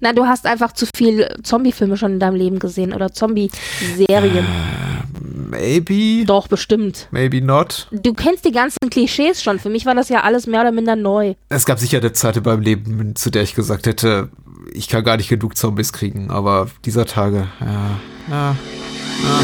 Na, 0.00 0.12
du 0.12 0.26
hast 0.26 0.46
einfach 0.46 0.72
zu 0.72 0.86
viel 0.94 1.28
Zombie-Filme 1.42 1.96
schon 1.96 2.12
in 2.12 2.20
deinem 2.20 2.36
Leben 2.36 2.58
gesehen 2.58 2.92
oder 2.92 3.12
Zombie-Serien. 3.12 4.44
Äh, 4.44 5.20
maybe. 5.50 6.24
Doch, 6.24 6.48
bestimmt. 6.48 7.08
Maybe 7.10 7.40
not. 7.42 7.88
Du 7.90 8.14
kennst 8.14 8.44
die 8.44 8.52
ganzen 8.52 8.90
Klischees 8.90 9.42
schon. 9.42 9.58
Für 9.58 9.70
mich 9.70 9.86
war 9.86 9.94
das 9.94 10.08
ja 10.08 10.22
alles 10.22 10.46
mehr 10.46 10.60
oder 10.60 10.72
minder 10.72 10.96
neu. 10.96 11.34
Es 11.48 11.64
gab 11.66 11.78
sicher 11.78 11.98
eine 11.98 12.12
Zeit 12.12 12.36
in 12.36 12.44
meinem 12.44 12.62
Leben, 12.62 13.16
zu 13.16 13.30
der 13.30 13.42
ich 13.42 13.54
gesagt 13.54 13.86
hätte, 13.86 14.30
ich 14.72 14.88
kann 14.88 15.04
gar 15.04 15.16
nicht 15.16 15.28
genug 15.28 15.56
Zombies 15.56 15.92
kriegen, 15.92 16.30
aber 16.30 16.68
dieser 16.84 17.06
Tage, 17.06 17.48
ja, 17.60 18.00
ja, 18.28 18.56
ja. 19.22 19.40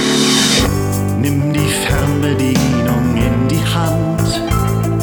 Nimm 1.19 1.53
die 1.53 1.61
Fernbedienung 1.61 3.17
in 3.17 3.49
die 3.49 3.65
Hand. 3.65 4.43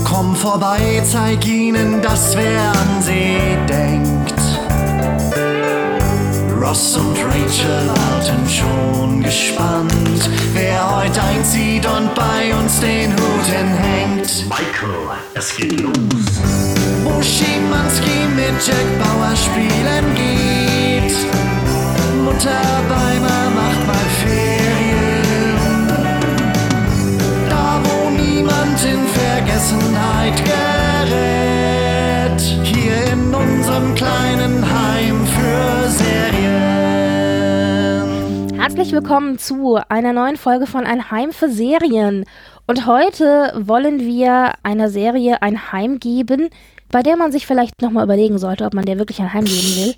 Komm 0.08 0.36
vorbei, 0.36 1.02
zeig 1.10 1.46
ihnen, 1.48 2.02
dass 2.02 2.36
wer 2.36 2.72
an 2.72 3.02
sie 3.02 3.40
denkt. 3.68 4.11
Ross 6.62 6.96
und 6.96 7.18
Rachel 7.18 7.88
warten 7.88 8.48
schon 8.48 9.24
gespannt, 9.24 10.30
wer 10.54 10.98
heute 10.98 11.20
einzieht 11.24 11.84
und 11.88 12.14
bei 12.14 12.54
uns 12.56 12.80
den 12.80 13.12
Hut 13.14 13.46
hinhängt. 13.46 14.46
Michael, 14.48 15.18
es 15.34 15.56
geht 15.56 15.82
los. 15.82 15.96
Wo 17.04 17.20
Schimanski 17.20 18.28
mit 18.36 18.54
Jack 18.64 19.00
Bauer 19.00 19.36
spielen 19.36 20.14
geht. 20.14 21.16
Mutter 22.24 22.62
Beimer 22.88 23.50
macht 23.56 23.88
mal 23.88 24.08
Ferien. 24.22 25.88
Da 27.50 27.82
wo 27.84 28.12
niemand 28.12 28.80
in 28.86 29.08
Vergessenheit 29.08 30.38
gerät. 30.46 32.42
Hier 32.64 33.14
in 33.14 33.34
unserem 33.34 33.96
kleinen 33.96 34.64
Heim 34.64 34.71
Herzlich 38.62 38.92
willkommen 38.92 39.40
zu 39.40 39.80
einer 39.90 40.14
neuen 40.14 40.38
Folge 40.38 40.68
von 40.68 40.86
Ein 40.86 41.10
Heim 41.10 41.32
für 41.32 41.50
Serien. 41.50 42.26
Und 42.68 42.86
heute 42.86 43.54
wollen 43.58 44.02
wir 44.02 44.54
einer 44.62 44.92
Serie 44.92 45.42
ein 45.42 45.72
Heim 45.72 46.00
geben, 46.00 46.50
bei 46.92 47.02
der 47.02 47.18
man 47.18 47.32
sich 47.32 47.48
vielleicht 47.48 47.82
nochmal 47.82 48.04
überlegen 48.04 48.38
sollte, 48.38 48.66
ob 48.66 48.76
man 48.76 48.86
der 48.86 49.00
wirklich 49.00 49.20
ein 49.20 49.34
Heim 49.34 49.46
geben 49.46 49.76
will. 49.78 49.96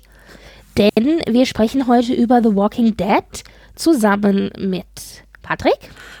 Denn 0.78 1.20
wir 1.28 1.44
sprechen 1.44 1.86
heute 1.86 2.14
über 2.14 2.42
The 2.42 2.56
Walking 2.56 2.96
Dead 2.96 3.44
zusammen 3.74 4.50
mit 4.58 5.23
Patrick 5.44 5.78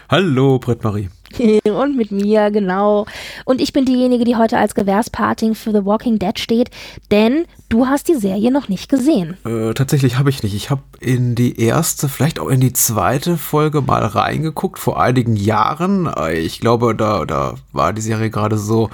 Hallo, 0.08 0.58
Britt-Marie. 0.58 1.08
und 1.64 1.96
mit 1.96 2.12
mir, 2.12 2.50
genau. 2.50 3.06
Und 3.44 3.60
ich 3.60 3.72
bin 3.72 3.84
diejenige, 3.84 4.24
die 4.24 4.36
heute 4.36 4.58
als 4.58 4.74
Gewährspatin 4.74 5.54
für 5.54 5.72
The 5.72 5.84
Walking 5.84 6.18
Dead 6.18 6.38
steht, 6.38 6.70
denn 7.10 7.46
du 7.68 7.86
hast 7.86 8.06
die 8.08 8.14
Serie 8.14 8.52
noch 8.52 8.68
nicht 8.68 8.88
gesehen. 8.88 9.36
Äh, 9.44 9.74
tatsächlich 9.74 10.18
habe 10.18 10.30
ich 10.30 10.42
nicht. 10.42 10.54
Ich 10.54 10.70
habe 10.70 10.82
in 11.00 11.34
die 11.34 11.58
erste, 11.58 12.08
vielleicht 12.08 12.38
auch 12.38 12.48
in 12.48 12.60
die 12.60 12.72
zweite 12.72 13.36
Folge 13.36 13.80
mal 13.80 14.04
reingeguckt, 14.04 14.78
vor 14.78 15.00
einigen 15.00 15.34
Jahren. 15.36 16.06
Äh, 16.06 16.38
Ich 16.38 16.60
glaube, 16.60 16.94
da, 16.94 17.24
da 17.24 17.54
war 17.72 17.92
die 17.92 18.02
Serie 18.02 18.30
gerade 18.30 18.58
so 18.58 18.90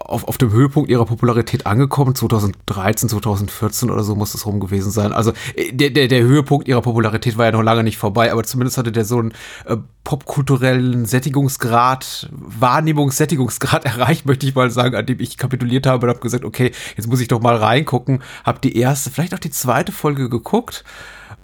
auf, 0.00 0.26
auf 0.26 0.38
dem 0.38 0.52
Höhepunkt 0.52 0.90
ihrer 0.90 1.04
Popularität 1.04 1.66
angekommen. 1.66 2.14
2013, 2.14 3.08
2014 3.08 3.90
oder 3.90 4.02
so 4.02 4.14
muss 4.14 4.34
es 4.34 4.46
rum 4.46 4.60
gewesen 4.60 4.90
sein. 4.90 5.12
Also 5.12 5.32
äh, 5.54 5.72
der, 5.72 5.90
der, 5.90 6.08
der 6.08 6.22
Höhepunkt 6.22 6.68
ihrer 6.68 6.82
Popularität 6.82 7.36
war 7.36 7.46
ja 7.46 7.52
noch 7.52 7.62
lange 7.62 7.82
nicht 7.82 7.98
vorbei, 7.98 8.32
aber 8.32 8.44
zumindest 8.44 8.78
hatte 8.78 8.92
der 8.92 9.04
so 9.04 9.18
einen 9.18 9.32
äh, 9.66 9.76
popkulturellen 10.04 11.04
Sättigungsgrad, 11.06 12.30
Wahrnehmungssättigungsgrad 12.32 13.84
erreicht, 13.86 14.26
möchte 14.26 14.46
ich 14.46 14.54
mal 14.54 14.70
sagen, 14.70 14.96
an 14.96 15.06
dem 15.06 15.20
ich 15.20 15.36
kapituliert 15.36 15.86
habe 15.86 16.06
und 16.06 16.10
habe 16.10 16.20
gesagt, 16.20 16.44
okay, 16.44 16.72
jetzt 16.96 17.08
muss 17.08 17.20
ich 17.20 17.28
doch 17.28 17.40
mal 17.40 17.56
reingucken. 17.56 18.22
Habe 18.44 18.60
die 18.60 18.76
erste, 18.76 19.10
vielleicht 19.10 19.34
auch 19.34 19.38
die 19.38 19.50
zweite 19.50 19.92
Folge 19.92 20.28
geguckt 20.28 20.84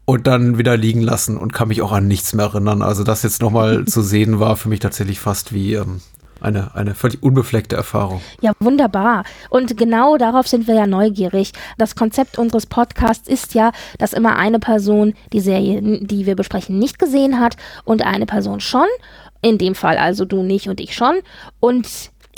und 0.04 0.26
dann 0.26 0.58
wieder 0.58 0.76
liegen 0.76 1.00
lassen 1.00 1.36
und 1.36 1.52
kann 1.52 1.68
mich 1.68 1.82
auch 1.82 1.92
an 1.92 2.08
nichts 2.08 2.34
mehr 2.34 2.46
erinnern. 2.46 2.82
Also 2.82 3.04
das 3.04 3.22
jetzt 3.22 3.42
nochmal 3.42 3.84
zu 3.86 4.02
sehen 4.02 4.40
war 4.40 4.56
für 4.56 4.68
mich 4.68 4.80
tatsächlich 4.80 5.20
fast 5.20 5.52
wie 5.52 5.74
ähm, 5.74 6.00
eine, 6.40 6.74
eine 6.74 6.94
völlig 6.94 7.22
unbefleckte 7.22 7.76
Erfahrung. 7.76 8.20
Ja, 8.40 8.52
wunderbar. 8.60 9.24
Und 9.50 9.76
genau 9.76 10.16
darauf 10.16 10.48
sind 10.48 10.66
wir 10.66 10.74
ja 10.74 10.86
neugierig. 10.86 11.52
Das 11.78 11.94
Konzept 11.94 12.38
unseres 12.38 12.66
Podcasts 12.66 13.28
ist 13.28 13.54
ja, 13.54 13.72
dass 13.98 14.12
immer 14.12 14.36
eine 14.36 14.58
Person 14.58 15.14
die 15.32 15.40
Serie, 15.40 15.80
die 15.82 16.26
wir 16.26 16.36
besprechen, 16.36 16.78
nicht 16.78 16.98
gesehen 16.98 17.40
hat 17.40 17.56
und 17.84 18.04
eine 18.04 18.26
Person 18.26 18.60
schon. 18.60 18.86
In 19.42 19.58
dem 19.58 19.74
Fall 19.74 19.98
also 19.98 20.24
du 20.24 20.42
nicht 20.42 20.68
und 20.68 20.80
ich 20.80 20.94
schon. 20.94 21.16
Und 21.60 21.86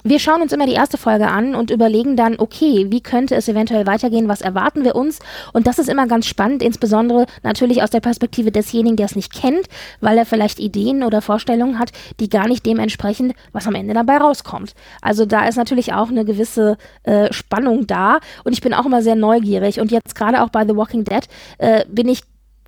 wir 0.08 0.20
schauen 0.20 0.40
uns 0.40 0.52
immer 0.52 0.66
die 0.66 0.72
erste 0.72 0.98
Folge 0.98 1.26
an 1.26 1.56
und 1.56 1.70
überlegen 1.70 2.16
dann, 2.16 2.38
okay, 2.38 2.86
wie 2.90 3.00
könnte 3.00 3.34
es 3.34 3.48
eventuell 3.48 3.86
weitergehen, 3.86 4.28
was 4.28 4.40
erwarten 4.40 4.84
wir 4.84 4.94
uns? 4.94 5.18
Und 5.52 5.66
das 5.66 5.80
ist 5.80 5.88
immer 5.88 6.06
ganz 6.06 6.26
spannend, 6.26 6.62
insbesondere 6.62 7.26
natürlich 7.42 7.82
aus 7.82 7.90
der 7.90 8.00
Perspektive 8.00 8.52
desjenigen, 8.52 8.96
der 8.96 9.06
es 9.06 9.16
nicht 9.16 9.32
kennt, 9.32 9.66
weil 10.00 10.16
er 10.16 10.24
vielleicht 10.24 10.60
Ideen 10.60 11.02
oder 11.02 11.22
Vorstellungen 11.22 11.80
hat, 11.80 11.90
die 12.20 12.28
gar 12.28 12.46
nicht 12.46 12.64
dem 12.64 12.78
entsprechen, 12.78 13.32
was 13.52 13.66
am 13.66 13.74
Ende 13.74 13.94
dabei 13.94 14.18
rauskommt. 14.18 14.74
Also 15.02 15.26
da 15.26 15.48
ist 15.48 15.56
natürlich 15.56 15.92
auch 15.92 16.08
eine 16.08 16.24
gewisse 16.24 16.78
äh, 17.02 17.32
Spannung 17.32 17.88
da 17.88 18.20
und 18.44 18.52
ich 18.52 18.60
bin 18.60 18.74
auch 18.74 18.86
immer 18.86 19.02
sehr 19.02 19.16
neugierig 19.16 19.80
und 19.80 19.90
jetzt 19.90 20.14
gerade 20.14 20.42
auch 20.42 20.50
bei 20.50 20.64
The 20.64 20.76
Walking 20.76 21.02
Dead 21.02 21.26
äh, 21.58 21.84
bin 21.88 22.08
ich 22.08 22.22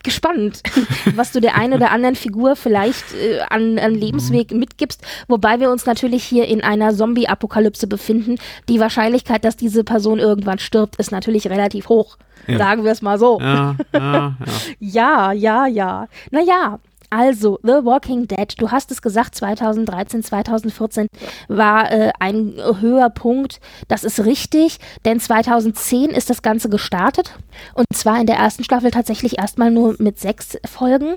gespannt, 0.05 0.63
was 1.15 1.33
du 1.33 1.41
der 1.41 1.57
einen 1.57 1.75
oder 1.75 1.91
anderen 1.91 2.15
Figur 2.15 2.57
vielleicht 2.57 3.15
äh, 3.15 3.41
an, 3.49 3.79
an 3.79 3.95
Lebensweg 3.95 4.53
mitgibst, 4.53 5.03
wobei 5.29 5.61
wir 5.61 5.71
uns 5.71 5.87
natürlich 5.87 6.25
hier 6.25 6.47
in 6.47 6.63
einer 6.63 6.95
Zombie-Apokalypse 6.95 7.87
befinden. 7.87 8.37
Die 8.69 8.81
Wahrscheinlichkeit, 8.81 9.45
dass 9.45 9.57
diese 9.57 9.85
Person 9.85 10.19
irgendwann 10.19 10.59
stirbt, 10.59 10.97
ist 10.97 11.13
natürlich 11.13 11.49
relativ 11.49 11.89
hoch. 11.89 12.17
Ja. 12.47 12.59
Sagen 12.59 12.85
wir 12.85 12.93
es 12.93 13.03
mal 13.03 13.19
so. 13.19 13.39
Ja, 13.41 13.77
ja, 13.93 14.01
Ja, 14.01 14.37
ja. 15.33 15.33
ja, 15.33 15.67
ja. 15.67 16.09
Naja, 16.31 16.79
also 17.11 17.59
The 17.63 17.85
Walking 17.85 18.29
Dead, 18.29 18.55
du 18.59 18.71
hast 18.71 18.91
es 18.91 19.03
gesagt, 19.03 19.35
2013, 19.35 20.23
2014 20.23 21.07
war 21.49 21.91
äh, 21.91 22.13
ein 22.19 22.55
Höhepunkt. 22.81 23.61
Das 23.89 24.05
ist 24.05 24.25
richtig, 24.25 24.79
denn 25.05 25.21
2010 25.21 26.11
ist 26.11 26.31
das 26.31 26.43
Ganze 26.43 26.69
gestartet. 26.69 27.35
Und 27.75 27.87
zwar 27.95 28.21
in 28.21 28.27
der 28.27 28.37
ersten 28.37 28.65
Staffel 28.65 28.91
tatsächlich 28.91 29.39
erstmal 29.39 29.71
nur 29.71 29.97
mit 29.99 30.19
sechs 30.19 30.59
Folgen. 30.67 31.15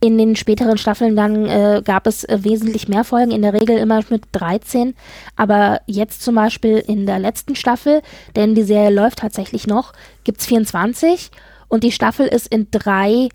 In 0.00 0.18
den 0.18 0.36
späteren 0.36 0.78
Staffeln 0.78 1.16
dann 1.16 1.46
äh, 1.46 1.82
gab 1.84 2.06
es 2.06 2.24
äh, 2.24 2.38
wesentlich 2.42 2.88
mehr 2.88 3.04
Folgen, 3.04 3.30
in 3.30 3.42
der 3.42 3.54
Regel 3.54 3.78
immer 3.78 4.00
mit 4.10 4.24
13. 4.32 4.94
Aber 5.36 5.80
jetzt 5.86 6.22
zum 6.22 6.34
Beispiel 6.34 6.78
in 6.78 7.06
der 7.06 7.18
letzten 7.18 7.56
Staffel, 7.56 8.02
denn 8.36 8.54
die 8.54 8.62
Serie 8.62 8.90
läuft 8.90 9.18
tatsächlich 9.18 9.66
noch, 9.66 9.92
gibt 10.24 10.40
es 10.40 10.46
24. 10.46 11.30
Und 11.68 11.84
die 11.84 11.92
Staffel 11.92 12.26
ist 12.26 12.46
in 12.48 12.68
drei 12.70 13.28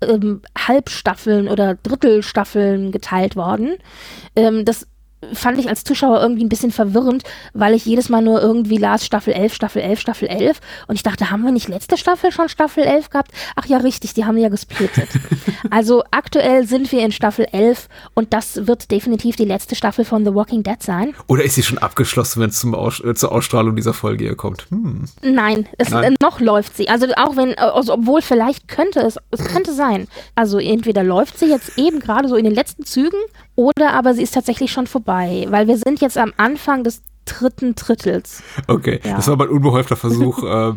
ähm, 0.00 0.42
Halbstaffeln 0.56 1.48
oder 1.48 1.74
Drittelstaffeln 1.74 2.92
geteilt 2.92 3.36
worden. 3.36 3.76
Ähm, 4.34 4.64
das 4.64 4.86
fand 5.32 5.58
ich 5.58 5.68
als 5.68 5.84
Zuschauer 5.84 6.20
irgendwie 6.20 6.44
ein 6.44 6.48
bisschen 6.48 6.72
verwirrend, 6.72 7.24
weil 7.52 7.74
ich 7.74 7.84
jedes 7.84 8.08
Mal 8.08 8.22
nur 8.22 8.40
irgendwie 8.40 8.78
las 8.78 9.04
Staffel 9.04 9.32
11, 9.32 9.54
Staffel 9.54 9.82
11, 9.82 10.00
Staffel 10.00 10.28
11 10.28 10.60
und 10.86 10.96
ich 10.96 11.02
dachte, 11.02 11.30
haben 11.30 11.42
wir 11.44 11.52
nicht 11.52 11.68
letzte 11.68 11.96
Staffel 11.96 12.32
schon 12.32 12.48
Staffel 12.48 12.84
11 12.84 13.10
gehabt? 13.10 13.30
Ach 13.54 13.66
ja, 13.66 13.78
richtig, 13.78 14.14
die 14.14 14.24
haben 14.24 14.38
ja 14.38 14.48
gesplittet. 14.48 15.08
also 15.70 16.02
aktuell 16.10 16.66
sind 16.66 16.90
wir 16.92 17.04
in 17.04 17.12
Staffel 17.12 17.46
11 17.50 17.88
und 18.14 18.32
das 18.32 18.66
wird 18.66 18.90
definitiv 18.90 19.36
die 19.36 19.44
letzte 19.44 19.74
Staffel 19.74 20.04
von 20.04 20.24
The 20.24 20.34
Walking 20.34 20.62
Dead 20.62 20.82
sein. 20.82 21.14
Oder 21.26 21.44
ist 21.44 21.54
sie 21.54 21.62
schon 21.62 21.78
abgeschlossen, 21.78 22.42
wenn 22.42 22.50
es 22.50 22.60
zum 22.60 22.74
Aus 22.74 23.00
äh, 23.00 23.14
zur 23.14 23.32
Ausstrahlung 23.32 23.76
dieser 23.76 23.94
Folge 23.94 24.24
hier 24.24 24.36
kommt? 24.36 24.66
Hm. 24.70 25.04
Nein, 25.22 25.66
es, 25.78 25.90
Nein. 25.90 26.14
Äh, 26.14 26.16
noch 26.20 26.40
läuft 26.40 26.76
sie. 26.76 26.88
Also 26.88 27.06
auch 27.16 27.36
wenn, 27.36 27.52
äh, 27.52 27.56
also 27.56 27.94
obwohl 27.94 28.22
vielleicht 28.22 28.68
könnte 28.68 29.00
es, 29.00 29.18
es 29.30 29.44
könnte 29.44 29.72
sein. 29.72 30.08
Also 30.34 30.58
entweder 30.58 31.02
läuft 31.02 31.38
sie 31.38 31.46
jetzt 31.46 31.78
eben 31.78 32.00
gerade 32.00 32.28
so 32.28 32.36
in 32.36 32.44
den 32.44 32.54
letzten 32.54 32.84
Zügen 32.84 33.18
oder 33.56 33.92
aber 33.94 34.14
sie 34.14 34.22
ist 34.22 34.34
tatsächlich 34.34 34.70
schon 34.70 34.86
vorbei, 34.86 35.46
weil 35.50 35.66
wir 35.66 35.76
sind 35.78 36.00
jetzt 36.00 36.16
am 36.18 36.32
Anfang 36.36 36.84
des 36.84 37.02
dritten 37.24 37.74
Drittels. 37.74 38.42
Okay, 38.68 39.00
Ja. 39.04 39.16
das 39.16 39.26
war 39.28 39.36
mein 39.36 39.48
unbeholfter 39.48 39.96
Versuch, 39.96 40.42
äh, 40.70 40.72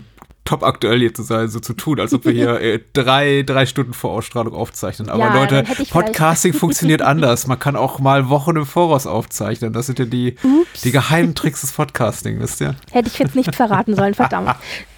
top 0.45 0.63
aktuell 0.63 0.97
hier 0.99 1.13
zu 1.13 1.21
sein, 1.21 1.47
so 1.47 1.59
zu 1.59 1.73
tun, 1.73 1.99
als 1.99 2.11
ob 2.11 2.25
wir 2.25 2.31
hier 2.31 2.59
äh, 2.59 2.79
drei, 2.93 3.43
drei 3.45 3.67
Stunden 3.67 3.93
vor 3.93 4.09
Ausstrahlung 4.11 4.55
aufzeichnen. 4.55 5.07
Aber 5.09 5.25
Ja, 5.25 5.33
Leute, 5.35 5.63
Podcasting 5.91 6.53
funktioniert 6.53 7.01
anders. 7.03 7.45
Man 7.45 7.59
kann 7.59 7.75
auch 7.75 7.99
mal 7.99 8.29
Wochen 8.29 8.55
im 8.55 8.65
Voraus 8.65 9.05
aufzeichnen. 9.05 9.73
Das 9.73 9.85
sind 9.85 9.99
ja 9.99 10.05
die, 10.05 10.37
die 10.83 10.91
geheimen 10.91 11.35
Tricks 11.35 11.61
des 11.61 11.71
Podcasting, 11.73 12.39
wisst 12.39 12.61
ihr? 12.61 12.75
Hätte 12.91 13.09
ich 13.09 13.19
jetzt 13.19 13.35
nicht 13.35 13.55
verraten 13.55 13.95
sollen, 13.95 14.15
verdammt. 14.15 14.55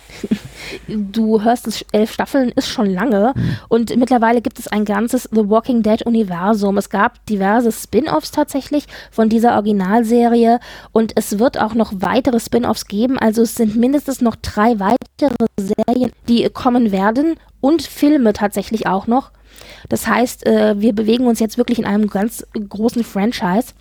Du 0.87 1.41
hörst 1.41 1.67
es, 1.67 1.83
elf 1.91 2.11
Staffeln 2.13 2.49
ist 2.49 2.69
schon 2.69 2.89
lange 2.89 3.33
und 3.67 3.95
mittlerweile 3.97 4.41
gibt 4.41 4.59
es 4.59 4.67
ein 4.67 4.85
ganzes 4.85 5.29
The 5.31 5.49
Walking 5.49 5.83
Dead 5.83 6.01
Universum. 6.03 6.77
Es 6.77 6.89
gab 6.89 7.25
diverse 7.25 7.71
Spin-offs 7.71 8.31
tatsächlich 8.31 8.85
von 9.11 9.29
dieser 9.29 9.53
Originalserie 9.55 10.59
und 10.91 11.13
es 11.15 11.39
wird 11.39 11.59
auch 11.59 11.73
noch 11.73 11.91
weitere 11.95 12.39
Spin-offs 12.39 12.85
geben. 12.87 13.17
Also 13.17 13.41
es 13.41 13.55
sind 13.55 13.75
mindestens 13.75 14.21
noch 14.21 14.35
drei 14.35 14.79
weitere 14.79 15.45
Serien, 15.57 16.11
die 16.27 16.47
kommen 16.49 16.91
werden 16.91 17.35
und 17.59 17.81
Filme 17.83 18.33
tatsächlich 18.33 18.87
auch 18.87 19.07
noch. 19.07 19.31
Das 19.89 20.07
heißt, 20.07 20.45
äh, 20.47 20.79
wir 20.79 20.93
bewegen 20.93 21.27
uns 21.27 21.39
jetzt 21.39 21.57
wirklich 21.57 21.79
in 21.79 21.85
einem 21.85 22.07
ganz 22.07 22.45
großen 22.53 23.03
Franchise. 23.03 23.73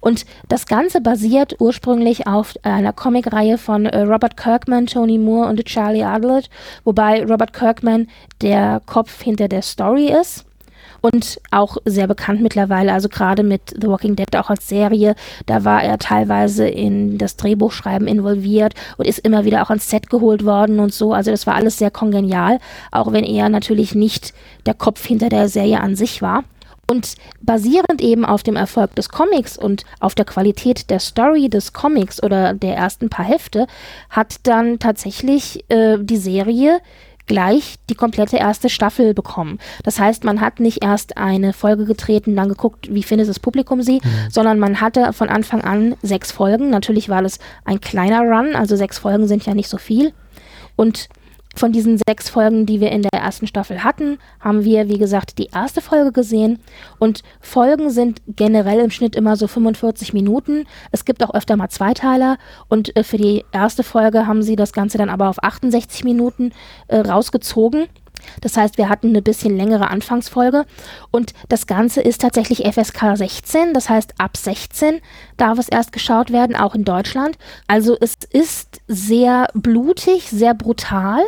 Und 0.00 0.26
das 0.48 0.66
Ganze 0.66 1.00
basiert 1.00 1.56
ursprünglich 1.60 2.26
auf 2.26 2.54
einer 2.62 2.92
Comicreihe 2.92 3.58
von 3.58 3.86
äh, 3.86 4.00
Robert 4.02 4.36
Kirkman, 4.36 4.86
Tony 4.86 5.18
Moore 5.18 5.48
und 5.48 5.64
Charlie 5.64 6.02
Adlert, 6.02 6.48
wobei 6.84 7.24
Robert 7.24 7.52
Kirkman 7.52 8.08
der 8.40 8.80
Kopf 8.86 9.22
hinter 9.22 9.48
der 9.48 9.62
Story 9.62 10.12
ist 10.12 10.45
und 11.00 11.40
auch 11.50 11.76
sehr 11.84 12.06
bekannt 12.06 12.40
mittlerweile, 12.40 12.92
also 12.92 13.08
gerade 13.08 13.42
mit 13.42 13.74
The 13.80 13.88
Walking 13.88 14.16
Dead 14.16 14.36
auch 14.36 14.50
als 14.50 14.68
Serie, 14.68 15.14
da 15.46 15.64
war 15.64 15.82
er 15.82 15.98
teilweise 15.98 16.66
in 16.68 17.18
das 17.18 17.36
Drehbuchschreiben 17.36 18.08
involviert 18.08 18.74
und 18.96 19.06
ist 19.06 19.18
immer 19.20 19.44
wieder 19.44 19.62
auch 19.62 19.70
ans 19.70 19.90
Set 19.90 20.10
geholt 20.10 20.44
worden 20.44 20.80
und 20.80 20.92
so, 20.92 21.12
also 21.12 21.30
das 21.30 21.46
war 21.46 21.54
alles 21.54 21.78
sehr 21.78 21.90
kongenial, 21.90 22.58
auch 22.90 23.12
wenn 23.12 23.24
er 23.24 23.48
natürlich 23.48 23.94
nicht 23.94 24.34
der 24.66 24.74
Kopf 24.74 25.04
hinter 25.06 25.28
der 25.28 25.48
Serie 25.48 25.80
an 25.80 25.96
sich 25.96 26.22
war. 26.22 26.44
Und 26.88 27.16
basierend 27.42 28.00
eben 28.00 28.24
auf 28.24 28.44
dem 28.44 28.54
Erfolg 28.54 28.94
des 28.94 29.08
Comics 29.08 29.58
und 29.58 29.84
auf 29.98 30.14
der 30.14 30.24
Qualität 30.24 30.88
der 30.88 31.00
Story 31.00 31.48
des 31.48 31.72
Comics 31.72 32.22
oder 32.22 32.54
der 32.54 32.76
ersten 32.76 33.10
paar 33.10 33.24
Hefte 33.24 33.66
hat 34.08 34.36
dann 34.44 34.78
tatsächlich 34.78 35.64
äh, 35.68 35.98
die 36.00 36.16
Serie 36.16 36.78
gleich 37.26 37.76
die 37.90 37.94
komplette 37.94 38.36
erste 38.36 38.68
Staffel 38.68 39.14
bekommen. 39.14 39.58
Das 39.82 39.98
heißt, 39.98 40.24
man 40.24 40.40
hat 40.40 40.60
nicht 40.60 40.82
erst 40.82 41.16
eine 41.16 41.52
Folge 41.52 41.84
getreten, 41.84 42.36
dann 42.36 42.48
geguckt, 42.48 42.92
wie 42.92 43.02
findet 43.02 43.28
das 43.28 43.40
Publikum 43.40 43.82
sie, 43.82 44.00
mhm. 44.02 44.30
sondern 44.30 44.58
man 44.58 44.80
hatte 44.80 45.12
von 45.12 45.28
Anfang 45.28 45.62
an 45.62 45.96
sechs 46.02 46.30
Folgen. 46.32 46.70
Natürlich 46.70 47.08
war 47.08 47.22
das 47.22 47.38
ein 47.64 47.80
kleiner 47.80 48.20
Run, 48.20 48.54
also 48.54 48.76
sechs 48.76 48.98
Folgen 48.98 49.26
sind 49.26 49.44
ja 49.46 49.54
nicht 49.54 49.68
so 49.68 49.78
viel. 49.78 50.12
Und 50.76 51.08
von 51.58 51.72
diesen 51.72 51.98
sechs 52.06 52.28
Folgen, 52.28 52.66
die 52.66 52.80
wir 52.80 52.90
in 52.92 53.02
der 53.02 53.20
ersten 53.20 53.46
Staffel 53.46 53.82
hatten, 53.82 54.18
haben 54.40 54.64
wir, 54.64 54.88
wie 54.88 54.98
gesagt, 54.98 55.38
die 55.38 55.46
erste 55.46 55.80
Folge 55.80 56.12
gesehen. 56.12 56.58
Und 56.98 57.22
Folgen 57.40 57.90
sind 57.90 58.22
generell 58.28 58.80
im 58.80 58.90
Schnitt 58.90 59.16
immer 59.16 59.36
so 59.36 59.46
45 59.46 60.12
Minuten. 60.12 60.64
Es 60.92 61.04
gibt 61.04 61.22
auch 61.24 61.34
öfter 61.34 61.56
mal 61.56 61.68
Zweiteiler. 61.68 62.38
Und 62.68 62.96
äh, 62.96 63.02
für 63.02 63.18
die 63.18 63.44
erste 63.52 63.82
Folge 63.82 64.26
haben 64.26 64.42
sie 64.42 64.56
das 64.56 64.72
Ganze 64.72 64.98
dann 64.98 65.10
aber 65.10 65.28
auf 65.28 65.42
68 65.42 66.04
Minuten 66.04 66.52
äh, 66.88 66.98
rausgezogen. 66.98 67.86
Das 68.40 68.56
heißt, 68.56 68.78
wir 68.78 68.88
hatten 68.88 69.08
eine 69.08 69.22
bisschen 69.22 69.56
längere 69.56 69.88
Anfangsfolge 69.88 70.64
und 71.10 71.32
das 71.48 71.66
Ganze 71.66 72.00
ist 72.00 72.20
tatsächlich 72.20 72.66
FSK 72.66 73.16
16, 73.16 73.74
das 73.74 73.88
heißt 73.88 74.14
ab 74.18 74.36
16 74.36 75.00
darf 75.36 75.58
es 75.58 75.68
erst 75.68 75.92
geschaut 75.92 76.32
werden, 76.32 76.56
auch 76.56 76.74
in 76.74 76.84
Deutschland. 76.84 77.36
Also 77.66 77.96
es 78.00 78.16
ist 78.30 78.80
sehr 78.88 79.48
blutig, 79.54 80.30
sehr 80.30 80.54
brutal. 80.54 81.20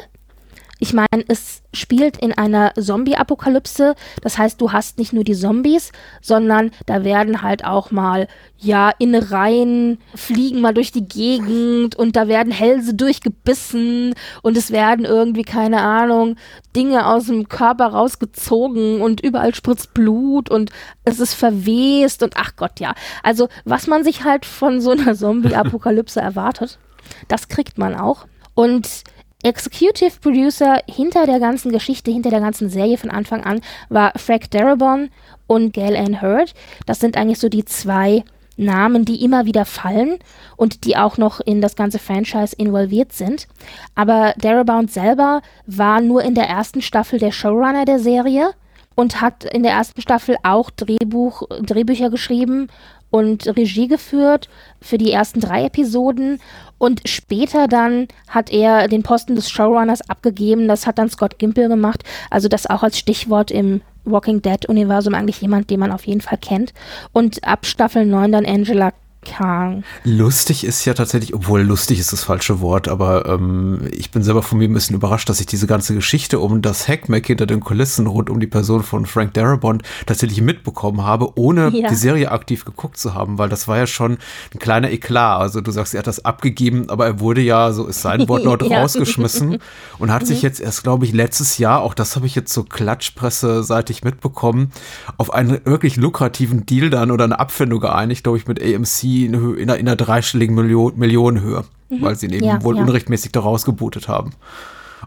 Ich 0.80 0.92
meine, 0.92 1.24
es 1.26 1.62
spielt 1.72 2.18
in 2.18 2.32
einer 2.32 2.72
Zombie-Apokalypse. 2.74 3.94
Das 4.22 4.38
heißt, 4.38 4.60
du 4.60 4.72
hast 4.72 4.98
nicht 4.98 5.12
nur 5.12 5.24
die 5.24 5.34
Zombies, 5.34 5.90
sondern 6.20 6.70
da 6.86 7.04
werden 7.04 7.42
halt 7.42 7.64
auch 7.64 7.90
mal, 7.90 8.28
ja, 8.58 8.90
Innereien 8.98 9.98
fliegen 10.14 10.60
mal 10.60 10.74
durch 10.74 10.92
die 10.92 11.06
Gegend 11.06 11.96
und 11.96 12.14
da 12.16 12.28
werden 12.28 12.52
Hälse 12.52 12.94
durchgebissen 12.94 14.14
und 14.42 14.56
es 14.56 14.70
werden 14.70 15.04
irgendwie, 15.04 15.42
keine 15.42 15.80
Ahnung, 15.80 16.36
Dinge 16.76 17.06
aus 17.06 17.26
dem 17.26 17.48
Körper 17.48 17.86
rausgezogen 17.86 19.00
und 19.00 19.20
überall 19.20 19.54
spritzt 19.54 19.94
Blut 19.94 20.50
und 20.50 20.70
es 21.04 21.18
ist 21.18 21.34
verwest 21.34 22.22
und 22.22 22.34
ach 22.36 22.54
Gott, 22.56 22.78
ja. 22.78 22.94
Also, 23.22 23.48
was 23.64 23.86
man 23.86 24.04
sich 24.04 24.24
halt 24.24 24.46
von 24.46 24.80
so 24.80 24.90
einer 24.90 25.14
Zombie-Apokalypse 25.16 26.20
erwartet, 26.20 26.78
das 27.26 27.48
kriegt 27.48 27.78
man 27.78 27.94
auch. 27.94 28.26
Und 28.54 29.04
Executive 29.44 30.18
Producer 30.20 30.80
hinter 30.88 31.24
der 31.24 31.38
ganzen 31.38 31.70
Geschichte, 31.70 32.10
hinter 32.10 32.30
der 32.30 32.40
ganzen 32.40 32.68
Serie 32.68 32.98
von 32.98 33.10
Anfang 33.10 33.44
an 33.44 33.60
war 33.88 34.12
Frank 34.16 34.50
Darabont 34.50 35.10
und 35.46 35.72
Gail 35.72 35.94
Ann 35.94 36.20
Hurd. 36.20 36.54
Das 36.86 36.98
sind 36.98 37.16
eigentlich 37.16 37.38
so 37.38 37.48
die 37.48 37.64
zwei 37.64 38.24
Namen, 38.56 39.04
die 39.04 39.22
immer 39.22 39.46
wieder 39.46 39.64
fallen 39.64 40.18
und 40.56 40.84
die 40.84 40.96
auch 40.96 41.18
noch 41.18 41.38
in 41.38 41.60
das 41.60 41.76
ganze 41.76 42.00
Franchise 42.00 42.56
involviert 42.56 43.12
sind. 43.12 43.46
Aber 43.94 44.34
Darabont 44.38 44.90
selber 44.90 45.40
war 45.66 46.00
nur 46.00 46.24
in 46.24 46.34
der 46.34 46.48
ersten 46.48 46.82
Staffel 46.82 47.20
der 47.20 47.30
Showrunner 47.30 47.84
der 47.84 48.00
Serie 48.00 48.50
und 48.96 49.20
hat 49.20 49.44
in 49.44 49.62
der 49.62 49.70
ersten 49.70 50.00
Staffel 50.00 50.36
auch 50.42 50.70
Drehbuch, 50.70 51.44
Drehbücher 51.62 52.10
geschrieben 52.10 52.66
und 53.10 53.46
Regie 53.56 53.86
geführt 53.86 54.48
für 54.82 54.98
die 54.98 55.12
ersten 55.12 55.40
drei 55.40 55.64
Episoden 55.64 56.40
und 56.78 57.02
später 57.08 57.68
dann 57.68 58.08
hat 58.28 58.50
er 58.50 58.88
den 58.88 59.02
Posten 59.02 59.34
des 59.34 59.50
Showrunners 59.50 60.08
abgegeben. 60.08 60.68
Das 60.68 60.86
hat 60.86 60.98
dann 60.98 61.10
Scott 61.10 61.38
Gimple 61.38 61.68
gemacht. 61.68 62.04
Also 62.30 62.48
das 62.48 62.68
auch 62.68 62.82
als 62.82 62.98
Stichwort 62.98 63.50
im 63.50 63.82
Walking 64.04 64.40
Dead-Universum 64.40 65.14
eigentlich 65.14 65.40
jemand, 65.40 65.70
den 65.70 65.80
man 65.80 65.92
auf 65.92 66.06
jeden 66.06 66.20
Fall 66.20 66.38
kennt. 66.38 66.72
Und 67.12 67.44
ab 67.44 67.66
Staffel 67.66 68.06
9 68.06 68.32
dann 68.32 68.46
Angela 68.46 68.92
Kang. 69.24 69.84
Lustig 70.04 70.64
ist 70.64 70.84
ja 70.84 70.94
tatsächlich, 70.94 71.34
obwohl 71.34 71.62
lustig 71.62 71.98
ist 71.98 72.12
das 72.12 72.22
falsche 72.22 72.60
Wort, 72.60 72.88
aber 72.88 73.26
ähm, 73.26 73.88
ich 73.90 74.10
bin 74.10 74.22
selber 74.22 74.42
von 74.42 74.58
mir 74.58 74.68
ein 74.68 74.72
bisschen 74.72 74.94
überrascht, 74.94 75.28
dass 75.28 75.40
ich 75.40 75.46
diese 75.46 75.66
ganze 75.66 75.94
Geschichte 75.94 76.38
um 76.38 76.62
das 76.62 76.86
Hackmack 76.86 77.26
hinter 77.26 77.46
den 77.46 77.60
Kulissen 77.60 78.06
rund 78.06 78.30
um 78.30 78.38
die 78.38 78.46
Person 78.46 78.82
von 78.82 79.06
Frank 79.06 79.34
Darabont 79.34 79.82
tatsächlich 80.06 80.40
mitbekommen 80.40 81.02
habe, 81.02 81.36
ohne 81.36 81.70
ja. 81.70 81.88
die 81.88 81.94
Serie 81.96 82.30
aktiv 82.30 82.64
geguckt 82.64 82.96
zu 82.96 83.14
haben, 83.14 83.38
weil 83.38 83.48
das 83.48 83.66
war 83.66 83.76
ja 83.76 83.86
schon 83.86 84.18
ein 84.54 84.58
kleiner 84.60 84.90
Eklat. 84.90 85.40
Also 85.40 85.60
du 85.60 85.70
sagst, 85.72 85.94
er 85.94 85.98
hat 85.98 86.06
das 86.06 86.24
abgegeben, 86.24 86.88
aber 86.88 87.06
er 87.06 87.20
wurde 87.20 87.40
ja, 87.40 87.72
so 87.72 87.86
ist 87.86 88.02
sein 88.02 88.28
Wortlaut, 88.28 88.62
ja. 88.70 88.80
rausgeschmissen 88.80 89.58
und 89.98 90.12
hat 90.12 90.26
sich 90.26 90.38
mhm. 90.38 90.48
jetzt 90.48 90.60
erst, 90.60 90.84
glaube 90.84 91.04
ich, 91.04 91.12
letztes 91.12 91.58
Jahr, 91.58 91.80
auch 91.80 91.94
das 91.94 92.14
habe 92.14 92.26
ich 92.26 92.34
jetzt 92.34 92.52
so 92.52 92.62
Klatschpresse 92.62 93.64
seitig 93.64 94.04
mitbekommen, 94.04 94.70
auf 95.16 95.32
einen 95.32 95.60
wirklich 95.64 95.96
lukrativen 95.96 96.66
Deal 96.66 96.88
dann 96.88 97.10
oder 97.10 97.24
eine 97.24 97.38
Abfindung 97.40 97.80
geeinigt, 97.80 98.22
glaube 98.22 98.38
ich, 98.38 98.46
mit 98.46 98.62
AMC 98.62 99.07
in, 99.26 99.34
in, 99.34 99.70
einer, 99.70 99.76
in 99.76 99.88
einer 99.88 99.96
dreistelligen 99.96 100.54
Million, 100.54 100.98
Millionenhöhe, 100.98 101.64
mhm. 101.88 102.02
weil 102.02 102.16
sie 102.16 102.26
ihn 102.26 102.32
eben 102.34 102.44
ja, 102.44 102.62
wohl 102.62 102.76
ja. 102.76 102.82
unrechtmäßig 102.82 103.32
da 103.32 103.40
rausgebootet 103.40 104.08
haben. 104.08 104.32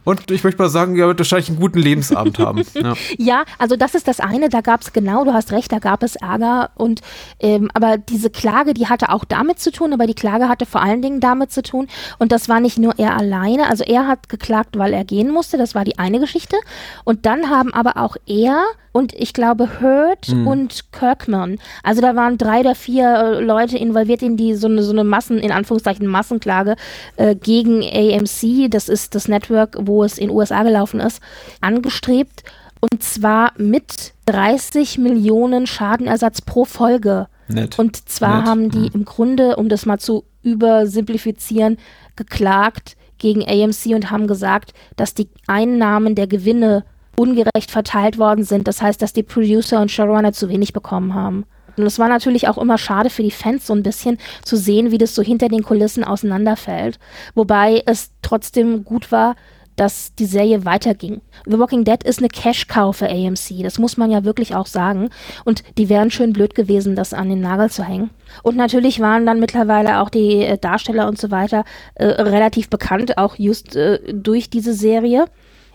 Und 0.04 0.32
ich 0.32 0.44
möchte 0.44 0.62
mal 0.62 0.70
sagen, 0.70 0.98
er 0.98 1.08
wird 1.08 1.20
wahrscheinlich 1.20 1.50
einen 1.50 1.60
guten 1.60 1.80
Lebensabend 1.80 2.40
haben. 2.40 2.62
Ja. 2.82 2.94
ja. 3.18 3.44
also 3.58 3.76
das 3.76 3.96
ist 3.96 4.08
das 4.08 4.20
eine, 4.20 4.50
da 4.50 4.62
gab 4.62 4.82
es 4.82 4.94
genau, 4.94 5.26
du 5.26 5.34
hast 5.34 5.52
recht, 5.52 5.72
da 5.72 5.80
gab 5.80 6.04
es 6.04 6.16
Ärger 6.16 6.72
und 6.76 7.02
ähm, 7.40 7.70
aber 7.74 7.98
diese 7.98 8.30
Klage, 8.30 8.74
die 8.74 8.88
hatte 8.88 9.10
auch 9.10 9.26
damit 9.26 9.60
zu 9.60 9.72
tun, 9.72 9.94
aber 9.94 10.08
die 10.08 10.14
Klage 10.14 10.48
hatte 10.48 10.66
vor 10.66 10.82
allen 10.82 11.02
Dingen 11.02 11.20
damit 11.20 11.52
zu 11.52 11.62
tun 11.62 11.88
und 12.18 12.32
das 12.32 12.50
war 12.50 12.60
nicht 12.60 12.78
nur 12.78 12.94
er 12.98 13.18
alleine, 13.18 13.68
also 13.68 13.84
er 13.84 14.08
hat 14.08 14.30
geklagt, 14.30 14.78
weil 14.78 14.94
er 14.94 15.04
gehen 15.04 15.32
musste, 15.32 15.58
das 15.58 15.76
war 15.76 15.84
die 15.84 16.00
eine 16.00 16.20
Geschichte 16.20 16.56
und 17.04 17.26
dann 17.26 17.50
haben 17.50 17.74
aber 17.74 17.98
auch 17.98 18.16
er 18.26 18.64
und 18.92 19.14
ich 19.14 19.34
glaube 19.34 19.80
Hurt 19.82 20.30
mhm. 20.30 20.48
und 20.48 20.92
Kirkman. 20.92 21.58
Also 21.84 22.02
da 22.02 22.16
waren 22.16 22.38
drei 22.38 22.62
oder 22.62 22.76
vier 22.76 23.08
äh, 23.08 23.40
Leute 23.40 23.78
involviert 23.78 24.22
in 24.22 24.38
die 24.38 24.56
so 24.56 24.68
eine, 24.68 24.84
so 24.84 24.92
eine 24.92 25.04
Massen, 25.04 25.38
in 25.40 25.52
Anführungszeichen 25.52 26.08
Massenklage 26.08 26.76
äh, 27.16 27.36
gegen 27.36 27.84
AMC, 27.84 28.70
das 28.70 28.90
ist 28.90 29.16
das 29.16 29.28
Network, 29.28 29.78
wo 29.80 30.04
es 30.04 30.18
in 30.18 30.28
den 30.28 30.36
USA 30.36 30.64
gelaufen 30.64 31.00
ist, 31.00 31.22
angestrebt. 31.62 32.44
Und 32.80 33.04
zwar 33.04 33.54
mit 33.58 34.14
30 34.26 34.98
Millionen 34.98 35.68
Schadenersatz 35.68 36.42
pro 36.42 36.66
Folge. 36.66 37.28
Nett. 37.48 37.78
Und 37.78 38.10
zwar 38.10 38.40
Nett. 38.40 38.48
haben 38.48 38.70
die 38.72 38.80
mhm. 38.80 38.92
im 38.94 39.06
Grunde, 39.06 39.56
um 39.56 39.70
das 39.70 39.86
mal 39.86 40.00
zu 40.00 40.26
übersimplifizieren, 40.42 41.78
geklagt 42.16 42.98
gegen 43.20 43.44
AMC 43.44 43.94
und 43.94 44.10
haben 44.10 44.26
gesagt, 44.26 44.74
dass 44.96 45.14
die 45.14 45.30
Einnahmen 45.46 46.16
der 46.16 46.26
Gewinne 46.26 46.84
ungerecht 47.18 47.72
verteilt 47.72 48.18
worden 48.18 48.44
sind. 48.44 48.68
Das 48.68 48.82
heißt, 48.82 49.02
dass 49.02 49.14
die 49.14 49.24
Producer 49.24 49.82
und 49.82 49.92
Showrunner 49.92 50.34
zu 50.34 50.50
wenig 50.50 50.74
bekommen 50.74 51.14
haben. 51.14 51.46
Und 51.78 51.86
es 51.86 52.00
war 52.00 52.10
natürlich 52.10 52.48
auch 52.48 52.58
immer 52.58 52.78
schade 52.78 53.10
für 53.10 53.24
die 53.24 53.32
Fans, 53.32 53.68
so 53.68 53.74
ein 53.74 53.84
bisschen 53.84 54.18
zu 54.44 54.58
sehen, 54.58 54.92
wie 54.92 54.98
das 54.98 55.16
so 55.16 55.22
hinter 55.22 55.48
den 55.48 55.64
Kulissen 55.64 56.04
auseinanderfällt. 56.04 57.00
Wobei 57.34 57.82
es 57.86 58.12
trotzdem 58.22 58.84
gut 58.84 59.12
war, 59.12 59.36
dass 59.76 60.14
die 60.16 60.26
Serie 60.26 60.66
weiterging. 60.66 61.22
The 61.46 61.58
Walking 61.58 61.84
Dead 61.84 62.04
ist 62.04 62.20
eine 62.20 62.28
Cash-Cow 62.28 62.96
für 62.96 63.10
AMC, 63.10 63.64
das 63.64 63.80
muss 63.80 63.98
man 63.98 64.12
ja 64.12 64.24
wirklich 64.24 64.54
auch 64.54 64.68
sagen. 64.68 65.10
Und 65.46 65.64
die 65.78 65.90
wären 65.90 66.12
schön 66.12 66.34
blöd 66.34 66.56
gewesen, 66.56 66.96
das 66.96 67.14
an 67.14 67.30
den 67.30 67.42
Nagel 67.42 67.70
zu 67.70 67.84
hängen. 67.84 68.12
Und 68.44 68.58
natürlich 68.58 69.00
waren 69.00 69.26
dann 69.26 69.40
mittlerweile 69.40 70.02
auch 70.02 70.10
die 70.10 70.44
äh, 70.44 70.58
Darsteller 70.58 71.08
und 71.08 71.18
so 71.18 71.32
weiter 71.32 71.64
äh, 71.96 72.06
relativ 72.06 72.70
bekannt, 72.70 73.18
auch 73.18 73.36
just 73.38 73.76
äh, 73.76 74.00
durch 74.14 74.50
diese 74.50 74.74
Serie. 74.74 75.26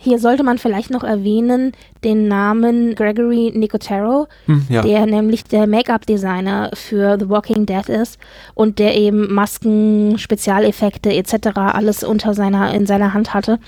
Hier 0.07 0.21
sollte 0.21 0.45
man 0.45 0.59
vielleicht 0.59 0.91
noch 0.91 1.03
erwähnen 1.03 1.73
den 2.05 2.29
Namen 2.29 2.95
Gregory 2.95 3.51
Nicotero, 3.53 4.29
hm, 4.45 4.65
ja. 4.69 4.83
der 4.83 5.05
nämlich 5.05 5.43
der 5.43 5.67
Make-up-Designer 5.67 6.71
für 6.75 7.19
The 7.19 7.29
Walking 7.29 7.67
Dead 7.67 7.89
ist 7.89 8.21
und 8.55 8.79
der 8.79 8.95
eben 8.95 9.35
Masken, 9.35 10.17
Spezialeffekte 10.17 11.13
etc. 11.13 11.49
alles 11.57 12.05
unter 12.05 12.35
seiner 12.35 12.73
in 12.73 12.87
seiner 12.87 13.15
Hand 13.15 13.35
hatte 13.35 13.59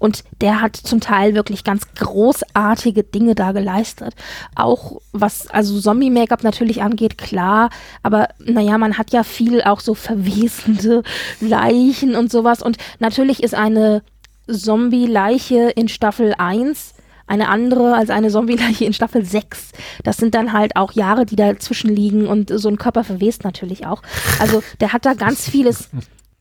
und 0.00 0.24
der 0.40 0.60
hat 0.60 0.74
zum 0.74 0.98
Teil 0.98 1.36
wirklich 1.36 1.62
ganz 1.62 1.86
großartige 1.94 3.04
Dinge 3.04 3.36
da 3.36 3.52
geleistet. 3.52 4.14
Auch 4.56 5.00
was 5.12 5.46
also 5.46 5.78
Zombie-Make-up 5.78 6.42
natürlich 6.42 6.82
angeht, 6.82 7.18
klar, 7.18 7.70
aber 8.02 8.30
naja, 8.40 8.78
man 8.78 8.98
hat 8.98 9.12
ja 9.12 9.22
viel 9.22 9.62
auch 9.62 9.78
so 9.78 9.94
verwesende 9.94 11.04
Leichen 11.40 12.16
und 12.16 12.32
sowas 12.32 12.62
und 12.62 12.78
natürlich 12.98 13.44
ist 13.44 13.54
eine 13.54 14.02
Zombie-Leiche 14.46 15.70
in 15.70 15.88
Staffel 15.88 16.34
1 16.36 16.94
eine 17.26 17.48
andere 17.48 17.94
als 17.94 18.10
eine 18.10 18.28
Zombie-Leiche 18.28 18.84
in 18.84 18.92
Staffel 18.92 19.24
6. 19.24 19.72
Das 20.02 20.18
sind 20.18 20.34
dann 20.34 20.52
halt 20.52 20.76
auch 20.76 20.92
Jahre, 20.92 21.24
die 21.24 21.36
dazwischen 21.36 21.94
liegen 21.94 22.26
und 22.26 22.50
so 22.54 22.68
ein 22.68 22.78
Körper 22.78 23.04
verwest 23.04 23.44
natürlich 23.44 23.86
auch. 23.86 24.02
Also 24.40 24.62
der 24.80 24.92
hat 24.92 25.06
da 25.06 25.14
ganz 25.14 25.48
vieles, 25.48 25.88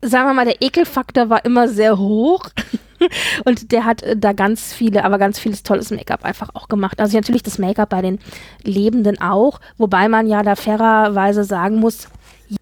sagen 0.02 0.28
wir 0.28 0.34
mal, 0.34 0.46
der 0.46 0.62
Ekelfaktor 0.62 1.30
war 1.30 1.46
immer 1.46 1.68
sehr 1.68 1.98
hoch. 1.98 2.50
Und 3.44 3.74
der 3.74 3.84
hat 3.84 4.02
äh, 4.02 4.16
da 4.16 4.32
ganz 4.32 4.72
viele, 4.72 5.04
aber 5.04 5.18
ganz 5.18 5.38
vieles 5.38 5.64
tolles 5.64 5.92
Make-up 5.92 6.24
einfach 6.24 6.52
auch 6.54 6.70
gemacht. 6.70 7.02
Also 7.02 7.18
natürlich 7.18 7.44
das 7.44 7.58
Make-up 7.58 7.90
bei 7.90 8.02
den 8.02 8.20
Lebenden 8.64 9.20
auch, 9.20 9.60
wobei 9.78 10.08
man 10.08 10.26
ja 10.26 10.42
da 10.42 10.56
fairerweise 10.56 11.44
sagen 11.44 11.82
muss, 11.82 12.08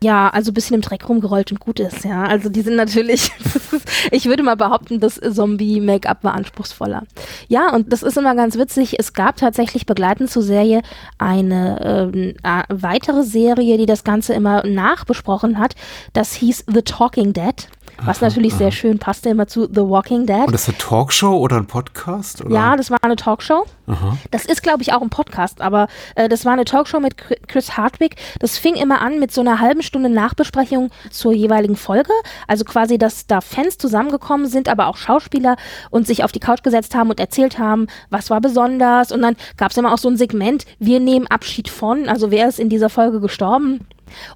ja, 0.01 0.29
also 0.29 0.51
ein 0.51 0.53
bisschen 0.53 0.75
im 0.75 0.81
Dreck 0.81 1.07
rumgerollt 1.07 1.51
und 1.51 1.59
gut 1.59 1.79
ist, 1.79 2.05
ja. 2.05 2.23
Also 2.23 2.49
die 2.49 2.61
sind 2.61 2.75
natürlich, 2.75 3.31
ich 4.11 4.25
würde 4.25 4.43
mal 4.43 4.55
behaupten, 4.55 4.99
das 4.99 5.15
Zombie-Make-up 5.15 6.23
war 6.23 6.33
anspruchsvoller. 6.33 7.03
Ja, 7.47 7.73
und 7.73 7.91
das 7.91 8.03
ist 8.03 8.17
immer 8.17 8.35
ganz 8.35 8.57
witzig. 8.57 8.99
Es 8.99 9.13
gab 9.13 9.37
tatsächlich 9.37 9.85
begleitend 9.85 10.29
zur 10.29 10.43
Serie 10.43 10.81
eine 11.17 12.11
äh, 12.13 12.63
weitere 12.69 13.23
Serie, 13.23 13.77
die 13.77 13.85
das 13.85 14.03
Ganze 14.03 14.33
immer 14.33 14.65
nachbesprochen 14.65 15.57
hat. 15.57 15.75
Das 16.13 16.33
hieß 16.33 16.65
The 16.67 16.81
Talking 16.81 17.33
Dead. 17.33 17.67
Was 18.05 18.21
natürlich 18.21 18.53
aha. 18.53 18.59
sehr 18.59 18.71
schön 18.71 18.99
passte 18.99 19.29
immer 19.29 19.47
zu 19.47 19.67
The 19.71 19.81
Walking 19.81 20.25
Dead. 20.25 20.47
Und 20.47 20.51
das 20.51 20.63
ist 20.63 20.69
eine 20.69 20.77
Talkshow 20.77 21.37
oder 21.37 21.57
ein 21.57 21.67
Podcast? 21.67 22.43
Oder? 22.43 22.53
Ja, 22.53 22.75
das 22.75 22.89
war 22.89 22.97
eine 23.01 23.15
Talkshow. 23.15 23.65
Aha. 23.87 24.17
Das 24.31 24.45
ist, 24.45 24.63
glaube 24.63 24.81
ich, 24.81 24.93
auch 24.93 25.01
ein 25.01 25.09
Podcast, 25.09 25.61
aber 25.61 25.87
äh, 26.15 26.29
das 26.29 26.45
war 26.45 26.53
eine 26.53 26.65
Talkshow 26.65 26.99
mit 26.99 27.17
Chris 27.47 27.77
Hardwick. 27.77 28.15
Das 28.39 28.57
fing 28.57 28.75
immer 28.75 29.01
an 29.01 29.19
mit 29.19 29.31
so 29.31 29.41
einer 29.41 29.59
halben 29.59 29.83
Stunde 29.83 30.09
Nachbesprechung 30.09 30.89
zur 31.09 31.33
jeweiligen 31.33 31.75
Folge. 31.75 32.11
Also 32.47 32.65
quasi, 32.65 32.97
dass 32.97 33.27
da 33.27 33.41
Fans 33.41 33.77
zusammengekommen 33.77 34.47
sind, 34.47 34.69
aber 34.69 34.87
auch 34.87 34.97
Schauspieler 34.97 35.57
und 35.89 36.07
sich 36.07 36.23
auf 36.23 36.31
die 36.31 36.39
Couch 36.39 36.63
gesetzt 36.63 36.95
haben 36.95 37.09
und 37.09 37.19
erzählt 37.19 37.59
haben, 37.59 37.87
was 38.09 38.29
war 38.29 38.41
besonders. 38.41 39.11
Und 39.11 39.21
dann 39.21 39.35
gab 39.57 39.71
es 39.71 39.77
immer 39.77 39.93
auch 39.93 39.97
so 39.97 40.09
ein 40.09 40.17
Segment, 40.17 40.65
wir 40.79 40.99
nehmen 40.99 41.27
Abschied 41.27 41.69
von, 41.69 42.09
also 42.09 42.31
wer 42.31 42.47
ist 42.47 42.59
in 42.59 42.69
dieser 42.69 42.89
Folge 42.89 43.19
gestorben 43.19 43.85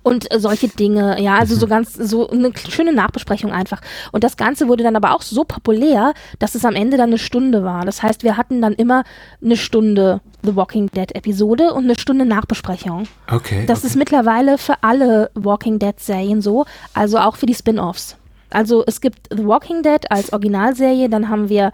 und 0.04 0.32
äh, 0.34 0.40
solche 0.40 0.68
Dinge. 0.68 1.22
Ja, 1.22 1.36
also 1.38 1.56
so 1.56 1.66
mhm. 1.66 1.70
ganz, 1.70 1.94
so 1.94 2.30
eine 2.30 2.52
schöne 2.70 2.94
Nachbesprechung 2.94 3.52
einfach. 3.52 3.82
Und 4.12 4.24
das 4.24 4.38
Ganze 4.38 4.68
wurde 4.68 4.84
dann 4.84 4.96
aber 4.96 5.14
auch 5.14 5.22
so 5.22 5.44
populär, 5.44 6.14
dass 6.40 6.56
es 6.56 6.66
am 6.66 6.76
Ende 6.76 6.98
dann 6.98 7.10
eine 7.10 7.18
Stunde 7.18 7.64
war. 7.64 7.86
Das 7.86 8.04
heißt, 8.04 8.24
wir 8.24 8.38
hatten 8.38 8.62
dann 8.62 8.74
immer 8.74 9.04
eine 9.44 9.58
Stunde 9.58 10.22
The 10.44 10.56
Walking 10.56 10.90
Dead 10.92 11.14
Episode 11.16 11.74
und 11.74 11.86
eine 11.86 11.98
Stunde 11.98 12.26
Nachbesprechung. 12.26 13.08
Okay. 13.32 13.66
Das 13.66 13.80
okay. 13.80 13.88
ist 13.88 13.96
mittlerweile 13.96 14.58
für 14.58 14.76
alle 14.82 15.32
Walking 15.34 15.80
Dead 15.80 16.00
Serien 16.00 16.42
so, 16.42 16.66
also 16.94 17.18
auch 17.18 17.36
für 17.36 17.46
die 17.46 17.56
Spin-offs. 17.56 18.18
Also 18.50 18.84
es 18.86 19.02
gibt 19.02 19.28
The 19.36 19.46
Walking 19.46 19.84
Dead 19.84 20.10
als 20.10 20.32
Originalserie, 20.32 21.10
dann 21.10 21.30
haben 21.30 21.50
wir 21.50 21.72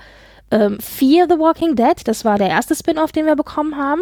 ähm, 0.52 0.80
Fear 0.80 1.28
the 1.30 1.38
Walking 1.38 1.76
Dead, 1.76 1.96
das 2.06 2.26
war 2.26 2.38
der 2.38 2.50
erste 2.50 2.76
Spin-off, 2.76 3.12
den 3.12 3.26
wir 3.26 3.36
bekommen 3.36 3.78
haben. 3.78 4.02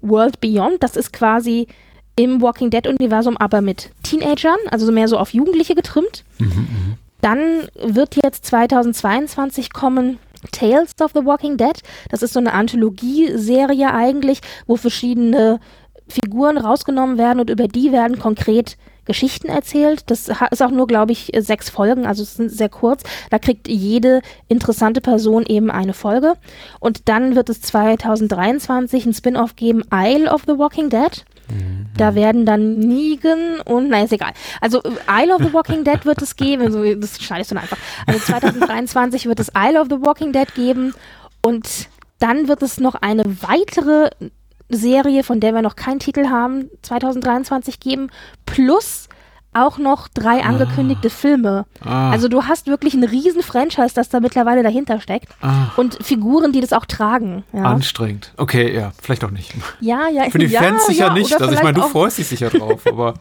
World 0.00 0.40
Beyond, 0.40 0.82
das 0.82 0.96
ist 0.96 1.12
quasi 1.12 1.66
im 2.16 2.42
Walking 2.42 2.70
Dead-Universum, 2.70 3.36
aber 3.36 3.60
mit 3.60 3.90
Teenagern, 4.02 4.58
also 4.70 4.90
mehr 4.92 5.08
so 5.08 5.18
auf 5.18 5.32
Jugendliche 5.32 5.74
getrimmt. 5.74 6.24
Mhm, 6.38 6.46
mhm, 6.46 6.94
Dann 7.20 7.68
wird 7.82 8.16
jetzt 8.22 8.46
2022 8.46 9.72
kommen 9.72 10.18
Tales 10.50 10.90
of 11.00 11.12
the 11.14 11.24
Walking 11.24 11.56
Dead. 11.56 11.80
Das 12.10 12.22
ist 12.22 12.32
so 12.32 12.40
eine 12.40 12.52
Anthologie-Serie 12.52 13.94
eigentlich, 13.94 14.40
wo 14.66 14.76
verschiedene 14.76 15.60
Figuren 16.08 16.58
rausgenommen 16.58 17.16
werden 17.16 17.40
und 17.40 17.48
über 17.48 17.68
die 17.68 17.92
werden 17.92 18.18
konkret 18.18 18.76
Geschichten 19.04 19.48
erzählt. 19.48 20.04
Das 20.10 20.28
ist 20.50 20.62
auch 20.62 20.70
nur, 20.70 20.86
glaube 20.86 21.12
ich, 21.12 21.32
sechs 21.38 21.70
Folgen, 21.70 22.06
also 22.06 22.22
es 22.22 22.34
sind 22.34 22.50
sehr 22.50 22.68
kurz. 22.68 23.02
Da 23.30 23.38
kriegt 23.38 23.68
jede 23.68 24.20
interessante 24.48 25.00
Person 25.00 25.44
eben 25.46 25.70
eine 25.70 25.94
Folge. 25.94 26.34
Und 26.78 27.08
dann 27.08 27.34
wird 27.34 27.48
es 27.48 27.62
2023 27.62 29.06
ein 29.06 29.14
Spin-off 29.14 29.56
geben, 29.56 29.82
Isle 29.92 30.32
of 30.32 30.42
the 30.46 30.58
Walking 30.58 30.88
Dead. 30.88 31.24
Da 32.02 32.16
werden 32.16 32.44
dann 32.44 32.80
Negan 32.80 33.60
und, 33.60 33.88
nein, 33.88 34.06
ist 34.06 34.12
egal. 34.12 34.32
Also 34.60 34.82
Isle 35.08 35.36
of 35.36 35.40
the 35.40 35.52
Walking 35.52 35.84
Dead 35.84 36.04
wird 36.04 36.20
es 36.20 36.34
geben, 36.34 36.64
also, 36.64 36.82
das 36.96 37.22
schneidest 37.22 37.52
du 37.52 37.56
einfach. 37.56 37.78
Also 38.08 38.18
2023 38.18 39.26
wird 39.26 39.38
es 39.38 39.52
Isle 39.56 39.80
of 39.80 39.86
the 39.88 40.04
Walking 40.04 40.32
Dead 40.32 40.52
geben 40.52 40.94
und 41.42 41.88
dann 42.18 42.48
wird 42.48 42.60
es 42.62 42.80
noch 42.80 42.96
eine 42.96 43.22
weitere 43.40 44.10
Serie, 44.68 45.22
von 45.22 45.38
der 45.38 45.54
wir 45.54 45.62
noch 45.62 45.76
keinen 45.76 46.00
Titel 46.00 46.28
haben, 46.28 46.70
2023 46.82 47.78
geben, 47.78 48.10
plus 48.46 49.08
auch 49.54 49.78
noch 49.78 50.08
drei 50.08 50.42
ah. 50.42 50.48
angekündigte 50.48 51.08
ah. 51.08 51.10
Filme. 51.10 51.66
Ah. 51.84 52.10
Also 52.10 52.28
du 52.28 52.44
hast 52.44 52.66
wirklich 52.66 52.94
ein 52.94 53.04
riesen 53.04 53.42
Franchise, 53.42 53.94
das 53.94 54.08
da 54.08 54.20
mittlerweile 54.20 54.62
dahinter 54.62 55.00
steckt. 55.00 55.28
Ah. 55.40 55.70
Und 55.76 55.98
Figuren, 56.02 56.52
die 56.52 56.60
das 56.60 56.72
auch 56.72 56.86
tragen. 56.86 57.44
Ja. 57.52 57.64
Anstrengend. 57.64 58.32
Okay, 58.36 58.74
ja, 58.74 58.92
vielleicht 59.00 59.24
auch 59.24 59.30
nicht. 59.30 59.54
Ja, 59.80 60.08
ja. 60.08 60.30
Für 60.30 60.38
die 60.38 60.46
ja, 60.46 60.62
Fans 60.62 60.86
sicher 60.86 61.06
ja, 61.06 61.12
nicht. 61.14 61.32
Also 61.32 61.52
ich 61.52 61.62
meine, 61.62 61.78
du 61.78 61.82
freust 61.82 62.18
dich 62.18 62.26
sicher 62.26 62.50
drauf, 62.50 62.82
aber. 62.86 63.14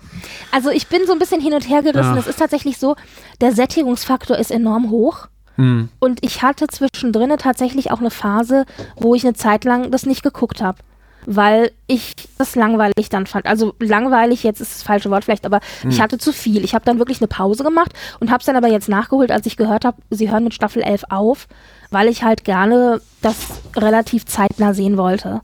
Also 0.51 0.69
ich 0.69 0.87
bin 0.87 1.05
so 1.05 1.13
ein 1.13 1.19
bisschen 1.19 1.41
hin 1.41 1.53
und 1.53 1.67
her 1.69 1.81
gerissen. 1.81 2.17
Es 2.17 2.27
ist 2.27 2.39
tatsächlich 2.39 2.77
so, 2.77 2.95
der 3.41 3.53
Sättigungsfaktor 3.53 4.37
ist 4.37 4.51
enorm 4.51 4.89
hoch. 4.89 5.27
Hm. 5.55 5.89
Und 5.99 6.23
ich 6.23 6.41
hatte 6.41 6.67
zwischendrin 6.67 7.29
tatsächlich 7.37 7.91
auch 7.91 7.99
eine 7.99 8.09
Phase, 8.09 8.65
wo 8.95 9.15
ich 9.15 9.23
eine 9.23 9.33
Zeit 9.33 9.65
lang 9.65 9.91
das 9.91 10.05
nicht 10.05 10.23
geguckt 10.23 10.61
habe 10.61 10.77
weil 11.25 11.71
ich 11.87 12.15
das 12.37 12.55
langweilig 12.55 13.09
dann 13.09 13.27
fand. 13.27 13.45
Also 13.45 13.75
langweilig, 13.79 14.43
jetzt 14.43 14.61
ist 14.61 14.75
das 14.75 14.83
falsche 14.83 15.09
Wort 15.09 15.25
vielleicht, 15.25 15.45
aber 15.45 15.59
hm. 15.81 15.89
ich 15.89 16.01
hatte 16.01 16.17
zu 16.17 16.31
viel. 16.31 16.63
Ich 16.63 16.73
habe 16.73 16.85
dann 16.85 16.99
wirklich 16.99 17.19
eine 17.19 17.27
Pause 17.27 17.63
gemacht 17.63 17.93
und 18.19 18.31
habe 18.31 18.39
es 18.39 18.45
dann 18.45 18.55
aber 18.55 18.67
jetzt 18.67 18.89
nachgeholt, 18.89 19.31
als 19.31 19.45
ich 19.45 19.57
gehört 19.57 19.85
habe, 19.85 19.97
sie 20.09 20.31
hören 20.31 20.43
mit 20.43 20.53
Staffel 20.53 20.81
11 20.81 21.05
auf, 21.09 21.47
weil 21.89 22.07
ich 22.07 22.23
halt 22.23 22.43
gerne 22.43 23.01
das 23.21 23.35
relativ 23.75 24.25
zeitnah 24.25 24.73
sehen 24.73 24.97
wollte. 24.97 25.41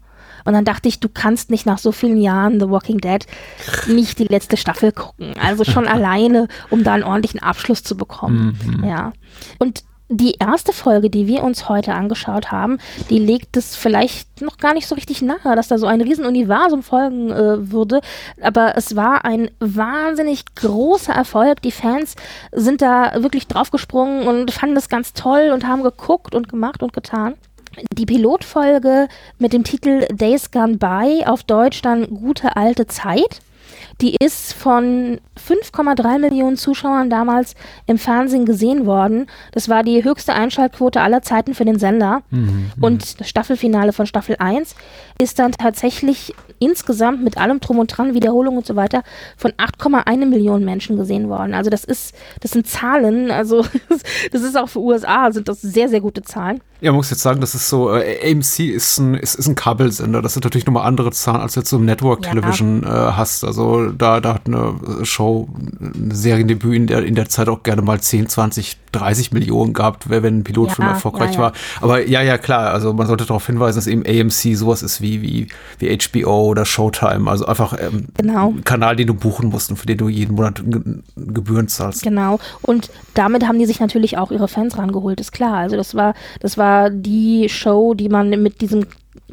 Und 0.47 0.53
dann 0.53 0.63
dachte 0.63 0.87
ich, 0.87 1.01
du 1.01 1.09
kannst 1.09 1.51
nicht 1.51 1.65
nach 1.65 1.77
so 1.77 1.91
vielen 1.91 2.21
Jahren 2.21 2.57
The 2.57 2.69
Walking 2.69 2.99
Dead 2.99 3.25
nicht 3.87 4.17
die 4.17 4.23
letzte 4.23 4.55
Staffel 4.55 4.93
gucken. 4.93 5.33
Also 5.41 5.65
schon 5.65 5.87
alleine, 5.87 6.47
um 6.69 6.85
da 6.85 6.93
einen 6.93 7.03
ordentlichen 7.03 7.43
Abschluss 7.43 7.83
zu 7.83 7.97
bekommen. 7.97 8.57
Mhm. 8.63 8.85
Ja. 8.85 9.11
Und 9.59 9.83
die 10.09 10.35
erste 10.39 10.71
Folge, 10.71 11.09
die 11.09 11.27
wir 11.27 11.43
uns 11.43 11.67
heute 11.67 11.93
angeschaut 11.93 12.51
haben, 12.51 12.77
die 13.09 13.19
legt 13.19 13.57
es 13.57 13.75
vielleicht 13.75 14.41
noch 14.41 14.57
gar 14.57 14.73
nicht 14.73 14.87
so 14.87 14.95
richtig 14.95 15.21
nahe, 15.21 15.55
dass 15.55 15.67
da 15.67 15.77
so 15.77 15.85
ein 15.85 16.01
Riesenuniversum 16.01 16.81
folgen 16.81 17.31
äh, 17.31 17.71
würde. 17.71 18.01
Aber 18.41 18.77
es 18.77 18.95
war 18.95 19.25
ein 19.25 19.51
wahnsinnig 19.59 20.43
großer 20.55 21.13
Erfolg. 21.13 21.61
Die 21.61 21.71
Fans 21.71 22.15
sind 22.51 22.81
da 22.81 23.21
wirklich 23.21 23.47
draufgesprungen 23.47 24.27
und 24.27 24.51
fanden 24.51 24.75
das 24.75 24.89
ganz 24.89 25.13
toll 25.13 25.51
und 25.53 25.67
haben 25.67 25.83
geguckt 25.83 26.35
und 26.35 26.47
gemacht 26.47 26.83
und 26.83 26.93
getan. 26.93 27.35
Die 27.91 28.05
Pilotfolge 28.05 29.07
mit 29.37 29.53
dem 29.53 29.63
Titel 29.63 30.07
Days 30.11 30.51
Gone 30.51 30.77
By, 30.77 31.25
auf 31.25 31.43
Deutsch 31.43 31.81
dann 31.81 32.07
Gute 32.07 32.55
alte 32.55 32.87
Zeit, 32.87 33.41
die 34.01 34.15
ist 34.15 34.53
von 34.53 35.19
5,3 35.37 36.19
Millionen 36.19 36.55
Zuschauern 36.55 37.09
damals 37.09 37.55
im 37.87 37.97
Fernsehen 37.97 38.45
gesehen 38.45 38.85
worden. 38.85 39.27
Das 39.51 39.69
war 39.69 39.83
die 39.83 40.03
höchste 40.03 40.33
Einschaltquote 40.33 41.01
aller 41.01 41.21
Zeiten 41.21 41.55
für 41.55 41.65
den 41.65 41.79
Sender. 41.79 42.21
Mhm, 42.29 42.71
und 42.79 43.19
das 43.19 43.27
Staffelfinale 43.27 43.93
von 43.93 44.05
Staffel 44.05 44.35
1 44.37 44.75
ist 45.19 45.39
dann 45.39 45.51
tatsächlich 45.51 46.33
insgesamt 46.59 47.23
mit 47.23 47.37
allem 47.37 47.59
Drum 47.59 47.79
und 47.79 47.95
Dran, 47.95 48.13
Wiederholung 48.13 48.57
und 48.57 48.65
so 48.65 48.75
weiter, 48.75 49.03
von 49.37 49.51
8,1 49.51 50.25
Millionen 50.25 50.65
Menschen 50.65 50.97
gesehen 50.97 51.29
worden. 51.29 51.53
Also 51.53 51.69
das 51.69 51.83
ist, 51.83 52.15
das 52.41 52.51
sind 52.51 52.67
Zahlen, 52.67 53.31
also 53.31 53.65
das 54.31 54.41
ist 54.41 54.57
auch 54.57 54.69
für 54.69 54.79
USA, 54.79 55.31
sind 55.31 55.47
das 55.47 55.61
sehr, 55.61 55.89
sehr 55.89 56.01
gute 56.01 56.23
Zahlen. 56.23 56.61
Ja, 56.79 56.91
man 56.91 56.97
muss 56.97 57.09
jetzt 57.09 57.21
sagen, 57.21 57.41
das 57.41 57.55
ist 57.55 57.69
so, 57.69 57.95
äh, 57.95 58.31
AMC 58.31 58.59
ist 58.59 58.99
ein, 58.99 59.15
ist, 59.15 59.35
ist 59.35 59.47
ein 59.47 59.55
Kabelsender. 59.55 60.21
Das 60.21 60.33
sind 60.33 60.43
natürlich 60.43 60.67
nochmal 60.67 60.85
andere 60.85 61.11
Zahlen, 61.11 61.41
als 61.41 61.55
jetzt 61.55 61.69
so 61.69 61.77
im 61.77 61.85
Network 61.85 62.21
Television 62.21 62.83
ja. 62.83 63.09
äh, 63.09 63.11
hast. 63.13 63.43
Also 63.43 63.91
da, 63.91 64.19
da 64.19 64.35
hat 64.35 64.45
eine 64.45 64.75
Show, 65.03 65.47
ein 65.79 66.11
Seriendebüt 66.11 66.75
in 66.75 66.87
der, 66.87 67.03
in 67.03 67.15
der 67.15 67.29
Zeit 67.29 67.49
auch 67.49 67.63
gerne 67.63 67.81
mal 67.81 67.99
10, 67.99 68.29
20, 68.29 68.77
30 68.97 69.31
Millionen 69.31 69.73
gehabt, 69.73 70.09
wenn 70.09 70.23
ein 70.25 70.43
Pilotfilm 70.43 70.87
ja, 70.87 70.93
erfolgreich 70.93 71.33
ja, 71.33 71.39
war. 71.39 71.53
Aber 71.81 72.05
ja, 72.05 72.21
ja, 72.21 72.37
klar, 72.37 72.71
also 72.71 72.93
man 72.93 73.07
sollte 73.07 73.25
darauf 73.25 73.45
hinweisen, 73.45 73.77
dass 73.77 73.87
eben 73.87 74.03
AMC 74.05 74.57
sowas 74.57 74.83
ist 74.83 75.01
wie, 75.01 75.21
wie, 75.21 75.47
wie 75.79 75.97
HBO 75.97 76.47
oder 76.47 76.65
Showtime. 76.65 77.29
Also 77.29 77.45
einfach 77.45 77.75
ähm, 77.79 78.07
genau. 78.17 78.49
ein 78.49 78.63
Kanal, 78.63 78.95
den 78.95 79.07
du 79.07 79.13
buchen 79.13 79.49
musst 79.49 79.69
und 79.69 79.77
für 79.77 79.85
den 79.85 79.97
du 79.97 80.09
jeden 80.09 80.35
Monat 80.35 80.63
Gebühren 81.15 81.67
zahlst. 81.67 82.03
Genau. 82.03 82.39
Und 82.61 82.89
damit 83.13 83.47
haben 83.47 83.59
die 83.59 83.65
sich 83.65 83.79
natürlich 83.79 84.17
auch 84.17 84.31
ihre 84.31 84.47
Fans 84.47 84.77
rangeholt, 84.77 85.19
ist 85.19 85.31
klar. 85.31 85.57
Also 85.57 85.75
das 85.75 85.95
war, 85.95 86.13
das 86.39 86.57
war 86.57 86.89
die 86.89 87.49
Show, 87.49 87.93
die 87.93 88.09
man 88.09 88.29
mit 88.29 88.61
diesem 88.61 88.85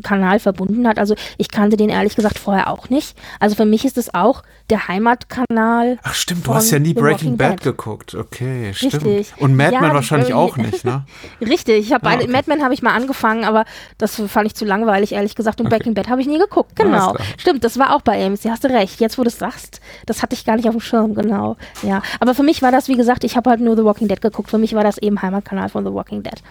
Kanal 0.02 0.38
verbunden 0.40 0.86
hat. 0.88 0.98
Also 0.98 1.14
ich 1.38 1.48
kannte 1.50 1.76
den 1.76 1.88
ehrlich 1.88 2.16
gesagt 2.16 2.38
vorher 2.38 2.68
auch 2.70 2.90
nicht. 2.90 3.16
Also 3.40 3.54
für 3.56 3.64
mich 3.64 3.84
ist 3.84 3.96
es 3.98 4.12
auch 4.14 4.42
der 4.70 4.88
Heimatkanal. 4.88 5.98
Ach 6.02 6.14
stimmt, 6.14 6.46
du 6.46 6.54
hast 6.54 6.70
ja 6.70 6.78
nie 6.78 6.94
Breaking 6.94 7.36
Bad 7.36 7.52
Dead. 7.52 7.62
geguckt. 7.62 8.14
Okay, 8.14 8.72
stimmt. 8.74 8.94
Richtig. 8.94 9.34
Und 9.38 9.56
Mad 9.56 9.72
Ja, 9.74 9.80
Men 9.80 9.94
wahrscheinlich 9.94 10.30
irgendwie- 10.30 10.52
auch 10.52 10.56
nicht, 10.56 10.84
ne? 10.84 11.04
Richtig, 11.40 11.86
ich 11.86 11.92
habe 11.92 12.08
Ah, 12.08 12.14
okay. 12.14 12.26
Mad 12.28 12.44
Men 12.48 12.62
habe 12.62 12.74
ich 12.74 12.82
mal 12.82 12.94
angefangen, 12.94 13.44
aber 13.44 13.64
das 13.98 14.20
fand 14.26 14.46
ich 14.46 14.54
zu 14.54 14.64
langweilig, 14.64 15.12
ehrlich 15.12 15.34
gesagt. 15.34 15.60
Und 15.60 15.66
Okay. 15.66 15.76
Breaking 15.76 15.94
Bad 15.94 16.08
habe 16.08 16.20
ich 16.20 16.26
nie 16.26 16.38
geguckt, 16.38 16.76
genau. 16.76 17.16
Stimmt, 17.38 17.64
das 17.64 17.78
war 17.78 17.94
auch 17.94 18.02
bei 18.02 18.24
AMC, 18.24 18.46
hast 18.50 18.64
du 18.64 18.68
recht. 18.68 19.00
Jetzt, 19.00 19.18
wo 19.18 19.22
du 19.22 19.28
es 19.28 19.38
sagst, 19.38 19.80
das 20.06 20.22
hatte 20.22 20.34
ich 20.34 20.44
gar 20.44 20.56
nicht 20.56 20.66
auf 20.66 20.74
dem 20.74 20.80
Schirm, 20.80 21.14
genau. 21.14 21.56
Ja, 21.82 22.02
aber 22.20 22.34
für 22.34 22.42
mich 22.42 22.62
war 22.62 22.72
das, 22.72 22.88
wie 22.88 22.96
gesagt, 22.96 23.24
ich 23.24 23.36
habe 23.36 23.50
halt 23.50 23.60
nur 23.60 23.76
The 23.76 23.84
Walking 23.84 24.08
Dead 24.08 24.20
geguckt. 24.20 24.50
Für 24.50 24.58
mich 24.58 24.74
war 24.74 24.84
das 24.84 24.98
eben 24.98 25.20
Heimatkanal 25.22 25.68
von 25.68 25.84
The 25.84 25.92
Walking 25.92 26.22
Dead. 26.22 26.42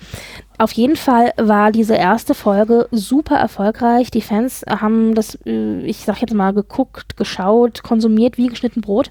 Auf 0.59 0.71
jeden 0.73 0.95
Fall 0.95 1.33
war 1.37 1.71
diese 1.71 1.95
erste 1.95 2.35
Folge 2.35 2.87
super 2.91 3.35
erfolgreich. 3.35 4.11
Die 4.11 4.21
Fans 4.21 4.63
haben 4.69 5.15
das, 5.15 5.37
äh, 5.45 5.81
ich 5.81 6.05
sag 6.05 6.21
jetzt 6.21 6.33
mal, 6.33 6.53
geguckt, 6.53 7.17
geschaut, 7.17 7.81
konsumiert 7.81 8.37
wie 8.37 8.47
geschnitten 8.47 8.81
Brot. 8.81 9.09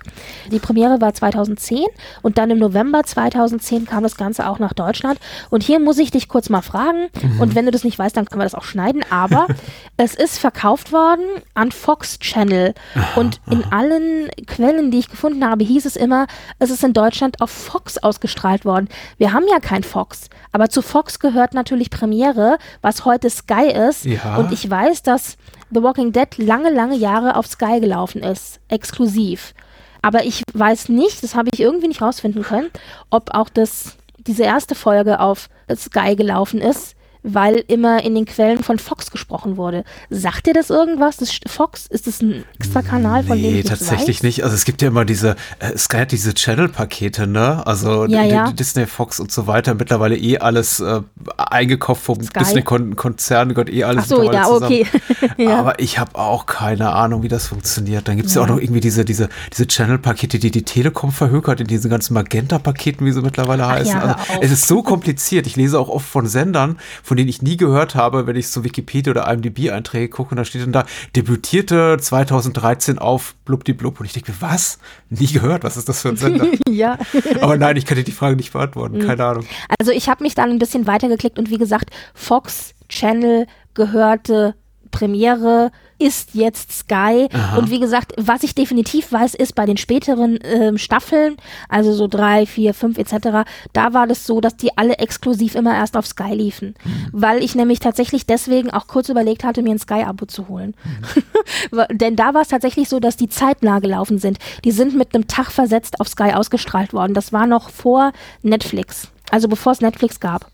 Die 0.52 0.60
Premiere 0.60 1.00
war 1.00 1.12
2010 1.12 1.84
und 2.22 2.38
dann 2.38 2.50
im 2.50 2.58
November 2.58 3.02
2010 3.02 3.86
kam 3.86 4.04
das 4.04 4.16
Ganze 4.16 4.48
auch 4.48 4.60
nach 4.60 4.72
Deutschland. 4.72 5.18
Und 5.50 5.64
hier 5.64 5.80
muss 5.80 5.98
ich 5.98 6.12
dich 6.12 6.28
kurz 6.28 6.48
mal 6.48 6.62
fragen, 6.62 7.08
und 7.40 7.54
wenn 7.54 7.64
du 7.64 7.72
das 7.72 7.82
nicht 7.82 7.98
weißt, 7.98 8.16
dann 8.16 8.26
können 8.26 8.40
wir 8.40 8.44
das 8.44 8.54
auch 8.54 8.64
schneiden, 8.64 9.04
aber 9.10 9.48
es 9.96 10.14
ist 10.14 10.38
verkauft 10.38 10.92
worden 10.92 11.24
an 11.54 11.72
Fox 11.72 12.20
Channel. 12.20 12.74
Und 13.16 13.40
in 13.50 13.64
allen 13.72 14.28
Quellen, 14.46 14.90
die 14.92 15.00
ich 15.00 15.08
gefunden 15.10 15.44
habe, 15.44 15.64
hieß 15.64 15.86
es 15.86 15.96
immer, 15.96 16.26
es 16.60 16.70
ist 16.70 16.84
in 16.84 16.92
Deutschland 16.92 17.40
auf 17.40 17.50
Fox 17.50 17.98
ausgestrahlt 17.98 18.64
worden. 18.64 18.88
Wir 19.18 19.32
haben 19.32 19.44
ja 19.50 19.58
kein 19.58 19.82
Fox, 19.82 20.30
aber 20.52 20.68
zu 20.68 20.82
Fox 20.82 21.18
gehört 21.18 21.31
natürlich 21.54 21.90
Premiere, 21.90 22.58
was 22.80 23.04
heute 23.04 23.30
Sky 23.30 23.70
ist. 23.88 24.04
Ja. 24.04 24.36
Und 24.36 24.52
ich 24.52 24.68
weiß, 24.68 25.02
dass 25.02 25.36
The 25.70 25.82
Walking 25.82 26.12
Dead 26.12 26.38
lange, 26.38 26.70
lange 26.70 26.96
Jahre 26.96 27.36
auf 27.36 27.46
Sky 27.46 27.80
gelaufen 27.80 28.22
ist, 28.22 28.60
exklusiv. 28.68 29.54
Aber 30.02 30.24
ich 30.24 30.42
weiß 30.52 30.88
nicht, 30.88 31.22
das 31.22 31.34
habe 31.34 31.48
ich 31.52 31.60
irgendwie 31.60 31.88
nicht 31.88 32.02
rausfinden 32.02 32.42
können, 32.42 32.70
ob 33.10 33.34
auch 33.34 33.48
das, 33.48 33.96
diese 34.18 34.42
erste 34.42 34.74
Folge 34.74 35.20
auf 35.20 35.48
Sky 35.74 36.16
gelaufen 36.16 36.60
ist, 36.60 36.96
weil 37.22 37.62
immer 37.68 38.02
in 38.04 38.14
den 38.14 38.24
Quellen 38.24 38.62
von 38.62 38.78
Fox 38.78 39.10
gesprochen 39.10 39.56
wurde. 39.56 39.84
Sagt 40.10 40.46
dir 40.46 40.54
das 40.54 40.70
irgendwas? 40.70 41.16
Das 41.18 41.30
Fox, 41.46 41.86
ist 41.86 42.06
das 42.06 42.20
ein 42.22 42.44
extra 42.58 42.82
Kanal, 42.82 43.22
von 43.24 43.36
dem 43.36 43.42
Nee, 43.42 43.48
ich 43.48 43.54
nichts 43.64 43.70
tatsächlich 43.70 44.18
weiß? 44.18 44.22
nicht. 44.24 44.44
Also 44.44 44.54
es 44.56 44.64
gibt 44.64 44.82
ja 44.82 44.88
immer 44.88 45.04
diese, 45.04 45.36
äh, 45.58 45.76
Sky 45.76 45.98
hat 45.98 46.12
diese 46.12 46.34
Channel-Pakete, 46.34 47.26
ne? 47.26 47.66
Also 47.66 48.06
Ja, 48.06 48.22
ja. 48.24 48.50
Disney, 48.52 48.86
Fox 48.86 49.20
und 49.20 49.30
so 49.30 49.46
weiter. 49.46 49.74
Mittlerweile 49.74 50.16
eh 50.16 50.38
alles 50.38 50.80
äh, 50.80 51.00
eingekauft 51.36 52.02
vom. 52.02 52.18
Disney-Konzern, 52.18 53.50
gehört 53.50 53.70
eh 53.70 53.84
alles 53.84 54.04
Ach 54.04 54.08
so, 54.08 54.22
ja, 54.32 54.44
zusammen. 54.44 54.64
okay. 54.64 54.86
ja. 55.36 55.58
Aber 55.58 55.78
ich 55.80 55.98
habe 55.98 56.14
auch 56.16 56.46
keine 56.46 56.92
Ahnung, 56.92 57.22
wie 57.22 57.28
das 57.28 57.46
funktioniert. 57.46 58.08
Dann 58.08 58.16
gibt 58.16 58.28
es 58.28 58.34
ja. 58.34 58.40
Ja. 58.40 58.46
auch 58.46 58.50
noch 58.54 58.60
irgendwie 58.60 58.80
diese, 58.80 59.04
diese, 59.04 59.28
diese 59.52 59.66
Channel-Pakete, 59.66 60.38
die 60.38 60.50
die 60.50 60.62
Telekom 60.64 61.12
verhökert 61.12 61.60
in 61.60 61.66
diesen 61.66 61.90
ganzen 61.90 62.14
Magenta-Paketen, 62.14 63.06
wie 63.06 63.12
sie 63.12 63.22
mittlerweile 63.22 63.66
heißen. 63.66 63.92
ja, 63.92 64.16
also, 64.16 64.40
es 64.40 64.50
ist 64.50 64.68
so 64.68 64.82
kompliziert. 64.82 65.46
Ich 65.46 65.56
lese 65.56 65.78
auch 65.78 65.88
oft 65.88 66.06
von 66.06 66.26
Sendern, 66.26 66.78
von 67.02 67.11
denen 67.16 67.28
ich 67.28 67.42
nie 67.42 67.56
gehört 67.56 67.94
habe, 67.94 68.26
wenn 68.26 68.36
ich 68.36 68.48
so 68.48 68.64
Wikipedia 68.64 69.10
oder 69.10 69.30
IMDb-Einträge 69.32 70.08
gucke 70.08 70.30
und 70.30 70.36
da 70.36 70.44
steht 70.44 70.62
dann 70.62 70.72
da, 70.72 70.84
debütierte 71.16 71.98
2013 72.00 72.98
auf 72.98 73.34
blubdiblub. 73.44 74.00
Und 74.00 74.06
ich 74.06 74.12
denke 74.12 74.32
mir, 74.32 74.36
was? 74.40 74.78
Nie 75.10 75.26
gehört? 75.26 75.64
Was 75.64 75.76
ist 75.76 75.88
das 75.88 76.02
für 76.02 76.10
ein 76.10 76.16
Sender? 76.16 76.46
ja. 76.68 76.98
Aber 77.40 77.56
nein, 77.56 77.76
ich 77.76 77.86
kann 77.86 77.96
dir 77.96 78.04
die 78.04 78.12
Frage 78.12 78.36
nicht 78.36 78.52
beantworten. 78.52 78.98
Mhm. 78.98 79.06
Keine 79.06 79.24
Ahnung. 79.24 79.46
Also 79.78 79.92
ich 79.92 80.08
habe 80.08 80.22
mich 80.22 80.34
dann 80.34 80.50
ein 80.50 80.58
bisschen 80.58 80.86
weitergeklickt 80.86 81.38
und 81.38 81.50
wie 81.50 81.58
gesagt, 81.58 81.90
Fox 82.14 82.74
Channel 82.88 83.46
gehörte 83.74 84.54
Premiere, 84.92 85.72
ist 85.98 86.34
jetzt 86.34 86.72
Sky. 86.72 87.28
Und 87.56 87.70
wie 87.70 87.78
gesagt, 87.78 88.12
was 88.16 88.42
ich 88.42 88.54
definitiv 88.56 89.12
weiß, 89.12 89.34
ist 89.34 89.54
bei 89.54 89.66
den 89.66 89.76
späteren 89.76 90.38
ähm, 90.42 90.76
Staffeln, 90.78 91.36
also 91.68 91.92
so 91.92 92.08
drei, 92.08 92.44
vier, 92.46 92.74
fünf 92.74 92.98
etc., 92.98 93.48
da 93.72 93.92
war 93.94 94.06
das 94.08 94.26
so, 94.26 94.40
dass 94.40 94.56
die 94.56 94.76
alle 94.76 94.94
exklusiv 94.98 95.54
immer 95.54 95.74
erst 95.74 95.96
auf 95.96 96.06
Sky 96.06 96.34
liefen. 96.34 96.74
Weil 97.12 97.42
ich 97.42 97.54
nämlich 97.54 97.78
tatsächlich 97.78 98.26
deswegen 98.26 98.70
auch 98.70 98.88
kurz 98.88 99.08
überlegt 99.08 99.44
hatte, 99.44 99.62
mir 99.62 99.70
ein 99.70 99.78
Sky-Abo 99.78 100.26
zu 100.26 100.48
holen. 100.48 100.74
Wa- 101.70 101.86
Denn 101.90 102.16
da 102.16 102.34
war 102.34 102.42
es 102.42 102.48
tatsächlich 102.48 102.88
so, 102.88 102.98
dass 102.98 103.16
die 103.16 103.28
zeitnah 103.28 103.78
gelaufen 103.78 104.18
sind. 104.18 104.38
Die 104.64 104.72
sind 104.72 104.94
mit 104.96 105.14
einem 105.14 105.28
Tag 105.28 105.52
versetzt 105.52 106.00
auf 106.00 106.08
Sky 106.08 106.32
ausgestrahlt 106.34 106.92
worden. 106.92 107.14
Das 107.14 107.32
war 107.32 107.46
noch 107.46 107.70
vor 107.70 108.12
Netflix. 108.42 109.11
Also 109.32 109.48
bevor 109.48 109.72
es 109.72 109.80
Netflix 109.80 110.20
gab. 110.20 110.50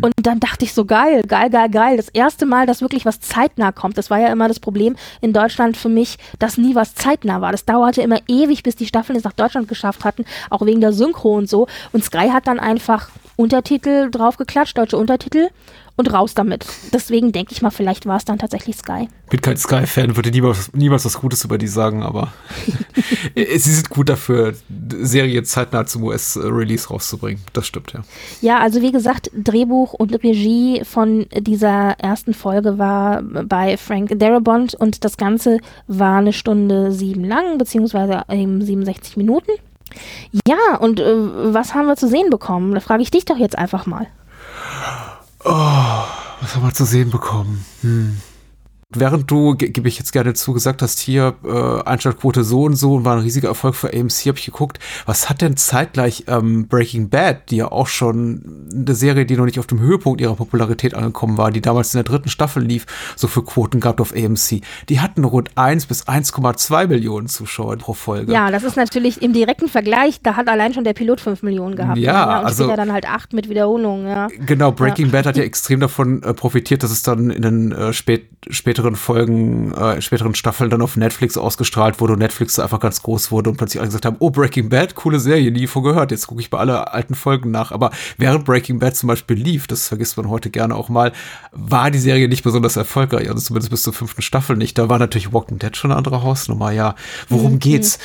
Und 0.00 0.14
dann 0.22 0.38
dachte 0.38 0.64
ich 0.64 0.72
so, 0.72 0.84
geil, 0.84 1.22
geil, 1.26 1.50
geil, 1.50 1.68
geil. 1.68 1.96
Das 1.96 2.08
erste 2.08 2.46
Mal, 2.46 2.64
dass 2.64 2.80
wirklich 2.80 3.04
was 3.04 3.18
zeitnah 3.18 3.72
kommt. 3.72 3.98
Das 3.98 4.08
war 4.08 4.20
ja 4.20 4.28
immer 4.28 4.46
das 4.46 4.60
Problem 4.60 4.94
in 5.20 5.32
Deutschland 5.32 5.76
für 5.76 5.88
mich, 5.88 6.18
dass 6.38 6.56
nie 6.56 6.76
was 6.76 6.94
zeitnah 6.94 7.40
war. 7.40 7.50
Das 7.50 7.64
dauerte 7.64 8.02
immer 8.02 8.20
ewig, 8.28 8.62
bis 8.62 8.76
die 8.76 8.86
Staffeln 8.86 9.18
es 9.18 9.24
nach 9.24 9.32
Deutschland 9.32 9.66
geschafft 9.66 10.04
hatten, 10.04 10.24
auch 10.48 10.64
wegen 10.64 10.80
der 10.80 10.92
Synchro 10.92 11.36
und 11.36 11.50
so. 11.50 11.66
Und 11.92 12.04
Sky 12.04 12.30
hat 12.30 12.46
dann 12.46 12.60
einfach 12.60 13.08
Untertitel 13.34 14.12
draufgeklatscht, 14.12 14.78
deutsche 14.78 14.96
Untertitel 14.96 15.48
und 15.96 16.12
raus 16.12 16.34
damit. 16.34 16.66
Deswegen 16.92 17.32
denke 17.32 17.52
ich 17.52 17.62
mal, 17.62 17.70
vielleicht 17.70 18.06
war 18.06 18.16
es 18.16 18.24
dann 18.24 18.38
tatsächlich 18.38 18.76
Sky. 18.76 19.08
bin 19.30 19.40
kein 19.40 19.56
Sky-Fan, 19.56 20.16
würde 20.16 20.30
niemals, 20.30 20.72
niemals 20.72 21.04
was 21.04 21.20
Gutes 21.20 21.44
über 21.44 21.58
die 21.58 21.68
sagen, 21.68 22.02
aber 22.02 22.32
sie 23.34 23.56
sind 23.58 23.90
gut 23.90 24.08
dafür, 24.08 24.54
Serie 25.00 25.42
zeitnah 25.44 25.86
zum 25.86 26.04
US-Release 26.04 26.88
rauszubringen. 26.88 27.42
Das 27.52 27.66
stimmt, 27.66 27.92
ja. 27.92 28.02
Ja, 28.40 28.58
also 28.58 28.82
wie 28.82 28.92
gesagt, 28.92 29.30
Drehbuch 29.34 29.92
und 29.94 30.12
Regie 30.22 30.82
von 30.84 31.26
dieser 31.32 31.98
ersten 32.00 32.34
Folge 32.34 32.78
war 32.78 33.22
bei 33.22 33.76
Frank 33.76 34.18
Darabont 34.18 34.74
und 34.74 35.04
das 35.04 35.16
Ganze 35.16 35.58
war 35.86 36.18
eine 36.18 36.32
Stunde 36.32 36.92
sieben 36.92 37.24
lang, 37.24 37.58
beziehungsweise 37.58 38.22
eben 38.30 38.62
67 38.64 39.16
Minuten. 39.16 39.52
Ja, 40.46 40.76
und 40.78 40.98
äh, 40.98 41.14
was 41.54 41.74
haben 41.74 41.86
wir 41.86 41.96
zu 41.96 42.08
sehen 42.08 42.30
bekommen? 42.30 42.74
Da 42.74 42.80
frage 42.80 43.02
ich 43.02 43.10
dich 43.10 43.24
doch 43.24 43.36
jetzt 43.36 43.56
einfach 43.56 43.86
mal. 43.86 44.08
Was 45.44 46.54
haben 46.54 46.62
wir 46.62 46.72
zu 46.72 46.84
sehen 46.84 47.10
bekommen? 47.10 47.64
Hm. 47.82 48.20
Während 48.96 49.30
du, 49.30 49.54
ge- 49.54 49.70
gebe 49.70 49.88
ich 49.88 49.98
jetzt 49.98 50.12
gerne 50.12 50.34
zu, 50.34 50.52
gesagt 50.52 50.82
hast, 50.82 50.98
hier 51.00 51.34
äh, 51.44 51.82
Einschaltquote 51.88 52.44
so 52.44 52.62
und 52.64 52.76
so 52.76 52.94
und 52.94 53.04
war 53.04 53.16
ein 53.16 53.22
riesiger 53.22 53.48
Erfolg 53.48 53.74
für 53.74 53.88
AMC, 53.92 54.26
habe 54.26 54.38
ich 54.38 54.46
geguckt, 54.46 54.78
was 55.06 55.28
hat 55.28 55.40
denn 55.40 55.56
zeitgleich 55.56 56.24
ähm, 56.28 56.68
Breaking 56.68 57.08
Bad, 57.08 57.50
die 57.50 57.56
ja 57.56 57.70
auch 57.70 57.86
schon 57.86 58.68
eine 58.74 58.94
Serie, 58.94 59.26
die 59.26 59.36
noch 59.36 59.44
nicht 59.44 59.58
auf 59.58 59.66
dem 59.66 59.80
Höhepunkt 59.80 60.20
ihrer 60.20 60.34
Popularität 60.36 60.94
angekommen 60.94 61.38
war, 61.38 61.50
die 61.50 61.60
damals 61.60 61.94
in 61.94 61.98
der 61.98 62.04
dritten 62.04 62.28
Staffel 62.28 62.62
lief, 62.62 62.86
so 63.16 63.28
für 63.28 63.42
Quoten 63.44 63.80
gehabt 63.80 64.00
auf 64.00 64.12
AMC. 64.14 64.60
Die 64.88 65.00
hatten 65.00 65.24
rund 65.24 65.50
1 65.56 65.86
bis 65.86 66.06
1,2 66.06 66.86
Millionen 66.88 67.28
Zuschauer 67.28 67.76
pro 67.76 67.94
Folge. 67.94 68.32
Ja, 68.32 68.50
das 68.50 68.64
ist 68.64 68.76
natürlich 68.76 69.22
im 69.22 69.32
direkten 69.32 69.68
Vergleich, 69.68 70.20
da 70.22 70.36
hat 70.36 70.48
allein 70.48 70.74
schon 70.74 70.84
der 70.84 70.92
Pilot 70.92 71.20
5 71.20 71.42
Millionen 71.42 71.76
gehabt. 71.76 71.98
Ja, 71.98 72.26
ne? 72.26 72.38
und 72.40 72.46
also- 72.46 72.64
später 72.64 72.76
dann 72.76 72.92
halt 72.92 73.08
8 73.08 73.32
mit 73.32 73.48
Wiederholungen, 73.48 74.06
ja. 74.08 74.28
Genau, 74.46 74.72
Breaking 74.72 75.10
Bad 75.10 75.26
hat 75.26 75.36
ja 75.36 75.42
extrem 75.54 75.80
davon 75.80 76.22
äh, 76.22 76.34
profitiert, 76.34 76.82
dass 76.82 76.90
es 76.90 77.02
dann 77.02 77.30
in 77.30 77.42
den 77.42 77.72
äh, 77.72 77.92
spät, 77.92 78.26
späteren 78.50 78.83
Folgen, 78.92 79.72
äh, 79.72 80.00
späteren 80.02 80.34
Staffeln 80.34 80.68
dann 80.70 80.82
auf 80.82 80.96
Netflix 80.96 81.36
ausgestrahlt 81.36 82.00
wurde 82.00 82.12
und 82.12 82.18
Netflix 82.18 82.58
einfach 82.58 82.80
ganz 82.80 83.02
groß 83.02 83.30
wurde 83.30 83.50
und 83.50 83.56
plötzlich 83.56 83.80
alle 83.80 83.88
gesagt 83.88 84.04
haben, 84.04 84.16
oh, 84.18 84.30
Breaking 84.30 84.68
Bad, 84.68 84.94
coole 84.94 85.18
Serie, 85.18 85.50
nie 85.50 85.66
von 85.66 85.82
gehört, 85.82 86.10
jetzt 86.10 86.26
gucke 86.26 86.40
ich 86.40 86.50
bei 86.50 86.58
alle 86.58 86.92
alten 86.92 87.14
Folgen 87.14 87.50
nach. 87.50 87.72
Aber 87.72 87.90
während 88.18 88.44
Breaking 88.44 88.78
Bad 88.78 88.96
zum 88.96 89.06
Beispiel 89.06 89.36
lief, 89.36 89.66
das 89.66 89.88
vergisst 89.88 90.16
man 90.16 90.28
heute 90.28 90.50
gerne 90.50 90.74
auch 90.74 90.88
mal, 90.88 91.12
war 91.52 91.90
die 91.90 91.98
Serie 91.98 92.28
nicht 92.28 92.44
besonders 92.44 92.76
erfolgreich, 92.76 93.28
also 93.28 93.40
zumindest 93.40 93.70
bis 93.70 93.82
zur 93.82 93.92
fünften 93.92 94.22
Staffel 94.22 94.56
nicht. 94.56 94.76
Da 94.76 94.88
war 94.88 94.98
natürlich 94.98 95.32
Walking 95.32 95.58
Dead 95.58 95.74
schon 95.76 95.90
eine 95.90 95.98
andere 95.98 96.22
Hausnummer, 96.22 96.70
ja. 96.70 96.94
Worum 97.28 97.58
geht's? 97.58 97.98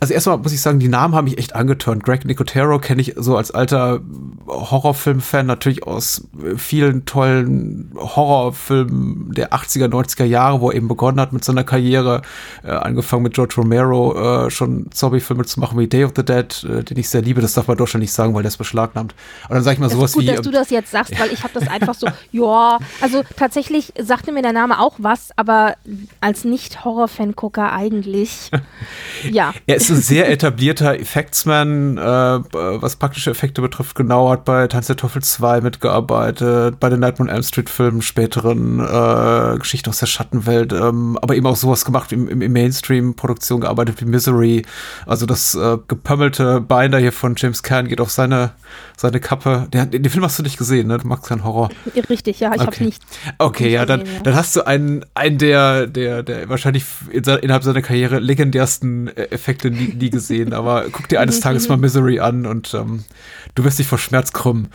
Also 0.00 0.12
erstmal 0.12 0.38
muss 0.38 0.52
ich 0.52 0.60
sagen, 0.60 0.78
die 0.78 0.88
Namen 0.88 1.14
haben 1.14 1.24
mich 1.24 1.38
echt 1.38 1.54
angeturnt. 1.54 2.04
Greg 2.04 2.24
Nicotero 2.24 2.78
kenne 2.78 3.00
ich 3.00 3.14
so 3.16 3.36
als 3.36 3.50
alter 3.50 4.00
Horrorfilm-Fan 4.46 5.46
natürlich 5.46 5.84
aus 5.84 6.28
äh, 6.42 6.56
vielen 6.56 7.04
tollen 7.04 7.92
Horrorfilmen 7.96 9.32
der 9.32 9.52
80er, 9.52 9.88
90er 9.88 10.24
Jahre, 10.26 10.60
wo 10.60 10.70
er 10.70 10.76
eben 10.76 10.88
begonnen 10.88 11.20
hat 11.20 11.32
mit 11.32 11.44
seiner 11.44 11.64
Karriere, 11.64 12.22
äh, 12.64 12.70
angefangen 12.70 13.22
mit 13.22 13.34
George 13.34 13.54
Romero, 13.58 14.46
äh, 14.46 14.50
schon 14.50 14.90
Zombie-Filme 14.90 15.44
zu 15.44 15.60
machen 15.60 15.78
wie 15.78 15.86
Day 15.86 16.04
of 16.04 16.12
the 16.16 16.24
Dead, 16.24 16.64
äh, 16.64 16.82
den 16.82 16.96
ich 16.96 17.08
sehr 17.08 17.22
liebe. 17.22 17.40
Das 17.40 17.54
darf 17.54 17.68
man 17.68 17.76
doch 17.76 17.86
schon 17.86 18.00
nicht 18.00 18.12
sagen, 18.12 18.34
weil 18.34 18.42
der 18.42 18.48
ist 18.48 18.56
beschlagnahmt. 18.56 19.14
Und 19.48 19.54
dann 19.54 19.62
sage 19.62 19.74
ich 19.74 19.80
mal 19.80 19.86
Das 19.86 19.94
sowas 19.94 20.12
gut, 20.12 20.22
wie. 20.22 20.26
dass 20.26 20.40
du 20.40 20.50
das 20.50 20.70
jetzt 20.70 20.90
sagst, 20.90 21.18
weil 21.18 21.32
ich 21.32 21.42
habe 21.42 21.52
das 21.54 21.68
einfach 21.68 21.94
so, 21.94 22.08
ja, 22.32 22.78
also 23.00 23.22
tatsächlich 23.36 23.92
sagte 24.00 24.32
mir 24.32 24.42
der 24.42 24.52
Name 24.52 24.80
auch 24.80 24.94
was, 24.98 25.30
aber 25.36 25.74
als 26.20 26.44
Nicht-Horror-Fan-Gucker 26.44 27.72
eigentlich, 27.72 28.50
ja. 29.30 29.52
Er 29.66 29.76
ist 29.76 29.90
ein 29.90 29.96
sehr 29.96 30.30
etablierter 30.30 30.98
Effektsman, 30.98 31.98
äh, 31.98 32.00
was 32.00 32.96
praktische 32.96 33.30
Effekte 33.30 33.60
betrifft, 33.60 33.94
genau, 33.94 34.30
hat 34.30 34.44
bei 34.44 34.66
Tanz 34.68 34.86
der 34.86 34.96
Teufel 34.96 35.22
2 35.22 35.60
mitgearbeitet, 35.60 36.78
bei 36.80 36.88
den 36.88 37.00
Nightmare 37.00 37.30
on 37.30 37.34
Elm 37.34 37.42
Street 37.42 37.68
Filmen, 37.68 38.02
späteren 38.02 38.80
äh, 38.80 39.58
Geschichte 39.58 39.90
aus 39.90 39.98
der 39.98 40.06
der 40.06 40.12
Schattenwelt, 40.16 40.72
ähm, 40.72 41.18
aber 41.20 41.36
eben 41.36 41.46
auch 41.46 41.56
sowas 41.56 41.84
gemacht, 41.84 42.10
im, 42.10 42.28
im 42.28 42.52
Mainstream-Produktion 42.52 43.60
gearbeitet 43.60 44.00
wie 44.00 44.06
Misery. 44.06 44.62
Also 45.04 45.26
das 45.26 45.54
äh, 45.54 45.76
gepömmelte 45.88 46.60
Bein 46.62 46.90
da 46.90 46.98
hier 46.98 47.12
von 47.12 47.34
James 47.36 47.62
Caan 47.62 47.86
geht 47.86 48.00
auf 48.00 48.10
seine, 48.10 48.52
seine 48.96 49.20
Kappe. 49.20 49.68
Den, 49.72 49.90
den 49.90 50.04
Film 50.08 50.24
hast 50.24 50.38
du 50.38 50.42
nicht 50.42 50.56
gesehen, 50.56 50.86
ne? 50.88 50.96
Du 50.96 51.06
magst 51.06 51.28
keinen 51.28 51.44
Horror. 51.44 51.68
Richtig, 52.08 52.40
ja, 52.40 52.54
ich 52.54 52.62
Okay. 52.62 52.66
habe 52.66 52.84
nicht. 52.84 53.02
Okay, 53.38 53.64
nicht 53.64 53.72
ja, 53.74 53.84
dann, 53.84 54.00
ja. 54.00 54.06
dann 54.22 54.34
hast 54.34 54.56
du 54.56 54.66
einen, 54.66 55.04
einen 55.14 55.36
der, 55.38 55.86
der, 55.86 56.22
der 56.22 56.48
wahrscheinlich 56.48 56.84
innerhalb 57.12 57.62
seiner 57.62 57.82
Karriere 57.82 58.18
legendärsten 58.18 59.08
äh, 59.08 59.24
Effekte 59.30 59.70
nie, 59.70 59.94
nie 59.94 60.10
gesehen. 60.10 60.54
Aber 60.54 60.86
guck 60.90 61.08
dir 61.08 61.20
eines 61.20 61.40
Tages 61.40 61.68
mal 61.68 61.76
Misery 61.76 62.20
an 62.20 62.46
und 62.46 62.72
ähm, 62.72 63.04
du 63.56 63.64
wirst 63.64 63.78
dich 63.78 63.86
vor 63.86 63.98
Schmerz 63.98 64.32
krümmen. 64.32 64.68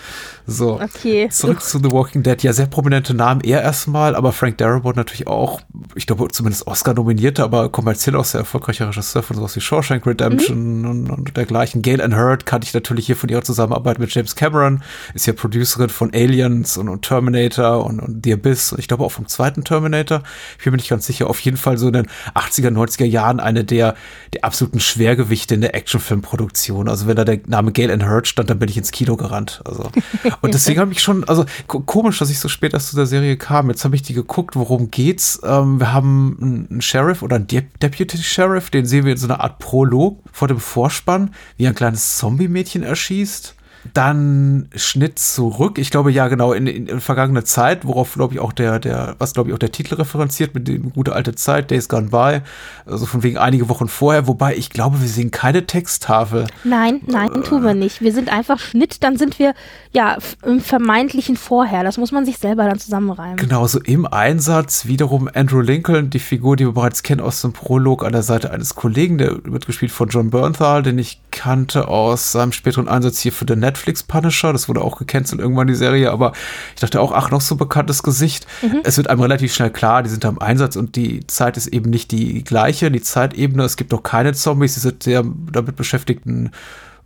So. 0.47 0.81
Okay. 0.81 1.29
Zurück 1.29 1.61
zu 1.61 1.77
The 1.77 1.91
Walking 1.91 2.23
Dead. 2.23 2.41
Ja, 2.43 2.51
sehr 2.51 2.65
prominente 2.65 3.13
Namen 3.13 3.41
er 3.41 3.61
erstmal, 3.61 4.15
aber 4.15 4.33
Frank 4.33 4.57
Darabont 4.57 4.97
natürlich 4.97 5.27
auch, 5.27 5.61
ich 5.95 6.07
glaube 6.07 6.27
zumindest 6.29 6.67
Oscar 6.67 6.93
nominierte, 6.93 7.43
aber 7.43 7.69
kommerziell 7.69 8.15
auch 8.15 8.25
sehr 8.25 8.41
erfolgreicher 8.41 8.89
Regisseur 8.89 9.23
von 9.23 9.37
sowas 9.37 9.55
wie 9.55 9.61
Shawshank 9.61 10.05
Redemption 10.05 10.85
und, 10.85 11.09
und 11.09 11.37
dergleichen. 11.37 11.81
Gail 11.81 12.01
Ann 12.01 12.17
Hurd 12.17 12.45
kannte 12.45 12.65
ich 12.65 12.73
natürlich 12.73 13.05
hier 13.05 13.15
von 13.15 13.29
ihrer 13.29 13.43
Zusammenarbeit 13.43 13.99
mit 13.99 14.13
James 14.13 14.35
Cameron, 14.35 14.81
ist 15.13 15.27
ja 15.27 15.33
Producerin 15.33 15.89
von 15.89 16.11
Aliens 16.13 16.75
und, 16.75 16.89
und 16.89 17.03
Terminator 17.03 17.85
und, 17.85 17.99
und 17.99 18.25
The 18.25 18.33
Abyss 18.33 18.73
und 18.73 18.79
ich 18.79 18.87
glaube 18.87 19.03
auch 19.03 19.11
vom 19.11 19.27
zweiten 19.27 19.63
Terminator. 19.63 20.23
Ich 20.57 20.63
bin 20.63 20.71
mir 20.71 20.77
nicht 20.77 20.89
ganz 20.89 21.05
sicher. 21.05 21.29
Auf 21.29 21.39
jeden 21.41 21.57
Fall 21.57 21.77
so 21.77 21.87
in 21.87 21.93
den 21.93 22.07
80er, 22.33 22.69
90er 22.69 23.05
Jahren 23.05 23.39
eine 23.39 23.63
der, 23.63 23.95
der 24.33 24.43
absoluten 24.43 24.79
Schwergewichte 24.79 25.53
in 25.53 25.61
der 25.61 25.75
Actionfilmproduktion. 25.75 26.89
Also 26.89 27.05
wenn 27.05 27.15
da 27.15 27.23
der 27.23 27.39
Name 27.45 27.71
Gail 27.71 27.91
Ann 27.91 28.09
Hurd 28.09 28.27
stand, 28.27 28.49
dann 28.49 28.57
bin 28.57 28.70
ich 28.71 28.77
ins 28.77 28.91
Kino 28.91 29.15
gerannt. 29.15 29.61
Also 29.65 29.89
und 30.41 30.53
deswegen 30.53 30.79
habe 30.79 30.91
ich 30.91 31.01
schon, 31.01 31.23
also 31.25 31.45
ko- 31.67 31.81
komisch, 31.81 32.17
dass 32.19 32.29
ich 32.29 32.39
so 32.39 32.47
spät 32.47 32.73
erst 32.73 32.89
zu 32.89 32.95
der 32.95 33.05
Serie 33.05 33.37
kam. 33.37 33.69
Jetzt 33.69 33.85
habe 33.85 33.95
ich 33.95 34.01
die 34.01 34.13
geguckt, 34.13 34.55
worum 34.55 34.89
geht's? 34.91 35.39
Ähm, 35.43 35.79
wir 35.79 35.93
haben 35.93 36.37
einen, 36.41 36.67
einen 36.71 36.81
Sheriff 36.81 37.21
oder 37.21 37.35
einen 37.35 37.47
De 37.47 37.63
Deputy 37.81 38.17
Sheriff, 38.17 38.69
den 38.69 38.85
sehen 38.85 39.05
wir 39.05 39.11
in 39.11 39.17
so 39.17 39.27
einer 39.27 39.41
Art 39.41 39.59
Prolog 39.59 40.19
vor 40.31 40.47
dem 40.47 40.59
Vorspann, 40.59 41.33
wie 41.57 41.67
ein 41.67 41.75
kleines 41.75 42.17
Zombie-Mädchen 42.17 42.83
erschießt. 42.83 43.55
Dann 43.93 44.69
Schnitt 44.75 45.19
zurück. 45.19 45.77
Ich 45.77 45.89
glaube, 45.89 46.11
ja, 46.11 46.27
genau, 46.27 46.53
in, 46.53 46.67
in, 46.67 46.87
in 46.87 46.99
vergangene 47.01 47.43
Zeit, 47.43 47.85
worauf, 47.85 48.13
glaube 48.13 48.33
ich, 48.33 48.39
auch 48.39 48.53
der, 48.53 48.79
der, 48.79 49.15
was, 49.17 49.33
glaube 49.33 49.49
ich, 49.49 49.55
auch 49.55 49.59
der 49.59 49.71
Titel 49.71 49.95
referenziert 49.95 50.53
mit 50.53 50.67
dem 50.67 50.93
gute 50.93 51.13
alte 51.13 51.35
Zeit, 51.35 51.71
Days 51.71 51.89
Gone 51.89 52.09
By. 52.09 52.41
Also 52.85 53.05
von 53.05 53.23
wegen 53.23 53.37
einige 53.37 53.69
Wochen 53.69 53.87
vorher, 53.87 54.27
wobei 54.27 54.55
ich 54.55 54.69
glaube, 54.69 55.01
wir 55.01 55.07
sehen 55.07 55.31
keine 55.31 55.65
Texttafel. 55.65 56.47
Nein, 56.63 57.01
nein, 57.07 57.31
tun 57.43 57.63
wir 57.63 57.73
nicht. 57.73 58.01
Wir 58.01 58.13
sind 58.13 58.31
einfach 58.31 58.59
Schnitt, 58.59 59.03
dann 59.03 59.17
sind 59.17 59.39
wir 59.39 59.53
ja 59.91 60.17
im 60.45 60.61
vermeintlichen 60.61 61.35
Vorher. 61.35 61.83
Das 61.83 61.97
muss 61.97 62.11
man 62.11 62.25
sich 62.25 62.37
selber 62.37 62.65
dann 62.65 62.79
zusammenreimen. 62.79 63.37
Genauso 63.37 63.79
im 63.79 64.05
Einsatz 64.05 64.85
wiederum 64.85 65.29
Andrew 65.33 65.61
Lincoln, 65.61 66.09
die 66.09 66.19
Figur, 66.19 66.55
die 66.55 66.65
wir 66.65 66.73
bereits 66.73 67.03
kennen 67.03 67.21
aus 67.21 67.41
dem 67.41 67.53
Prolog 67.53 68.05
an 68.05 68.13
der 68.13 68.23
Seite 68.23 68.51
eines 68.51 68.75
Kollegen, 68.75 69.17
der 69.17 69.39
wird 69.43 69.65
gespielt 69.65 69.91
von 69.91 70.09
John 70.09 70.29
Bernthal, 70.29 70.83
den 70.83 70.99
ich 70.99 71.19
kannte 71.31 71.87
aus 71.87 72.31
seinem 72.31 72.51
späteren 72.51 72.87
Einsatz 72.87 73.19
hier 73.19 73.31
für 73.31 73.45
den 73.45 73.59
Netflix 73.71 74.03
Punisher. 74.03 74.51
Das 74.51 74.67
wurde 74.67 74.81
auch 74.81 74.97
gecancelt 74.97 75.39
irgendwann 75.39 75.67
die 75.67 75.75
Serie, 75.75 76.11
aber 76.11 76.33
ich 76.75 76.81
dachte 76.81 76.99
auch, 76.99 77.11
ach, 77.13 77.31
noch 77.31 77.41
so 77.41 77.55
ein 77.55 77.57
bekanntes 77.57 78.03
Gesicht. 78.03 78.45
Es 78.83 78.97
wird 78.97 79.09
einem 79.09 79.21
relativ 79.21 79.53
schnell 79.53 79.71
klar, 79.71 80.03
die 80.03 80.09
sind 80.09 80.23
da 80.23 80.29
im 80.29 80.41
Einsatz 80.41 80.75
und 80.75 80.95
die 80.95 81.25
Zeit 81.27 81.57
ist 81.57 81.67
eben 81.67 81.89
nicht 81.89 82.11
die 82.11 82.43
gleiche, 82.43 82.91
die 82.91 83.01
Zeitebene. 83.01 83.63
Es 83.63 83.77
gibt 83.77 83.93
auch 83.93 84.03
keine 84.03 84.33
Zombies, 84.33 84.73
die 84.73 84.81
sind 84.81 85.03
sehr 85.03 85.23
damit 85.51 85.75
beschäftigt, 85.77 86.27
einen 86.27 86.51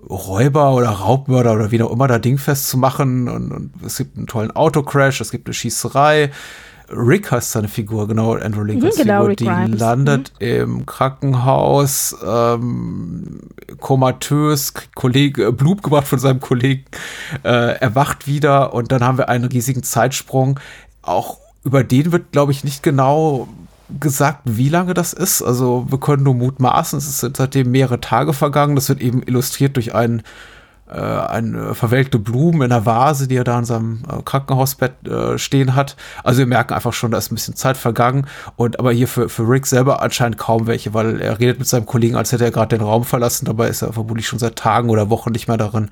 Räuber 0.10 0.74
oder 0.74 0.90
Raubmörder 0.90 1.54
oder 1.54 1.72
wie 1.72 1.82
auch 1.82 1.92
immer 1.92 2.08
da 2.08 2.20
dingfest 2.20 2.68
zu 2.68 2.78
machen. 2.78 3.28
Und, 3.30 3.52
und 3.52 3.72
es 3.86 3.98
gibt 3.98 4.18
einen 4.18 4.28
tollen 4.28 4.52
Autocrash, 4.52 5.22
es 5.22 5.32
gibt 5.32 5.48
eine 5.48 5.54
Schießerei. 5.54 6.32
Rick 6.90 7.32
heißt 7.32 7.52
seine 7.52 7.68
Figur, 7.68 8.08
genau, 8.08 8.34
Andrew 8.34 8.64
Lincolns 8.64 8.98
Mhm, 8.98 9.02
genau, 9.02 9.14
Figur, 9.22 9.30
Rick 9.30 9.38
die 9.38 9.46
Grimes. 9.46 9.80
landet 9.80 10.34
im 10.40 10.86
Krankenhaus, 10.86 12.16
ähm, 12.26 13.40
komatös, 13.80 14.74
Kollege, 14.96 15.48
äh, 15.48 15.52
Blut 15.52 15.84
gebracht 15.84 16.08
von 16.08 16.20
seinem 16.20 16.40
Kollegen, 16.40 16.86
äh, 17.44 17.78
erwacht 17.80 18.28
wieder 18.28 18.74
und 18.74 18.92
dann 18.92 19.04
haben 19.04 19.18
wir 19.18 19.30
einen 19.30 19.46
riesigen 19.46 19.84
Zeitsprung. 19.84 20.60
Auch 21.02 21.38
über 21.64 21.84
den 21.84 22.12
wird, 22.12 22.32
glaube 22.32 22.52
ich, 22.52 22.64
nicht 22.64 22.84
genau 22.84 23.48
gesagt, 24.00 24.42
wie 24.46 24.70
lange 24.70 24.94
das 24.94 25.14
ist. 25.14 25.42
Also 25.42 25.86
wir 25.90 26.00
können 26.00 26.24
nur 26.24 26.34
mutmaßen, 26.36 26.98
es 26.98 27.20
sind 27.20 27.38
seitdem 27.38 27.72
mehrere 27.72 28.02
Tage 28.02 28.34
vergangen. 28.34 28.76
Das 28.76 28.90
wird 28.90 29.02
eben 29.02 29.22
illustriert 29.24 29.76
durch 29.76 29.94
einen 29.94 30.24
äh, 30.88 31.00
eine 31.00 31.74
verwelkte 31.74 32.20
Blumen 32.20 32.62
in 32.62 32.72
einer 32.72 32.86
Vase, 32.86 33.28
die 33.28 33.38
er 33.38 33.44
da 33.44 33.58
in 33.58 33.66
seinem 33.66 34.04
äh, 34.08 34.22
Krankenhausbett 34.22 35.08
äh, 35.08 35.38
stehen 35.38 35.76
hat. 35.76 35.96
Also 36.24 36.40
wir 36.40 36.46
merken 36.46 36.74
einfach 36.74 36.94
schon, 36.94 37.12
da 37.12 37.18
ist 37.18 37.32
ein 37.32 37.36
bisschen 37.36 37.56
Zeit 37.56 37.78
vergangen. 37.78 38.28
Und 38.56 38.80
aber 38.80 38.92
hier 38.92 39.08
für, 39.08 39.30
für 39.30 39.48
Rick 39.48 39.66
selber 39.66 40.02
anscheinend 40.02 40.38
kaum 40.38 40.68
welche, 40.68 40.94
weil 40.94 41.20
er 41.22 41.40
redet 41.40 41.60
mit 41.60 41.68
seinem 41.68 41.86
Kollegen, 41.86 42.16
als 42.16 42.32
hätte 42.32 42.46
er 42.46 42.52
gerade 42.52 42.78
den 42.78 42.86
Raum 42.86 43.04
verlassen. 43.04 43.46
Dabei 43.46 43.68
ist 43.70 43.82
er 43.82 43.94
vermutlich 43.94 44.28
schon 44.28 44.40
seit 44.40 44.56
Tagen 44.58 44.90
oder 44.90 45.10
Wochen 45.10 45.32
nicht 45.32 45.48
mehr 45.48 45.58
darin. 45.58 45.90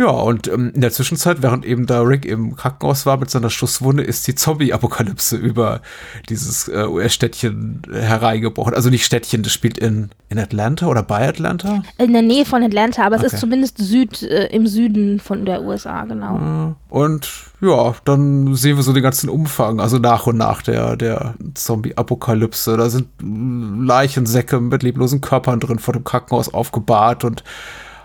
Ja, 0.00 0.08
und 0.08 0.48
ähm, 0.48 0.72
in 0.74 0.80
der 0.80 0.92
Zwischenzeit, 0.92 1.42
während 1.42 1.66
eben 1.66 1.84
da 1.84 2.00
Rick 2.00 2.24
im 2.24 2.56
Krankenhaus 2.56 3.04
war 3.04 3.18
mit 3.18 3.28
seiner 3.28 3.50
Schusswunde, 3.50 4.02
ist 4.02 4.26
die 4.26 4.34
Zombie-Apokalypse 4.34 5.36
über 5.36 5.82
dieses 6.30 6.68
äh, 6.68 6.86
US-Städtchen 6.86 7.82
hereingebrochen. 7.92 8.72
Also 8.72 8.88
nicht 8.88 9.04
Städtchen, 9.04 9.42
das 9.42 9.52
spielt 9.52 9.76
in, 9.76 10.08
in 10.30 10.38
Atlanta 10.38 10.86
oder 10.86 11.02
bei 11.02 11.28
Atlanta. 11.28 11.82
In 11.98 12.14
der 12.14 12.22
Nähe 12.22 12.46
von 12.46 12.62
Atlanta, 12.62 13.04
aber 13.04 13.16
es 13.16 13.24
Okay. 13.24 13.34
ist 13.34 13.40
zumindest 13.40 13.76
Süd, 13.76 14.22
äh, 14.22 14.46
im 14.46 14.66
Süden 14.66 15.20
von 15.20 15.44
der 15.44 15.60
USA, 15.64 16.04
genau. 16.06 16.74
Und 16.88 17.28
ja, 17.60 17.94
dann 18.06 18.54
sehen 18.54 18.76
wir 18.76 18.82
so 18.82 18.94
den 18.94 19.02
ganzen 19.02 19.28
Umfang, 19.28 19.80
also 19.80 19.98
nach 19.98 20.26
und 20.26 20.38
nach 20.38 20.62
der, 20.62 20.96
der 20.96 21.34
Zombie-Apokalypse. 21.52 22.78
Da 22.78 22.88
sind 22.88 23.08
Leichensäcke 23.22 24.60
mit 24.60 24.82
leblosen 24.82 25.20
Körpern 25.20 25.60
drin 25.60 25.78
vor 25.78 25.92
dem 25.92 26.04
Krankenhaus 26.04 26.54
aufgebahrt 26.54 27.24
und 27.24 27.44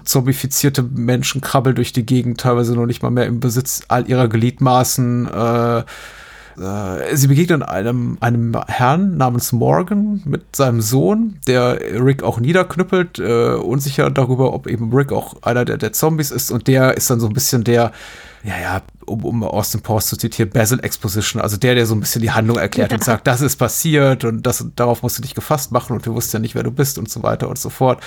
zombifizierte 0.05 0.83
Menschen 0.83 1.41
krabbeln 1.41 1.75
durch 1.75 1.93
die 1.93 2.05
Gegend, 2.05 2.39
teilweise 2.39 2.73
noch 2.73 2.85
nicht 2.85 3.03
mal 3.03 3.11
mehr 3.11 3.25
im 3.25 3.39
Besitz 3.39 3.81
all 3.87 4.07
ihrer 4.07 4.27
Gliedmaßen. 4.27 5.27
Äh, 5.27 5.83
äh, 6.57 7.15
sie 7.15 7.27
begegnen 7.27 7.63
einem, 7.63 8.17
einem 8.21 8.57
Herrn 8.67 9.17
namens 9.17 9.51
Morgan 9.51 10.21
mit 10.25 10.55
seinem 10.55 10.81
Sohn, 10.81 11.39
der 11.47 11.79
Rick 12.03 12.23
auch 12.23 12.39
niederknüppelt, 12.39 13.19
äh, 13.19 13.55
unsicher 13.55 14.09
darüber, 14.09 14.53
ob 14.53 14.67
eben 14.67 14.93
Rick 14.93 15.11
auch 15.11 15.41
einer 15.43 15.65
der, 15.65 15.77
der 15.77 15.91
Zombies 15.91 16.31
ist. 16.31 16.51
Und 16.51 16.67
der 16.67 16.95
ist 16.95 17.09
dann 17.09 17.19
so 17.19 17.27
ein 17.27 17.33
bisschen 17.33 17.63
der, 17.63 17.91
ja, 18.43 18.57
ja, 18.57 18.81
um, 19.05 19.25
um 19.25 19.43
Austin 19.43 19.81
Powers 19.81 20.07
zu 20.07 20.17
zitieren, 20.17 20.51
Basil 20.51 20.79
Exposition, 20.79 21.41
also 21.41 21.57
der, 21.57 21.75
der 21.75 21.85
so 21.85 21.95
ein 21.95 21.99
bisschen 21.99 22.21
die 22.21 22.31
Handlung 22.31 22.57
erklärt 22.57 22.93
und 22.93 23.03
sagt, 23.03 23.27
das 23.27 23.41
ist 23.41 23.57
passiert 23.57 24.23
und 24.23 24.43
das, 24.43 24.65
darauf 24.75 25.03
musst 25.03 25.17
du 25.17 25.21
dich 25.21 25.35
gefasst 25.35 25.71
machen 25.71 25.93
und 25.93 26.05
wir 26.05 26.13
wussten 26.13 26.37
ja 26.37 26.39
nicht, 26.39 26.55
wer 26.55 26.63
du 26.63 26.71
bist 26.71 26.97
und 26.97 27.09
so 27.09 27.21
weiter 27.23 27.49
und 27.49 27.57
so 27.57 27.69
fort. 27.69 28.01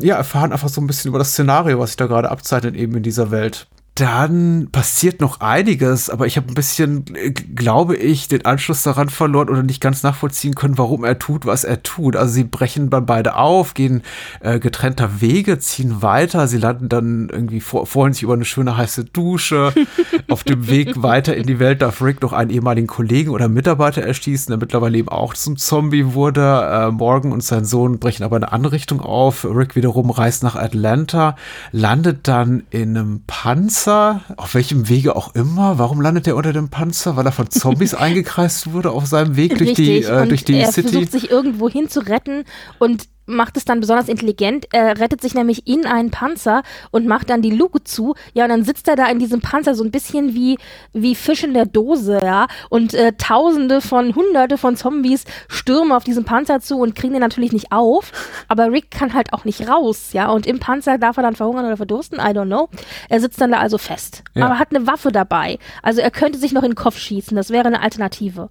Ja, 0.00 0.16
erfahren 0.16 0.52
einfach 0.52 0.68
so 0.68 0.80
ein 0.80 0.86
bisschen 0.86 1.08
über 1.08 1.18
das 1.18 1.32
Szenario, 1.32 1.78
was 1.78 1.90
sich 1.90 1.96
da 1.96 2.06
gerade 2.06 2.30
abzeichnet, 2.30 2.74
eben 2.76 2.94
in 2.96 3.02
dieser 3.02 3.30
Welt. 3.30 3.66
Dann 3.96 4.68
passiert 4.72 5.22
noch 5.22 5.40
einiges, 5.40 6.10
aber 6.10 6.26
ich 6.26 6.36
habe 6.36 6.48
ein 6.48 6.54
bisschen, 6.54 7.06
äh, 7.14 7.30
glaube 7.30 7.96
ich, 7.96 8.28
den 8.28 8.44
Anschluss 8.44 8.82
daran 8.82 9.08
verloren 9.08 9.48
oder 9.48 9.62
nicht 9.62 9.80
ganz 9.80 10.02
nachvollziehen 10.02 10.54
können, 10.54 10.76
warum 10.76 11.02
er 11.02 11.18
tut, 11.18 11.46
was 11.46 11.64
er 11.64 11.82
tut. 11.82 12.14
Also 12.14 12.34
sie 12.34 12.44
brechen 12.44 12.90
dann 12.90 13.06
beide 13.06 13.36
auf, 13.36 13.72
gehen 13.72 14.02
äh, 14.40 14.58
getrennter 14.58 15.22
Wege, 15.22 15.58
ziehen 15.60 16.02
weiter, 16.02 16.46
sie 16.46 16.58
landen 16.58 16.90
dann 16.90 17.30
irgendwie, 17.30 17.60
vor, 17.60 17.86
freuen 17.86 18.12
sich 18.12 18.22
über 18.22 18.34
eine 18.34 18.44
schöne 18.44 18.76
heiße 18.76 19.06
Dusche. 19.06 19.72
Auf 20.28 20.44
dem 20.44 20.68
Weg 20.68 21.02
weiter 21.02 21.34
in 21.34 21.46
die 21.46 21.58
Welt 21.58 21.80
darf 21.80 22.02
Rick 22.02 22.20
noch 22.20 22.34
einen 22.34 22.50
ehemaligen 22.50 22.86
Kollegen 22.86 23.30
oder 23.30 23.48
Mitarbeiter 23.48 24.02
erschießen, 24.02 24.50
der 24.50 24.58
mittlerweile 24.58 24.98
eben 24.98 25.08
auch 25.08 25.32
zum 25.32 25.56
Zombie 25.56 26.12
wurde. 26.12 26.42
Äh, 26.42 26.90
Morgan 26.90 27.32
und 27.32 27.42
sein 27.42 27.64
Sohn 27.64 27.98
brechen 27.98 28.24
aber 28.24 28.36
in 28.36 28.44
eine 28.44 28.52
andere 28.52 28.72
Richtung 28.72 29.00
auf. 29.00 29.46
Rick 29.46 29.74
wiederum 29.74 30.10
reist 30.10 30.42
nach 30.42 30.56
Atlanta, 30.56 31.36
landet 31.72 32.28
dann 32.28 32.64
in 32.70 32.96
einem 32.96 33.22
Panzer, 33.26 33.85
auf 33.88 34.54
welchem 34.54 34.88
Wege 34.88 35.16
auch 35.16 35.34
immer. 35.34 35.78
Warum 35.78 36.00
landet 36.00 36.26
er 36.26 36.36
unter 36.36 36.52
dem 36.52 36.68
Panzer? 36.68 37.16
Weil 37.16 37.26
er 37.26 37.32
von 37.32 37.50
Zombies 37.50 37.94
eingekreist 37.94 38.72
wurde 38.72 38.90
auf 38.90 39.06
seinem 39.06 39.36
Weg 39.36 39.58
durch 39.58 39.74
die, 39.74 39.96
Richtig. 39.96 40.10
äh, 40.10 40.22
und 40.22 40.28
durch 40.30 40.44
die 40.44 40.54
er 40.54 40.72
City. 40.72 40.88
versucht 40.88 41.12
sich 41.12 41.30
irgendwo 41.30 41.68
hin 41.68 41.88
zu 41.88 42.00
retten 42.00 42.44
und 42.78 43.08
macht 43.26 43.56
es 43.56 43.64
dann 43.64 43.80
besonders 43.80 44.08
intelligent. 44.08 44.66
Er 44.72 44.98
rettet 44.98 45.20
sich 45.20 45.34
nämlich 45.34 45.66
in 45.66 45.86
einen 45.86 46.10
Panzer 46.10 46.62
und 46.90 47.06
macht 47.06 47.30
dann 47.30 47.42
die 47.42 47.50
Luke 47.50 47.84
zu. 47.84 48.14
Ja, 48.34 48.44
und 48.44 48.50
dann 48.50 48.64
sitzt 48.64 48.88
er 48.88 48.96
da 48.96 49.06
in 49.06 49.18
diesem 49.18 49.40
Panzer 49.40 49.74
so 49.74 49.84
ein 49.84 49.90
bisschen 49.90 50.34
wie, 50.34 50.58
wie 50.92 51.14
Fisch 51.14 51.44
in 51.44 51.54
der 51.54 51.66
Dose, 51.66 52.20
ja. 52.22 52.46
Und 52.70 52.94
äh, 52.94 53.12
Tausende 53.18 53.80
von, 53.80 54.14
Hunderte 54.14 54.58
von 54.58 54.76
Zombies 54.76 55.24
stürmen 55.48 55.92
auf 55.92 56.04
diesen 56.04 56.24
Panzer 56.24 56.60
zu 56.60 56.78
und 56.78 56.94
kriegen 56.94 57.12
den 57.12 57.20
natürlich 57.20 57.52
nicht 57.52 57.72
auf. 57.72 58.12
Aber 58.48 58.70
Rick 58.70 58.90
kann 58.90 59.14
halt 59.14 59.32
auch 59.32 59.44
nicht 59.44 59.68
raus, 59.68 60.12
ja. 60.12 60.28
Und 60.30 60.46
im 60.46 60.58
Panzer 60.58 60.98
darf 60.98 61.16
er 61.16 61.22
dann 61.22 61.34
verhungern 61.34 61.66
oder 61.66 61.76
verdursten, 61.76 62.18
I 62.18 62.32
don't 62.32 62.46
know. 62.46 62.68
Er 63.08 63.20
sitzt 63.20 63.40
dann 63.40 63.50
da 63.50 63.58
also 63.58 63.78
fest. 63.78 64.22
Ja. 64.34 64.46
Aber 64.46 64.58
hat 64.58 64.74
eine 64.74 64.86
Waffe 64.86 65.12
dabei. 65.12 65.58
Also 65.82 66.00
er 66.00 66.10
könnte 66.10 66.38
sich 66.38 66.52
noch 66.52 66.62
in 66.62 66.70
den 66.70 66.76
Kopf 66.76 66.98
schießen. 66.98 67.36
Das 67.36 67.50
wäre 67.50 67.66
eine 67.66 67.82
Alternative. 67.82 68.48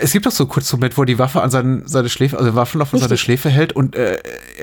Es 0.00 0.12
gibt 0.12 0.26
doch 0.26 0.32
so 0.32 0.46
kurzen 0.46 0.76
Moment, 0.76 0.96
wo 0.96 1.04
die 1.04 1.18
Waffe 1.18 1.42
an 1.42 1.50
seinen, 1.50 1.86
seine 1.86 2.08
Schläfe, 2.08 2.38
also 2.38 2.50
den 2.50 2.56
Waffenlauf 2.56 2.92
an 2.92 3.00
seine. 3.00 3.16
Schläfe 3.16 3.41
hält 3.50 3.72
und 3.74 3.96
äh, 3.96 4.18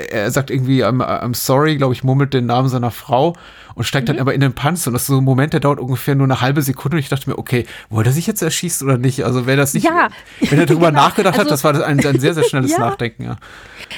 er 0.10 0.32
sagt 0.32 0.50
irgendwie, 0.52 0.84
I'm, 0.84 1.02
I'm 1.02 1.36
sorry, 1.36 1.78
glaube 1.78 1.94
ich, 1.94 2.04
murmelt 2.04 2.34
den 2.34 2.46
Namen 2.46 2.70
seiner 2.70 2.92
Frau 2.92 3.36
und 3.76 3.84
steigt 3.84 4.10
dann 4.10 4.20
aber 4.20 4.34
in 4.34 4.42
den 4.42 4.54
Panzer 4.54 4.88
und 4.90 4.94
das 4.94 5.04
ist 5.04 5.08
so 5.08 5.18
ein 5.18 5.24
Moment, 5.24 5.54
der 5.54 5.60
dauert 5.60 5.80
ungefähr 5.80 6.16
nur 6.16 6.26
eine 6.26 6.42
halbe 6.42 6.62
Sekunde 6.62 6.98
und 6.98 7.00
ich 7.00 7.10
dachte 7.10 7.30
mir, 7.30 7.38
okay, 7.38 7.66
wollte 7.90 8.10
er 8.10 8.14
sich 8.14 8.28
jetzt 8.28 8.42
erschießt 8.42 8.84
oder 8.84 8.98
nicht? 8.98 9.24
Also 9.26 9.46
wer 9.46 9.56
das 9.58 9.74
nicht, 9.74 9.86
Ja. 9.86 10.10
wenn 10.42 10.60
er 10.60 10.66
darüber 10.66 10.88
Genau. 10.92 11.02
nachgedacht 11.02 11.36
hat, 11.36 11.50
Also- 11.50 11.52
das 11.52 11.64
war 11.64 11.74
ein, 11.86 12.06
ein 12.06 12.20
sehr, 12.20 12.34
sehr 12.34 12.44
schnelles 12.44 12.72
Ja. 12.78 12.80
Nachdenken, 12.80 13.24
ja. 13.24 13.38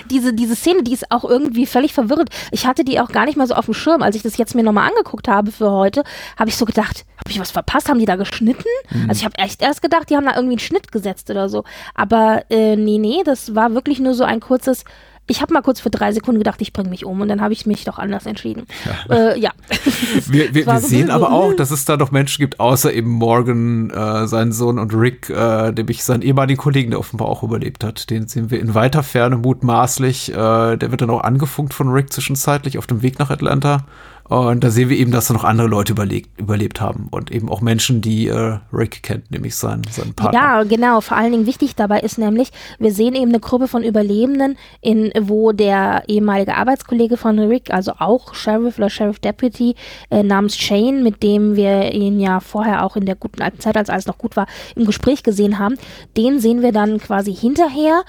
diese, 0.09 0.33
diese 0.33 0.55
Szene, 0.55 0.83
die 0.83 0.93
ist 0.93 1.11
auch 1.11 1.23
irgendwie 1.25 1.65
völlig 1.65 1.93
verwirrend. 1.93 2.29
Ich 2.51 2.65
hatte 2.65 2.83
die 2.83 2.99
auch 2.99 3.09
gar 3.09 3.25
nicht 3.25 3.37
mal 3.37 3.47
so 3.47 3.53
auf 3.55 3.65
dem 3.65 3.73
Schirm. 3.73 4.01
Als 4.01 4.15
ich 4.15 4.21
das 4.23 4.37
jetzt 4.37 4.55
mir 4.55 4.63
nochmal 4.63 4.89
angeguckt 4.89 5.27
habe 5.27 5.51
für 5.51 5.69
heute, 5.71 6.03
habe 6.37 6.49
ich 6.49 6.55
so 6.55 6.65
gedacht, 6.65 7.05
habe 7.17 7.29
ich 7.29 7.39
was 7.39 7.51
verpasst? 7.51 7.89
Haben 7.89 7.99
die 7.99 8.05
da 8.05 8.15
geschnitten? 8.15 8.63
Also 9.07 9.19
ich 9.19 9.25
habe 9.25 9.37
echt 9.37 9.61
erst 9.61 9.81
gedacht, 9.81 10.09
die 10.09 10.15
haben 10.15 10.25
da 10.25 10.31
irgendwie 10.35 10.53
einen 10.53 10.59
Schnitt 10.59 10.91
gesetzt 10.91 11.29
oder 11.29 11.49
so. 11.49 11.63
Aber 11.93 12.43
äh, 12.49 12.75
nee, 12.75 12.97
nee, 12.97 13.21
das 13.25 13.53
war 13.55 13.73
wirklich 13.73 13.99
nur 13.99 14.13
so 14.13 14.23
ein 14.23 14.39
kurzes. 14.39 14.83
Ich 15.27 15.41
habe 15.41 15.53
mal 15.53 15.61
kurz 15.61 15.79
für 15.79 15.89
drei 15.89 16.11
Sekunden 16.11 16.39
gedacht, 16.39 16.61
ich 16.61 16.73
bringe 16.73 16.89
mich 16.89 17.05
um 17.05 17.21
und 17.21 17.27
dann 17.29 17.41
habe 17.41 17.53
ich 17.53 17.65
mich 17.65 17.83
doch 17.85 17.99
anders 17.99 18.25
entschieden. 18.25 18.65
Ja. 19.09 19.15
Äh, 19.15 19.39
ja. 19.39 19.51
Wir, 20.27 20.53
wir, 20.53 20.65
wir 20.67 20.79
so 20.79 20.87
sehen 20.87 21.09
aber 21.09 21.27
so, 21.27 21.31
auch, 21.31 21.53
dass 21.53 21.71
es 21.71 21.85
da 21.85 21.97
noch 21.97 22.11
Menschen 22.11 22.41
gibt, 22.41 22.59
außer 22.59 22.91
eben 22.91 23.09
Morgan, 23.09 23.89
äh, 23.89 24.27
seinen 24.27 24.51
Sohn 24.51 24.79
und 24.79 24.93
Rick, 24.93 25.29
äh, 25.29 25.71
nämlich 25.71 26.03
seinen 26.03 26.21
ehemaligen 26.21 26.59
Kollegen, 26.59 26.91
der 26.91 26.99
offenbar 26.99 27.27
auch 27.27 27.43
überlebt 27.43 27.83
hat. 27.83 28.09
Den 28.09 28.27
sehen 28.27 28.51
wir 28.51 28.59
in 28.59 28.73
weiter 28.73 29.03
Ferne 29.03 29.37
mutmaßlich. 29.37 30.31
Äh, 30.31 30.35
der 30.77 30.91
wird 30.91 31.01
dann 31.01 31.09
auch 31.09 31.23
angefunkt 31.23 31.73
von 31.73 31.89
Rick 31.89 32.11
zwischenzeitlich 32.11 32.77
auf 32.77 32.87
dem 32.87 33.01
Weg 33.01 33.19
nach 33.19 33.29
Atlanta. 33.29 33.85
Und 34.31 34.63
da 34.63 34.69
sehen 34.69 34.87
wir 34.87 34.97
eben, 34.97 35.11
dass 35.11 35.27
da 35.27 35.33
noch 35.33 35.43
andere 35.43 35.67
Leute 35.67 35.91
überlebt, 35.91 36.39
überlebt 36.39 36.79
haben 36.79 37.09
und 37.11 37.31
eben 37.31 37.49
auch 37.49 37.59
Menschen, 37.59 37.99
die 37.99 38.29
äh, 38.29 38.59
Rick 38.71 39.03
kennt, 39.03 39.29
nämlich 39.29 39.57
seinen, 39.57 39.83
seinen 39.91 40.13
Partner. 40.13 40.39
Ja, 40.39 40.63
genau. 40.63 41.01
Vor 41.01 41.17
allen 41.17 41.33
Dingen 41.33 41.45
wichtig 41.45 41.75
dabei 41.75 41.99
ist 41.99 42.17
nämlich, 42.17 42.49
wir 42.79 42.93
sehen 42.93 43.13
eben 43.13 43.27
eine 43.27 43.41
Gruppe 43.41 43.67
von 43.67 43.83
Überlebenden, 43.83 44.57
in, 44.79 45.11
wo 45.19 45.51
der 45.51 46.03
ehemalige 46.07 46.55
Arbeitskollege 46.55 47.17
von 47.17 47.39
Rick, 47.39 47.73
also 47.73 47.91
auch 47.99 48.33
Sheriff 48.33 48.77
oder 48.77 48.89
Sheriff 48.89 49.19
Deputy 49.19 49.75
äh, 50.09 50.23
namens 50.23 50.55
Shane, 50.55 51.03
mit 51.03 51.23
dem 51.23 51.57
wir 51.57 51.91
ihn 51.91 52.21
ja 52.21 52.39
vorher 52.39 52.85
auch 52.85 52.95
in 52.95 53.05
der 53.05 53.15
guten 53.15 53.41
alten 53.41 53.59
Zeit, 53.59 53.75
als 53.75 53.89
alles 53.89 54.07
noch 54.07 54.17
gut 54.17 54.37
war, 54.37 54.47
im 54.77 54.85
Gespräch 54.85 55.23
gesehen 55.23 55.59
haben, 55.59 55.75
den 56.15 56.39
sehen 56.39 56.61
wir 56.61 56.71
dann 56.71 56.99
quasi 56.99 57.35
hinterher 57.35 58.03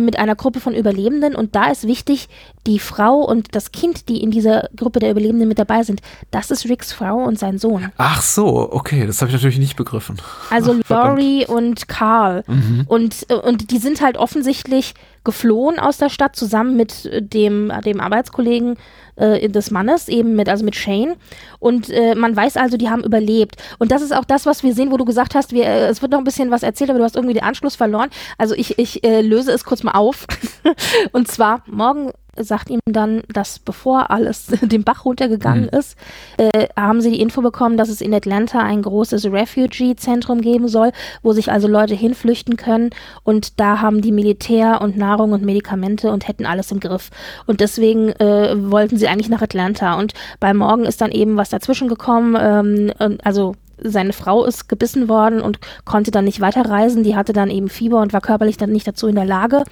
mit 0.00 0.18
einer 0.18 0.34
Gruppe 0.34 0.60
von 0.60 0.74
Überlebenden 0.74 1.34
und 1.34 1.54
da 1.54 1.70
ist 1.70 1.86
wichtig, 1.86 2.28
die 2.66 2.78
Frau 2.78 3.20
und 3.20 3.54
das 3.54 3.72
Kind, 3.72 4.08
die 4.08 4.22
in 4.22 4.30
dieser 4.30 4.68
Gruppe 4.76 5.00
der 5.00 5.10
Überlebenden 5.10 5.48
mit 5.48 5.58
dabei 5.58 5.82
sind, 5.82 6.00
das 6.30 6.50
ist 6.50 6.68
Ricks 6.68 6.92
Frau 6.92 7.16
und 7.16 7.38
sein 7.38 7.58
Sohn. 7.58 7.90
Ach 7.96 8.22
so, 8.22 8.72
okay, 8.72 9.06
das 9.06 9.20
habe 9.20 9.30
ich 9.30 9.34
natürlich 9.34 9.58
nicht 9.58 9.76
begriffen. 9.76 10.16
Also 10.50 10.76
Ach. 10.84 10.88
Laurie 10.88 11.46
und 11.46 11.88
Carl. 11.88 12.44
Und, 12.86 13.26
äh, 13.30 13.34
und 13.34 13.70
die 13.70 13.78
sind 13.78 14.00
halt 14.00 14.16
offensichtlich 14.16 14.94
geflohen 15.24 15.78
aus 15.78 15.98
der 15.98 16.08
Stadt 16.08 16.36
zusammen 16.36 16.76
mit 16.76 17.06
äh, 17.06 17.22
dem, 17.22 17.72
dem 17.84 18.00
Arbeitskollegen 18.00 18.76
äh, 19.16 19.48
des 19.48 19.70
Mannes, 19.70 20.08
eben 20.08 20.34
mit, 20.34 20.48
also 20.48 20.64
mit 20.64 20.74
Shane. 20.74 21.14
Und 21.58 21.90
äh, 21.90 22.14
man 22.14 22.34
weiß 22.34 22.56
also, 22.56 22.76
die 22.76 22.90
haben 22.90 23.04
überlebt. 23.04 23.56
Und 23.78 23.92
das 23.92 24.02
ist 24.02 24.14
auch 24.14 24.24
das, 24.24 24.46
was 24.46 24.62
wir 24.62 24.74
sehen, 24.74 24.90
wo 24.90 24.96
du 24.96 25.04
gesagt 25.04 25.34
hast, 25.34 25.52
wir, 25.52 25.64
äh, 25.64 25.86
es 25.88 26.02
wird 26.02 26.12
noch 26.12 26.18
ein 26.18 26.24
bisschen 26.24 26.50
was 26.50 26.62
erzählt, 26.62 26.90
aber 26.90 26.98
du 26.98 27.04
hast 27.04 27.16
irgendwie 27.16 27.34
den 27.34 27.44
Anschluss 27.44 27.76
verloren. 27.76 28.10
Also 28.38 28.54
ich, 28.54 28.78
ich 28.78 29.04
äh, 29.04 29.20
löse 29.20 29.52
es 29.52 29.64
kurz 29.64 29.82
mal 29.82 29.92
auf. 29.92 30.26
und 31.12 31.28
zwar, 31.28 31.62
morgen 31.66 32.12
sagt 32.36 32.70
ihm 32.70 32.80
dann, 32.86 33.22
dass 33.32 33.58
bevor 33.58 34.10
alles 34.10 34.46
den 34.62 34.84
Bach 34.84 35.04
runtergegangen 35.04 35.68
ist, 35.68 35.96
äh, 36.38 36.68
haben 36.76 37.00
sie 37.00 37.10
die 37.10 37.20
Info 37.20 37.42
bekommen, 37.42 37.76
dass 37.76 37.88
es 37.88 38.00
in 38.00 38.14
Atlanta 38.14 38.60
ein 38.60 38.82
großes 38.82 39.26
Refugee-Zentrum 39.26 40.40
geben 40.40 40.68
soll, 40.68 40.92
wo 41.22 41.32
sich 41.32 41.50
also 41.50 41.68
Leute 41.68 41.94
hinflüchten 41.94 42.56
können. 42.56 42.90
Und 43.22 43.60
da 43.60 43.80
haben 43.80 44.00
die 44.00 44.12
Militär 44.12 44.80
und 44.80 44.96
Nahrung 44.96 45.32
und 45.32 45.44
Medikamente 45.44 46.10
und 46.10 46.28
hätten 46.28 46.46
alles 46.46 46.70
im 46.72 46.80
Griff. 46.80 47.10
Und 47.46 47.60
deswegen 47.60 48.10
äh, 48.10 48.54
wollten 48.70 48.96
sie 48.96 49.08
eigentlich 49.08 49.28
nach 49.28 49.42
Atlanta. 49.42 49.98
Und 49.98 50.14
bei 50.40 50.54
Morgen 50.54 50.84
ist 50.84 51.00
dann 51.00 51.10
eben 51.10 51.36
was 51.36 51.50
dazwischen 51.50 51.88
gekommen. 51.88 52.36
Ähm, 52.40 53.18
also 53.22 53.54
seine 53.84 54.12
Frau 54.12 54.44
ist 54.44 54.68
gebissen 54.68 55.08
worden 55.08 55.40
und 55.40 55.58
konnte 55.84 56.10
dann 56.10 56.24
nicht 56.24 56.40
weiterreisen. 56.40 57.02
Die 57.02 57.16
hatte 57.16 57.32
dann 57.32 57.50
eben 57.50 57.68
Fieber 57.68 58.00
und 58.00 58.12
war 58.12 58.20
körperlich 58.20 58.56
dann 58.56 58.70
nicht 58.70 58.86
dazu 58.86 59.06
in 59.08 59.14
der 59.14 59.24
Lage. 59.24 59.64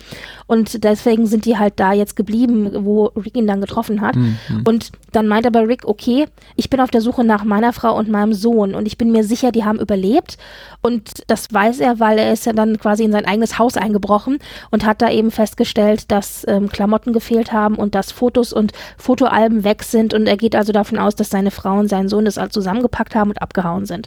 Und 0.46 0.84
deswegen 0.84 1.26
sind 1.26 1.44
die 1.44 1.58
halt 1.58 1.74
da 1.76 1.92
jetzt 1.92 2.16
geblieben, 2.16 2.70
wo 2.84 3.06
Rick 3.16 3.36
ihn 3.36 3.46
dann 3.46 3.60
getroffen 3.60 4.00
hat. 4.00 4.16
Und 4.64 4.90
dann 5.12 5.28
meint 5.28 5.46
aber 5.46 5.66
Rick, 5.68 5.86
okay, 5.86 6.26
ich 6.56 6.70
bin 6.70 6.80
auf 6.80 6.90
der 6.90 7.00
Suche 7.00 7.24
nach 7.24 7.44
meiner 7.44 7.72
Frau 7.72 7.96
und 7.96 8.08
meinem 8.08 8.32
Sohn 8.32 8.74
und 8.74 8.86
ich 8.86 8.98
bin 8.98 9.12
mir 9.12 9.24
sicher, 9.24 9.52
die 9.52 9.64
haben 9.64 9.78
überlebt. 9.78 10.38
Und 10.82 11.22
das 11.26 11.52
weiß 11.52 11.80
er, 11.80 12.00
weil 12.00 12.18
er 12.18 12.32
ist 12.32 12.46
ja 12.46 12.52
dann 12.52 12.78
quasi 12.78 13.04
in 13.04 13.12
sein 13.12 13.26
eigenes 13.26 13.58
Haus 13.58 13.76
eingebrochen 13.76 14.38
und 14.70 14.86
hat 14.86 15.02
da 15.02 15.10
eben 15.10 15.30
festgestellt, 15.30 16.10
dass 16.10 16.44
ähm, 16.48 16.68
Klamotten 16.68 17.12
gefehlt 17.12 17.52
haben 17.52 17.76
und 17.76 17.94
dass 17.94 18.12
Fotos 18.12 18.52
und 18.52 18.72
Fotoalben 18.96 19.64
weg 19.64 19.82
sind. 19.82 20.14
Und 20.14 20.26
er 20.26 20.36
geht 20.36 20.56
also 20.56 20.72
davon 20.72 20.98
aus, 20.98 21.14
dass 21.14 21.30
seine 21.30 21.50
Frau 21.50 21.78
und 21.78 21.88
sein 21.88 22.08
Sohn 22.08 22.24
das 22.24 22.38
alles 22.38 22.52
zusammengepackt 22.52 23.14
haben 23.14 23.30
und 23.30 23.42
abgehauen 23.42 23.86
sind. 23.86 23.99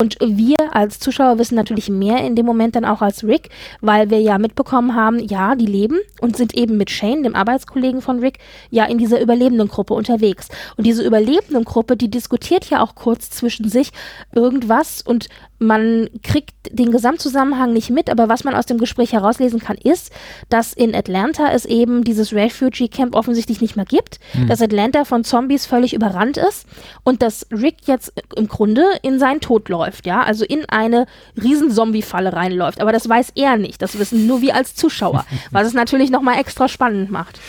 Und 0.00 0.16
wir 0.20 0.56
als 0.72 0.98
Zuschauer 0.98 1.38
wissen 1.38 1.54
natürlich 1.54 1.88
mehr 1.88 2.24
in 2.24 2.36
dem 2.36 2.46
Moment 2.46 2.76
dann 2.76 2.84
auch 2.84 3.02
als 3.02 3.24
Rick, 3.24 3.50
weil 3.80 4.10
wir 4.10 4.20
ja 4.20 4.38
mitbekommen 4.38 4.94
haben, 4.94 5.18
ja, 5.18 5.54
die 5.54 5.66
leben 5.66 5.98
und 6.20 6.36
sind 6.36 6.54
eben 6.54 6.76
mit 6.76 6.90
Shane, 6.90 7.22
dem 7.22 7.34
Arbeitskollegen 7.34 8.02
von 8.02 8.20
Rick, 8.20 8.38
ja 8.70 8.84
in 8.84 8.98
dieser 8.98 9.20
überlebenden 9.20 9.68
Gruppe 9.68 9.94
unterwegs. 9.94 10.48
Und 10.76 10.86
diese 10.86 11.04
überlebenden 11.04 11.64
Gruppe, 11.64 11.96
die 11.96 12.10
diskutiert 12.10 12.70
ja 12.70 12.82
auch 12.82 12.94
kurz 12.94 13.30
zwischen 13.30 13.68
sich 13.68 13.90
irgendwas 14.32 15.02
und 15.02 15.28
man 15.58 16.08
kriegt 16.22 16.54
den 16.70 16.90
Gesamtzusammenhang 16.90 17.72
nicht 17.72 17.90
mit, 17.90 18.10
aber 18.10 18.28
was 18.28 18.44
man 18.44 18.54
aus 18.54 18.66
dem 18.66 18.78
Gespräch 18.78 19.12
herauslesen 19.12 19.60
kann, 19.60 19.76
ist, 19.76 20.12
dass 20.48 20.72
in 20.72 20.94
Atlanta 20.94 21.50
es 21.52 21.64
eben 21.64 22.04
dieses 22.04 22.32
Refugee 22.32 22.88
Camp 22.88 23.14
offensichtlich 23.14 23.60
nicht 23.60 23.76
mehr 23.76 23.84
gibt, 23.84 24.18
dass 24.48 24.60
Atlanta 24.60 25.04
von 25.04 25.24
Zombies 25.24 25.66
völlig 25.66 25.94
überrannt 25.94 26.36
ist 26.36 26.66
und 27.04 27.22
dass 27.22 27.46
Rick 27.50 27.86
jetzt 27.86 28.12
im 28.36 28.48
Grunde 28.48 28.84
in 29.02 29.18
seinen 29.18 29.40
Tod 29.40 29.68
läuft, 29.68 30.06
ja, 30.06 30.22
also 30.22 30.44
in 30.44 30.68
eine 30.68 31.06
riesen 31.40 31.70
Zombie-Falle 31.70 32.32
reinläuft. 32.32 32.80
Aber 32.80 32.92
das 32.92 33.08
weiß 33.08 33.32
er 33.34 33.56
nicht, 33.56 33.80
das 33.80 33.98
wissen 33.98 34.26
nur 34.26 34.40
wir 34.42 34.54
als 34.54 34.74
Zuschauer, 34.74 35.24
was 35.50 35.66
es 35.66 35.74
natürlich 35.74 36.10
nochmal 36.10 36.38
extra 36.38 36.68
spannend 36.68 37.10
macht. 37.10 37.40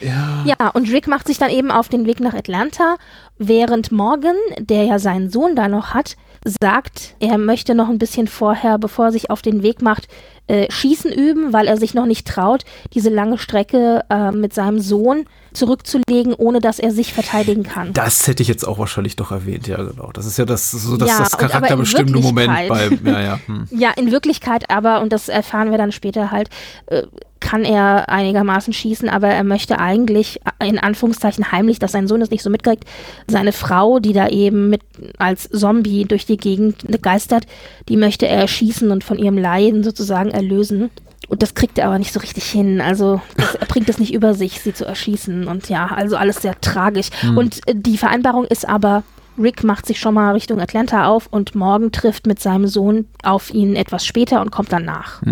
Ja. 0.00 0.44
Ja, 0.44 0.68
und 0.70 0.90
Rick 0.90 1.06
macht 1.06 1.26
sich 1.26 1.38
dann 1.38 1.50
eben 1.50 1.70
auf 1.70 1.88
den 1.88 2.06
Weg 2.06 2.20
nach 2.20 2.34
Atlanta, 2.34 2.96
während 3.38 3.90
Morgan, 3.90 4.36
der 4.58 4.84
ja 4.84 4.98
seinen 4.98 5.30
Sohn 5.30 5.56
da 5.56 5.68
noch 5.68 5.94
hat, 5.94 6.16
sagt, 6.44 7.14
er 7.20 7.38
möchte 7.38 7.74
noch 7.74 7.88
ein 7.88 7.98
bisschen 7.98 8.28
vorher, 8.28 8.78
bevor 8.78 9.06
er 9.06 9.12
sich 9.12 9.30
auf 9.30 9.42
den 9.42 9.62
Weg 9.62 9.80
macht, 9.80 10.08
äh, 10.46 10.70
Schießen 10.70 11.10
üben, 11.10 11.52
weil 11.54 11.66
er 11.66 11.78
sich 11.78 11.94
noch 11.94 12.04
nicht 12.04 12.26
traut, 12.26 12.64
diese 12.92 13.08
lange 13.08 13.38
Strecke 13.38 14.04
äh, 14.10 14.30
mit 14.30 14.52
seinem 14.52 14.78
Sohn 14.78 15.24
zurückzulegen, 15.54 16.34
ohne 16.34 16.60
dass 16.60 16.78
er 16.78 16.90
sich 16.90 17.14
verteidigen 17.14 17.62
kann. 17.62 17.92
Das 17.94 18.26
hätte 18.26 18.42
ich 18.42 18.48
jetzt 18.48 18.66
auch 18.66 18.78
wahrscheinlich 18.78 19.16
doch 19.16 19.30
erwähnt, 19.30 19.66
ja, 19.66 19.82
genau. 19.82 20.10
Das 20.12 20.26
ist 20.26 20.36
ja 20.36 20.44
das, 20.44 20.70
so 20.70 20.96
das, 20.96 21.08
Ja, 21.08 21.18
das 21.20 21.38
charakterbestimmende 21.38 22.18
Moment 22.20 22.52
bei, 22.68 22.90
ja, 23.04 23.20
ja. 23.20 23.40
Hm. 23.46 23.68
Ja, 23.70 23.90
in 23.96 24.10
Wirklichkeit 24.10 24.70
aber, 24.70 25.00
und 25.00 25.12
das 25.12 25.28
erfahren 25.28 25.70
wir 25.70 25.78
dann 25.78 25.92
später 25.92 26.30
halt, 26.30 26.50
äh, 26.86 27.04
kann 27.44 27.66
er 27.66 28.08
einigermaßen 28.08 28.72
schießen, 28.72 29.10
aber 29.10 29.28
er 29.28 29.44
möchte 29.44 29.78
eigentlich 29.78 30.40
in 30.62 30.78
Anführungszeichen 30.78 31.52
heimlich, 31.52 31.78
dass 31.78 31.92
sein 31.92 32.08
Sohn 32.08 32.22
es 32.22 32.30
nicht 32.30 32.42
so 32.42 32.48
mitkriegt, 32.48 32.84
seine 33.28 33.52
Frau, 33.52 33.98
die 33.98 34.14
da 34.14 34.28
eben 34.28 34.70
mit 34.70 34.80
als 35.18 35.50
Zombie 35.50 36.06
durch 36.06 36.24
die 36.24 36.38
Gegend 36.38 36.86
geistert, 37.02 37.46
die 37.90 37.98
möchte 37.98 38.26
er 38.26 38.38
erschießen 38.38 38.90
und 38.90 39.04
von 39.04 39.18
ihrem 39.18 39.36
Leiden 39.36 39.84
sozusagen 39.84 40.30
erlösen. 40.30 40.88
Und 41.28 41.42
das 41.42 41.54
kriegt 41.54 41.78
er 41.78 41.88
aber 41.88 41.98
nicht 41.98 42.14
so 42.14 42.20
richtig 42.20 42.44
hin. 42.44 42.80
Also 42.80 43.20
das, 43.36 43.56
er 43.56 43.66
bringt 43.66 43.90
es 43.90 43.98
nicht 43.98 44.14
über 44.14 44.32
sich, 44.32 44.62
sie 44.62 44.72
zu 44.72 44.86
erschießen. 44.86 45.46
Und 45.46 45.68
ja, 45.68 45.86
also 45.86 46.16
alles 46.16 46.36
sehr 46.36 46.58
tragisch. 46.62 47.10
Und 47.36 47.60
äh, 47.66 47.74
die 47.76 47.98
Vereinbarung 47.98 48.46
ist 48.46 48.66
aber, 48.66 49.02
Rick 49.38 49.64
macht 49.64 49.86
sich 49.86 49.98
schon 49.98 50.14
mal 50.14 50.32
Richtung 50.32 50.60
Atlanta 50.60 51.06
auf 51.06 51.26
und 51.26 51.54
morgen 51.54 51.92
trifft 51.92 52.26
mit 52.26 52.40
seinem 52.40 52.66
Sohn 52.66 53.06
auf 53.22 53.52
ihn 53.52 53.74
etwas 53.74 54.06
später 54.06 54.40
und 54.40 54.50
kommt 54.50 54.72
dann 54.72 54.84
nach. 54.84 55.22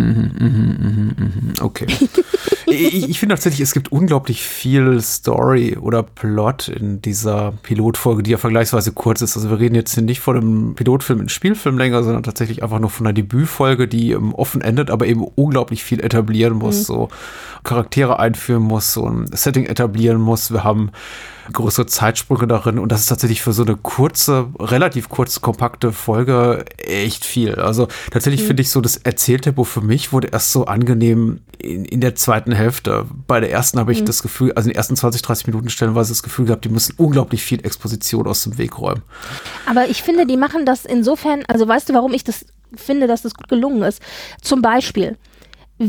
Okay. 1.60 1.86
ich 2.66 3.08
ich 3.08 3.20
finde 3.20 3.34
tatsächlich, 3.34 3.60
es 3.60 3.72
gibt 3.72 3.92
unglaublich 3.92 4.42
viel 4.42 5.00
Story 5.00 5.76
oder 5.80 6.02
Plot 6.02 6.68
in 6.68 7.00
dieser 7.00 7.52
Pilotfolge, 7.62 8.22
die 8.22 8.32
ja 8.32 8.38
vergleichsweise 8.38 8.92
kurz 8.92 9.22
ist. 9.22 9.36
Also 9.36 9.50
wir 9.50 9.60
reden 9.60 9.74
jetzt 9.74 9.94
hier 9.94 10.02
nicht 10.02 10.20
von 10.20 10.36
einem 10.36 10.74
Pilotfilm 10.74 11.20
in 11.20 11.28
Spielfilm 11.28 11.78
länger, 11.78 12.02
sondern 12.02 12.22
tatsächlich 12.22 12.62
einfach 12.62 12.80
nur 12.80 12.90
von 12.90 13.06
einer 13.06 13.14
Debütfolge, 13.14 13.86
die 13.86 14.12
ähm, 14.12 14.34
offen 14.34 14.60
endet, 14.62 14.90
aber 14.90 15.06
eben 15.06 15.22
unglaublich 15.22 15.84
viel 15.84 16.00
etablieren 16.00 16.54
muss, 16.54 16.84
so 16.84 17.08
Charaktere 17.62 18.18
einführen 18.18 18.62
muss, 18.62 18.92
so 18.92 19.06
ein 19.06 19.26
Setting 19.30 19.66
etablieren 19.66 20.20
muss. 20.20 20.52
Wir 20.52 20.64
haben 20.64 20.90
größere 21.52 21.86
Zeitsprünge 21.86 22.46
darin 22.46 22.78
und 22.78 22.92
das 22.92 23.00
ist 23.00 23.06
tatsächlich 23.06 23.42
für 23.42 23.52
so 23.52 23.64
eine 23.64 23.76
kurze, 23.76 24.48
relativ 24.58 25.08
kurze, 25.08 25.40
kompakte 25.40 25.92
Folge 25.92 26.64
echt 26.78 27.24
viel. 27.24 27.56
Also 27.56 27.88
tatsächlich 28.10 28.44
finde 28.44 28.62
ich 28.62 28.70
so, 28.70 28.80
das 28.80 28.96
Erzähltempo 28.96 29.64
für 29.64 29.80
mich 29.80 30.12
wurde 30.12 30.28
erst 30.28 30.52
so 30.52 30.66
angenehm 30.66 31.40
in, 31.58 31.84
in 31.84 32.00
der 32.00 32.14
zweiten 32.14 32.52
Hälfte. 32.52 33.06
Bei 33.26 33.40
der 33.40 33.50
ersten 33.50 33.78
habe 33.78 33.92
ich 33.92 34.04
das 34.04 34.22
Gefühl, 34.22 34.52
also 34.52 34.68
in 34.68 34.72
den 34.72 34.76
ersten 34.76 34.96
20, 34.96 35.22
30 35.22 35.46
Minuten 35.46 35.70
stellenweise 35.70 36.10
das 36.10 36.22
Gefühl 36.22 36.46
gehabt, 36.46 36.64
die 36.64 36.68
müssen 36.68 36.94
unglaublich 36.98 37.42
viel 37.42 37.64
Exposition 37.64 38.26
aus 38.26 38.44
dem 38.44 38.58
Weg 38.58 38.78
räumen. 38.78 39.02
Aber 39.66 39.88
ich 39.88 40.02
finde, 40.02 40.26
die 40.26 40.36
machen 40.36 40.66
das 40.66 40.84
insofern, 40.84 41.44
also 41.48 41.66
weißt 41.66 41.88
du, 41.88 41.94
warum 41.94 42.12
ich 42.12 42.24
das 42.24 42.46
finde, 42.74 43.06
dass 43.06 43.22
das 43.22 43.34
gut 43.34 43.48
gelungen 43.48 43.82
ist? 43.82 44.00
Zum 44.40 44.62
Beispiel, 44.62 45.16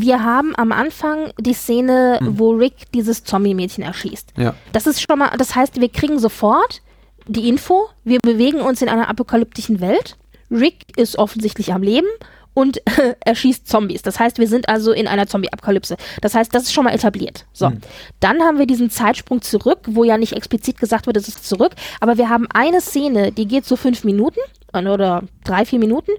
wir 0.01 0.23
haben 0.23 0.55
am 0.55 0.71
Anfang 0.71 1.31
die 1.39 1.53
Szene, 1.53 2.19
wo 2.23 2.51
Rick 2.51 2.91
dieses 2.93 3.23
Zombie-Mädchen 3.23 3.83
erschießt. 3.83 4.33
Ja. 4.37 4.55
Das 4.71 4.87
ist 4.87 5.01
schon 5.01 5.19
mal, 5.19 5.31
das 5.37 5.55
heißt, 5.55 5.79
wir 5.79 5.89
kriegen 5.89 6.17
sofort 6.17 6.81
die 7.27 7.47
Info, 7.47 7.87
wir 8.03 8.19
bewegen 8.19 8.59
uns 8.59 8.81
in 8.81 8.89
einer 8.89 9.07
apokalyptischen 9.07 9.79
Welt. 9.81 10.17
Rick 10.49 10.97
ist 10.97 11.17
offensichtlich 11.17 11.73
am 11.73 11.83
Leben 11.83 12.07
und 12.53 12.81
er 13.19 13.35
schießt 13.35 13.67
Zombies. 13.67 14.01
Das 14.01 14.19
heißt, 14.19 14.39
wir 14.39 14.47
sind 14.47 14.67
also 14.67 14.91
in 14.91 15.07
einer 15.07 15.27
Zombie-Apokalypse. 15.27 15.95
Das 16.21 16.33
heißt, 16.33 16.53
das 16.53 16.63
ist 16.63 16.73
schon 16.73 16.85
mal 16.85 16.93
etabliert. 16.93 17.45
So. 17.53 17.67
Hm. 17.67 17.81
Dann 18.19 18.41
haben 18.41 18.57
wir 18.57 18.65
diesen 18.65 18.89
Zeitsprung 18.89 19.41
zurück, 19.41 19.79
wo 19.87 20.03
ja 20.03 20.17
nicht 20.17 20.33
explizit 20.33 20.79
gesagt 20.79 21.05
wird, 21.05 21.17
es 21.17 21.27
ist 21.27 21.47
zurück, 21.47 21.73
aber 21.99 22.17
wir 22.17 22.29
haben 22.29 22.47
eine 22.53 22.81
Szene, 22.81 23.31
die 23.31 23.47
geht 23.47 23.65
so 23.65 23.75
fünf 23.75 24.03
Minuten 24.03 24.39
oder 24.73 25.23
drei, 25.43 25.65
vier 25.65 25.79
Minuten. 25.79 26.11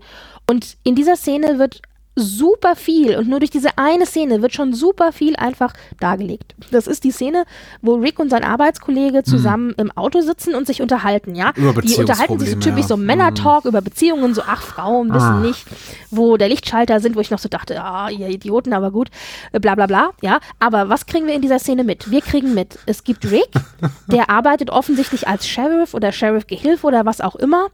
Und 0.48 0.76
in 0.84 0.94
dieser 0.94 1.16
Szene 1.16 1.58
wird 1.58 1.82
super 2.16 2.76
viel 2.76 3.16
und 3.16 3.28
nur 3.28 3.40
durch 3.40 3.50
diese 3.50 3.76
eine 3.76 4.06
Szene 4.06 4.40
wird 4.42 4.54
schon 4.54 4.72
super 4.72 5.12
viel 5.12 5.34
einfach 5.36 5.72
dargelegt. 6.00 6.54
Das 6.70 6.86
ist 6.86 7.04
die 7.04 7.10
Szene, 7.10 7.44
wo 7.82 7.94
Rick 7.96 8.18
und 8.20 8.30
sein 8.30 8.44
Arbeitskollege 8.44 9.24
zusammen 9.24 9.74
im 9.78 9.90
Auto 9.92 10.20
sitzen 10.20 10.54
und 10.54 10.66
sich 10.66 10.80
unterhalten, 10.80 11.34
ja? 11.34 11.52
Über 11.56 11.82
die 11.82 11.94
unterhalten 11.94 12.38
sich 12.38 12.50
so 12.50 12.60
typisch 12.60 12.86
so 12.86 12.94
ja. 12.94 13.00
Männer-Talk 13.00 13.64
über 13.64 13.80
Beziehungen, 13.80 14.34
so 14.34 14.42
ach 14.46 14.62
Frauen 14.62 15.12
wissen 15.12 15.24
Ah. 15.24 15.40
nicht, 15.40 15.66
wo 16.10 16.36
der 16.36 16.48
Lichtschalter 16.48 17.00
sind, 17.00 17.16
wo 17.16 17.20
ich 17.20 17.30
noch 17.30 17.38
so 17.38 17.48
dachte, 17.48 17.82
ah, 17.82 18.10
ihr 18.10 18.28
Idioten, 18.28 18.72
aber 18.74 18.90
gut, 18.90 19.08
äh, 19.52 19.58
bla 19.58 19.74
bla 19.74 19.86
bla, 19.86 20.10
ja? 20.20 20.38
Aber 20.60 20.88
was 20.88 21.06
kriegen 21.06 21.26
wir 21.26 21.34
in 21.34 21.42
dieser 21.42 21.58
Szene 21.58 21.82
mit? 21.82 22.10
Wir 22.10 22.20
kriegen 22.20 22.54
mit, 22.54 22.78
es 22.86 23.04
gibt 23.04 23.30
Rick, 23.30 23.50
der 24.06 24.30
arbeitet 24.30 24.70
offensichtlich 24.70 25.26
als 25.26 25.48
Sheriff 25.48 25.94
oder 25.94 26.12
Sheriff-Gehilfe 26.12 26.86
oder 26.86 27.06
was 27.06 27.20
auch 27.20 27.34
immer 27.36 27.68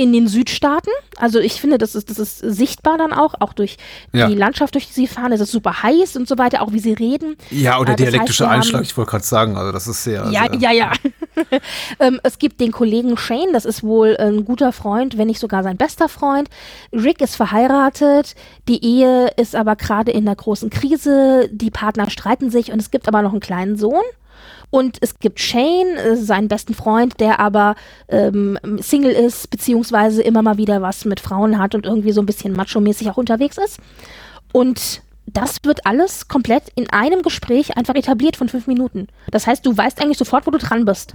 in 0.00 0.12
den 0.14 0.28
Südstaaten. 0.28 0.90
Also 1.18 1.38
ich 1.40 1.60
finde, 1.60 1.76
das 1.76 1.94
ist, 1.94 2.08
das 2.08 2.18
ist 2.18 2.38
sichtbar 2.38 2.96
dann 2.96 3.12
auch, 3.12 3.34
auch 3.40 3.52
durch 3.52 3.76
Ja. 4.12 4.28
die 4.28 4.34
Landschaft, 4.34 4.74
durch 4.74 4.86
die 4.86 4.92
sie 4.94 5.06
fahren. 5.06 5.30
Es 5.32 5.40
ist 5.40 5.52
super 5.52 5.82
heiß 5.82 6.16
und 6.16 6.26
so 6.26 6.38
weiter, 6.38 6.62
auch 6.62 6.72
wie 6.72 6.78
sie 6.78 6.94
reden. 6.94 7.36
Ja, 7.50 7.78
oder 7.78 7.92
Äh, 7.92 7.96
das 7.96 8.06
heißt, 8.06 8.12
dialektische 8.14 8.44
wir 8.44 8.48
haben- 8.48 8.56
Einschlag, 8.56 8.82
ich 8.82 8.96
wollte 8.96 9.10
gerade 9.10 9.24
sagen, 9.24 9.56
also 9.56 9.72
das 9.72 9.86
ist 9.86 10.02
sehr. 10.04 10.26
Ja, 10.30 10.46
sehr, 10.50 10.58
ja, 10.58 10.70
ja. 10.72 10.92
ähm, 12.00 12.18
es 12.22 12.38
gibt 12.38 12.60
den 12.60 12.72
Kollegen 12.72 13.16
Shane, 13.16 13.52
das 13.52 13.64
ist 13.64 13.82
wohl 13.82 14.16
ein 14.16 14.44
guter 14.44 14.72
Freund, 14.72 15.18
wenn 15.18 15.26
nicht 15.26 15.38
sogar 15.40 15.62
sein 15.62 15.76
bester 15.76 16.08
Freund. 16.08 16.48
Rick 16.92 17.20
ist 17.20 17.36
verheiratet, 17.36 18.34
die 18.68 18.84
Ehe 18.84 19.28
ist 19.36 19.54
aber 19.54 19.76
gerade 19.76 20.10
in 20.12 20.26
einer 20.26 20.36
großen 20.36 20.70
Krise, 20.70 21.48
die 21.52 21.70
Partner 21.70 22.08
streiten 22.10 22.50
sich 22.50 22.72
und 22.72 22.80
es 22.80 22.90
gibt 22.90 23.06
aber 23.08 23.22
noch 23.22 23.32
einen 23.32 23.40
kleinen 23.40 23.76
Sohn. 23.76 24.02
Und 24.70 24.98
es 25.00 25.18
gibt 25.18 25.40
Shane, 25.40 25.96
äh, 25.96 26.16
seinen 26.16 26.48
besten 26.48 26.74
Freund, 26.74 27.18
der 27.20 27.40
aber 27.40 27.74
ähm, 28.08 28.58
Single 28.80 29.12
ist, 29.12 29.50
beziehungsweise 29.50 30.22
immer 30.22 30.42
mal 30.42 30.58
wieder 30.58 30.80
was 30.80 31.04
mit 31.04 31.20
Frauen 31.20 31.58
hat 31.58 31.74
und 31.74 31.86
irgendwie 31.86 32.12
so 32.12 32.22
ein 32.22 32.26
bisschen 32.26 32.54
macho-mäßig 32.54 33.10
auch 33.10 33.16
unterwegs 33.16 33.58
ist. 33.58 33.78
Und 34.52 35.02
das 35.32 35.58
wird 35.62 35.86
alles 35.86 36.28
komplett 36.28 36.64
in 36.74 36.90
einem 36.90 37.22
Gespräch 37.22 37.76
einfach 37.76 37.94
etabliert 37.94 38.36
von 38.36 38.48
fünf 38.48 38.66
Minuten. 38.66 39.08
Das 39.30 39.46
heißt, 39.46 39.64
du 39.64 39.76
weißt 39.76 40.00
eigentlich 40.00 40.18
sofort, 40.18 40.46
wo 40.46 40.50
du 40.50 40.58
dran 40.58 40.84
bist. 40.84 41.12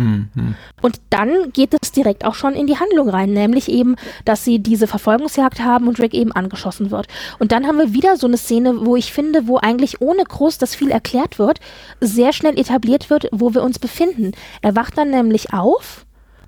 Und 0.81 1.01
dann 1.09 1.51
geht 1.53 1.75
es 1.81 1.91
direkt 1.91 2.25
auch 2.25 2.35
schon 2.35 2.53
in 2.53 2.67
die 2.67 2.77
Handlung 2.77 3.09
rein, 3.09 3.31
nämlich 3.31 3.69
eben, 3.69 3.95
dass 4.23 4.43
sie 4.43 4.59
diese 4.59 4.87
Verfolgungsjagd 4.87 5.59
haben 5.59 5.87
und 5.87 5.99
Rick 5.99 6.13
eben 6.13 6.31
angeschossen 6.31 6.91
wird. 6.91 7.07
Und 7.39 7.51
dann 7.51 7.67
haben 7.67 7.77
wir 7.77 7.93
wieder 7.93 8.17
so 8.17 8.27
eine 8.27 8.37
Szene, 8.37 8.85
wo 8.85 8.95
ich 8.95 9.11
finde, 9.11 9.47
wo 9.47 9.57
eigentlich 9.57 10.01
ohne 10.01 10.23
groß 10.23 10.57
das 10.57 10.75
viel 10.75 10.91
erklärt 10.91 11.39
wird, 11.39 11.59
sehr 11.99 12.33
schnell 12.33 12.59
etabliert 12.59 13.09
wird, 13.09 13.27
wo 13.31 13.53
wir 13.53 13.63
uns 13.63 13.79
befinden. 13.79 14.31
Er 14.61 14.75
wacht 14.75 14.97
dann 14.97 15.09
nämlich 15.09 15.53
auf 15.53 16.05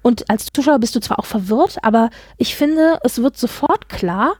und 0.07 0.29
als 0.29 0.47
Zuschauer 0.53 0.79
bist 0.79 0.95
du 0.95 1.01
zwar 1.01 1.19
auch 1.19 1.25
verwirrt, 1.25 1.79
aber 1.81 2.09
ich 2.37 2.55
finde, 2.55 2.97
es 3.03 3.21
wird 3.21 3.37
sofort 3.37 3.89
klar, 3.89 4.35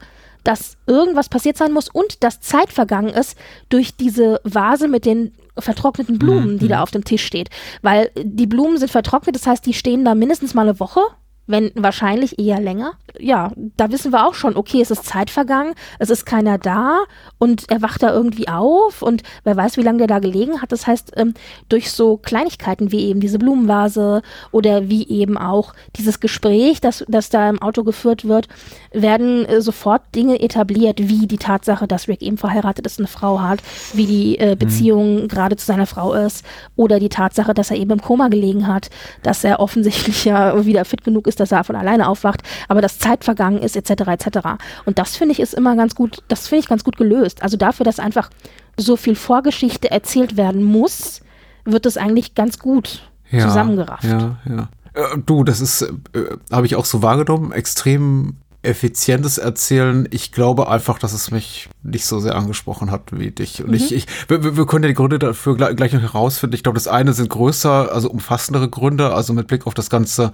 dass 0.48 0.78
irgendwas 0.86 1.28
passiert 1.28 1.58
sein 1.58 1.72
muss 1.72 1.90
und 1.90 2.24
dass 2.24 2.40
Zeit 2.40 2.72
vergangen 2.72 3.10
ist 3.10 3.36
durch 3.68 3.96
diese 3.96 4.40
Vase 4.44 4.88
mit 4.88 5.04
den 5.04 5.34
vertrockneten 5.58 6.18
Blumen, 6.18 6.58
die 6.58 6.68
da 6.68 6.82
auf 6.82 6.90
dem 6.90 7.04
Tisch 7.04 7.22
steht. 7.22 7.50
Weil 7.82 8.10
die 8.16 8.46
Blumen 8.46 8.78
sind 8.78 8.90
vertrocknet, 8.90 9.36
das 9.36 9.46
heißt, 9.46 9.66
die 9.66 9.74
stehen 9.74 10.06
da 10.06 10.14
mindestens 10.14 10.54
mal 10.54 10.62
eine 10.62 10.80
Woche, 10.80 11.02
wenn 11.48 11.72
wahrscheinlich 11.74 12.38
eher 12.38 12.60
länger. 12.60 12.92
Ja, 13.18 13.52
da 13.76 13.90
wissen 13.90 14.12
wir 14.12 14.26
auch 14.26 14.34
schon, 14.34 14.56
okay, 14.56 14.80
es 14.80 14.90
ist 14.90 15.04
Zeit 15.06 15.30
vergangen, 15.30 15.74
es 15.98 16.10
ist 16.10 16.26
keiner 16.26 16.58
da 16.58 17.00
und 17.38 17.70
er 17.70 17.82
wacht 17.82 18.02
da 18.02 18.12
irgendwie 18.12 18.48
auf 18.48 19.02
und 19.02 19.22
wer 19.44 19.56
weiß, 19.56 19.78
wie 19.78 19.82
lange 19.82 19.98
der 19.98 20.06
da 20.06 20.18
gelegen 20.18 20.60
hat. 20.62 20.72
Das 20.72 20.86
heißt, 20.86 21.12
ähm, 21.16 21.34
durch 21.68 21.90
so 21.90 22.18
Kleinigkeiten 22.18 22.92
wie 22.92 23.06
eben 23.06 23.20
diese 23.20 23.38
Blumenvase 23.38 24.22
oder 24.52 24.88
wie 24.88 25.08
eben 25.08 25.36
auch 25.38 25.74
dieses 25.96 26.20
Gespräch, 26.20 26.80
das, 26.80 27.04
das 27.08 27.30
da 27.30 27.48
im 27.48 27.60
Auto 27.62 27.82
geführt 27.82 28.28
wird, 28.28 28.48
werden 28.92 29.44
äh, 29.46 29.60
sofort 29.60 30.02
Dinge 30.14 30.40
etabliert, 30.40 30.98
wie 31.00 31.26
die 31.26 31.36
Tatsache, 31.38 31.86
dass 31.86 32.08
Rick 32.08 32.22
eben 32.22 32.38
verheiratet 32.38 32.86
ist, 32.86 32.98
eine 32.98 33.08
Frau 33.08 33.40
hat, 33.40 33.60
wie 33.92 34.06
die 34.06 34.38
äh, 34.38 34.56
Beziehung 34.56 35.28
gerade 35.28 35.56
zu 35.56 35.66
seiner 35.66 35.86
Frau 35.86 36.14
ist 36.14 36.44
oder 36.76 36.98
die 36.98 37.08
Tatsache, 37.08 37.54
dass 37.54 37.70
er 37.70 37.76
eben 37.76 37.92
im 37.92 38.02
Koma 38.02 38.28
gelegen 38.28 38.66
hat, 38.66 38.90
dass 39.22 39.44
er 39.44 39.60
offensichtlich 39.60 40.24
ja 40.24 40.64
wieder 40.64 40.84
fit 40.84 41.04
genug 41.04 41.26
ist, 41.26 41.40
dass 41.40 41.52
er 41.52 41.64
von 41.64 41.76
alleine 41.76 42.08
aufwacht, 42.08 42.42
aber 42.68 42.80
dass 42.80 42.98
Zeit 42.98 43.24
vergangen 43.24 43.58
ist, 43.58 43.76
etc. 43.76 44.08
etc. 44.08 44.38
Und 44.84 44.98
das 44.98 45.16
finde 45.16 45.32
ich 45.32 45.40
ist 45.40 45.54
immer 45.54 45.76
ganz 45.76 45.94
gut, 45.94 46.22
das 46.28 46.48
finde 46.48 46.60
ich 46.60 46.68
ganz 46.68 46.84
gut 46.84 46.96
gelöst. 46.96 47.42
Also 47.42 47.56
dafür, 47.56 47.84
dass 47.84 47.98
einfach 47.98 48.30
so 48.76 48.96
viel 48.96 49.14
Vorgeschichte 49.14 49.90
erzählt 49.90 50.36
werden 50.36 50.62
muss, 50.62 51.20
wird 51.64 51.86
es 51.86 51.96
eigentlich 51.96 52.34
ganz 52.34 52.58
gut 52.58 53.02
ja, 53.30 53.40
zusammengerafft. 53.40 54.04
Ja, 54.04 54.38
ja. 54.48 54.68
Äh, 54.94 55.18
du, 55.24 55.44
das 55.44 55.60
ist, 55.60 55.82
äh, 55.82 55.92
habe 56.50 56.66
ich 56.66 56.76
auch 56.76 56.84
so 56.84 57.02
wahrgenommen, 57.02 57.52
extrem 57.52 58.36
effizientes 58.62 59.38
Erzählen. 59.38 60.08
Ich 60.10 60.32
glaube 60.32 60.68
einfach, 60.68 60.98
dass 60.98 61.12
es 61.12 61.30
mich 61.30 61.68
nicht 61.82 62.06
so 62.06 62.18
sehr 62.18 62.34
angesprochen 62.34 62.90
hat 62.90 63.18
wie 63.18 63.30
dich. 63.30 63.62
Und 63.62 63.72
ich, 63.72 63.92
ich, 63.92 64.06
wir, 64.26 64.56
wir 64.56 64.66
können 64.66 64.84
ja 64.84 64.88
die 64.88 64.94
Gründe 64.94 65.18
dafür 65.18 65.56
gleich, 65.56 65.76
gleich 65.76 65.92
noch 65.92 66.02
herausfinden. 66.02 66.54
Ich 66.54 66.62
glaube, 66.62 66.76
das 66.76 66.88
eine 66.88 67.12
sind 67.12 67.28
größer, 67.28 67.92
also 67.92 68.10
umfassendere 68.10 68.68
Gründe, 68.68 69.14
also 69.14 69.32
mit 69.32 69.46
Blick 69.46 69.66
auf 69.66 69.74
das 69.74 69.90
ganze 69.90 70.32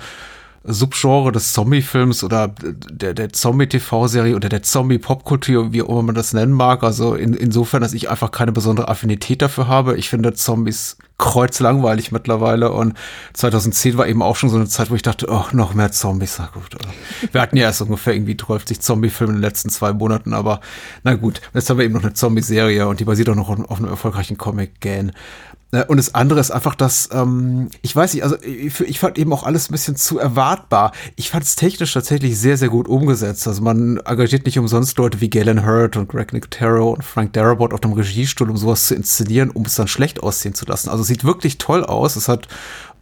Subgenre 0.67 1.31
des 1.31 1.53
Zombie-Films 1.53 2.25
oder 2.25 2.49
der, 2.49 3.13
der 3.13 3.33
Zombie-TV-Serie 3.33 4.35
oder 4.35 4.49
der 4.49 4.63
Zombie-Popkultur, 4.63 5.73
wie 5.73 5.83
auch 5.83 5.91
immer 5.91 6.03
man 6.03 6.15
das 6.15 6.33
nennen 6.33 6.53
mag. 6.53 6.83
Also 6.83 7.15
in, 7.15 7.35
insofern, 7.35 7.83
dass 7.83 7.93
ich 7.93 8.09
einfach 8.09 8.31
keine 8.31 8.53
besondere 8.53 8.89
Affinität 8.89 9.43
dafür 9.43 9.69
habe. 9.69 9.97
Ich 9.97 10.09
finde 10.09 10.33
Zombies 10.33 10.97
kreuzlangweilig 11.19 12.13
mittlerweile 12.13 12.73
und 12.73 12.95
2010 13.35 13.97
war 13.99 14.09
eben 14.09 14.23
auch 14.23 14.37
schon 14.37 14.51
so 14.51 14.57
eine 14.57 14.67
Zeit, 14.67 14.91
wo 14.91 14.95
ich 14.95 15.03
dachte, 15.03 15.27
oh, 15.31 15.45
noch 15.53 15.75
mehr 15.75 15.93
Zombies. 15.93 16.39
Na 16.39 16.51
gut. 16.53 16.77
Wir 17.31 17.41
hatten 17.41 17.57
ja 17.57 17.65
erst 17.65 17.83
ungefähr 17.83 18.15
irgendwie 18.15 18.37
12 18.37 18.65
Zombie-Filme 18.81 19.35
in 19.35 19.39
den 19.39 19.43
letzten 19.43 19.69
zwei 19.69 19.93
Monaten, 19.93 20.33
aber 20.33 20.61
na 21.03 21.15
gut. 21.15 21.41
Jetzt 21.53 21.69
haben 21.69 21.79
wir 21.79 21.85
eben 21.85 21.95
noch 21.95 22.03
eine 22.03 22.15
Zombie-Serie 22.15 22.89
und 22.89 23.01
die 23.01 23.05
basiert 23.05 23.29
auch 23.29 23.35
noch 23.35 23.51
auf, 23.51 23.79
einem 23.79 23.89
erfolgreichen 23.89 24.39
Comic-Gan. 24.39 25.11
Äh, 25.11 25.13
Und 25.83 25.97
das 25.97 26.15
andere 26.15 26.41
ist 26.41 26.51
einfach, 26.51 26.75
dass, 26.75 27.09
ähm, 27.13 27.69
ich 27.83 27.95
weiß 27.95 28.15
nicht, 28.15 28.23
also 28.23 28.37
ich, 28.43 28.81
ich 28.81 29.01
fand 29.01 29.19
eben 29.19 29.33
auch 29.33 29.43
alles 29.43 29.69
ein 29.69 29.73
bisschen 29.73 29.97
zu 29.97 30.19
erwartbar. 30.19 30.93
Ich 31.17 31.31
fand 31.31 31.45
es 31.45 31.57
technisch 31.57 31.93
tatsächlich 31.93 32.39
sehr, 32.39 32.57
sehr 32.57 32.69
gut 32.69 32.89
umgesetzt. 32.89 33.47
Also 33.49 33.63
man 33.63 33.99
engagiert 33.99 34.47
nicht 34.47 34.59
umsonst 34.59 34.97
Leute 34.99 35.21
wie 35.21 35.31
Galen 35.31 35.67
Hurd 35.67 35.97
und 35.97 36.09
Greg 36.09 36.33
Nicotero 36.33 36.93
und 36.93 37.05
Frank 37.05 37.33
Darabont 37.33 37.73
auf 37.73 37.81
dem 37.81 37.93
Regiestuhl, 37.93 38.51
um 38.51 38.57
sowas 38.57 38.87
zu 38.87 38.95
inszenieren, 38.95 39.51
um 39.51 39.65
es 39.65 39.75
dann 39.75 39.89
schlecht 39.89 40.23
aussehen 40.23 40.55
zu 40.55 40.65
lassen. 40.67 40.89
Also 40.89 41.03
es 41.03 41.09
sieht 41.09 41.25
wirklich 41.25 41.59
toll 41.59 41.85
aus. 41.85 42.17
Es 42.17 42.29
hat 42.29 42.49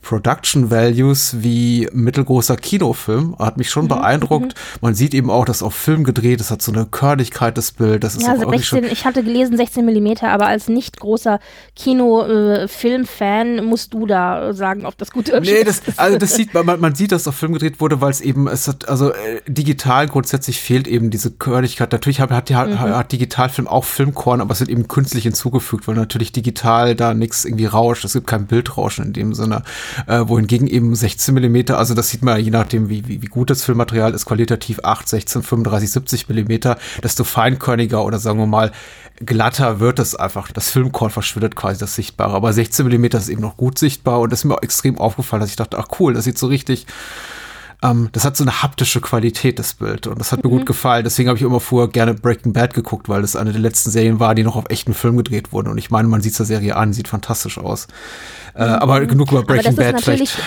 Production 0.02 0.70
Values 0.70 1.36
wie 1.42 1.88
mittelgroßer 1.92 2.56
Kinofilm. 2.56 3.36
Hat 3.38 3.56
mich 3.56 3.68
Mhm, 3.68 3.70
schon 3.70 3.88
beeindruckt. 3.88 4.54
Man 4.80 4.94
sieht 4.94 5.14
eben 5.14 5.30
auch, 5.30 5.44
dass 5.44 5.62
auf 5.62 5.74
Film 5.74 6.04
gedreht 6.04 6.40
ist, 6.40 6.50
hat 6.50 6.60
so 6.62 6.72
eine 6.72 6.86
Körnigkeit 6.86 7.56
des 7.56 7.72
Bild. 7.72 8.04
Das 8.04 8.14
ist 8.14 8.22
Ja, 8.22 8.30
also 8.30 8.42
irgendwie 8.42 8.58
16, 8.58 8.84
ich 8.84 9.04
hatte 9.04 9.22
gelesen 9.22 9.56
16 9.56 9.84
Millimeter, 9.84 10.30
aber 10.30 10.46
als 10.46 10.68
nicht 10.68 10.98
großer 11.00 11.38
Kino-Film-Fan 11.76 13.64
musst 13.64 13.94
du 13.94 14.06
da 14.06 14.52
sagen, 14.52 14.86
ob 14.86 14.98
das 14.98 15.10
gut 15.12 15.28
ist. 15.28 15.40
Nee, 15.40 15.64
das, 15.64 15.82
also 15.96 16.18
das 16.18 16.34
sieht 16.36 16.52
man, 16.54 16.80
man, 16.80 16.94
sieht, 16.94 17.12
dass 17.12 17.28
auf 17.28 17.36
Film 17.36 17.52
gedreht 17.52 17.80
wurde, 17.80 18.00
weil 18.00 18.10
es 18.10 18.20
eben, 18.20 18.48
es 18.48 18.68
hat, 18.68 18.88
also 18.88 19.12
äh, 19.12 19.40
digital 19.46 20.08
grundsätzlich 20.08 20.60
fehlt 20.60 20.88
eben 20.88 21.10
diese 21.10 21.30
Körnigkeit. 21.30 21.92
Natürlich 21.92 22.20
hat, 22.20 22.30
hat, 22.30 22.50
hat, 22.50 22.78
hat 22.78 23.12
Digitalfilm 23.12 23.68
auch 23.68 23.84
Filmkorn, 23.84 24.40
aber 24.40 24.52
es 24.52 24.60
wird 24.60 24.70
eben 24.70 24.88
künstlich 24.88 25.24
hinzugefügt, 25.24 25.86
weil 25.88 25.94
natürlich 25.94 26.32
digital 26.32 26.94
da 26.94 27.14
nichts 27.14 27.44
irgendwie 27.44 27.66
rauscht. 27.66 28.04
Es 28.04 28.14
gibt 28.14 28.26
kein 28.26 28.46
Bildrauschen 28.46 29.06
in 29.06 29.12
dem 29.12 29.34
Sinne. 29.34 29.62
Äh, 30.06 30.22
wohingegen 30.26 30.66
eben 30.66 30.94
16 30.94 31.34
Millimeter, 31.34 31.78
also 31.78 31.94
das 31.94 32.08
sieht 32.08 32.22
man 32.22 32.36
ja 32.36 32.44
je 32.44 32.50
nachdem, 32.50 32.88
wie, 32.88 33.06
wie, 33.08 33.22
wie 33.22 33.26
gut 33.26 33.50
das 33.50 33.64
Filmmaterial 33.64 34.14
ist, 34.14 34.26
qualitativ 34.26 34.80
8, 34.82 35.08
16, 35.08 35.42
35, 35.42 35.90
70 35.90 36.28
Millimeter, 36.28 36.78
desto 37.02 37.24
feinkörniger 37.24 38.04
oder 38.04 38.18
sagen 38.18 38.38
wir 38.38 38.46
mal 38.46 38.72
glatter 39.24 39.80
wird 39.80 39.98
es 39.98 40.14
einfach. 40.14 40.50
Das 40.52 40.70
Filmkorn 40.70 41.10
verschwindet 41.10 41.56
quasi 41.56 41.78
das 41.78 41.94
Sichtbare. 41.94 42.34
Aber 42.34 42.52
16 42.52 42.84
Millimeter 42.84 43.18
ist 43.18 43.28
eben 43.28 43.42
noch 43.42 43.56
gut 43.56 43.78
sichtbar 43.78 44.20
und 44.20 44.32
das 44.32 44.40
ist 44.40 44.44
mir 44.44 44.54
auch 44.54 44.62
extrem 44.62 44.98
aufgefallen, 44.98 45.40
dass 45.40 45.50
ich 45.50 45.56
dachte, 45.56 45.78
ach 45.78 45.88
cool, 46.00 46.14
das 46.14 46.24
sieht 46.24 46.38
so 46.38 46.46
richtig, 46.46 46.86
ähm, 47.82 48.08
das 48.12 48.24
hat 48.24 48.36
so 48.36 48.44
eine 48.44 48.62
haptische 48.62 49.00
Qualität, 49.00 49.58
das 49.58 49.74
Bild. 49.74 50.06
Und 50.06 50.18
das 50.20 50.32
hat 50.32 50.44
mir 50.44 50.50
gut 50.50 50.66
gefallen. 50.66 51.04
Deswegen 51.04 51.28
habe 51.28 51.36
ich 51.38 51.42
immer 51.44 51.60
vorher 51.60 51.88
gerne 51.88 52.14
Breaking 52.14 52.52
Bad 52.52 52.74
geguckt, 52.74 53.08
weil 53.08 53.22
das 53.22 53.34
eine 53.36 53.52
der 53.52 53.60
letzten 53.60 53.90
Serien 53.90 54.20
war, 54.20 54.34
die 54.34 54.44
noch 54.44 54.56
auf 54.56 54.64
echten 54.68 54.94
Film 54.94 55.16
gedreht 55.16 55.52
wurden. 55.52 55.68
Und 55.68 55.78
ich 55.78 55.90
meine, 55.90 56.08
man 56.08 56.20
sieht 56.20 56.38
der 56.38 56.46
Serie 56.46 56.76
an, 56.76 56.92
sieht 56.92 57.08
fantastisch 57.08 57.58
aus. 57.58 57.88
Äh, 58.54 58.62
aber 58.62 59.04
genug 59.06 59.32
über 59.32 59.42
Mhm. 59.42 59.46
Breaking 59.46 59.76
Bad 59.76 60.00
vielleicht. 60.00 60.38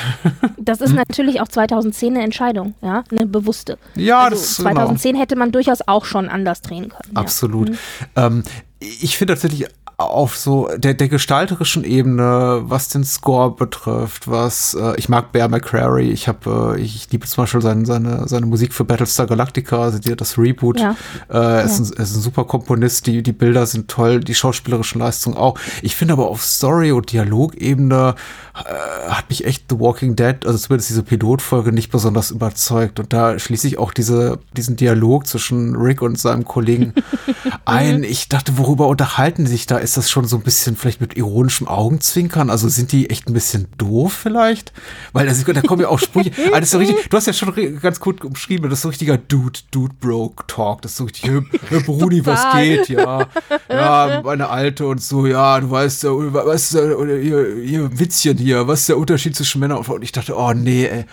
das 0.57 0.81
ist 0.81 0.93
natürlich 0.95 1.41
auch 1.41 1.47
2010 1.47 2.15
eine 2.15 2.23
Entscheidung, 2.23 2.75
ja, 2.81 3.03
eine 3.11 3.25
bewusste. 3.25 3.77
Ja, 3.95 4.23
also 4.25 4.35
das 4.35 4.49
ist 4.51 4.57
genau. 4.57 4.71
2010 4.71 5.15
hätte 5.15 5.35
man 5.35 5.51
durchaus 5.51 5.79
auch 5.87 6.05
schon 6.05 6.29
anders 6.29 6.61
drehen 6.61 6.89
können. 6.89 7.11
Ja. 7.15 7.21
Absolut. 7.21 7.71
Ähm, 8.15 8.43
ich 8.79 9.17
finde 9.17 9.33
tatsächlich 9.33 9.65
auf 9.97 10.38
so 10.38 10.69
der, 10.75 10.93
der 10.93 11.08
gestalterischen 11.08 11.86
Ebene, 11.86 12.63
was 12.63 12.89
den 12.89 13.05
Score 13.05 13.55
betrifft, 13.55 14.27
was 14.27 14.73
äh, 14.73 14.95
ich 14.97 15.08
mag 15.08 15.31
Bear 15.31 15.47
McCrary, 15.47 16.10
ich 16.10 16.27
habe, 16.27 16.75
äh, 16.77 16.81
ich 16.81 17.10
liebe 17.12 17.25
zum 17.25 17.43
Beispiel 17.43 17.62
seine, 17.62 17.86
seine, 17.86 18.27
seine 18.27 18.45
Musik 18.45 18.73
für 18.73 18.84
Battlestar 18.84 19.25
Galactica, 19.25 19.84
also 19.84 19.99
die, 19.99 20.15
das 20.15 20.38
Reboot. 20.38 20.81
Ja. 20.81 20.97
Äh, 21.29 21.38
er, 21.38 21.63
ist 21.63 21.79
ja. 21.79 21.86
ein, 21.86 22.03
ist 22.03 22.15
ein 22.15 22.21
super 22.21 22.43
Komponist, 22.43 23.08
die, 23.08 23.23
die 23.23 23.31
Bilder 23.31 23.65
sind 23.65 23.89
toll, 23.89 24.19
die 24.19 24.36
schauspielerischen 24.36 24.99
Leistungen 24.99 25.38
auch. 25.38 25.58
Ich 25.81 25.95
finde 25.95 26.13
aber 26.13 26.27
auf 26.27 26.43
Story- 26.43 26.91
und 26.91 27.12
Dialogebene 27.13 28.15
äh, 28.53 29.10
hat 29.10 29.29
mich 29.29 29.45
echt 29.45 29.65
The 29.69 29.80
Walking 29.80 30.15
Dead, 30.15 30.45
also 30.45 30.57
zumindest 30.57 30.89
diese 30.89 31.03
Pilotfolge, 31.03 31.72
nicht 31.72 31.91
besonders 31.91 32.32
überzeugt. 32.32 32.99
Und 32.99 33.13
da 33.13 33.39
schließe 33.39 33.67
ich 33.67 33.78
auch 33.78 33.93
diese, 33.93 34.39
diesen 34.57 34.76
Dialog 34.76 35.28
zwischen 35.28 35.76
Rick 35.76 36.01
und 36.01 36.19
seinem 36.19 36.43
Kollegen 36.43 36.93
ein. 37.65 38.03
Ich 38.03 38.28
dachte, 38.28 38.57
worüber 38.57 38.88
unterhalten 38.88 39.47
sich 39.47 39.67
da? 39.67 39.84
Ist 39.86 39.97
das 39.97 40.09
schon 40.09 40.25
so 40.25 40.36
ein 40.36 40.41
bisschen 40.41 40.75
vielleicht 40.75 40.99
mit 40.99 41.15
ironischem 41.15 41.67
Augenzwinkern? 41.67 42.49
Also 42.49 42.67
sind 42.69 42.91
die 42.91 43.09
echt 43.11 43.27
ein 43.27 43.33
bisschen 43.33 43.67
doof 43.77 44.13
vielleicht? 44.13 44.73
Weil 45.13 45.27
also, 45.29 45.53
da 45.53 45.61
kommen 45.61 45.83
ja 45.83 45.89
auch 45.89 45.99
Sprüche. 45.99 46.31
ah, 46.51 46.59
das 46.59 46.63
ist 46.63 46.71
so 46.71 46.79
richtig, 46.79 47.07
du 47.07 47.15
hast 47.15 47.27
ja 47.27 47.33
schon 47.33 47.79
ganz 47.79 47.99
gut 47.99 48.25
umschrieben, 48.25 48.67
das 48.67 48.79
ist 48.79 48.83
so 48.83 48.89
richtiger 48.89 49.19
Dude, 49.19 49.59
Dude 49.69 49.93
Bro 49.99 50.33
Talk. 50.47 50.81
Das 50.81 50.93
ist 50.93 50.97
so 50.97 51.03
richtig, 51.03 51.29
hey, 51.69 51.81
Brudi, 51.81 52.25
was 52.25 52.51
geht? 52.53 52.89
Ja, 52.89 53.27
ja, 53.69 54.21
meine 54.25 54.49
Alte 54.49 54.88
und 54.88 55.03
so, 55.03 55.27
ja, 55.27 55.59
du 55.59 55.69
weißt, 55.69 56.03
was, 56.05 56.71
hier, 56.71 57.55
hier 57.63 57.99
Witzchen 57.99 58.38
hier, 58.38 58.67
was 58.67 58.81
ist 58.81 58.89
der 58.89 58.97
Unterschied 58.97 59.36
zwischen 59.36 59.59
Männern 59.59 59.77
und 59.77 59.83
Frauen? 59.83 59.97
Und 59.97 60.03
ich 60.03 60.11
dachte, 60.11 60.36
oh 60.36 60.51
nee, 60.53 60.88
ey. 60.88 61.05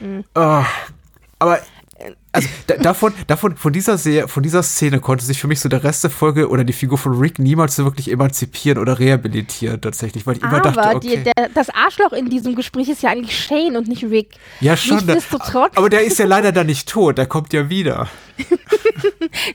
Mhm. 0.00 0.24
Oh, 0.34 0.64
aber 1.38 1.60
also 2.34 2.48
davon, 2.80 3.12
davon, 3.26 3.56
von 3.56 3.74
dieser 3.74 3.98
Serie, 3.98 4.26
von 4.26 4.42
dieser 4.42 4.62
Szene 4.62 5.00
konnte 5.00 5.22
sich 5.22 5.38
für 5.38 5.48
mich 5.48 5.60
so 5.60 5.68
der 5.68 5.84
Rest 5.84 6.02
der 6.02 6.10
Folge 6.10 6.48
oder 6.48 6.64
die 6.64 6.72
Figur 6.72 6.96
von 6.96 7.18
Rick 7.18 7.38
niemals 7.38 7.76
so 7.76 7.84
wirklich 7.84 8.10
emanzipieren 8.10 8.78
oder 8.78 8.98
rehabilitieren 8.98 9.82
tatsächlich, 9.82 10.26
weil 10.26 10.38
ich 10.38 10.42
immer 10.42 10.64
aber 10.64 10.72
dachte, 10.72 10.96
okay. 10.96 11.16
Die, 11.18 11.24
der, 11.24 11.50
das 11.52 11.68
Arschloch 11.68 12.12
in 12.12 12.30
diesem 12.30 12.54
Gespräch 12.54 12.88
ist 12.88 13.02
ja 13.02 13.10
eigentlich 13.10 13.38
Shane 13.38 13.76
und 13.76 13.86
nicht 13.86 14.04
Rick. 14.04 14.30
Ja 14.60 14.78
schon. 14.78 15.04
Nichtsdestotrotz. 15.04 15.76
Aber 15.76 15.90
der 15.90 16.04
ist 16.04 16.18
ja 16.18 16.24
leider 16.24 16.52
da 16.52 16.64
nicht 16.64 16.88
tot, 16.88 17.18
der 17.18 17.26
kommt 17.26 17.52
ja 17.52 17.68
wieder. 17.68 18.08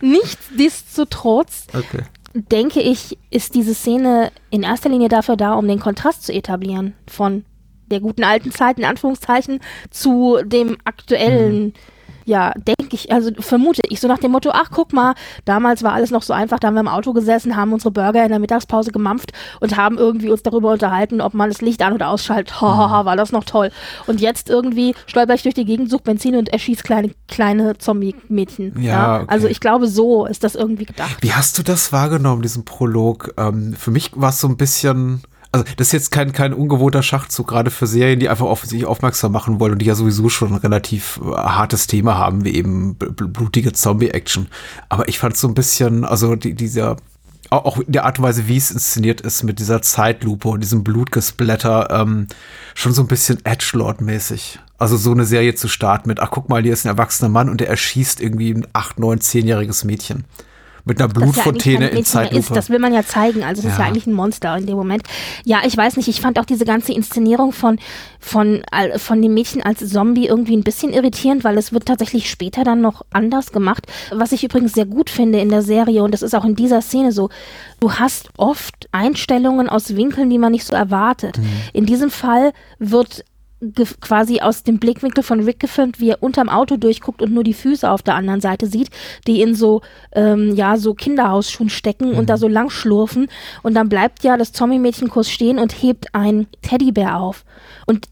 Nichtsdestotrotz 0.01 1.65
okay. 1.73 2.03
denke 2.33 2.81
ich, 2.81 3.17
ist 3.31 3.55
diese 3.55 3.73
Szene 3.73 4.31
in 4.51 4.61
erster 4.61 4.89
Linie 4.89 5.09
dafür 5.09 5.35
da, 5.35 5.53
um 5.53 5.67
den 5.67 5.79
Kontrast 5.79 6.27
zu 6.27 6.31
etablieren 6.31 6.93
von 7.07 7.43
der 7.87 8.01
guten 8.01 8.23
alten 8.23 8.51
Zeit 8.51 8.77
in 8.77 8.85
Anführungszeichen 8.85 9.61
zu 9.89 10.37
dem 10.43 10.77
aktuellen. 10.83 11.63
Mhm 11.63 11.73
ja, 12.27 12.51
denke 12.57 12.93
ich, 12.93 13.09
also 13.09 13.31
vermute 13.39 13.81
ich, 13.87 14.01
so 14.01 14.07
nach 14.09 14.17
dem 14.17 14.31
Motto, 14.31 14.51
ach 14.53 14.69
guck 14.69 14.91
mal, 14.91 15.15
damals 15.45 15.81
war 15.81 15.93
alles 15.93 16.11
noch 16.11 16.21
so 16.21 16.33
einfach, 16.33 16.59
da 16.59 16.67
haben 16.67 16.73
wir 16.73 16.81
im 16.81 16.89
Auto 16.89 17.13
gesessen, 17.13 17.55
haben 17.55 17.71
unsere 17.71 17.89
Burger 17.89 18.21
in 18.23 18.29
der 18.29 18.39
Mittagspause 18.39 18.91
gemampft 18.91 19.31
und 19.61 19.77
haben 19.77 19.97
irgendwie 19.97 20.29
uns 20.29 20.43
darüber 20.43 20.73
unterhalten, 20.73 21.21
ob 21.21 21.33
man 21.33 21.49
das 21.49 21.61
Licht 21.61 21.81
an- 21.81 21.93
oder 21.93 22.09
ausschaltet. 22.09 22.59
Hahaha, 22.59 23.05
war 23.05 23.15
das 23.15 23.31
noch 23.31 23.45
toll. 23.45 23.71
Und 24.07 24.19
jetzt 24.19 24.49
irgendwie 24.49 24.93
stolper 25.05 25.35
ich 25.35 25.43
durch 25.43 25.55
die 25.55 25.63
Gegend, 25.63 25.89
suche 25.89 26.03
Benzin 26.03 26.35
und 26.35 26.49
erschießt 26.49 26.83
kleine, 26.83 27.11
kleine 27.29 27.77
Zombie-Mädchen. 27.77 28.73
Ja, 28.81 28.91
ja? 28.91 29.15
Okay. 29.21 29.25
Also 29.29 29.47
ich 29.47 29.61
glaube, 29.61 29.87
so 29.87 30.25
ist 30.25 30.43
das 30.43 30.55
irgendwie 30.55 30.85
gedacht. 30.85 31.17
Wie 31.21 31.31
hast 31.31 31.57
du 31.57 31.63
das 31.63 31.93
wahrgenommen, 31.93 32.41
diesen 32.41 32.65
Prolog? 32.65 33.33
Ähm, 33.37 33.73
für 33.73 33.91
mich 33.91 34.11
war 34.15 34.31
es 34.31 34.41
so 34.41 34.49
ein 34.49 34.57
bisschen 34.57 35.21
also 35.51 35.65
das 35.77 35.87
ist 35.87 35.93
jetzt 35.93 36.11
kein, 36.11 36.33
kein 36.33 36.53
ungewohnter 36.53 37.03
Schachzug, 37.03 37.47
gerade 37.47 37.71
für 37.71 37.87
Serien, 37.87 38.19
die 38.19 38.29
einfach 38.29 38.45
auf 38.45 38.65
sich 38.65 38.85
aufmerksam 38.85 39.31
machen 39.31 39.59
wollen 39.59 39.73
und 39.73 39.79
die 39.79 39.85
ja 39.85 39.95
sowieso 39.95 40.29
schon 40.29 40.53
ein 40.53 40.59
relativ 40.59 41.19
äh, 41.23 41.35
hartes 41.35 41.87
Thema 41.87 42.17
haben, 42.17 42.43
wie 42.43 42.55
eben 42.55 42.95
blutige 42.95 43.71
Zombie-Action. 43.71 44.47
Aber 44.89 45.07
ich 45.07 45.19
fand 45.19 45.37
so 45.37 45.47
ein 45.47 45.53
bisschen, 45.53 46.03
also 46.03 46.35
die, 46.35 46.53
dieser, 46.53 46.97
auch 47.49 47.77
in 47.79 47.93
der 47.93 48.05
Art 48.05 48.19
und 48.19 48.25
Weise, 48.25 48.47
wie 48.47 48.57
es 48.57 48.71
inszeniert 48.71 49.21
ist, 49.21 49.43
mit 49.43 49.59
dieser 49.59 49.81
Zeitlupe 49.81 50.49
und 50.49 50.61
diesem 50.61 50.83
Blutgesplatter, 50.83 51.89
ähm, 51.91 52.27
schon 52.75 52.93
so 52.93 53.01
ein 53.01 53.07
bisschen 53.07 53.39
Edgelord-mäßig. 53.43 54.59
Also 54.77 54.97
so 54.97 55.11
eine 55.11 55.25
Serie 55.25 55.55
zu 55.55 55.69
starten 55.69 56.09
mit, 56.09 56.19
ach 56.19 56.29
guck 56.29 56.49
mal, 56.49 56.61
hier 56.61 56.73
ist 56.73 56.85
ein 56.85 56.89
erwachsener 56.89 57.29
Mann 57.29 57.49
und 57.49 57.61
der 57.61 57.69
erschießt 57.69 58.21
irgendwie 58.21 58.51
ein 58.51 58.67
acht, 58.73 58.99
neun, 58.99 59.21
zehnjähriges 59.21 59.85
Mädchen 59.85 60.25
mit 60.87 60.99
einer 60.99 61.09
Blutfontäne 61.13 61.91
ja 61.91 61.97
in 61.97 62.05
Zeitlupe. 62.05 62.39
Ist. 62.39 62.55
Das 62.55 62.69
will 62.69 62.79
man 62.79 62.93
ja 62.93 63.03
zeigen. 63.03 63.43
Also 63.43 63.61
das 63.61 63.65
ja. 63.65 63.71
ist 63.71 63.79
ja 63.79 63.85
eigentlich 63.85 64.07
ein 64.07 64.13
Monster 64.13 64.57
in 64.57 64.65
dem 64.65 64.75
Moment. 64.75 65.03
Ja, 65.43 65.61
ich 65.65 65.75
weiß 65.75 65.97
nicht. 65.97 66.07
Ich 66.07 66.21
fand 66.21 66.39
auch 66.39 66.45
diese 66.45 66.65
ganze 66.65 66.93
Inszenierung 66.93 67.51
von 67.51 67.79
von 68.19 68.61
von 68.97 69.21
dem 69.21 69.33
Mädchen 69.33 69.61
als 69.61 69.87
Zombie 69.87 70.27
irgendwie 70.27 70.55
ein 70.55 70.63
bisschen 70.63 70.93
irritierend, 70.93 71.43
weil 71.43 71.57
es 71.57 71.73
wird 71.73 71.85
tatsächlich 71.85 72.29
später 72.29 72.63
dann 72.63 72.81
noch 72.81 73.03
anders 73.11 73.51
gemacht. 73.51 73.85
Was 74.11 74.31
ich 74.31 74.43
übrigens 74.43 74.73
sehr 74.73 74.85
gut 74.85 75.09
finde 75.09 75.39
in 75.39 75.49
der 75.49 75.61
Serie 75.61 76.03
und 76.03 76.11
das 76.11 76.21
ist 76.21 76.35
auch 76.35 76.45
in 76.45 76.55
dieser 76.55 76.81
Szene 76.81 77.11
so. 77.11 77.29
Du 77.79 77.93
hast 77.93 78.29
oft 78.37 78.87
Einstellungen 78.91 79.69
aus 79.69 79.95
Winkeln, 79.95 80.29
die 80.29 80.39
man 80.39 80.51
nicht 80.51 80.65
so 80.65 80.75
erwartet. 80.75 81.37
Mhm. 81.37 81.45
In 81.73 81.85
diesem 81.85 82.09
Fall 82.09 82.53
wird 82.79 83.23
quasi 84.01 84.39
aus 84.39 84.63
dem 84.63 84.77
Blickwinkel 84.77 85.23
von 85.23 85.43
Rick 85.43 85.59
gefilmt, 85.59 85.99
wie 85.99 86.11
er 86.11 86.21
unterm 86.21 86.49
Auto 86.49 86.77
durchguckt 86.77 87.21
und 87.21 87.33
nur 87.33 87.43
die 87.43 87.53
Füße 87.53 87.89
auf 87.89 88.03
der 88.03 88.15
anderen 88.15 88.41
Seite 88.41 88.67
sieht, 88.67 88.89
die 89.25 89.41
in 89.41 89.55
so, 89.55 89.81
ähm, 90.13 90.55
ja, 90.55 90.77
so 90.77 90.93
Kinderhausschuhen 90.93 91.69
stecken 91.69 92.11
mhm. 92.11 92.17
und 92.17 92.29
da 92.29 92.35
mhm. 92.35 92.39
so 92.39 92.47
lang 92.47 92.69
schlurfen. 92.69 93.27
Und 93.63 93.73
dann 93.73 93.89
bleibt 93.89 94.23
ja 94.23 94.37
das 94.37 94.51
Zombie-Mädchen 94.51 95.09
kurz 95.09 95.29
stehen 95.29 95.57
und 95.57 95.81
hebt 95.81 96.13
ein 96.13 96.47
Teddybär 96.61 97.19
auf. 97.19 97.45
Und 97.87 98.07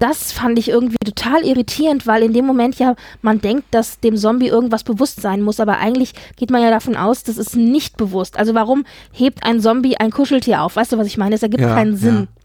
das 0.00 0.32
fand 0.32 0.58
ich 0.58 0.70
irgendwie 0.70 0.96
total 1.04 1.44
irritierend, 1.44 2.06
weil 2.06 2.22
in 2.22 2.32
dem 2.32 2.46
Moment 2.46 2.78
ja 2.78 2.96
man 3.20 3.40
denkt, 3.40 3.66
dass 3.70 4.00
dem 4.00 4.16
Zombie 4.16 4.48
irgendwas 4.48 4.82
bewusst 4.82 5.20
sein 5.20 5.42
muss, 5.42 5.60
aber 5.60 5.76
eigentlich 5.78 6.14
geht 6.36 6.50
man 6.50 6.62
ja 6.62 6.70
davon 6.70 6.96
aus, 6.96 7.22
das 7.22 7.36
ist 7.36 7.54
nicht 7.54 7.98
bewusst. 7.98 8.38
Also 8.38 8.54
warum 8.54 8.84
hebt 9.12 9.44
ein 9.44 9.60
Zombie 9.60 9.98
ein 9.98 10.10
Kuscheltier 10.10 10.62
auf? 10.62 10.76
Weißt 10.76 10.92
du, 10.92 10.98
was 10.98 11.06
ich 11.06 11.18
meine? 11.18 11.34
Es 11.34 11.42
ergibt 11.42 11.62
ja, 11.62 11.74
keinen 11.74 11.96
Sinn. 11.96 12.28
Ja. 12.34 12.39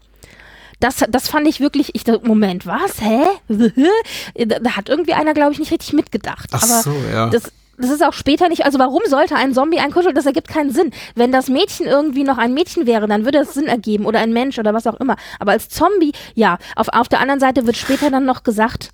Das, 0.80 1.04
das 1.08 1.28
fand 1.28 1.48
ich 1.48 1.60
wirklich, 1.60 1.94
ich 1.94 2.04
dachte, 2.04 2.26
Moment, 2.26 2.66
was? 2.66 3.00
Hä? 3.00 3.22
da 4.46 4.76
hat 4.76 4.88
irgendwie 4.88 5.14
einer, 5.14 5.32
glaube 5.32 5.52
ich, 5.52 5.58
nicht 5.58 5.72
richtig 5.72 5.94
mitgedacht. 5.94 6.50
Ach 6.52 6.62
Aber 6.62 6.82
so, 6.82 6.94
ja. 7.10 7.30
Das, 7.30 7.50
das 7.78 7.90
ist 7.90 8.02
auch 8.02 8.12
später 8.12 8.48
nicht, 8.48 8.64
also 8.64 8.78
warum 8.78 9.02
sollte 9.06 9.36
ein 9.36 9.54
Zombie 9.54 9.78
ein 9.78 9.90
Kuschel, 9.90 10.14
das 10.14 10.26
ergibt 10.26 10.48
keinen 10.48 10.70
Sinn. 10.70 10.90
Wenn 11.14 11.32
das 11.32 11.48
Mädchen 11.48 11.86
irgendwie 11.86 12.24
noch 12.24 12.38
ein 12.38 12.54
Mädchen 12.54 12.86
wäre, 12.86 13.06
dann 13.06 13.24
würde 13.24 13.38
es 13.38 13.54
Sinn 13.54 13.66
ergeben 13.66 14.06
oder 14.06 14.20
ein 14.20 14.32
Mensch 14.32 14.58
oder 14.58 14.74
was 14.74 14.86
auch 14.86 14.98
immer. 15.00 15.16
Aber 15.38 15.52
als 15.52 15.68
Zombie, 15.68 16.12
ja, 16.34 16.58
auf, 16.74 16.88
auf 16.88 17.08
der 17.08 17.20
anderen 17.20 17.40
Seite 17.40 17.66
wird 17.66 17.76
später 17.76 18.10
dann 18.10 18.24
noch 18.24 18.42
gesagt, 18.42 18.90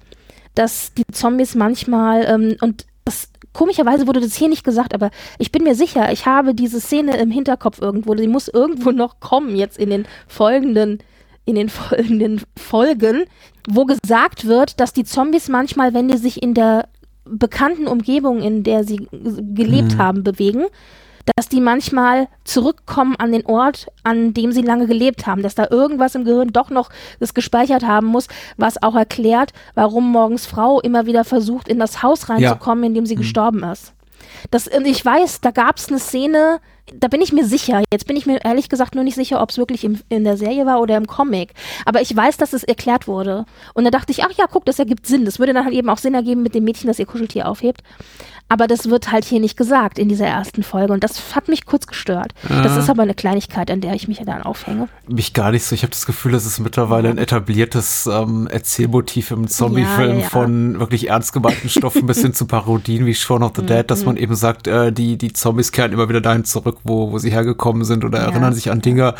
dass 0.55 0.93
die 0.95 1.07
Zombies 1.13 1.55
manchmal, 1.55 2.25
ähm, 2.27 2.57
und 2.61 2.87
das, 3.05 3.29
komischerweise 3.53 4.07
wurde 4.07 4.21
das 4.21 4.35
hier 4.35 4.49
nicht 4.49 4.65
gesagt, 4.65 4.95
aber 4.95 5.11
ich 5.39 5.53
bin 5.53 5.65
mir 5.65 5.75
sicher, 5.75 6.13
ich 6.13 6.27
habe 6.27 6.55
diese 6.55 6.81
Szene 6.81 7.17
im 7.17 7.31
Hinterkopf 7.31 7.81
irgendwo, 7.81 8.15
die 8.15 8.29
muss 8.29 8.49
irgendwo 8.49 8.91
noch 8.91 9.21
kommen 9.21 9.57
jetzt 9.57 9.79
in 9.79 9.91
den 9.91 10.07
folgenden 10.27 11.03
in 11.45 11.55
den 11.55 11.69
folgenden 11.69 12.43
Folgen, 12.57 13.25
wo 13.69 13.85
gesagt 13.85 14.47
wird, 14.47 14.81
dass 14.81 14.93
die 14.93 15.05
Zombies 15.05 15.49
manchmal, 15.49 15.95
wenn 15.95 16.09
die 16.09 16.17
sich 16.17 16.43
in 16.43 16.55
der 16.55 16.89
bekannten 17.25 17.87
Umgebung, 17.87 18.43
in 18.43 18.63
der 18.63 18.85
sie 18.85 19.09
gelebt 19.11 19.95
mhm. 19.95 19.99
haben, 19.99 20.25
bewegen, 20.25 20.67
dass 21.37 21.49
die 21.49 21.61
manchmal 21.61 22.29
zurückkommen 22.45 23.15
an 23.17 23.31
den 23.31 23.47
Ort, 23.47 23.87
an 24.03 24.35
dem 24.35 24.51
sie 24.51 24.63
lange 24.63 24.87
gelebt 24.87 25.27
haben, 25.27 25.43
dass 25.43 25.55
da 25.55 25.69
irgendwas 25.71 26.17
im 26.17 26.25
Gehirn 26.25 26.49
doch 26.49 26.71
noch 26.71 26.91
das 27.21 27.33
gespeichert 27.33 27.85
haben 27.85 28.09
muss, 28.09 28.27
was 28.57 28.83
auch 28.83 28.97
erklärt, 28.97 29.53
warum 29.75 30.11
morgens 30.11 30.47
Frau 30.47 30.81
immer 30.81 31.07
wieder 31.07 31.25
versucht, 31.25 31.69
in 31.69 31.79
das 31.79 32.03
Haus 32.03 32.29
reinzukommen, 32.29 32.85
ja. 32.85 32.89
in 32.89 32.95
dem 32.95 33.07
sie 33.07 33.15
mhm. 33.15 33.21
gestorben 33.21 33.63
ist. 33.63 33.93
Das, 34.51 34.67
ich 34.67 35.05
weiß, 35.05 35.41
da 35.41 35.53
gab 35.53 35.77
es 35.77 35.89
eine 35.89 35.99
Szene, 35.99 36.61
da 36.95 37.09
bin 37.09 37.21
ich 37.21 37.33
mir 37.33 37.45
sicher. 37.45 37.83
Jetzt 37.93 38.07
bin 38.07 38.17
ich 38.17 38.27
mir 38.27 38.45
ehrlich 38.45 38.69
gesagt 38.69 38.95
nur 38.95 39.05
nicht 39.05 39.15
sicher, 39.15 39.41
ob 39.41 39.51
es 39.51 39.59
wirklich 39.59 39.85
im, 39.85 40.01
in 40.09 40.25
der 40.25 40.37
Serie 40.37 40.67
war 40.67 40.81
oder 40.81 40.97
im 40.97 41.07
Comic. 41.07 41.55
Aber 41.85 42.01
ich 42.01 42.15
weiß, 42.15 42.37
dass 42.37 42.53
es 42.53 42.65
erklärt 42.65 43.07
wurde. 43.07 43.47
Und 43.75 43.85
da 43.85 43.91
dachte 43.91 44.13
ich, 44.13 44.25
ach 44.25 44.33
ja, 44.33 44.47
guck, 44.51 44.65
das 44.65 44.79
ergibt 44.79 45.07
Sinn. 45.07 45.25
Das 45.25 45.39
würde 45.39 45.53
dann 45.53 45.65
halt 45.65 45.75
eben 45.75 45.89
auch 45.89 45.99
Sinn 45.99 46.15
ergeben 46.15 46.43
mit 46.43 46.55
dem 46.55 46.65
Mädchen, 46.65 46.89
das 46.89 46.99
ihr 46.99 47.07
Kuscheltier 47.07 47.49
aufhebt. 47.49 47.83
Aber 48.49 48.67
das 48.67 48.91
wird 48.91 49.11
halt 49.11 49.25
hier 49.25 49.41
nicht 49.41 49.57
gesagt 49.57 49.99
in 49.99 50.11
dieser 50.11 50.27
ersten 50.27 50.63
Folge. 50.63 50.93
Und 50.93 51.03
das 51.03 51.35
hat 51.35 51.49
mich 51.49 51.65
kurz 51.65 51.87
gestört. 51.87 52.35
Ja. 52.51 52.63
Das 52.63 52.77
ist 52.77 52.91
aber 52.91 53.03
eine 53.03 53.15
Kleinigkeit, 53.15 53.71
an 53.71 53.81
der 53.81 53.95
ich 53.95 54.09
mich 54.09 54.21
dann 54.27 54.43
aufhänge. 54.43 54.89
Mich 55.09 55.33
gar 55.33 55.53
nicht 55.53 55.65
so. 55.65 55.75
Ich 55.75 55.83
habe 55.83 55.93
das 55.93 56.05
Gefühl, 56.05 56.33
das 56.33 56.45
ist 56.45 56.59
mittlerweile 56.61 57.09
ein 57.09 57.17
etabliertes 57.17 58.07
ähm, 58.13 58.47
Erzählmotiv 58.49 59.31
im 59.31 59.49
Zombie-Film 59.49 60.17
ja, 60.17 60.23
ja, 60.23 60.29
von 60.29 60.79
wirklich 60.79 61.09
ernst 61.09 61.33
gemeinten 61.33 61.71
Stoffen 61.71 62.07
bis 62.07 62.21
hin 62.21 62.35
zu 62.35 62.47
Parodien 62.47 63.07
wie 63.07 63.15
Shaun 63.15 63.43
of 63.43 63.53
the 63.57 63.63
Dead, 63.67 63.91
dass 63.91 64.01
mhm. 64.01 64.07
man 64.07 64.17
eben 64.19 64.35
sagt, 64.35 64.67
äh, 64.67 64.93
die, 64.93 65.17
die 65.17 65.33
Zombies 65.33 65.73
kehren 65.73 65.93
immer 65.93 66.11
wieder 66.11 66.21
dahin 66.21 66.45
zurück, 66.45 66.72
wo, 66.85 67.13
wo 67.13 67.19
sie 67.19 67.31
hergekommen 67.31 67.85
sind 67.85 68.05
oder 68.05 68.19
erinnern 68.19 68.53
sich 68.53 68.71
an 68.71 68.81
Dinge 68.81 69.15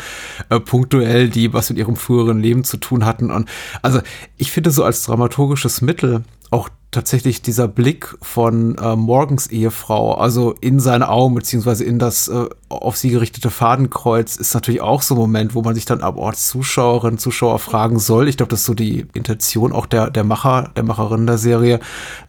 äh, 0.49 0.59
punktuell, 0.59 1.29
die 1.29 1.53
was 1.53 1.69
mit 1.69 1.79
ihrem 1.79 1.95
früheren 1.95 2.39
Leben 2.39 2.63
zu 2.63 2.77
tun 2.77 3.05
hatten. 3.05 3.31
Und 3.31 3.49
also 3.81 4.01
ich 4.37 4.51
finde 4.51 4.71
so 4.71 4.83
als 4.83 5.03
dramaturgisches 5.03 5.81
Mittel 5.81 6.23
auch 6.51 6.69
tatsächlich 6.93 7.41
dieser 7.41 7.67
Blick 7.67 8.15
von 8.21 8.77
äh, 8.77 8.95
Morgens 8.95 9.47
Ehefrau, 9.47 10.13
also 10.13 10.53
in 10.61 10.79
seine 10.79 11.09
Augen, 11.09 11.35
beziehungsweise 11.35 11.83
in 11.83 11.99
das 11.99 12.27
äh, 12.29 12.47
auf 12.69 12.95
sie 12.95 13.09
gerichtete 13.09 13.49
Fadenkreuz, 13.49 14.37
ist 14.37 14.53
natürlich 14.53 14.81
auch 14.81 15.01
so 15.01 15.15
ein 15.15 15.17
Moment, 15.17 15.55
wo 15.55 15.61
man 15.61 15.75
sich 15.75 15.85
dann 15.85 16.01
ab 16.01 16.17
Ort 16.17 16.37
Zuschauerinnen, 16.37 17.17
Zuschauer 17.17 17.59
fragen 17.59 17.99
soll. 17.99 18.27
Ich 18.27 18.37
glaube, 18.37 18.49
das 18.49 18.61
ist 18.61 18.65
so 18.65 18.73
die 18.73 19.05
Intention 19.13 19.73
auch 19.73 19.85
der, 19.85 20.09
der 20.09 20.23
Macher, 20.23 20.71
der 20.75 20.83
Macherin 20.83 21.27
der 21.27 21.37
Serie. 21.37 21.79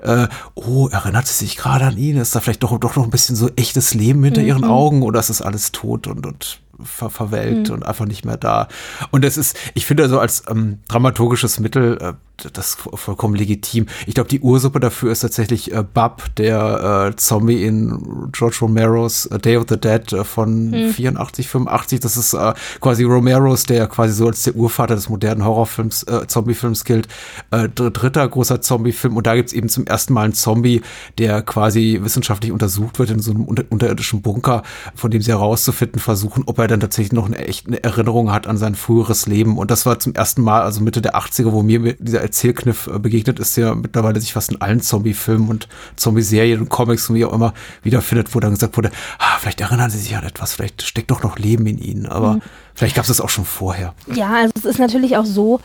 Äh, 0.00 0.26
oh, 0.54 0.88
erinnert 0.88 1.26
sie 1.26 1.44
sich 1.44 1.56
gerade 1.56 1.86
an 1.86 1.96
ihn? 1.96 2.16
Ist 2.16 2.34
da 2.34 2.40
vielleicht 2.40 2.62
doch, 2.62 2.78
doch 2.78 2.96
noch 2.96 3.04
ein 3.04 3.10
bisschen 3.10 3.36
so 3.36 3.48
echtes 3.56 3.94
Leben 3.94 4.24
hinter 4.24 4.40
mhm. 4.40 4.48
ihren 4.48 4.64
Augen 4.64 5.02
oder 5.02 5.20
ist 5.20 5.30
das 5.30 5.42
alles 5.42 5.72
tot 5.72 6.06
und, 6.06 6.26
und 6.26 6.60
ver 6.82 7.10
verwelkt 7.10 7.68
mhm. 7.68 7.74
und 7.74 7.86
einfach 7.86 8.06
nicht 8.06 8.24
mehr 8.24 8.36
da. 8.36 8.68
Und 9.10 9.24
es 9.24 9.36
ist, 9.36 9.56
ich 9.74 9.86
finde 9.86 10.04
also 10.04 10.18
als 10.18 10.42
ähm, 10.48 10.78
dramaturgisches 10.88 11.60
Mittel 11.60 11.98
äh, 12.00 12.12
das 12.52 12.76
vollkommen 12.94 13.34
legitim. 13.34 13.86
Ich 14.06 14.14
glaube, 14.14 14.28
die 14.28 14.40
Ursuppe 14.40 14.80
dafür 14.80 15.12
ist 15.12 15.20
tatsächlich 15.20 15.72
äh, 15.72 15.82
Bub, 15.82 16.24
der 16.36 17.12
äh, 17.12 17.16
Zombie 17.16 17.64
in 17.64 18.28
George 18.32 18.58
Romeros 18.60 19.26
äh, 19.26 19.38
Day 19.38 19.56
of 19.56 19.66
the 19.68 19.78
Dead 19.78 20.12
äh, 20.12 20.24
von 20.24 20.72
hm. 20.72 20.90
84, 20.90 21.48
85. 21.48 22.00
Das 22.00 22.16
ist 22.16 22.34
äh, 22.34 22.54
quasi 22.80 23.04
Romeros, 23.04 23.64
der 23.64 23.86
quasi 23.86 24.14
so 24.14 24.26
als 24.26 24.42
der 24.42 24.56
Urvater 24.56 24.94
des 24.94 25.08
modernen 25.08 25.44
Horrorfilms, 25.44 26.02
äh, 26.04 26.26
Zombiefilms 26.26 26.84
gilt. 26.84 27.08
Äh, 27.50 27.68
dritter 27.68 28.26
großer 28.28 28.60
Zombiefilm. 28.60 29.16
Und 29.16 29.26
da 29.26 29.36
gibt's 29.36 29.52
eben 29.52 29.68
zum 29.68 29.86
ersten 29.86 30.12
Mal 30.12 30.24
einen 30.24 30.34
Zombie, 30.34 30.82
der 31.18 31.42
quasi 31.42 32.00
wissenschaftlich 32.02 32.52
untersucht 32.52 32.98
wird 32.98 33.10
in 33.10 33.20
so 33.20 33.30
einem 33.30 33.44
unter 33.44 33.64
unterirdischen 33.70 34.22
Bunker, 34.22 34.62
von 34.94 35.10
dem 35.10 35.22
sie 35.22 35.30
herauszufinden 35.30 36.00
versuchen, 36.00 36.44
ob 36.46 36.58
er 36.58 36.66
dann 36.66 36.80
tatsächlich 36.80 37.12
noch 37.12 37.26
eine 37.26 37.38
echte 37.38 37.82
Erinnerung 37.82 38.32
hat 38.32 38.46
an 38.46 38.56
sein 38.56 38.74
früheres 38.74 39.26
Leben. 39.26 39.56
Und 39.56 39.70
das 39.70 39.86
war 39.86 40.00
zum 40.00 40.14
ersten 40.14 40.42
Mal, 40.42 40.62
also 40.62 40.80
Mitte 40.80 41.00
der 41.00 41.14
80er, 41.16 41.52
wo 41.52 41.62
mir 41.62 41.94
dieser 41.94 42.23
Erzählkniff 42.24 42.88
äh, 42.88 42.98
begegnet 42.98 43.38
ist, 43.38 43.56
der 43.56 43.74
mittlerweile 43.74 44.20
sich 44.20 44.32
fast 44.32 44.50
in 44.50 44.60
allen 44.60 44.80
Zombie-Filmen 44.80 45.48
und 45.48 45.68
Zombie-Serien 45.96 46.60
und 46.60 46.68
Comics 46.68 47.08
und 47.08 47.16
wie 47.16 47.24
auch 47.24 47.32
immer 47.32 47.54
wiederfindet, 47.82 48.34
wo 48.34 48.40
dann 48.40 48.50
gesagt 48.50 48.76
wurde, 48.76 48.90
ah, 49.18 49.38
vielleicht 49.38 49.60
erinnern 49.60 49.90
sie 49.90 49.98
sich 49.98 50.16
an 50.16 50.24
etwas, 50.24 50.54
vielleicht 50.54 50.82
steckt 50.82 51.10
doch 51.10 51.22
noch 51.22 51.38
Leben 51.38 51.66
in 51.66 51.78
ihnen, 51.78 52.06
aber 52.06 52.34
mhm. 52.34 52.42
vielleicht 52.74 52.96
gab 52.96 53.04
es 53.04 53.08
das 53.08 53.20
auch 53.20 53.28
schon 53.28 53.44
vorher. 53.44 53.94
Ja, 54.12 54.34
also 54.34 54.52
es 54.56 54.64
ist 54.64 54.78
natürlich 54.78 55.16
auch 55.16 55.26
so, 55.26 55.60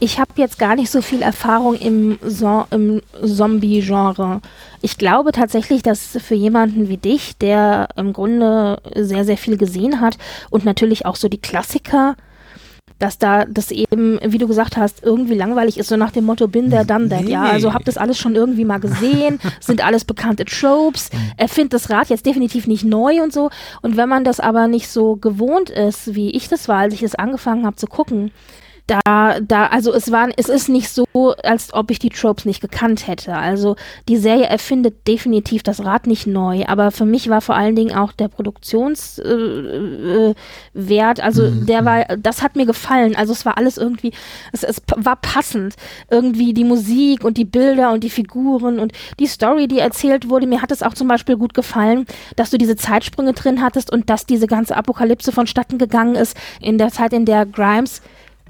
ich 0.00 0.20
habe 0.20 0.30
jetzt 0.36 0.58
gar 0.58 0.76
nicht 0.76 0.90
so 0.90 1.02
viel 1.02 1.22
Erfahrung 1.22 1.74
im, 1.74 2.18
so 2.22 2.66
im 2.70 3.02
Zombie-Genre. 3.24 4.40
Ich 4.80 4.96
glaube 4.96 5.32
tatsächlich, 5.32 5.82
dass 5.82 6.18
für 6.22 6.34
jemanden 6.34 6.88
wie 6.88 6.98
dich, 6.98 7.36
der 7.38 7.88
im 7.96 8.12
Grunde 8.12 8.80
sehr, 8.94 9.24
sehr 9.24 9.36
viel 9.36 9.56
gesehen 9.56 10.00
hat 10.00 10.16
und 10.50 10.64
natürlich 10.64 11.04
auch 11.04 11.16
so 11.16 11.28
die 11.28 11.40
Klassiker 11.40 12.14
dass 12.98 13.18
da 13.18 13.44
das 13.44 13.70
eben, 13.70 14.18
wie 14.24 14.38
du 14.38 14.48
gesagt 14.48 14.76
hast, 14.76 15.02
irgendwie 15.02 15.34
langweilig 15.34 15.78
ist, 15.78 15.88
so 15.88 15.96
nach 15.96 16.10
dem 16.10 16.24
Motto, 16.24 16.48
bin 16.48 16.70
der, 16.70 16.84
done 16.84 17.08
that, 17.08 17.24
nee. 17.24 17.32
ja. 17.32 17.44
Also 17.44 17.72
hab 17.72 17.84
das 17.84 17.96
alles 17.96 18.18
schon 18.18 18.34
irgendwie 18.34 18.64
mal 18.64 18.78
gesehen, 18.78 19.38
sind 19.60 19.84
alles 19.84 20.04
bekannte 20.04 20.44
Tropes, 20.44 21.10
mhm. 21.12 21.32
erfindet 21.36 21.74
das 21.74 21.90
Rad 21.90 22.08
jetzt 22.08 22.26
definitiv 22.26 22.66
nicht 22.66 22.84
neu 22.84 23.22
und 23.22 23.32
so. 23.32 23.50
Und 23.82 23.96
wenn 23.96 24.08
man 24.08 24.24
das 24.24 24.40
aber 24.40 24.68
nicht 24.68 24.88
so 24.88 25.16
gewohnt 25.16 25.70
ist, 25.70 26.14
wie 26.14 26.30
ich 26.30 26.48
das 26.48 26.68
war, 26.68 26.78
als 26.78 26.94
ich 26.94 27.00
das 27.00 27.14
angefangen 27.14 27.66
habe 27.66 27.76
zu 27.76 27.86
gucken, 27.86 28.32
da, 28.88 29.38
da, 29.40 29.66
also 29.66 29.92
es 29.92 30.10
war, 30.10 30.30
es 30.36 30.48
ist 30.48 30.68
nicht 30.68 30.88
so, 30.88 31.04
als 31.44 31.74
ob 31.74 31.90
ich 31.90 31.98
die 31.98 32.08
Tropes 32.08 32.46
nicht 32.46 32.62
gekannt 32.62 33.06
hätte. 33.06 33.36
Also 33.36 33.76
die 34.08 34.16
Serie 34.16 34.46
erfindet 34.46 35.06
definitiv 35.06 35.62
das 35.62 35.84
Rad 35.84 36.06
nicht 36.06 36.26
neu, 36.26 36.64
aber 36.66 36.90
für 36.90 37.04
mich 37.04 37.28
war 37.28 37.42
vor 37.42 37.54
allen 37.54 37.76
Dingen 37.76 37.94
auch 37.94 38.12
der 38.12 38.28
Produktionswert, 38.28 39.18
äh, 40.74 41.20
äh, 41.20 41.22
also 41.22 41.42
mhm. 41.42 41.66
der 41.66 41.84
war, 41.84 42.04
das 42.16 42.42
hat 42.42 42.56
mir 42.56 42.64
gefallen. 42.64 43.14
Also 43.14 43.34
es 43.34 43.44
war 43.44 43.58
alles 43.58 43.76
irgendwie, 43.76 44.12
es, 44.52 44.62
es 44.62 44.80
war 44.96 45.16
passend. 45.16 45.74
Irgendwie 46.10 46.54
die 46.54 46.64
Musik 46.64 47.24
und 47.24 47.36
die 47.36 47.44
Bilder 47.44 47.92
und 47.92 48.04
die 48.04 48.10
Figuren 48.10 48.78
und 48.78 48.92
die 49.20 49.26
Story, 49.26 49.68
die 49.68 49.80
erzählt 49.80 50.30
wurde. 50.30 50.46
Mir 50.46 50.62
hat 50.62 50.70
es 50.70 50.82
auch 50.82 50.94
zum 50.94 51.08
Beispiel 51.08 51.36
gut 51.36 51.52
gefallen, 51.52 52.06
dass 52.36 52.48
du 52.50 52.56
diese 52.56 52.76
Zeitsprünge 52.76 53.34
drin 53.34 53.60
hattest 53.60 53.92
und 53.92 54.08
dass 54.08 54.24
diese 54.24 54.46
ganze 54.46 54.76
Apokalypse 54.76 55.30
vonstatten 55.30 55.76
gegangen 55.76 56.14
ist 56.14 56.34
in 56.62 56.78
der 56.78 56.88
Zeit, 56.90 57.12
in 57.12 57.26
der 57.26 57.44
Grimes 57.44 58.00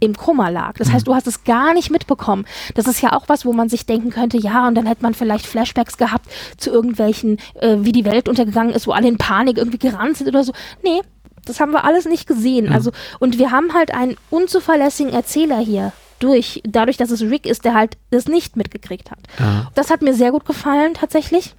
im 0.01 0.17
Koma 0.17 0.49
lag. 0.49 0.75
Das 0.75 0.93
heißt, 0.93 1.07
du 1.07 1.15
hast 1.15 1.27
es 1.27 1.45
gar 1.45 1.75
nicht 1.75 1.91
mitbekommen. 1.91 2.47
Das 2.75 2.87
ist 2.87 3.01
ja 3.01 3.13
auch 3.13 3.29
was, 3.29 3.45
wo 3.45 3.53
man 3.53 3.69
sich 3.69 3.87
denken 3.87 4.11
könnte, 4.11 4.39
ja, 4.39 4.67
und 4.69 4.75
dann 4.75 4.87
hätte 4.87 5.03
man 5.03 5.15
vielleicht 5.15 5.47
Flashbacks 5.47 5.97
gehabt 5.97 6.27
zu 6.57 6.71
irgendwelchen, 6.71 7.39
äh, 7.61 7.77
wie 7.81 7.93
die 7.93 8.05
Welt 8.05 8.29
untergegangen 8.29 8.73
ist, 8.73 8.87
wo 8.87 8.93
alle 8.93 9.09
in 9.09 9.19
Panik 9.19 9.59
irgendwie 9.59 9.79
gerannt 9.79 10.17
sind 10.17 10.29
oder 10.29 10.45
so. 10.45 10.53
Nee, 10.83 11.01
das 11.45 11.61
haben 11.61 11.73
wir 11.73 11.85
alles 11.85 12.05
nicht 12.05 12.27
gesehen. 12.27 12.73
Also, 12.73 12.91
und 13.19 13.39
wir 13.39 13.51
haben 13.51 13.75
halt 13.75 13.95
einen 13.95 14.17
unzuverlässigen 14.31 15.13
Erzähler 15.13 15.59
hier 15.59 15.93
durch, 16.19 16.63
dadurch, 16.67 16.97
dass 16.97 17.11
es 17.11 17.23
Rick 17.23 17.47
ist, 17.47 17.65
der 17.65 17.75
halt 17.75 17.97
das 18.11 18.27
nicht 18.27 18.57
mitgekriegt 18.57 19.11
hat. 19.11 19.21
Ja. 19.39 19.71
Das 19.75 19.91
hat 19.91 20.03
mir 20.03 20.15
sehr 20.15 20.33
gut 20.33 20.45
gefallen, 20.45 20.95
tatsächlich. 20.95 21.55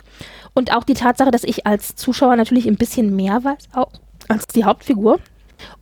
Und 0.53 0.73
auch 0.75 0.83
die 0.83 0.93
Tatsache, 0.93 1.31
dass 1.31 1.43
ich 1.43 1.65
als 1.65 1.95
Zuschauer 1.95 2.35
natürlich 2.35 2.67
ein 2.67 2.75
bisschen 2.75 3.15
mehr 3.15 3.43
weiß, 3.43 3.69
auch 3.73 3.91
als 4.27 4.47
die 4.47 4.65
Hauptfigur. 4.65 5.19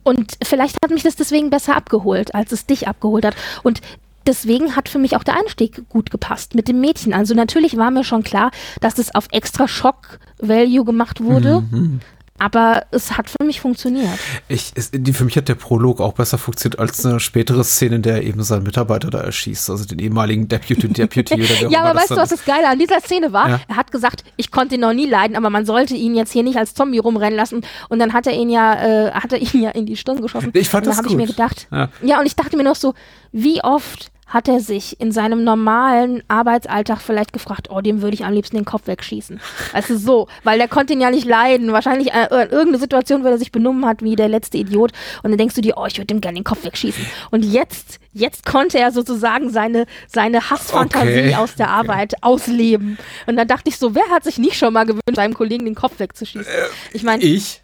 Und 0.02 0.36
vielleicht 0.42 0.76
hat 0.82 0.90
mich 0.90 1.02
das 1.02 1.16
deswegen 1.16 1.50
besser 1.50 1.76
abgeholt, 1.76 2.34
als 2.34 2.52
es 2.52 2.66
dich 2.66 2.88
abgeholt 2.88 3.24
hat. 3.24 3.34
Und 3.62 3.80
deswegen 4.26 4.76
hat 4.76 4.88
für 4.88 4.98
mich 4.98 5.16
auch 5.16 5.24
der 5.24 5.36
Einstieg 5.36 5.88
gut 5.88 6.10
gepasst 6.10 6.54
mit 6.54 6.68
dem 6.68 6.80
Mädchen. 6.80 7.14
Also 7.14 7.34
natürlich 7.34 7.76
war 7.76 7.90
mir 7.90 8.04
schon 8.04 8.22
klar, 8.22 8.50
dass 8.80 8.98
es 8.98 9.14
auf 9.14 9.28
extra 9.32 9.66
Schock-Value 9.66 10.84
gemacht 10.84 11.22
wurde. 11.22 11.62
Mhm. 11.70 12.00
Aber 12.38 12.86
es 12.90 13.16
hat 13.16 13.28
für 13.28 13.44
mich 13.44 13.60
funktioniert. 13.60 14.18
Ich, 14.48 14.72
es, 14.74 14.90
die, 14.92 15.12
für 15.12 15.24
mich 15.24 15.36
hat 15.36 15.48
der 15.48 15.56
Prolog 15.56 16.00
auch 16.00 16.12
besser 16.12 16.38
funktioniert 16.38 16.78
als 16.78 17.04
eine 17.04 17.20
spätere 17.20 17.64
Szene, 17.64 17.96
in 17.96 18.02
der 18.02 18.16
er 18.16 18.22
eben 18.22 18.42
seinen 18.42 18.62
Mitarbeiter 18.62 19.10
da 19.10 19.20
erschießt, 19.20 19.70
also 19.70 19.84
den 19.84 19.98
ehemaligen 19.98 20.48
Deputy 20.48 20.88
Deputy 20.88 21.34
oder 21.34 21.46
der 21.46 21.68
Ja, 21.70 21.82
aber 21.82 21.98
weißt 21.98 22.12
du, 22.12 22.16
was 22.16 22.30
das 22.30 22.44
Geile 22.44 22.68
an 22.68 22.78
dieser 22.78 23.00
Szene 23.00 23.32
war? 23.32 23.48
Ja. 23.48 23.60
Er 23.68 23.76
hat 23.76 23.90
gesagt, 23.90 24.24
ich 24.36 24.50
konnte 24.50 24.76
ihn 24.76 24.82
noch 24.82 24.92
nie 24.92 25.06
leiden, 25.06 25.36
aber 25.36 25.50
man 25.50 25.66
sollte 25.66 25.94
ihn 25.94 26.14
jetzt 26.14 26.32
hier 26.32 26.42
nicht 26.42 26.56
als 26.56 26.74
Zombie 26.74 26.98
rumrennen 26.98 27.36
lassen. 27.36 27.62
Und 27.88 27.98
dann 27.98 28.12
hat 28.12 28.26
er 28.26 28.34
ihn 28.34 28.50
ja, 28.50 29.08
äh, 29.08 29.10
hat 29.12 29.32
er 29.32 29.38
ihn 29.38 29.62
ja 29.62 29.70
in 29.70 29.86
die 29.86 29.96
Stirn 29.96 30.20
geschossen. 30.20 30.50
Ich 30.54 30.68
fand 30.68 30.86
und 30.86 30.90
das 30.90 30.96
da 30.96 31.02
habe 31.02 31.08
ich 31.08 31.16
mir 31.16 31.26
gedacht. 31.26 31.66
Ja. 31.70 31.88
ja, 32.02 32.20
und 32.20 32.26
ich 32.26 32.36
dachte 32.36 32.56
mir 32.56 32.64
noch 32.64 32.76
so, 32.76 32.94
wie 33.32 33.62
oft 33.62 34.10
hat 34.28 34.46
er 34.46 34.60
sich 34.60 35.00
in 35.00 35.10
seinem 35.10 35.42
normalen 35.42 36.22
Arbeitsalltag 36.28 37.00
vielleicht 37.00 37.32
gefragt, 37.32 37.68
oh, 37.70 37.80
dem 37.80 38.02
würde 38.02 38.14
ich 38.14 38.24
am 38.24 38.32
liebsten 38.32 38.56
den 38.56 38.64
Kopf 38.64 38.86
wegschießen. 38.86 39.40
Also 39.72 39.96
so, 39.96 40.28
weil 40.44 40.58
der 40.58 40.68
konnte 40.68 40.92
ihn 40.92 41.00
ja 41.00 41.10
nicht 41.10 41.26
leiden. 41.26 41.72
Wahrscheinlich 41.72 42.12
äh, 42.12 42.28
irgendeine 42.30 42.78
Situation, 42.78 43.24
wo 43.24 43.28
er 43.28 43.38
sich 43.38 43.52
benommen 43.52 43.86
hat 43.86 44.02
wie 44.02 44.16
der 44.16 44.28
letzte 44.28 44.58
Idiot. 44.58 44.92
Und 45.22 45.30
dann 45.30 45.38
denkst 45.38 45.54
du 45.54 45.62
dir, 45.62 45.74
oh, 45.76 45.86
ich 45.86 45.96
würde 45.96 46.06
dem 46.06 46.20
gerne 46.20 46.38
den 46.38 46.44
Kopf 46.44 46.64
wegschießen. 46.64 47.04
Und 47.30 47.44
jetzt, 47.44 48.00
jetzt 48.12 48.44
konnte 48.44 48.78
er 48.78 48.92
sozusagen 48.92 49.50
seine, 49.50 49.86
seine 50.06 50.50
Hassfantasie 50.50 51.28
okay. 51.28 51.34
aus 51.36 51.54
der 51.54 51.70
Arbeit 51.70 52.14
okay. 52.14 52.22
ausleben. 52.22 52.98
Und 53.26 53.36
dann 53.36 53.48
dachte 53.48 53.70
ich 53.70 53.78
so, 53.78 53.94
wer 53.94 54.08
hat 54.10 54.24
sich 54.24 54.38
nicht 54.38 54.56
schon 54.56 54.74
mal 54.74 54.84
gewünscht, 54.84 55.02
seinem 55.14 55.34
Kollegen 55.34 55.64
den 55.64 55.74
Kopf 55.74 55.98
wegzuschießen? 55.98 56.52
Äh, 56.52 56.66
ich 56.92 57.02
meine. 57.02 57.22
Ich? 57.22 57.62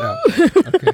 Ja, 0.00 0.18
okay. 0.68 0.92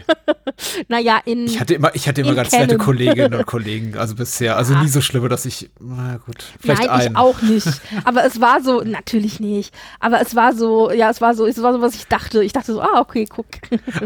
naja, 0.89 1.21
in. 1.25 1.47
Ich 1.47 1.61
hatte 1.61 1.75
immer, 1.75 1.95
ich 1.95 2.09
hatte 2.09 2.21
immer 2.21 2.35
ganz 2.35 2.51
Canon. 2.51 2.67
nette 2.67 2.79
Kolleginnen 2.79 3.35
und 3.35 3.47
Kollegen, 3.47 3.97
also 3.97 4.15
bisher. 4.15 4.57
Also 4.57 4.75
nie 4.75 4.89
so 4.89 5.01
schlimm, 5.01 5.29
dass 5.29 5.45
ich. 5.45 5.71
Na 5.81 6.19
gut, 6.25 6.45
vielleicht 6.61 6.83
Nein, 6.83 6.91
einen. 6.91 7.13
ich 7.13 7.17
auch 7.17 7.43
nicht. 7.43 7.69
Aber 8.05 8.25
es 8.25 8.41
war 8.41 8.63
so, 8.63 8.83
natürlich 8.83 9.41
nicht. 9.41 9.75
Aber 10.01 10.21
es 10.21 10.35
war 10.35 10.55
so, 10.55 10.91
ja, 10.91 11.11
es 11.11 11.21
war 11.21 11.35
so, 11.35 11.47
es 11.47 11.63
war 11.63 11.73
so, 11.73 11.81
was 11.81 11.95
ich 11.95 12.07
dachte. 12.07 12.43
Ich 12.45 12.53
dachte 12.53 12.73
so, 12.73 12.81
ah, 12.81 13.01
okay, 13.01 13.27
guck. 13.29 13.47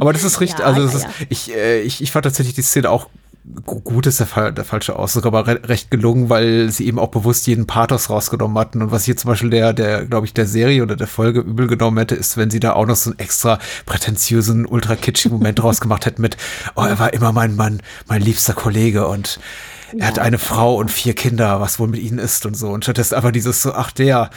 Aber 0.01 0.13
das 0.13 0.25
ist 0.25 0.41
richtig, 0.41 0.61
ja, 0.61 0.67
also 0.67 0.83
das 0.83 1.03
ja, 1.03 1.09
ist, 1.09 1.27
ich, 1.29 1.55
äh, 1.55 1.81
ich, 1.83 2.03
ich 2.03 2.13
fand 2.13 2.25
tatsächlich 2.25 2.55
die 2.55 2.63
Szene 2.63 2.91
auch 2.91 3.09
gut 3.65 4.07
ist 4.07 4.21
der, 4.21 4.51
der 4.51 4.65
falsche 4.65 4.97
Ausdruck, 4.97 5.27
aber 5.27 5.47
re 5.47 5.61
recht 5.65 5.91
gelungen, 5.91 6.29
weil 6.29 6.71
sie 6.71 6.87
eben 6.87 6.99
auch 6.99 7.09
bewusst 7.09 7.47
jeden 7.47 7.67
Pathos 7.67 8.11
rausgenommen 8.11 8.59
hatten. 8.59 8.83
Und 8.83 8.91
was 8.91 9.05
hier 9.05 9.17
zum 9.17 9.31
Beispiel 9.31 9.51
der, 9.51 9.73
der, 9.73 10.05
glaube 10.05 10.27
ich, 10.27 10.35
der 10.35 10.47
Serie 10.47 10.83
oder 10.83 10.97
der 10.97 11.07
Folge 11.07 11.41
übel 11.41 11.67
genommen 11.67 11.99
hätte, 11.99 12.15
ist, 12.15 12.37
wenn 12.37 12.51
sie 12.51 12.61
da 12.61 12.73
auch 12.73 12.87
noch 12.87 12.97
so 12.97 13.11
einen 13.11 13.19
extra 13.19 13.59
prätentiösen, 13.87 14.67
ultra 14.67 14.97
kitschigen 14.97 15.39
Moment 15.39 15.63
rausgemacht 15.63 16.07
hätten 16.07 16.23
mit, 16.23 16.37
oh, 16.75 16.83
er 16.83 16.99
war 16.99 17.13
immer 17.13 17.33
mein 17.33 17.55
Mann, 17.55 17.81
mein 18.07 18.23
liebster 18.23 18.55
Kollege 18.55 19.07
und 19.07 19.39
er 19.93 19.99
ja. 19.99 20.07
hat 20.07 20.19
eine 20.19 20.39
Frau 20.39 20.77
und 20.77 20.91
vier 20.91 21.15
Kinder, 21.15 21.61
was 21.61 21.79
wohl 21.79 21.89
mit 21.89 22.01
ihnen 22.01 22.19
ist 22.19 22.47
und 22.47 22.57
so. 22.57 22.71
Und 22.71 22.85
stattdessen 22.85 23.15
einfach 23.15 23.31
dieses 23.31 23.63
so, 23.63 23.73
ach 23.73 23.93
der, 23.93 24.31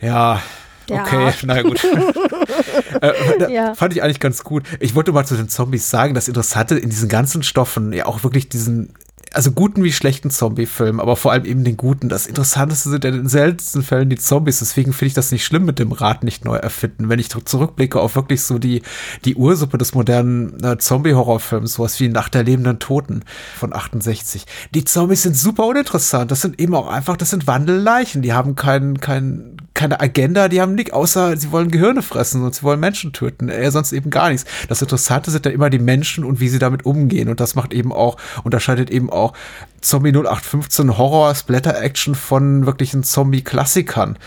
ja, 0.00 0.42
der 0.90 1.02
okay, 1.02 1.16
Arsch. 1.16 1.42
na 1.44 1.62
gut. 1.62 1.82
äh, 3.02 3.52
ja. 3.52 3.74
Fand 3.74 3.94
ich 3.94 4.02
eigentlich 4.02 4.20
ganz 4.20 4.44
gut. 4.44 4.64
Ich 4.80 4.94
wollte 4.94 5.12
mal 5.12 5.24
zu 5.24 5.36
den 5.36 5.48
Zombies 5.48 5.88
sagen, 5.88 6.14
das 6.14 6.28
Interessante 6.28 6.78
in 6.78 6.90
diesen 6.90 7.08
ganzen 7.08 7.42
Stoffen, 7.42 7.92
ja 7.92 8.06
auch 8.06 8.22
wirklich 8.22 8.48
diesen 8.48 8.94
also 9.32 9.52
guten 9.52 9.84
wie 9.84 9.92
schlechten 9.92 10.30
Zombie-Filmen, 10.30 11.00
aber 11.00 11.14
vor 11.14 11.30
allem 11.30 11.44
eben 11.44 11.62
den 11.62 11.76
guten. 11.76 12.08
Das 12.08 12.26
Interessanteste 12.26 12.90
sind 12.90 13.04
in 13.04 13.14
den 13.14 13.28
seltensten 13.28 13.82
Fällen 13.82 14.10
die 14.10 14.18
Zombies. 14.18 14.58
Deswegen 14.58 14.92
finde 14.92 15.06
ich 15.06 15.14
das 15.14 15.30
nicht 15.30 15.44
schlimm 15.44 15.64
mit 15.64 15.78
dem 15.78 15.92
Rad 15.92 16.24
nicht 16.24 16.44
neu 16.44 16.56
erfinden. 16.56 17.08
Wenn 17.08 17.20
ich 17.20 17.28
zurückblicke 17.28 18.00
auf 18.00 18.16
wirklich 18.16 18.42
so 18.42 18.58
die, 18.58 18.82
die 19.24 19.36
Ursuppe 19.36 19.78
des 19.78 19.94
modernen 19.94 20.62
äh, 20.64 20.78
Zombie-Horrorfilms, 20.78 21.74
sowas 21.74 22.00
wie 22.00 22.08
Nacht 22.08 22.34
der 22.34 22.42
lebenden 22.42 22.80
Toten 22.80 23.22
von 23.56 23.72
68. 23.72 24.46
Die 24.74 24.84
Zombies 24.84 25.22
sind 25.22 25.36
super 25.36 25.66
uninteressant. 25.66 26.30
Das 26.30 26.40
sind 26.40 26.60
eben 26.60 26.74
auch 26.74 26.88
einfach, 26.88 27.16
das 27.16 27.30
sind 27.30 27.46
Wandelleichen. 27.46 28.22
Die 28.22 28.32
haben 28.32 28.56
keinen, 28.56 29.00
keinen, 29.00 29.58
keine 29.74 30.00
Agenda, 30.00 30.48
die 30.48 30.60
haben 30.60 30.74
nichts, 30.74 30.92
außer 30.92 31.36
sie 31.36 31.52
wollen 31.52 31.70
Gehirne 31.70 32.02
fressen 32.02 32.42
und 32.42 32.54
sie 32.54 32.64
wollen 32.64 32.80
Menschen 32.80 33.12
töten. 33.12 33.48
Äh, 33.48 33.70
sonst 33.70 33.92
eben 33.92 34.10
gar 34.10 34.30
nichts. 34.30 34.44
Das 34.68 34.82
Interessante 34.82 35.30
sind 35.30 35.46
ja 35.46 35.52
immer 35.52 35.70
die 35.70 35.78
Menschen 35.78 36.24
und 36.24 36.40
wie 36.40 36.48
sie 36.48 36.58
damit 36.58 36.84
umgehen. 36.84 37.28
Und 37.28 37.38
das 37.38 37.54
macht 37.54 37.72
eben 37.72 37.92
auch, 37.92 38.16
unterscheidet 38.42 38.90
eben 38.90 39.09
auch 39.12 39.32
auch 39.79 39.79
Zombie 39.80 40.12
0815 40.12 40.98
Horror 40.98 41.34
Splatter 41.34 41.80
Action 41.80 42.14
von 42.14 42.66
wirklichen 42.66 43.02
Zombie 43.02 43.42
Klassikern. 43.42 44.18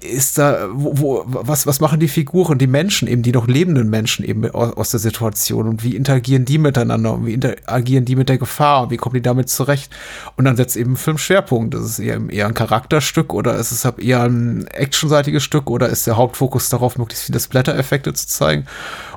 Ist 0.00 0.36
da 0.36 0.68
wo, 0.72 0.94
wo 0.98 1.24
was 1.26 1.66
was 1.66 1.80
machen 1.80 2.00
die 2.00 2.08
Figuren, 2.08 2.58
die 2.58 2.66
Menschen 2.66 3.08
eben, 3.08 3.22
die 3.22 3.32
noch 3.32 3.46
lebenden 3.46 3.88
Menschen 3.88 4.24
eben 4.24 4.48
aus, 4.50 4.74
aus 4.74 4.90
der 4.90 5.00
Situation 5.00 5.68
und 5.68 5.84
wie 5.84 5.96
interagieren 5.96 6.44
die 6.44 6.58
miteinander 6.58 7.14
und 7.14 7.24
wie 7.24 7.32
interagieren 7.32 8.04
die 8.04 8.16
mit 8.16 8.28
der 8.28 8.36
Gefahr 8.36 8.82
und 8.82 8.90
wie 8.90 8.98
kommen 8.98 9.14
die 9.14 9.22
damit 9.22 9.48
zurecht? 9.48 9.90
Und 10.36 10.44
dann 10.44 10.56
setzt 10.56 10.76
eben 10.76 10.92
ein 10.92 10.96
Film 10.96 11.18
Schwerpunkt. 11.18 11.72
Das 11.72 11.82
ist 11.82 11.98
eher, 11.98 12.20
eher 12.28 12.46
ein 12.46 12.54
Charakterstück 12.54 13.32
oder 13.32 13.54
ist 13.54 13.72
es 13.72 13.84
eher 13.84 14.22
ein 14.22 14.66
actionseitiges 14.66 15.42
Stück 15.42 15.70
oder 15.70 15.88
ist 15.88 16.06
der 16.06 16.16
Hauptfokus 16.16 16.68
darauf, 16.68 16.98
möglichst 16.98 17.24
viele 17.24 17.40
Splatter-Effekte 17.40 18.12
zu 18.12 18.28
zeigen? 18.28 18.66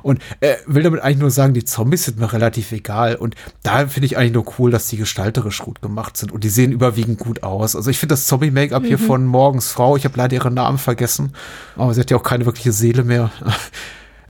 Und 0.02 0.22
äh, 0.40 0.56
will 0.66 0.82
damit 0.82 1.02
eigentlich 1.02 1.18
nur 1.18 1.30
sagen, 1.30 1.52
die 1.52 1.64
Zombies 1.64 2.04
sind 2.04 2.18
mir 2.18 2.32
relativ 2.32 2.72
egal. 2.72 3.16
Und 3.16 3.34
da 3.62 3.86
finde 3.86 4.06
ich 4.06 4.16
eigentlich 4.16 4.32
nur 4.32 4.46
cool, 4.58 4.70
dass 4.70 4.88
die 4.88 4.96
gestalterisch 4.96 5.58
gut 5.58 5.79
gemacht 5.80 6.16
sind. 6.16 6.32
Und 6.32 6.44
die 6.44 6.48
sehen 6.48 6.72
überwiegend 6.72 7.18
gut 7.18 7.42
aus. 7.42 7.76
Also 7.76 7.90
ich 7.90 7.98
finde 7.98 8.14
das 8.14 8.26
Zombie-Make-up 8.26 8.82
mhm. 8.82 8.86
hier 8.86 8.98
von 8.98 9.26
Morgens 9.26 9.72
Frau, 9.72 9.96
ich 9.96 10.04
habe 10.04 10.16
leider 10.16 10.34
ihren 10.34 10.54
Namen 10.54 10.78
vergessen, 10.78 11.32
aber 11.76 11.94
sie 11.94 12.00
hat 12.00 12.10
ja 12.10 12.16
auch 12.16 12.22
keine 12.22 12.46
wirkliche 12.46 12.72
Seele 12.72 13.04
mehr. 13.04 13.30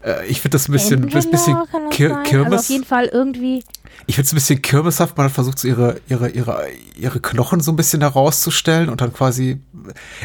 Äh, 0.02 0.26
ich 0.28 0.40
finde 0.40 0.54
das 0.54 0.66
ein 0.66 0.72
bisschen, 0.72 1.02
Angela, 1.02 1.30
bisschen 1.30 1.58
Kir 1.90 2.08
sein? 2.08 2.22
Kirmes. 2.22 2.52
Also 2.52 2.64
auf 2.64 2.68
jeden 2.70 2.84
Fall 2.84 3.04
irgendwie. 3.06 3.62
Ich 4.06 4.14
finde 4.14 4.26
es 4.26 4.32
ein 4.32 4.36
bisschen 4.36 4.62
kirmeshaft. 4.62 5.16
Man 5.16 5.26
hat 5.26 5.32
versucht, 5.32 5.58
so 5.58 5.68
ihre, 5.68 6.00
ihre, 6.08 6.30
ihre, 6.30 6.66
ihre 6.96 7.20
Knochen 7.20 7.60
so 7.60 7.70
ein 7.70 7.76
bisschen 7.76 8.00
herauszustellen 8.00 8.88
und 8.88 9.02
dann 9.02 9.12
quasi 9.12 9.60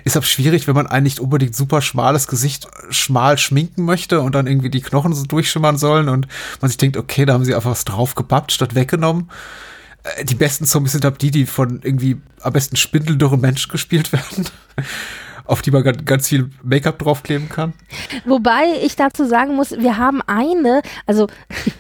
ist 0.04 0.18
aber 0.18 0.26
schwierig, 0.26 0.68
wenn 0.68 0.76
man 0.76 0.88
ein 0.88 1.04
nicht 1.04 1.20
unbedingt 1.20 1.56
super 1.56 1.82
schmales 1.82 2.28
Gesicht 2.28 2.68
schmal 2.90 3.38
schminken 3.38 3.84
möchte 3.84 4.22
und 4.22 4.36
dann 4.36 4.48
irgendwie 4.48 4.70
die 4.70 4.82
Knochen 4.82 5.14
so 5.14 5.24
durchschimmern 5.24 5.78
sollen 5.78 6.10
und 6.10 6.28
man 6.62 6.70
sich 6.70 6.78
denkt, 6.78 6.98
okay, 6.98 7.26
da 7.26 7.34
haben 7.34 7.46
sie 7.46 7.56
einfach 7.56 7.72
was 7.72 7.86
draufgepappt 7.86 8.52
statt 8.52 8.76
weggenommen. 8.76 9.30
Äh, 10.06 10.26
die 10.26 10.36
besten 10.36 10.66
Zombies 10.66 10.94
sind 10.94 11.06
halt 11.06 11.22
die, 11.22 11.32
die 11.32 11.46
von 11.46 11.82
irgendwie 11.84 12.18
am 12.42 12.54
besten 12.54 12.76
spindeldürren 12.76 13.42
Menschen 13.42 13.72
gespielt 13.72 14.12
werden 14.12 14.48
auf 15.46 15.62
die 15.62 15.72
man 15.72 15.84
ganz 15.84 16.28
viel 16.28 16.50
Make-up 16.64 17.00
draufkleben 17.00 17.48
kann. 17.50 17.74
Wobei 18.26 18.64
ich 18.84 18.96
dazu 18.96 19.26
sagen 19.26 19.56
muss, 19.56 19.72
wir 19.72 19.98
haben 19.98 20.22
eine, 20.26 20.82
also 21.06 21.28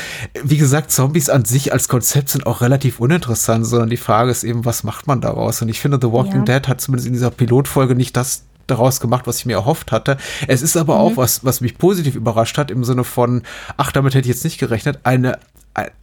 wie 0.43 0.57
gesagt, 0.57 0.91
Zombies 0.91 1.29
an 1.29 1.45
sich 1.45 1.73
als 1.73 1.87
Konzept 1.87 2.29
sind 2.29 2.45
auch 2.45 2.61
relativ 2.61 2.99
uninteressant, 2.99 3.65
sondern 3.65 3.89
die 3.89 3.97
Frage 3.97 4.31
ist 4.31 4.43
eben, 4.43 4.65
was 4.65 4.83
macht 4.83 5.07
man 5.07 5.21
daraus? 5.21 5.61
Und 5.61 5.69
ich 5.69 5.79
finde, 5.79 5.99
The 6.01 6.11
Walking 6.11 6.45
ja. 6.45 6.59
Dead 6.59 6.67
hat 6.67 6.81
zumindest 6.81 7.07
in 7.07 7.13
dieser 7.13 7.31
Pilotfolge 7.31 7.95
nicht 7.95 8.15
das 8.17 8.43
daraus 8.67 8.99
gemacht, 8.99 9.27
was 9.27 9.39
ich 9.39 9.45
mir 9.45 9.53
erhofft 9.53 9.91
hatte. 9.91 10.17
Es 10.47 10.61
ist 10.61 10.77
aber 10.77 10.95
mhm. 10.95 11.01
auch 11.01 11.17
was, 11.17 11.43
was 11.43 11.61
mich 11.61 11.77
positiv 11.77 12.15
überrascht 12.15 12.57
hat, 12.57 12.71
im 12.71 12.83
Sinne 12.83 13.03
von, 13.03 13.43
ach, 13.77 13.91
damit 13.91 14.13
hätte 14.13 14.29
ich 14.29 14.35
jetzt 14.35 14.43
nicht 14.43 14.59
gerechnet, 14.59 14.99
eine 15.03 15.37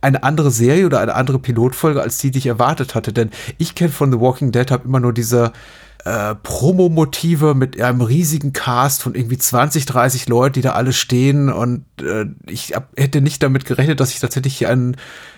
eine 0.00 0.22
andere 0.22 0.50
Serie 0.50 0.86
oder 0.86 1.00
eine 1.00 1.14
andere 1.14 1.38
Pilotfolge 1.38 2.00
als 2.00 2.16
die, 2.16 2.30
die 2.30 2.38
ich 2.38 2.46
erwartet 2.46 2.94
hatte. 2.94 3.12
Denn 3.12 3.30
ich 3.58 3.74
kenne 3.74 3.90
von 3.90 4.10
The 4.10 4.18
Walking 4.18 4.50
Dead, 4.50 4.70
habe 4.70 4.88
immer 4.88 5.00
nur 5.00 5.12
diese 5.12 5.52
äh, 6.08 6.34
Promo-Motive 6.36 7.54
mit 7.54 7.80
einem 7.80 8.00
riesigen 8.00 8.54
Cast 8.54 9.02
von 9.02 9.14
irgendwie 9.14 9.36
20, 9.36 9.84
30 9.84 10.28
Leuten, 10.28 10.54
die 10.54 10.60
da 10.62 10.72
alle 10.72 10.94
stehen. 10.94 11.52
Und 11.52 11.84
äh, 12.00 12.24
ich 12.46 12.74
hab, 12.74 12.88
hätte 12.96 13.20
nicht 13.20 13.42
damit 13.42 13.66
gerechnet, 13.66 14.00
dass 14.00 14.12
ich 14.12 14.20
tatsächlich 14.20 14.56
hier 14.56 14.70
ein 14.70 14.96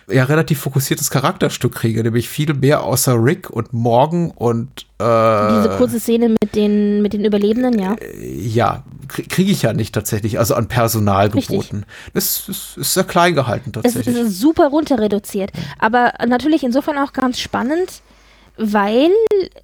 ja 0.09 0.25
relativ 0.25 0.61
fokussiertes 0.61 1.11
Charakterstück 1.11 1.75
kriege, 1.75 2.03
nämlich 2.03 2.29
viel 2.29 2.53
mehr 2.55 2.83
außer 2.85 3.23
Rick 3.23 3.51
und 3.51 3.73
Morgan 3.73 4.31
und 4.31 4.87
äh, 4.99 5.62
diese 5.62 5.75
kurze 5.79 6.01
Szene 6.01 6.31
mit 6.31 6.55
den 6.55 7.01
mit 7.03 7.12
den 7.12 7.25
Überlebenden, 7.25 7.79
ja. 7.79 7.95
Äh, 7.95 8.41
ja, 8.41 8.83
kriege 9.09 9.53
ich 9.53 9.62
ja 9.62 9.73
nicht 9.73 9.95
tatsächlich, 9.95 10.39
also 10.39 10.55
an 10.55 10.68
Personal 10.68 11.31
geboten. 11.31 11.85
Das 12.12 12.49
ist, 12.49 12.77
ist, 12.77 12.95
sehr 12.95 13.05
klein 13.05 13.35
gehalten 13.35 13.73
tatsächlich. 13.73 14.16
Es 14.16 14.29
ist 14.29 14.41
super 14.41 14.68
runter 14.68 14.99
reduziert, 14.99 15.53
aber 15.79 16.12
natürlich 16.27 16.64
insofern 16.64 16.99
auch 16.99 17.12
ganz 17.12 17.39
spannend 17.39 18.03
weil 18.61 19.11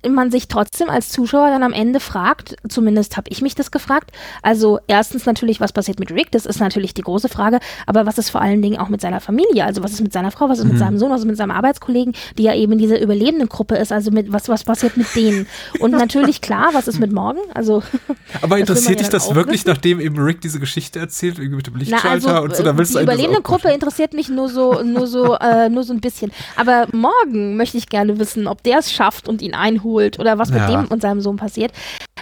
man 0.09 0.31
sich 0.31 0.49
trotzdem 0.49 0.89
als 0.89 1.11
Zuschauer 1.11 1.51
dann 1.51 1.63
am 1.63 1.75
Ende 1.75 2.01
fragt, 2.01 2.57
zumindest 2.67 3.19
habe 3.19 3.29
ich 3.31 3.43
mich 3.43 3.55
das 3.55 3.71
gefragt, 3.71 4.11
also 4.43 4.79
erstens 4.87 5.27
natürlich, 5.27 5.61
was 5.61 5.73
passiert 5.73 6.01
mit 6.01 6.11
Rick, 6.11 6.33
das 6.33 6.47
ist 6.47 6.61
natürlich 6.61 6.95
die 6.95 7.03
große 7.03 7.29
Frage, 7.29 7.61
aber 7.87 8.07
was 8.07 8.17
ist 8.17 8.31
vor 8.31 8.41
allen 8.41 8.63
Dingen 8.63 8.79
auch 8.79 8.89
mit 8.89 9.03
seiner 9.03 9.21
Familie, 9.21 9.65
also 9.65 9.83
was 9.83 9.93
ist 9.93 10.01
mit 10.01 10.15
seiner 10.15 10.31
Frau, 10.31 10.49
was 10.49 10.59
ist 10.59 10.65
mhm. 10.65 10.71
mit 10.71 10.79
seinem 10.79 10.99
Sohn, 10.99 11.11
was 11.11 11.21
ist 11.21 11.27
mit 11.27 11.37
seinem 11.37 11.51
Arbeitskollegen, 11.51 12.15
die 12.39 12.45
ja 12.45 12.55
eben 12.55 12.73
in 12.73 12.79
dieser 12.79 12.99
überlebenden 13.01 13.51
Gruppe 13.51 13.77
ist, 13.77 13.93
also 13.93 14.11
mit 14.11 14.33
was, 14.33 14.49
was 14.49 14.65
passiert 14.65 14.97
mit 14.97 15.15
denen? 15.15 15.47
Und 15.79 15.91
natürlich 15.91 16.41
klar, 16.41 16.71
was 16.73 16.89
ist 16.89 16.99
mit 16.99 17.13
morgen, 17.13 17.41
also 17.53 17.83
Aber 18.41 18.59
interessiert 18.59 19.01
dich 19.01 19.11
das 19.11 19.35
wirklich, 19.35 19.61
wissen? 19.61 19.71
nachdem 19.71 20.01
eben 20.01 20.19
Rick 20.19 20.41
diese 20.41 20.59
Geschichte 20.59 20.99
erzählt, 20.99 21.39
irgendwie 21.39 21.57
mit 21.57 21.67
dem 21.67 21.77
Lichtschalter 21.77 22.27
Na, 22.27 22.33
also, 22.37 22.45
und 22.45 22.57
so, 22.57 22.63
da 22.63 22.79
willst 22.79 22.93
die 22.93 22.99
du 22.99 23.03
überlebende 23.03 23.43
Gruppe 23.43 23.71
interessiert 23.71 24.15
mich 24.15 24.31
nur 24.31 24.49
so, 24.49 24.83
nur 24.83 25.07
so, 25.07 25.35
äh, 25.35 25.69
nur 25.69 25.85
so 25.85 25.93
ein 25.93 26.01
bisschen, 26.01 26.33
aber 26.57 26.87
morgen 26.93 27.57
möchte 27.57 27.77
ich 27.77 27.89
gerne 27.89 28.19
wissen, 28.19 28.47
ob 28.47 28.63
der 28.63 28.83
es 28.87 28.93
schafft 28.93 29.29
und 29.29 29.43
ihn 29.43 29.55
einholt 29.55 30.19
oder 30.19 30.39
was 30.39 30.51
mit 30.51 30.61
ja. 30.61 30.67
dem 30.69 30.87
und 30.87 31.03
seinem 31.03 31.21
Sohn 31.21 31.37
passiert. 31.37 31.73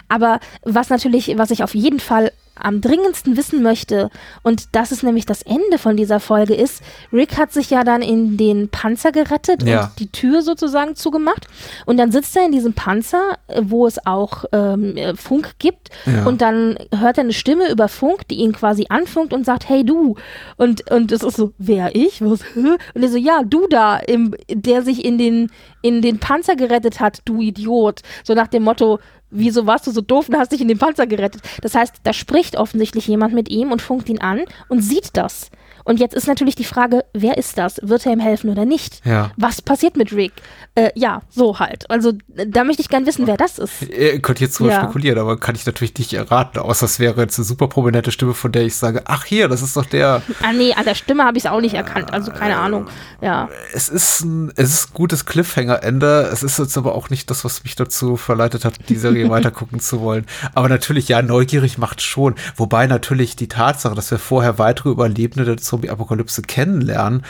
Aber 0.08 0.40
was 0.62 0.90
natürlich, 0.90 1.36
was 1.36 1.50
ich 1.50 1.62
auf 1.62 1.74
jeden 1.74 2.00
Fall 2.00 2.32
am 2.56 2.80
dringendsten 2.80 3.36
wissen 3.36 3.62
möchte, 3.62 4.10
und 4.42 4.68
das 4.72 4.92
ist 4.92 5.02
nämlich 5.02 5.26
das 5.26 5.42
Ende 5.42 5.78
von 5.78 5.96
dieser 5.96 6.20
Folge, 6.20 6.54
ist, 6.54 6.82
Rick 7.12 7.36
hat 7.36 7.52
sich 7.52 7.70
ja 7.70 7.84
dann 7.84 8.02
in 8.02 8.36
den 8.36 8.68
Panzer 8.68 9.12
gerettet 9.12 9.62
ja. 9.62 9.84
und 9.84 9.98
die 9.98 10.10
Tür 10.10 10.42
sozusagen 10.42 10.94
zugemacht. 10.94 11.46
Und 11.86 11.96
dann 11.96 12.12
sitzt 12.12 12.36
er 12.36 12.46
in 12.46 12.52
diesem 12.52 12.74
Panzer, 12.74 13.38
wo 13.62 13.86
es 13.86 14.04
auch 14.06 14.44
ähm, 14.52 14.96
Funk 15.16 15.54
gibt. 15.58 15.90
Ja. 16.06 16.26
Und 16.26 16.40
dann 16.40 16.78
hört 16.94 17.18
er 17.18 17.24
eine 17.24 17.32
Stimme 17.32 17.70
über 17.70 17.88
Funk, 17.88 18.28
die 18.28 18.36
ihn 18.36 18.52
quasi 18.52 18.86
anfunkt 18.88 19.32
und 19.32 19.44
sagt, 19.44 19.68
hey 19.68 19.84
du. 19.84 20.16
Und, 20.56 20.90
und 20.90 21.12
es 21.12 21.22
ist 21.22 21.36
so, 21.36 21.52
wer 21.58 21.94
ich? 21.94 22.20
Was? 22.22 22.40
Und 22.54 23.02
er 23.02 23.08
so, 23.08 23.18
ja, 23.18 23.42
du 23.44 23.66
da, 23.68 23.96
im, 23.96 24.34
der 24.48 24.82
sich 24.82 25.04
in 25.04 25.18
den, 25.18 25.50
in 25.82 26.02
den 26.02 26.18
Panzer 26.18 26.56
gerettet 26.56 27.00
hat, 27.00 27.20
du 27.24 27.40
Idiot. 27.40 28.00
So 28.22 28.34
nach 28.34 28.48
dem 28.48 28.62
Motto, 28.62 29.00
wieso 29.30 29.66
warst 29.66 29.86
du 29.86 29.90
so 29.90 30.00
doof 30.00 30.28
und 30.28 30.36
hast 30.36 30.52
dich 30.52 30.60
in 30.60 30.68
den 30.68 30.78
Panzer 30.78 31.06
gerettet? 31.06 31.42
Das 31.62 31.74
heißt, 31.74 31.96
da 32.02 32.12
spricht 32.12 32.56
offensichtlich 32.56 33.06
jemand 33.06 33.34
mit 33.34 33.48
ihm 33.50 33.72
und 33.72 33.82
funkt 33.82 34.08
ihn 34.08 34.20
an 34.20 34.42
und 34.68 34.80
sieht 34.80 35.10
das. 35.16 35.50
Und 35.84 36.00
jetzt 36.00 36.14
ist 36.14 36.26
natürlich 36.26 36.56
die 36.56 36.64
Frage, 36.64 37.04
wer 37.12 37.36
ist 37.36 37.58
das? 37.58 37.78
Wird 37.82 38.06
er 38.06 38.12
ihm 38.12 38.20
helfen 38.20 38.50
oder 38.50 38.64
nicht? 38.64 39.04
Ja. 39.04 39.30
Was 39.36 39.62
passiert 39.62 39.96
mit 39.96 40.12
Rick? 40.12 40.32
Äh, 40.74 40.90
ja, 40.94 41.22
so 41.30 41.58
halt. 41.58 41.88
Also 41.90 42.12
da 42.26 42.64
möchte 42.64 42.82
ich 42.82 42.88
gern 42.88 43.06
wissen, 43.06 43.26
wer 43.26 43.36
das 43.36 43.58
ist. 43.58 43.82
Ihr 43.82 44.18
könnt 44.20 44.40
jetzt 44.40 44.58
drüber 44.58 44.70
ja. 44.70 44.82
spekulieren, 44.82 45.18
aber 45.18 45.38
kann 45.38 45.54
ich 45.54 45.66
natürlich 45.66 45.96
nicht 45.96 46.14
erraten, 46.14 46.58
außer 46.58 46.86
es 46.86 46.98
wäre 46.98 47.20
jetzt 47.20 47.38
eine 47.38 47.44
super 47.44 47.68
prominente 47.68 48.10
Stimme, 48.10 48.34
von 48.34 48.50
der 48.50 48.62
ich 48.62 48.74
sage, 48.74 49.02
ach 49.04 49.24
hier, 49.24 49.48
das 49.48 49.62
ist 49.62 49.76
doch 49.76 49.84
der. 49.84 50.22
Ah 50.42 50.52
nee, 50.52 50.72
an 50.72 50.84
der 50.84 50.94
Stimme 50.94 51.24
habe 51.24 51.38
ich 51.38 51.44
es 51.44 51.50
auch 51.50 51.60
nicht 51.60 51.74
erkannt, 51.74 52.12
also 52.12 52.32
keine 52.32 52.54
äh, 52.54 52.58
Ahnung. 52.58 52.86
Ja. 53.20 53.48
Es 53.72 53.88
ist 53.88 54.22
ein, 54.24 54.52
es 54.56 54.72
ist 54.72 54.90
ein 54.90 54.94
gutes 54.94 55.26
Cliffhanger-Ende. 55.26 56.28
Es 56.32 56.42
ist 56.42 56.58
jetzt 56.58 56.76
aber 56.76 56.94
auch 56.94 57.10
nicht 57.10 57.30
das, 57.30 57.44
was 57.44 57.62
mich 57.62 57.76
dazu 57.76 58.16
verleitet 58.16 58.64
hat, 58.64 58.74
die 58.88 58.96
Serie 58.96 59.28
weitergucken 59.30 59.80
zu 59.80 60.00
wollen. 60.00 60.26
Aber 60.54 60.68
natürlich, 60.68 61.08
ja, 61.08 61.22
neugierig 61.22 61.78
macht 61.78 62.02
schon. 62.02 62.34
Wobei 62.56 62.86
natürlich 62.86 63.36
die 63.36 63.48
Tatsache, 63.48 63.94
dass 63.94 64.10
wir 64.10 64.18
vorher 64.18 64.58
weitere 64.58 64.90
Überlebende 64.90 65.44
der 65.44 65.58
Zombie-Apokalypse 65.74 66.42
kennenlernen, 66.42 67.22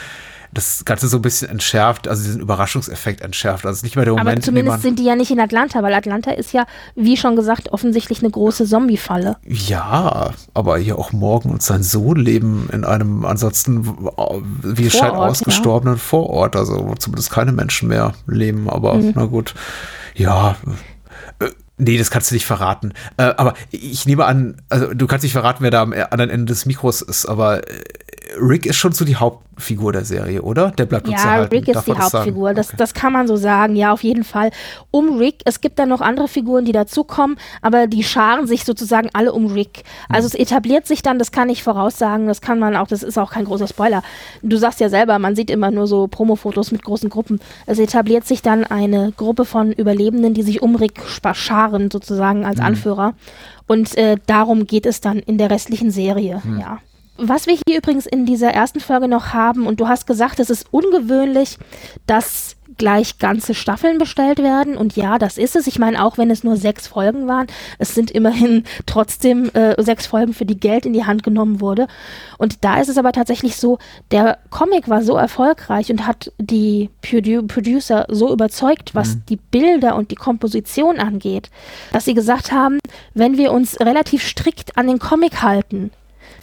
das 0.55 0.85
Ganze 0.85 1.09
so 1.09 1.19
ein 1.19 1.23
bisschen 1.23 1.51
entschärft, 1.51 2.09
also 2.09 2.23
diesen 2.23 2.41
Überraschungseffekt 2.41 3.21
entschärft. 3.21 3.67
Also 3.67 3.85
nicht 3.85 3.97
mehr 3.97 4.05
der 4.05 4.15
Moment. 4.15 4.29
Aber 4.29 4.41
zumindest 4.41 4.83
sind 4.83 4.99
die 4.99 5.05
ja 5.05 5.17
nicht 5.17 5.31
in 5.31 5.41
Atlanta, 5.41 5.83
weil 5.83 5.93
Atlanta 5.93 6.31
ist 6.31 6.53
ja, 6.53 6.65
wie 6.95 7.17
schon 7.17 7.35
gesagt, 7.37 7.73
offensichtlich 7.73 8.21
eine 8.21 8.31
große 8.31 8.65
Zombie-Falle. 8.65 9.37
Ja, 9.45 10.31
aber 10.55 10.79
hier 10.79 10.99
auch 10.99 11.13
Morgan 11.13 11.51
und 11.51 11.63
sein 11.63 11.83
Sohn 11.83 12.17
leben 12.17 12.69
in 12.73 12.85
einem 12.85 13.25
ansonsten, 13.25 13.85
wie 14.63 14.87
es 14.87 14.93
scheint, 14.93 15.15
ausgestorbenen 15.15 15.97
ja. 15.97 16.03
Vorort, 16.03 16.57
also 16.57 16.89
wo 16.89 16.95
zumindest 16.95 17.31
keine 17.31 17.53
Menschen 17.53 17.89
mehr 17.89 18.15
leben. 18.27 18.71
Aber 18.71 18.95
mhm. 18.95 19.13
na 19.17 19.25
gut, 19.25 19.55
ja. 20.15 20.57
Nee, 21.77 21.99
das 21.99 22.13
kannst 22.13 22.31
du 22.31 22.37
nicht 22.37 22.47
verraten. 22.47 22.93
Äh, 23.17 23.35
aber 23.37 23.55
ich 23.73 24.07
nehme 24.07 24.27
an, 24.27 24.63
also 24.69 24.95
du 24.95 25.09
kannst 25.09 25.25
nicht 25.25 25.33
verraten, 25.33 25.65
wer 25.65 25.73
da 25.73 25.83
am 25.83 25.93
anderen 25.93 26.31
Ende 26.31 26.47
des 26.47 26.67
Mikros 26.67 27.03
ist, 27.03 27.27
aber 27.27 27.69
äh, 27.69 27.83
Rick 28.41 28.66
ist 28.66 28.76
schon 28.76 28.93
so 28.93 29.05
die 29.05 29.16
Hauptfigur 29.16 29.93
der 29.93 30.05
Serie, 30.05 30.43
oder? 30.43 30.70
Der 30.72 30.87
bleibt 30.87 31.09
uns 31.09 31.22
Ja. 31.22 31.43
Rick 31.43 31.68
ist 31.68 31.74
Darf 31.76 31.85
die? 31.85 31.93
Hauptfigur. 31.93 32.55
Das, 32.55 32.68
Okay. 32.68 32.76
das 32.78 32.95
kann 32.95 33.12
man 33.12 33.26
so 33.26 33.37
sagen. 33.37 33.76
Ja, 33.76 33.93
auf 33.93 34.03
jeden 34.03 34.24
Fall. 34.24 34.51
Um 34.91 35.18
Rick, 35.18 35.37
es 35.45 35.61
gibt 35.61 35.78
dann 35.78 35.89
noch 35.89 36.01
andere 36.01 36.28
Figuren, 36.28 36.64
die 36.64 36.72
dazukommen, 36.72 37.37
aber 37.62 37.87
die 37.87 38.03
scharen 38.03 38.47
sich 38.47 38.64
sozusagen 38.64 39.11
alle 39.12 39.32
um 39.32 39.47
Rick. 39.47 39.85
Also 40.09 40.26
es 40.26 40.35
etabliert 40.35 40.87
sich 40.87 41.03
dann, 41.03 41.18
das 41.18 41.32
kann 41.32 41.49
ich 41.49 41.62
voraussagen, 41.62 42.26
das 42.26 42.41
kann 42.41 42.59
man 42.59 42.76
auch, 42.76 42.87
das 42.89 43.03
ist 43.03 43.18
auch 43.18 43.30
kein 43.30 43.45
großer 43.45 43.68
Spoiler. 43.68 44.03
Du 44.43 44.57
sagst 44.57 44.80
ja 44.80 44.89
selber, 44.89 45.18
man 45.18 45.37
sieht 45.37 45.51
immer 45.51 45.70
nur 45.70 45.87
so 45.87 46.07
Promofotos 46.09 46.72
mit 46.72 46.82
großen 46.85 47.11
Gruppen. 47.11 47.41
Es 47.66 47.78
etabliert 47.78 48.26
sich 48.26 48.43
dann 48.43 48.64
eine 48.64 49.12
Gruppe 49.16 49.45
von 49.45 49.72
Überlebenden, 49.72 50.35
die 50.35 50.43
sich 50.43 50.62
um 50.62 50.76
Rick 50.76 51.01
scharen, 51.35 51.91
sozusagen 51.91 52.45
als 52.45 52.61
Anführer. 52.61 53.14
Und 53.66 53.97
äh, 53.97 54.16
darum 54.26 54.66
geht 54.66 54.85
es 54.87 55.01
dann 55.01 55.18
in 55.20 55.39
der 55.39 55.51
restlichen 55.51 55.91
Serie, 55.91 56.43
ja. 56.61 56.78
Was 57.17 57.47
wir 57.47 57.57
hier 57.67 57.79
übrigens 57.79 58.07
in 58.07 58.27
dieser 58.27 58.51
ersten 58.51 58.81
Folge 58.81 59.07
noch 59.07 59.33
haben, 59.33 59.67
und 59.67 59.79
du 59.79 59.87
hast 59.87 60.07
gesagt, 60.07 60.41
es 60.41 60.51
ist 60.51 60.67
ungewöhnlich, 60.73 61.59
dass 62.07 62.57
gleich 62.77 63.19
ganze 63.19 63.55
Staffeln 63.55 63.99
bestellt 63.99 64.39
werden. 64.39 64.77
Und 64.77 64.97
ja, 64.97 65.19
das 65.19 65.39
ist 65.39 65.57
es. 65.57 65.67
Ich 65.67 65.79
meine, 65.79 66.05
auch 66.05 66.19
wenn 66.19 66.31
es 66.31 66.45
nur 66.45 66.57
sechs 66.57 66.87
Folgen 66.87 67.27
waren, 67.27 67.47
es 67.79 67.95
sind 67.95 68.11
immerhin 68.11 68.65
trotzdem 68.87 69.51
äh, 69.55 69.81
sechs 69.83 70.07
Folgen, 70.07 70.35
für 70.35 70.45
die 70.45 70.59
Geld 70.59 70.87
in 70.87 70.93
die 70.93 71.05
Hand 71.05 71.23
genommen 71.23 71.61
wurde. 71.61 71.87
Und 72.39 72.65
da 72.65 72.81
ist 72.81 72.89
es 72.89 72.99
aber 72.99 73.12
tatsächlich 73.12 73.57
so, 73.57 73.79
der 74.11 74.39
Comic 74.51 74.89
war 74.89 75.03
so 75.03 75.17
erfolgreich 75.17 75.91
und 75.91 76.07
hat 76.07 76.33
die 76.39 76.91
Produ 77.03 77.43
Producer 77.47 78.07
so 78.09 78.33
überzeugt, 78.33 78.95
was 78.95 79.25
die 79.27 79.37
Bilder 79.37 79.97
und 79.97 80.11
die 80.11 80.17
Komposition 80.17 80.99
angeht, 80.99 81.51
dass 81.93 82.05
sie 82.05 82.15
gesagt 82.15 82.53
haben, 82.53 82.79
wenn 83.15 83.39
wir 83.39 83.53
uns 83.53 83.79
relativ 83.81 84.27
strikt 84.27 84.77
an 84.77 84.87
den 84.87 84.99
Comic 84.99 85.43
halten, 85.43 85.91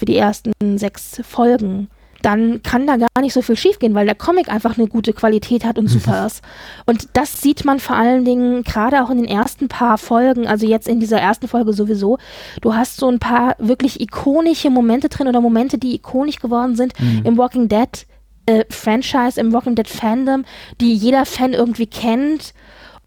für 0.02 0.06
die 0.06 0.18
ersten 0.18 0.52
sechs 0.80 1.22
Folgen, 1.24 1.88
dann 2.24 2.64
kann 2.64 2.88
da 2.88 2.98
gar 2.98 3.22
nicht 3.22 3.34
so 3.34 3.44
viel 3.44 3.56
schiefgehen, 3.56 3.94
weil 3.94 4.08
der 4.08 4.16
Comic 4.16 4.50
einfach 4.50 4.76
eine 4.76 4.88
gute 4.88 5.14
Qualität 5.14 5.64
hat 5.64 5.78
und 5.78 5.88
super 5.90 6.26
ist. 6.26 6.42
Und 6.88 7.10
das 7.14 7.40
sieht 7.40 7.66
man 7.66 7.80
vor 7.80 7.96
allen 7.96 8.26
Dingen 8.26 8.64
gerade 8.64 9.04
auch 9.04 9.12
in 9.12 9.18
den 9.18 9.28
ersten 9.28 9.68
paar 9.68 10.00
Folgen, 10.00 10.48
also 10.48 10.66
jetzt 10.66 10.88
in 10.88 11.00
dieser 11.00 11.20
ersten 11.20 11.48
Folge 11.48 11.74
sowieso. 11.74 12.18
Du 12.62 12.74
hast 12.74 12.98
so 12.98 13.10
ein 13.10 13.20
paar 13.20 13.56
wirklich 13.60 14.02
ikonische 14.02 14.72
Momente 14.72 15.08
drin 15.08 15.28
oder 15.28 15.40
Momente, 15.40 15.78
die 15.78 15.94
ikonisch 15.94 16.40
geworden 16.40 16.76
sind 16.76 16.94
im 17.24 17.38
Walking 17.38 17.70
Dead 17.70 18.08
äh, 18.48 18.66
Franchise, 18.70 19.40
im 19.40 19.54
Walking 19.54 19.76
Dead 19.76 19.88
Fandom, 19.88 20.46
die 20.80 20.96
jeder 20.96 21.28
Fan 21.28 21.54
irgendwie 21.54 21.86
kennt 21.86 22.56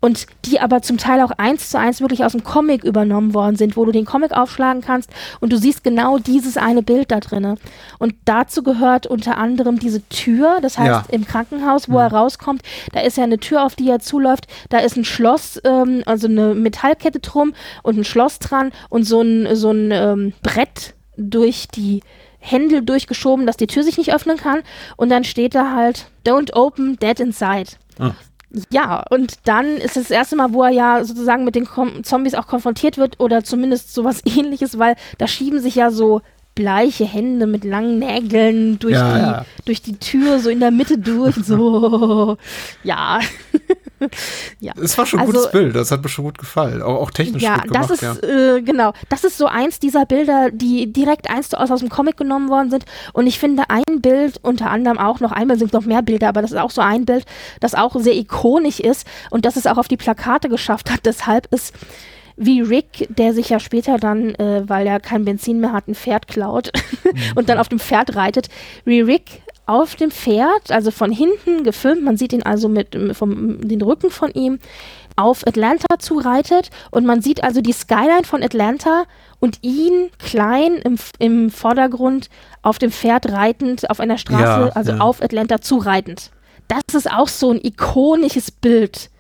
und 0.05 0.27
die 0.45 0.61
aber 0.61 0.83
zum 0.83 0.99
Teil 0.99 1.23
auch 1.23 1.31
eins 1.39 1.71
zu 1.71 1.79
eins 1.79 2.03
wirklich 2.03 2.25
aus 2.27 2.33
dem 2.33 2.45
Comic 2.45 2.85
übernommen 2.85 3.33
worden 3.33 3.57
sind, 3.57 3.75
wo 3.75 3.87
du 3.87 3.91
den 3.91 4.05
Comic 4.05 4.33
aufschlagen 4.33 4.83
kannst 4.83 5.09
und 5.41 5.51
du 5.51 5.57
siehst 5.57 5.83
genau 5.83 6.19
dieses 6.19 6.59
eine 6.59 6.83
Bild 6.83 7.11
da 7.11 7.21
drinne. 7.21 7.57
Und 7.99 8.15
dazu 8.27 8.63
gehört 8.63 9.07
unter 9.07 9.39
anderem 9.39 9.79
diese 9.79 10.07
Tür, 10.11 10.59
das 10.61 10.77
heißt 10.77 10.89
Ja. 10.91 11.05
im 11.09 11.27
Krankenhaus, 11.27 11.89
wo 11.89 11.97
er 11.99 12.13
rauskommt, 12.13 12.61
da 12.93 13.01
ist 13.01 13.17
ja 13.17 13.25
eine 13.25 13.39
Tür, 13.39 13.65
auf 13.65 13.77
die 13.77 13.89
er 13.89 13.99
zuläuft, 13.99 14.47
da 14.69 14.81
ist 14.81 14.99
ein 14.99 15.07
Schloss, 15.07 15.59
ähm, 15.65 16.03
also 16.05 16.27
eine 16.29 16.55
Metallkette 16.55 17.21
drum 17.21 17.55
und 17.83 17.97
ein 17.97 18.05
Schloss 18.05 18.39
dran 18.41 18.73
und 18.91 19.05
so 19.05 19.23
ein, 19.23 19.57
so 19.57 19.71
ein 19.71 19.91
ähm, 19.91 20.33
Brett 20.43 20.93
durch 21.17 21.67
die 21.69 22.03
Händel 22.41 22.83
durchgeschoben, 22.83 23.47
dass 23.47 23.57
die 23.57 23.69
Tür 23.69 23.83
sich 23.83 23.97
nicht 23.97 24.13
öffnen 24.15 24.37
kann. 24.37 24.61
Und 24.99 25.09
dann 25.09 25.25
steht 25.25 25.55
da 25.55 25.75
halt, 25.75 26.09
don't 26.27 26.53
open, 26.53 26.99
dead 26.99 27.19
inside. 27.21 27.71
Ah. 27.99 28.11
Ja, 28.71 29.03
und 29.11 29.35
dann 29.45 29.67
ist 29.77 29.97
es 29.97 30.05
das 30.09 30.11
erste 30.11 30.37
Mal, 30.37 30.53
wo 30.53 30.63
er 30.63 30.71
ja 30.71 31.05
sozusagen 31.05 31.45
mit 31.45 31.55
den 31.55 31.65
Kom 31.65 32.05
Zombies 32.05 32.35
auch 32.35 32.47
konfrontiert 32.47 32.99
wird 32.99 33.21
oder 33.21 33.43
zumindest 33.45 33.93
sowas 33.95 34.23
ähnliches, 34.25 34.79
weil 34.79 34.97
da 35.19 35.27
schieben 35.27 35.61
sich 35.61 35.75
ja 35.75 35.91
so 35.91 36.21
bleiche 36.55 37.05
Hände 37.05 37.47
mit 37.47 37.65
langen 37.65 37.99
Nägeln 37.99 38.79
durch, 38.79 38.95
Ja, 38.95 39.15
die, 39.15 39.21
ja. 39.21 39.45
durch 39.65 39.83
die 39.83 39.99
Tür, 39.99 40.39
so 40.39 40.51
in 40.51 40.61
der 40.61 40.71
Mitte 40.71 40.99
durch, 40.99 41.35
so. 41.35 42.37
ja. 42.85 43.19
Ja. 44.61 44.73
Es 44.83 44.97
war 44.99 45.07
schon 45.07 45.21
ein 45.21 45.27
Also- 45.27 45.39
gutes 45.39 45.53
Bild, 45.53 45.75
das 45.77 45.91
hat 45.91 46.03
mir 46.03 46.09
schon 46.09 46.25
gut 46.25 46.39
gefallen. 46.39 46.83
Auch, 46.83 47.01
auch 47.01 47.11
technisch 47.11 47.43
Ja, 47.43 47.57
gut 47.59 47.73
gemacht, 47.73 47.91
das 47.91 48.01
ja. 48.01 48.13
ist 48.13 48.23
äh, 48.25 48.63
genau, 48.63 48.93
das 49.09 49.25
ist 49.25 49.39
so 49.39 49.47
eins 49.47 49.79
dieser 49.79 50.05
Bilder, 50.07 50.51
die 50.53 50.93
direkt 50.93 51.31
eins 51.31 51.49
zu 51.49 51.59
eins 51.59 51.71
aus 51.71 51.81
dem 51.81 51.89
Comic 51.89 52.17
genommen 52.17 52.49
worden 52.49 52.71
sind. 52.71 52.85
Und 53.13 53.27
ich 53.27 53.39
finde 53.39 53.65
ein 53.69 54.01
Bild, 54.01 54.39
unter 54.43 54.71
anderem 54.71 54.99
auch 54.99 55.21
noch 55.21 55.33
einmal 55.33 55.59
sind 55.59 55.73
noch 55.73 55.85
mehr 55.85 56.03
Bilder, 56.03 56.29
aber 56.29 56.43
das 56.43 56.53
ist 56.53 56.59
auch 56.59 56.71
so 56.71 56.81
ein 56.81 57.05
Bild, 57.05 57.25
das 57.61 57.75
auch 57.75 57.95
sehr 58.01 58.15
ikonisch 58.17 58.81
ist 58.81 59.07
und 59.31 59.45
das 59.45 59.57
es 59.57 59.67
auch 59.67 59.79
auf 59.79 59.89
die 59.89 59.97
Plakate 59.97 60.49
geschafft 60.49 60.91
hat. 60.91 61.01
Deshalb 61.05 61.53
ist 61.53 61.73
wie 62.37 62.61
Rick, 62.61 63.07
der 63.11 63.33
sich 63.33 63.51
ja 63.51 63.61
später 63.61 63.97
dann, 63.97 64.35
äh, 64.35 64.63
weil 64.69 64.89
er 64.89 64.99
kein 64.99 65.25
Benzin 65.25 65.61
mehr 65.61 65.73
hat, 65.73 65.87
ein 65.87 65.95
Pferd 65.95 66.27
klaut 66.27 66.73
und 67.37 67.49
dann 67.49 67.59
auf 67.59 67.69
dem 67.69 67.79
Pferd 67.79 68.17
reitet, 68.17 68.49
wie 68.85 69.01
Rick 69.01 69.43
auf 69.67 69.97
dem 69.97 70.11
Pferd, 70.11 70.71
also 70.71 70.91
von 70.91 71.11
hinten 71.11 71.65
gefilmt, 71.65 72.03
man 72.03 72.17
sieht 72.17 72.33
ihn 72.33 72.43
also 72.43 72.69
mit 72.69 72.97
vom 73.13 73.67
den 73.67 73.83
Rücken 73.83 74.11
von 74.11 74.31
ihm 74.33 74.59
auf 75.17 75.47
Atlanta 75.47 75.99
zureitet 75.99 76.71
und 76.91 77.07
man 77.07 77.23
sieht 77.23 77.43
also 77.45 77.61
die 77.61 77.73
Skyline 77.73 78.25
von 78.25 78.43
Atlanta 78.43 79.05
und 79.41 79.59
ihn 79.63 80.11
klein 80.19 80.77
im, 80.85 80.97
im 81.19 81.51
Vordergrund 81.51 82.29
auf 82.63 82.79
dem 82.79 82.91
Pferd 82.91 83.31
reitend 83.31 83.89
auf 83.91 84.01
einer 84.01 84.19
Straße, 84.19 84.43
Ja, 84.43 84.69
also 84.75 84.93
ja. 84.93 84.99
auf 85.01 85.23
Atlanta 85.23 85.61
zureitend. 85.61 86.31
Das 86.69 86.95
ist 86.95 87.11
auch 87.11 87.29
so 87.29 87.51
ein 87.51 87.61
ikonisches 87.63 88.51
Bild, 88.51 89.11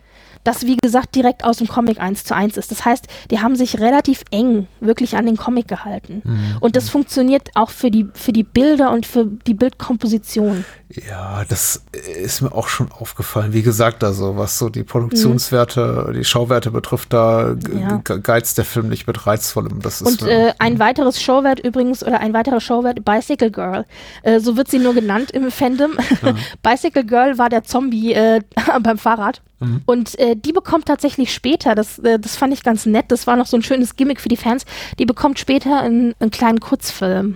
das 0.45 0.66
wie 0.66 0.76
gesagt 0.76 1.14
direkt 1.14 1.45
aus 1.45 1.57
dem 1.59 1.66
Comic 1.68 2.01
eins 2.01 2.24
zu 2.24 2.34
eins 2.34 2.57
ist. 2.57 2.70
Das 2.70 2.84
heißt, 2.84 3.07
die 3.30 3.40
haben 3.40 3.57
sich 3.57 3.80
relativ 3.80 4.22
eng 4.30 4.66
wirklich 4.80 5.16
an 5.16 5.26
den 5.26 5.36
Comic 5.36 5.68
gehalten. 5.68 6.22
Mhm. 6.24 6.57
Und 6.61 6.76
das 6.76 6.88
funktioniert 6.90 7.49
auch 7.55 7.70
für 7.70 7.90
die, 7.90 8.09
für 8.14 8.32
die 8.32 8.42
Bilder 8.45 8.90
und 8.92 9.07
für 9.07 9.24
die 9.26 9.55
Bildkomposition. 9.55 10.64
Ja, 11.09 11.45
das 11.49 11.82
ist 12.22 12.42
mir 12.42 12.53
auch 12.53 12.68
schon 12.68 12.92
aufgefallen. 12.92 13.53
Wie 13.53 13.62
gesagt, 13.62 14.05
also 14.05 14.36
was 14.36 14.59
so 14.59 14.68
die 14.68 14.84
Produktionswerte, 14.84 16.12
die 16.14 16.24
Schauwerte 16.24 16.70
betrifft, 16.70 17.12
da 17.12 17.57
Ja. 17.74 17.97
geizt 18.05 18.59
der 18.59 18.64
Film 18.64 18.88
nicht 18.88 19.07
mit 19.07 19.26
Reizvollem. 19.26 19.80
Das 19.80 20.01
ist 20.01 20.22
Und 20.22 20.28
äh, 20.28 20.53
ein 20.59 20.78
weiteres 20.78 21.20
Showwert 21.22 21.61
übrigens, 21.61 22.05
oder 22.05 22.20
ein 22.20 22.32
weiterer 22.34 22.61
Showwert, 22.61 23.05
Bicycle 23.05 23.51
Girl. 23.51 23.84
Äh, 24.22 24.40
so 24.40 24.57
wird 24.57 24.70
sie 24.70 24.78
nur 24.78 24.95
genannt 24.95 25.30
im 25.30 25.51
Fandom. 25.51 25.92
Bicycle 26.62 27.05
Girl 27.05 27.38
war 27.38 27.49
der 27.49 27.64
Zombie 27.64 28.12
äh, 28.12 28.40
beim 28.82 28.99
Fahrrad. 28.99 29.40
Und 29.86 30.18
äh, 30.18 30.36
die 30.36 30.52
bekommt 30.52 30.86
tatsächlich 30.86 31.32
später, 31.32 31.74
das, 31.74 31.98
äh, 32.00 32.18
das 32.18 32.36
fand 32.36 32.52
ich 32.52 32.62
ganz 32.62 32.86
nett, 32.86 33.06
das 33.08 33.26
war 33.26 33.36
noch 33.36 33.46
so 33.46 33.56
ein 33.56 33.62
schönes 33.62 33.96
Gimmick 33.96 34.20
für 34.20 34.28
die 34.28 34.36
Fans, 34.36 34.64
die 34.98 35.06
bekommt 35.06 35.38
später 35.38 35.80
einen, 35.80 36.14
einen 36.20 36.30
kleinen 36.30 36.60
Kurzfilm. 36.60 37.34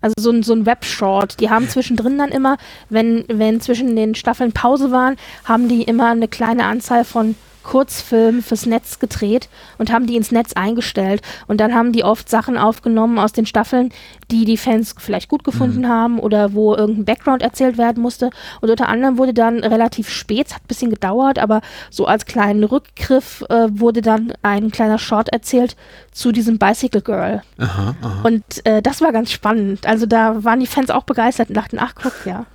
Also 0.00 0.14
so 0.20 0.30
ein, 0.30 0.42
so 0.42 0.52
ein 0.52 0.66
Web-Short. 0.66 1.40
Die 1.40 1.50
haben 1.50 1.68
zwischendrin 1.68 2.18
dann 2.18 2.30
immer, 2.30 2.58
wenn, 2.90 3.24
wenn 3.28 3.60
zwischen 3.60 3.96
den 3.96 4.14
Staffeln 4.14 4.52
Pause 4.52 4.90
waren, 4.90 5.16
haben 5.44 5.68
die 5.68 5.82
immer 5.82 6.10
eine 6.10 6.28
kleine 6.28 6.64
Anzahl 6.64 7.04
von 7.04 7.34
Kurzfilmen 7.66 8.42
fürs 8.42 8.64
Netz 8.64 9.00
gedreht 9.00 9.48
und 9.76 9.90
haben 9.90 10.06
die 10.06 10.14
ins 10.14 10.30
Netz 10.30 10.52
eingestellt. 10.52 11.20
Und 11.48 11.60
dann 11.60 11.74
haben 11.74 11.90
die 11.90 12.04
oft 12.04 12.30
Sachen 12.30 12.56
aufgenommen 12.56 13.18
aus 13.18 13.32
den 13.32 13.44
Staffeln, 13.44 13.90
die 14.30 14.44
die 14.44 14.56
Fans 14.56 14.94
vielleicht 14.96 15.28
gut 15.28 15.42
gefunden 15.42 15.88
haben 15.88 16.20
oder 16.20 16.52
wo 16.52 16.76
irgendein 16.76 17.04
Background 17.04 17.42
erzählt 17.42 17.76
werden 17.76 18.00
musste. 18.00 18.30
Und 18.60 18.70
unter 18.70 18.88
anderem 18.88 19.18
wurde 19.18 19.34
dann 19.34 19.64
relativ 19.64 20.08
spät, 20.08 20.46
es 20.46 20.54
hat 20.54 20.62
ein 20.62 20.68
bisschen 20.68 20.90
gedauert, 20.90 21.40
aber 21.40 21.60
so 21.90 22.06
als 22.06 22.24
kleinen 22.24 22.62
Rückgriff 22.62 23.42
äh, 23.48 23.66
wurde 23.70 24.00
dann 24.00 24.32
ein 24.42 24.70
kleiner 24.70 24.98
Short 24.98 25.30
erzählt 25.30 25.76
zu 26.12 26.30
diesem 26.30 26.58
Bicycle 26.58 27.02
Girl. 27.02 27.42
aha, 27.58 27.96
aha. 28.00 28.20
Und 28.22 28.44
äh, 28.64 28.80
das 28.80 29.00
war 29.00 29.10
ganz 29.10 29.32
spannend. 29.32 29.86
Also 29.86 30.06
da 30.06 30.44
waren 30.44 30.60
die 30.60 30.66
Fans 30.68 30.90
auch 30.90 31.02
begeistert 31.02 31.48
und 31.48 31.56
dachten, 31.56 31.78
ach 31.80 31.94
guck, 32.00 32.14
ja. 32.24 32.46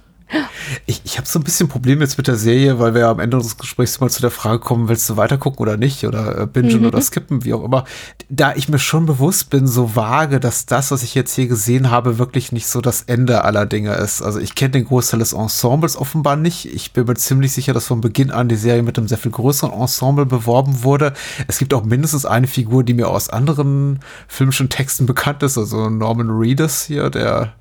Ich, 0.86 1.02
ich 1.04 1.18
habe 1.18 1.28
so 1.28 1.40
ein 1.40 1.44
bisschen 1.44 1.68
Problem 1.68 2.00
jetzt 2.02 2.18
mit 2.18 2.28
der 2.28 2.36
Serie, 2.38 2.80
weil 2.80 2.94
wir 2.94 3.02
ja 3.02 3.12
am 3.12 3.20
Ende 3.20 3.36
unseres 3.38 3.58
Gesprächs 3.58 4.00
mal 4.00 4.10
zu 4.10 4.22
der 4.22 4.32
Frage 4.32 4.60
kommen, 4.60 4.88
willst 4.88 5.10
du 5.10 5.18
weitergucken 5.18 5.60
oder 5.60 5.76
nicht 5.78 6.06
oder 6.06 6.38
äh, 6.40 6.48
bingen 6.48 6.80
Mhm. 6.82 6.86
oder 6.86 7.02
skippen, 7.02 7.44
wie 7.44 7.54
auch 7.54 7.64
immer. 7.64 7.84
Da 8.30 8.54
ich 8.56 8.70
mir 8.70 8.80
schon 8.80 9.06
bewusst 9.06 9.50
bin, 9.50 9.68
so 9.68 9.96
vage, 9.96 10.40
dass 10.40 10.66
das, 10.66 10.92
was 10.92 11.04
ich 11.04 11.16
jetzt 11.16 11.36
hier 11.36 11.48
gesehen 11.48 11.92
habe, 11.92 12.18
wirklich 12.18 12.52
nicht 12.52 12.68
so 12.68 12.80
das 12.82 13.02
Ende 13.04 13.44
aller 13.44 13.66
Dinge 13.66 13.94
ist. 13.96 14.22
Also 14.22 14.40
ich 14.40 14.56
kenne 14.56 14.72
den 14.72 14.86
Großteil 14.86 15.20
des 15.20 15.34
Ensembles 15.34 15.98
offenbar 15.98 16.36
nicht. 16.38 16.66
Ich 16.74 16.94
bin 16.94 17.06
mir 17.06 17.16
ziemlich 17.16 17.52
sicher, 17.52 17.74
dass 17.74 17.88
von 17.88 18.00
Beginn 18.02 18.32
an 18.32 18.48
die 18.48 18.56
Serie 18.56 18.84
mit 18.84 18.98
einem 18.98 19.08
sehr 19.08 19.18
viel 19.18 19.32
größeren 19.32 19.74
Ensemble 19.74 20.26
beworben 20.26 20.84
wurde. 20.84 21.14
Es 21.48 21.58
gibt 21.58 21.74
auch 21.74 21.84
mindestens 21.84 22.26
eine 22.26 22.48
Figur, 22.48 22.84
die 22.84 22.94
mir 22.94 23.10
aus 23.10 23.30
anderen 23.30 24.00
filmischen 24.28 24.70
Texten 24.70 25.06
bekannt 25.06 25.44
ist, 25.44 25.58
also 25.58 25.90
Norman 25.90 26.30
Reedus 26.30 26.84
hier, 26.86 27.10
der 27.10 27.54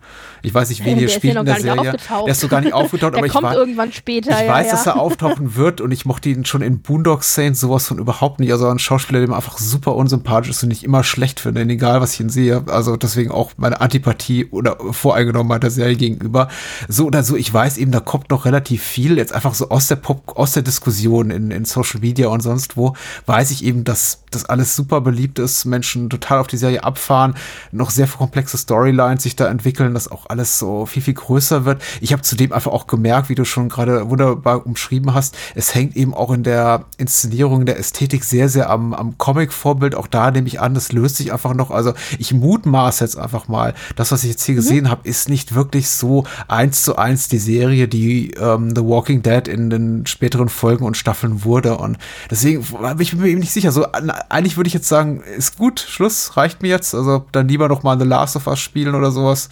ich 0.43 0.55
weiß 0.55 0.71
nicht, 0.71 0.85
wen 0.87 0.97
hier 0.97 1.07
ist 1.07 1.15
spielt 1.15 1.35
hier 1.35 1.41
in 1.41 1.47
der 1.47 1.61
Serie. 1.61 1.95
Der 2.25 2.27
ist 2.33 2.41
sogar 2.41 2.60
gar 2.61 2.65
nicht 2.65 2.75
aufgetaucht, 2.75 3.15
aber 3.17 3.27
ich, 3.27 3.33
kommt 3.33 3.45
war, 3.45 3.55
irgendwann 3.55 3.93
später. 3.93 4.31
ich 4.31 4.47
ja, 4.47 4.53
weiß, 4.53 4.67
ja. 4.67 4.73
dass 4.73 4.87
er 4.87 5.01
auftauchen 5.01 5.55
wird 5.57 5.81
und 5.81 5.91
ich 5.93 6.05
mochte 6.05 6.29
ihn 6.29 6.45
schon 6.45 6.63
in 6.63 6.81
Boondock 6.81 7.23
Saints 7.23 7.61
sowas 7.61 7.87
von 7.87 7.99
überhaupt 7.99 8.41
nicht. 8.41 8.53
Also 8.53 8.69
ein 8.69 8.79
Schauspieler, 8.79 9.21
der 9.21 9.29
mir 9.29 9.37
einfach 9.37 9.59
super 9.59 9.97
unsympathisch 9.97 10.51
ist 10.51 10.63
und 10.63 10.71
ich 10.71 10.85
immer 10.85 11.05
schlecht 11.05 11.41
finde, 11.41 11.63
egal 11.63 12.01
was 12.01 12.15
ich 12.15 12.21
ihn 12.21 12.31
sehe. 12.31 12.65
Also 12.69 12.97
deswegen 12.97 13.31
auch 13.31 13.53
meine 13.57 13.81
Antipathie 13.81 14.47
oder 14.47 14.77
Voreingenommenheit 14.91 15.63
der 15.63 15.71
Serie 15.71 15.97
gegenüber. 15.97 16.49
So 16.89 17.07
oder 17.07 17.23
so, 17.23 17.37
ich 17.37 17.53
weiß 17.53 17.79
eben, 17.79 17.91
da 17.91 18.01
kommt 18.01 18.31
noch 18.31 18.45
relativ 18.45 18.83
viel, 18.83 19.17
jetzt 19.17 19.33
einfach 19.33 19.55
so 19.55 19.69
aus 19.71 19.89
der 19.89 19.97
Pop, 19.97 20.37
aus 20.37 20.53
der 20.53 20.63
Diskussion 20.63 21.31
in, 21.31 21.51
in 21.51 21.65
Social 21.65 22.01
Media 22.01 22.29
und 22.29 22.41
sonst 22.41 22.77
wo, 22.77 22.95
weiß 23.27 23.51
ich 23.51 23.65
eben, 23.65 23.85
dass 23.85 24.25
das 24.31 24.45
alles 24.45 24.77
super 24.77 25.01
beliebt 25.01 25.39
ist, 25.39 25.65
Menschen 25.65 26.09
total 26.11 26.39
auf 26.39 26.47
die 26.47 26.57
Serie 26.57 26.85
abfahren, 26.85 27.35
noch 27.73 27.91
sehr 27.91 28.07
komplexe 28.07 28.59
Storylines 28.59 29.23
sich 29.23 29.37
da 29.37 29.49
entwickeln, 29.49 29.95
dass 29.95 30.11
auch 30.11 30.27
alles 30.29 30.59
so 30.59 30.87
viel, 30.87 31.03
viel 31.03 31.15
größer 31.15 31.65
wird. 31.65 31.83
Ich 32.01 32.13
habe 32.13 32.23
zudem 32.23 32.50
einfach 32.53 32.73
auch 32.73 32.87
gemerkt, 32.87 33.29
wie 33.29 33.35
du 33.35 33.45
schon 33.45 33.69
gerade 33.69 34.09
wunderbar 34.11 34.67
umschrieben 34.67 35.15
hast, 35.15 35.37
es 35.55 35.75
hängt 35.75 35.97
eben 35.97 36.15
auch 36.15 36.31
in 36.31 36.43
der 36.43 36.85
Inszenierung, 36.99 37.61
in 37.61 37.67
der 37.67 37.79
Ästhetik 37.79 38.25
sehr, 38.25 38.49
sehr 38.49 38.71
am, 38.71 38.95
am 38.95 39.19
Comic-Vorbild. 39.19 39.95
Auch 39.95 40.07
da 40.07 40.31
nehme 40.31 40.47
ich 40.47 40.61
an, 40.61 40.75
das 40.75 40.93
löst 40.93 41.17
sich 41.17 41.33
einfach 41.33 41.55
noch. 41.55 41.71
Also 41.71 41.95
ich 42.19 42.33
mutmaße 42.33 43.05
jetzt 43.05 43.19
einfach 43.19 43.49
mal, 43.49 43.75
das, 43.97 44.13
was 44.13 44.25
ich 44.25 44.31
jetzt 44.31 44.45
hier 44.45 44.55
gesehen 44.55 44.91
habe, 44.91 45.09
ist 45.09 45.29
nicht 45.29 45.55
wirklich 45.55 45.89
so 45.89 46.25
eins 46.49 46.83
zu 46.83 46.97
eins 46.97 47.29
die 47.29 47.39
Serie, 47.39 47.89
die 47.89 48.33
ähm, 48.33 48.75
The 48.75 48.83
Walking 48.83 49.23
Dead 49.23 49.49
in 49.49 49.71
den 49.71 50.07
späteren 50.07 50.49
Folgen 50.49 50.85
und 50.85 50.97
Staffeln 50.97 51.45
wurde. 51.45 51.77
Und 51.77 51.99
deswegen 52.31 52.63
bin 52.63 53.01
ich 53.01 53.15
mir 53.15 53.29
eben 53.29 53.41
nicht 53.41 53.53
sicher. 53.53 53.73
So, 53.73 53.87
eigentlich 54.29 54.57
würde 54.57 54.69
ich 54.69 54.75
jetzt 54.75 54.89
sagen, 54.89 55.23
ist 55.37 55.57
gut, 55.57 55.81
Schluss, 55.81 56.37
reicht 56.37 56.63
mir 56.63 56.69
jetzt. 56.69 56.95
Also 56.95 57.25
dann 57.33 57.49
lieber 57.49 57.69
noch 57.69 57.83
mal 57.83 57.99
The 57.99 58.07
Last 58.07 58.37
of 58.37 58.47
Us 58.47 58.61
spielen 58.61 58.95
oder 58.95 59.11
sowas. 59.11 59.49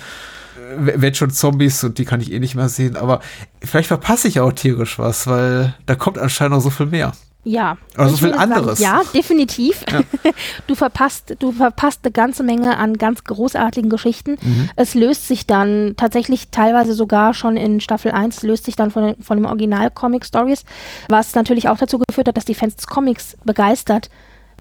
Wenn 0.77 1.15
schon 1.15 1.31
Zombies 1.31 1.83
und 1.85 1.99
die 1.99 2.05
kann 2.05 2.21
ich 2.21 2.33
eh 2.33 2.39
nicht 2.41 2.55
mehr 2.55 2.69
sehen, 2.69 2.97
aber 2.97 3.21
vielleicht 3.63 3.89
verpasse 3.89 4.29
ich 4.29 4.41
auch 4.41 4.53
tierisch 4.53 4.99
was, 4.99 5.27
weil 5.27 5.75
da 5.87 5.95
kommt 5.95 6.19
anscheinend 6.19 6.55
noch 6.57 6.63
so 6.63 6.71
viel 6.71 6.87
mehr. 6.87 7.13
Ja. 7.45 7.79
Aber 7.97 8.09
so 8.11 8.17
viel 8.17 8.27
würde 8.29 8.39
sagen, 8.39 8.53
anderes. 8.53 8.79
Ja, 8.81 9.01
definitiv. 9.15 9.85
Du 10.67 10.75
verpasst, 10.75 11.35
du 11.39 11.53
verpasst 11.53 12.01
eine 12.03 12.13
ganze 12.13 12.43
Menge 12.43 12.77
an 12.77 12.99
ganz 12.99 13.25
großartigen 13.25 13.89
Geschichten. 13.89 14.33
Mhm. 14.43 14.69
Es 14.77 14.95
löst 14.95 15.27
sich 15.29 15.47
dann 15.47 15.95
tatsächlich 15.97 16.49
teilweise 16.51 16.93
sogar 16.93 17.33
schon 17.33 17.57
in 17.57 17.81
Staffel 17.81 18.11
1, 18.13 18.43
löst 18.43 18.65
sich 18.67 18.77
dann 18.77 18.91
von, 18.91 19.03
den- 19.05 19.23
von 19.23 19.39
dem 19.39 19.47
Original 19.47 19.91
Comic 19.91 20.27
Stories, 20.27 20.65
was 21.09 21.35
natürlich 21.35 21.69
auch 21.71 21.79
dazu 21.79 21.99
geführt 22.07 22.29
hat, 22.29 22.37
dass 22.37 22.45
die 22.45 22.55
Fans 22.55 22.77
des 22.77 22.87
Comics 22.87 23.37
begeistert 23.45 24.11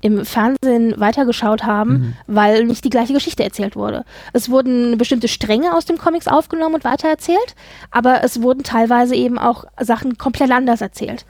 im 0.01 0.25
Fernsehen 0.25 0.93
weitergeschaut 0.99 1.63
haben, 1.63 1.91
Mhm. 1.91 2.13
weil 2.27 2.63
nicht 2.65 2.83
die 2.83 2.89
gleiche 2.89 3.13
Geschichte 3.13 3.43
erzählt 3.43 3.75
wurde. 3.75 4.03
Es 4.33 4.49
wurden 4.49 4.97
bestimmte 4.97 5.27
Stränge 5.27 5.75
aus 5.75 5.85
dem 5.85 5.97
Comics 5.97 6.27
aufgenommen 6.27 6.75
und 6.75 6.83
weitererzählt, 6.83 7.55
aber 7.91 8.23
es 8.23 8.41
wurden 8.41 8.63
teilweise 8.63 9.15
eben 9.15 9.37
auch 9.39 9.65
Sachen 9.79 10.17
komplett 10.17 10.51
anders 10.51 10.81
erzählt. 10.81 11.25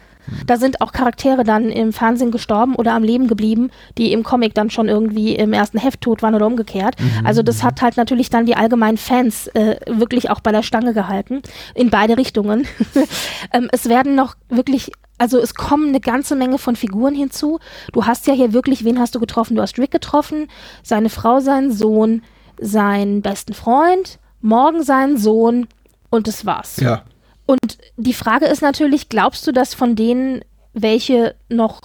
Da 0.46 0.58
sind 0.58 0.82
auch 0.82 0.92
Charaktere 0.92 1.44
dann 1.44 1.70
im 1.70 1.94
Fernsehen 1.94 2.32
gestorben 2.32 2.76
oder 2.76 2.94
am 2.94 3.04
Leben 3.04 3.28
geblieben, 3.28 3.72
die 3.98 4.12
im 4.14 4.24
Comic 4.24 4.54
dann 4.54 4.70
schon 4.70 4.88
irgendwie 4.88 5.36
im 5.36 5.54
ersten 5.54 5.78
Heft 5.78 6.02
tot 6.02 6.22
waren 6.22 6.36
oder 6.36 6.48
umgekehrt. 6.48 6.96
Also 7.24 7.44
das 7.44 7.64
hat 7.64 7.82
halt 7.82 7.98
natürlich 7.98 8.30
dann 8.30 8.46
die 8.46 8.56
allgemeinen 8.56 8.98
Fans 8.98 9.48
äh, 9.48 9.78
wirklich 9.88 10.30
auch 10.30 10.40
bei 10.40 10.52
der 10.52 10.64
Stange 10.64 10.94
gehalten, 10.94 11.42
in 11.76 11.90
beide 11.90 12.18
Richtungen. 12.18 12.68
ähm, 13.54 13.70
es 13.72 13.90
werden 13.90 14.16
noch 14.16 14.36
wirklich, 14.50 14.92
also 15.18 15.40
es 15.40 15.54
kommen 15.56 15.90
eine 15.90 16.00
ganze 16.00 16.36
Menge 16.36 16.58
von 16.58 16.76
Figuren 16.76 17.16
hinzu. 17.16 17.60
Du 17.94 18.06
hast 18.06 18.28
ja 18.28 18.34
hier 18.34 18.54
wirklich, 18.54 18.84
wen 18.84 19.00
hast 19.00 19.16
du 19.16 19.20
getroffen? 19.20 19.56
Du 19.56 19.62
hast 19.62 19.78
Rick 19.78 19.92
getroffen, 19.92 20.48
seine 20.84 21.10
Frau, 21.10 21.40
seinen 21.40 21.72
Sohn, 21.72 22.24
seinen 22.60 23.22
besten 23.22 23.54
Freund, 23.54 24.20
morgen 24.42 24.84
seinen 24.84 25.18
Sohn 25.18 25.68
und 26.10 26.28
das 26.28 26.46
war's. 26.46 26.78
Ja. 26.78 27.04
Und 27.48 27.78
die 27.96 28.14
Frage 28.14 28.46
ist 28.46 28.62
natürlich, 28.62 29.10
glaubst 29.10 29.48
du, 29.48 29.52
dass 29.52 29.74
von 29.74 29.96
denen 29.96 30.42
welche 30.74 31.36
noch 31.50 31.82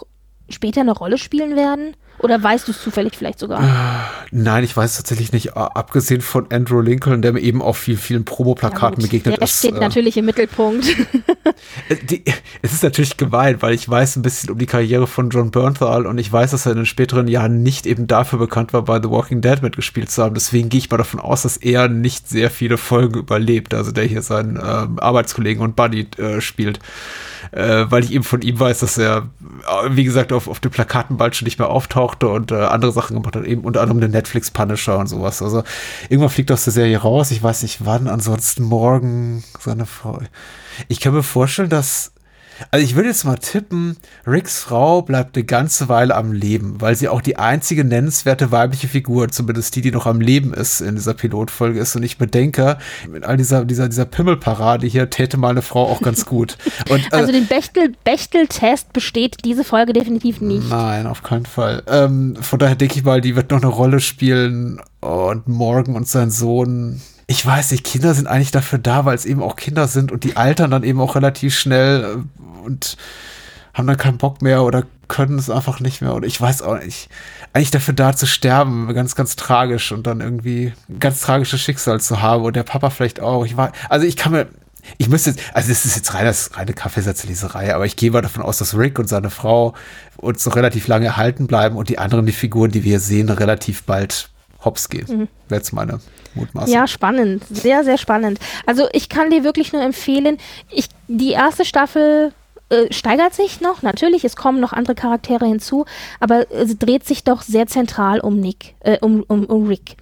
später 0.51 0.83
eine 0.83 0.93
Rolle 0.93 1.17
spielen 1.17 1.57
werden? 1.57 1.97
Oder 2.23 2.43
weißt 2.43 2.69
du 2.69 2.73
es 2.73 2.81
zufällig 2.81 3.15
vielleicht 3.17 3.39
sogar? 3.41 3.63
Nein, 4.31 4.63
ich 4.65 4.77
weiß 4.77 4.97
tatsächlich 4.97 5.33
nicht, 5.33 5.57
abgesehen 5.57 6.21
von 6.21 6.47
Andrew 6.53 6.81
Lincoln, 6.81 7.21
der 7.21 7.33
mir 7.33 7.41
eben 7.41 7.61
auf 7.61 7.77
vielen, 7.77 7.99
vielen 7.99 8.25
Promoplakaten 8.25 9.01
Ja, 9.01 9.07
begegnet 9.07 9.37
der 9.37 9.43
ist. 9.43 9.59
steht 9.59 9.75
äh, 9.75 9.81
natürlich 9.81 10.17
im 10.17 10.27
Mittelpunkt. 10.27 10.87
Äh, 11.89 11.97
Die, 11.97 12.25
es 12.63 12.73
ist 12.73 12.83
natürlich 12.83 13.17
gemein, 13.17 13.61
weil 13.63 13.75
ich 13.75 13.89
weiß 13.89 14.17
ein 14.17 14.23
bisschen 14.23 14.51
um 14.51 14.59
die 14.59 14.67
Karriere 14.67 15.07
von 15.07 15.31
John 15.31 15.51
Bernthal 15.51 16.07
und 16.07 16.19
ich 16.19 16.33
weiß, 16.33 16.51
dass 16.53 16.67
er 16.67 16.73
in 16.73 16.79
den 16.79 16.87
späteren 16.87 17.29
Jahren 17.29 17.63
nicht 17.63 17.87
eben 17.87 18.07
dafür 18.07 18.39
bekannt 18.39 18.73
war, 18.73 18.83
bei 18.83 19.01
The 19.01 19.11
Walking 19.11 19.41
Dead 19.43 19.63
mitgespielt 19.63 20.11
zu 20.11 20.23
haben. 20.23 20.35
Deswegen 20.35 20.69
gehe 20.69 20.79
ich 20.79 20.91
mal 20.91 20.97
davon 20.97 21.21
aus, 21.21 21.43
dass 21.43 21.57
er 21.57 21.89
nicht 21.89 22.29
sehr 22.29 22.51
viele 22.51 22.79
Folgen 22.79 23.19
überlebt, 23.19 23.75
also 23.75 23.93
der 23.93 24.05
hier 24.05 24.23
seinen 24.23 24.57
ähm, 24.57 24.99
Arbeitskollegen 24.99 25.63
und 25.63 25.77
Buddy 25.77 26.09
äh, 26.19 26.41
spielt. 26.41 26.79
Äh, 27.53 27.91
weil 27.91 28.03
ich 28.03 28.13
eben 28.13 28.25
von 28.25 28.41
ihm 28.41 28.59
weiß, 28.59 28.81
dass 28.81 28.97
er, 28.97 29.29
äh, 29.69 29.91
wie 29.91 30.05
gesagt, 30.05 30.33
auf, 30.33 30.49
auf 30.49 30.59
den 30.59 30.71
Plakaten 30.71 31.19
bald 31.19 31.37
schon 31.37 31.45
nicht 31.45 31.59
mehr 31.59 31.69
auftauchte 31.69 32.29
und 32.29 32.51
äh, 32.51 32.55
andere 32.55 32.93
Sachen 32.93 33.15
gemacht 33.15 33.37
hat, 33.37 33.45
eben 33.45 33.63
unter 33.63 33.83
anderem 33.83 34.01
den 34.01 34.11
Netflix 34.11 34.51
Punisher 34.51 34.99
und 34.99 35.07
sowas. 35.07 35.43
Also 35.43 35.63
irgendwann 36.09 36.31
fliegt 36.31 36.49
er 36.49 36.55
aus 36.55 36.65
der 36.65 36.73
Serie 36.73 36.97
raus. 36.97 37.31
Ich 37.31 37.43
weiß 37.43 37.63
nicht 37.63 37.85
wann, 37.85 38.09
ansonsten 38.09 38.63
morgen 38.63 39.45
seine 39.61 39.85
Frau. 39.85 40.21
Ich 40.89 41.01
kann 41.01 41.13
mir 41.13 41.23
vorstellen, 41.23 41.69
dass 41.69 42.12
also 42.71 42.85
ich 42.85 42.95
würde 42.95 43.09
jetzt 43.09 43.25
mal 43.25 43.37
tippen, 43.37 43.97
Ricks 44.27 44.61
Frau 44.61 45.03
bleibt 45.03 45.37
eine 45.37 45.45
ganze 45.45 45.89
Weile 45.89 46.15
am 46.15 46.33
Leben, 46.33 46.81
weil 46.81 46.95
sie 46.97 47.09
auch 47.09 47.21
die 47.21 47.37
einzige 47.37 47.85
nennenswerte 47.85 48.51
weibliche 48.53 48.89
Figur, 48.89 49.29
zumindest 49.29 49.75
die, 49.77 49.81
die 49.83 49.91
noch 49.91 50.07
am 50.07 50.21
Leben 50.21 50.55
ist 50.55 50.81
in 50.81 50.95
dieser 50.95 51.15
Pilotfolge 51.15 51.79
ist. 51.81 51.97
Und 51.97 52.03
ich 52.03 52.19
bedenke, 52.19 52.79
mit 53.11 53.25
all 53.25 53.37
dieser, 53.37 53.65
dieser, 53.65 53.89
dieser 53.89 54.05
Pimmelparade 54.05 54.87
hier 54.87 55.11
täte 55.11 55.37
mal 55.37 55.51
eine 55.51 55.63
Frau 55.63 55.87
auch 55.89 56.01
ganz 56.01 56.25
gut. 56.27 56.57
Und, 56.89 57.13
Also 57.13 57.33
den 57.33 57.47
Bechtel- 57.47 57.95
Bechtel-Test 58.05 58.93
besteht 58.93 59.45
diese 59.45 59.65
Folge 59.65 59.93
definitiv 59.93 60.41
nicht. 60.41 60.69
Nein, 60.69 61.07
auf 61.07 61.23
keinen 61.23 61.47
Fall. 61.47 61.83
Ähm, 61.87 62.37
von 62.41 62.59
daher 62.59 62.77
denke 62.77 62.97
ich 62.97 63.05
mal, 63.05 63.21
die 63.21 63.37
wird 63.37 63.51
noch 63.51 63.63
eine 63.63 63.71
Rolle 63.71 64.01
spielen. 64.01 64.81
Und 65.01 65.49
Morgan 65.49 65.97
und 65.97 66.07
sein 66.07 66.31
Sohn. 66.31 67.01
Ich 67.27 67.45
weiß 67.45 67.71
nicht, 67.73 67.85
Kinder 67.85 68.15
sind 68.15 68.27
eigentlich 68.27 68.51
dafür 68.51 68.79
da, 68.79 69.05
weil 69.05 69.15
es 69.15 69.25
eben 69.25 69.43
auch 69.43 69.57
Kinder 69.57 69.89
sind 69.89 70.13
und 70.13 70.23
die 70.25 70.37
altern 70.37 70.71
dann 70.71 70.83
eben 70.85 71.01
auch 71.01 71.15
relativ 71.17 71.55
schnell 71.57 72.05
äh, 72.05 72.42
und 72.63 72.97
haben 73.75 73.87
dann 73.87 73.97
keinen 73.97 74.19
Bock 74.19 74.43
mehr 74.43 74.63
oder 74.63 74.85
können 75.09 75.39
es 75.39 75.51
einfach 75.51 75.81
nicht 75.81 76.01
mehr. 76.01 76.15
Oder 76.15 76.27
ich 76.27 76.41
weiß 76.41 76.63
auch 76.63 76.79
nicht. 76.79 77.09
Eigentlich 77.53 77.71
dafür 77.71 77.95
da 77.95 78.15
zu 78.15 78.27
sterben, 78.27 78.93
ganz, 78.95 79.15
ganz 79.15 79.37
tragisch 79.37 79.93
und 79.93 80.07
dann 80.07 80.21
irgendwie 80.21 80.73
ein 80.89 81.01
ganz 81.01 81.21
tragisches 81.21 81.61
Schicksal 81.61 82.01
zu 82.01 82.23
haben 82.23 82.45
und 82.45 82.57
der 82.57 82.63
Papa 82.63 82.91
vielleicht 82.91 83.21
auch. 83.21 83.45
Ich 83.45 83.57
war, 83.57 83.73
also 83.89 84.07
ich 84.07 84.17
kann 84.17 84.33
mir, 84.33 84.49
ich 84.99 85.09
müsste 85.09 85.31
jetzt, 85.31 85.43
also 85.55 85.69
das 85.69 85.85
ist 85.85 85.97
jetzt 85.97 86.15
rein, 86.15 86.25
das 86.25 86.49
ist 86.49 86.57
reine 86.57 86.73
Kaffeesatzleserei, 86.73 87.75
aber 87.75 87.87
ich 87.87 87.97
gehe 87.97 88.11
mal 88.11 88.23
davon 88.23 88.43
aus, 88.43 88.59
dass 88.59 88.77
Rick 88.77 88.99
und 88.99 89.09
seine 89.09 89.31
Frau 89.31 89.75
uns 90.17 90.45
noch 90.47 90.57
relativ 90.57 90.89
lange 90.89 91.07
erhalten 91.07 91.47
bleiben 91.47 91.77
und 91.77 91.89
die 91.89 91.99
anderen, 91.99 92.27
die 92.27 92.33
Figuren, 92.33 92.71
die 92.71 92.85
wir 92.85 92.99
sehen, 93.01 93.29
relativ 93.29 93.85
bald 93.85 94.31
hops 94.65 94.89
gehen. 94.89 95.07
Mhm. 95.09 95.29
Wäre 95.49 95.61
jetzt 95.61 95.73
meine 95.73 96.01
Mutmaßung. 96.35 96.73
Ja, 96.73 96.87
spannend. 96.87 97.45
Sehr, 97.51 97.85
sehr 97.85 97.99
spannend. 97.99 98.39
Also 98.67 98.89
ich 98.93 99.09
kann 99.09 99.31
dir 99.31 99.45
wirklich 99.45 99.73
nur 99.73 99.83
empfehlen, 99.83 100.39
ich, 100.71 100.89
die 101.09 101.33
erste 101.33 101.65
Staffel 101.65 102.33
äh, 102.73 102.91
steigert 102.91 103.35
sich 103.35 103.61
noch, 103.61 103.83
natürlich, 103.83 104.25
es 104.25 104.35
kommen 104.35 104.59
noch 104.59 104.73
andere 104.73 104.95
Charaktere 104.95 105.45
hinzu, 105.45 105.85
aber 106.21 106.51
es 106.51 106.79
dreht 106.79 107.07
sich 107.07 107.23
doch 107.23 107.43
sehr 107.43 107.67
zentral 107.67 108.21
um 108.21 108.41
Nick, 108.41 108.75
äh, 108.81 108.99
um, 109.01 109.23
um, 109.29 109.45
um 109.45 109.67
Rick. 109.67 109.97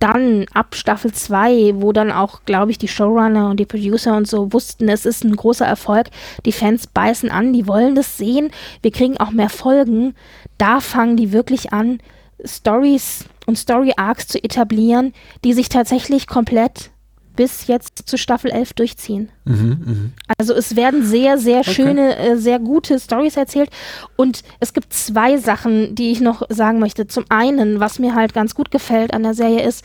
Dann 0.00 0.46
ab 0.54 0.74
Staffel 0.74 1.12
2, 1.12 1.74
wo 1.76 1.92
dann 1.92 2.10
auch, 2.10 2.40
glaube 2.46 2.70
ich, 2.70 2.78
die 2.78 2.88
Showrunner 2.88 3.50
und 3.50 3.60
die 3.60 3.66
Producer 3.66 4.16
und 4.16 4.26
so 4.26 4.54
wussten, 4.54 4.88
es 4.88 5.04
ist 5.04 5.22
ein 5.22 5.36
großer 5.36 5.66
Erfolg, 5.66 6.06
die 6.46 6.52
Fans 6.52 6.86
beißen 6.86 7.30
an, 7.30 7.52
die 7.52 7.68
wollen 7.68 7.94
das 7.94 8.16
sehen, 8.16 8.50
wir 8.80 8.90
kriegen 8.90 9.18
auch 9.18 9.30
mehr 9.30 9.50
Folgen, 9.50 10.14
da 10.56 10.80
fangen 10.80 11.18
die 11.18 11.30
wirklich 11.30 11.74
an, 11.74 12.00
Stories 12.42 13.26
und 13.46 13.58
Story 13.58 13.92
Arcs 13.96 14.28
zu 14.28 14.42
etablieren, 14.42 15.12
die 15.44 15.52
sich 15.52 15.68
tatsächlich 15.68 16.26
komplett 16.26 16.90
bis 17.36 17.66
jetzt 17.66 18.08
zu 18.08 18.16
Staffel 18.16 18.50
11 18.50 18.74
durchziehen. 18.74 19.28
Also 20.38 20.54
es 20.54 20.76
werden 20.76 21.04
sehr, 21.04 21.38
sehr 21.38 21.64
schöne, 21.64 22.16
äh, 22.16 22.36
sehr 22.36 22.58
gute 22.58 22.98
Stories 22.98 23.36
erzählt. 23.36 23.70
Und 24.16 24.42
es 24.60 24.72
gibt 24.72 24.92
zwei 24.92 25.36
Sachen, 25.36 25.94
die 25.94 26.12
ich 26.12 26.20
noch 26.20 26.42
sagen 26.48 26.78
möchte. 26.78 27.06
Zum 27.06 27.24
einen, 27.28 27.80
was 27.80 27.98
mir 27.98 28.14
halt 28.14 28.34
ganz 28.34 28.54
gut 28.54 28.70
gefällt 28.70 29.12
an 29.12 29.22
der 29.22 29.34
Serie 29.34 29.62
ist, 29.62 29.84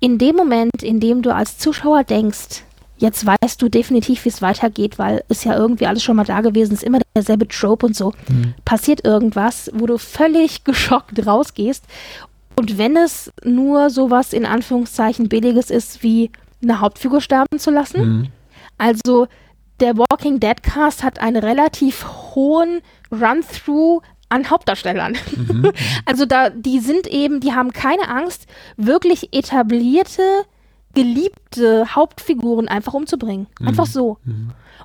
in 0.00 0.18
dem 0.18 0.36
Moment, 0.36 0.82
in 0.82 1.00
dem 1.00 1.22
du 1.22 1.34
als 1.34 1.58
Zuschauer 1.58 2.04
denkst, 2.04 2.64
jetzt 2.98 3.26
weißt 3.26 3.60
du 3.60 3.68
definitiv, 3.68 4.24
wie 4.24 4.30
es 4.30 4.42
weitergeht, 4.42 4.98
weil 4.98 5.24
ist 5.28 5.44
ja 5.44 5.56
irgendwie 5.56 5.86
alles 5.86 6.02
schon 6.02 6.16
mal 6.16 6.24
da 6.24 6.40
gewesen, 6.40 6.72
ist 6.72 6.84
immer 6.84 7.00
derselbe 7.14 7.48
Trope 7.48 7.86
und 7.86 7.96
so, 7.96 8.12
passiert 8.64 9.04
irgendwas, 9.04 9.70
wo 9.74 9.86
du 9.86 9.98
völlig 9.98 10.64
geschockt 10.64 11.26
rausgehst. 11.26 11.84
Und 12.56 12.78
wenn 12.78 12.96
es 12.96 13.30
nur 13.44 13.90
sowas 13.90 14.32
in 14.32 14.46
Anführungszeichen 14.46 15.28
Billiges 15.28 15.70
ist, 15.70 16.02
wie 16.02 16.30
eine 16.62 16.80
Hauptfigur 16.80 17.20
sterben 17.20 17.58
zu 17.58 17.70
lassen. 17.70 18.32
Also 18.78 19.26
der 19.80 19.96
Walking 19.98 20.40
Dead 20.40 20.62
Cast 20.62 21.02
hat 21.02 21.20
einen 21.20 21.42
relativ 21.42 22.06
hohen 22.34 22.80
Run-Through 23.10 24.02
an 24.28 24.48
Hauptdarstellern. 24.48 25.16
also 26.06 26.24
da, 26.24 26.50
die 26.50 26.78
sind 26.78 27.06
eben, 27.06 27.40
die 27.40 27.52
haben 27.52 27.72
keine 27.72 28.08
Angst, 28.08 28.46
wirklich 28.76 29.34
etablierte 29.34 30.22
geliebte 30.94 31.94
Hauptfiguren 31.94 32.68
einfach 32.68 32.94
umzubringen. 32.94 33.46
Einfach 33.60 33.86
so. 33.86 34.18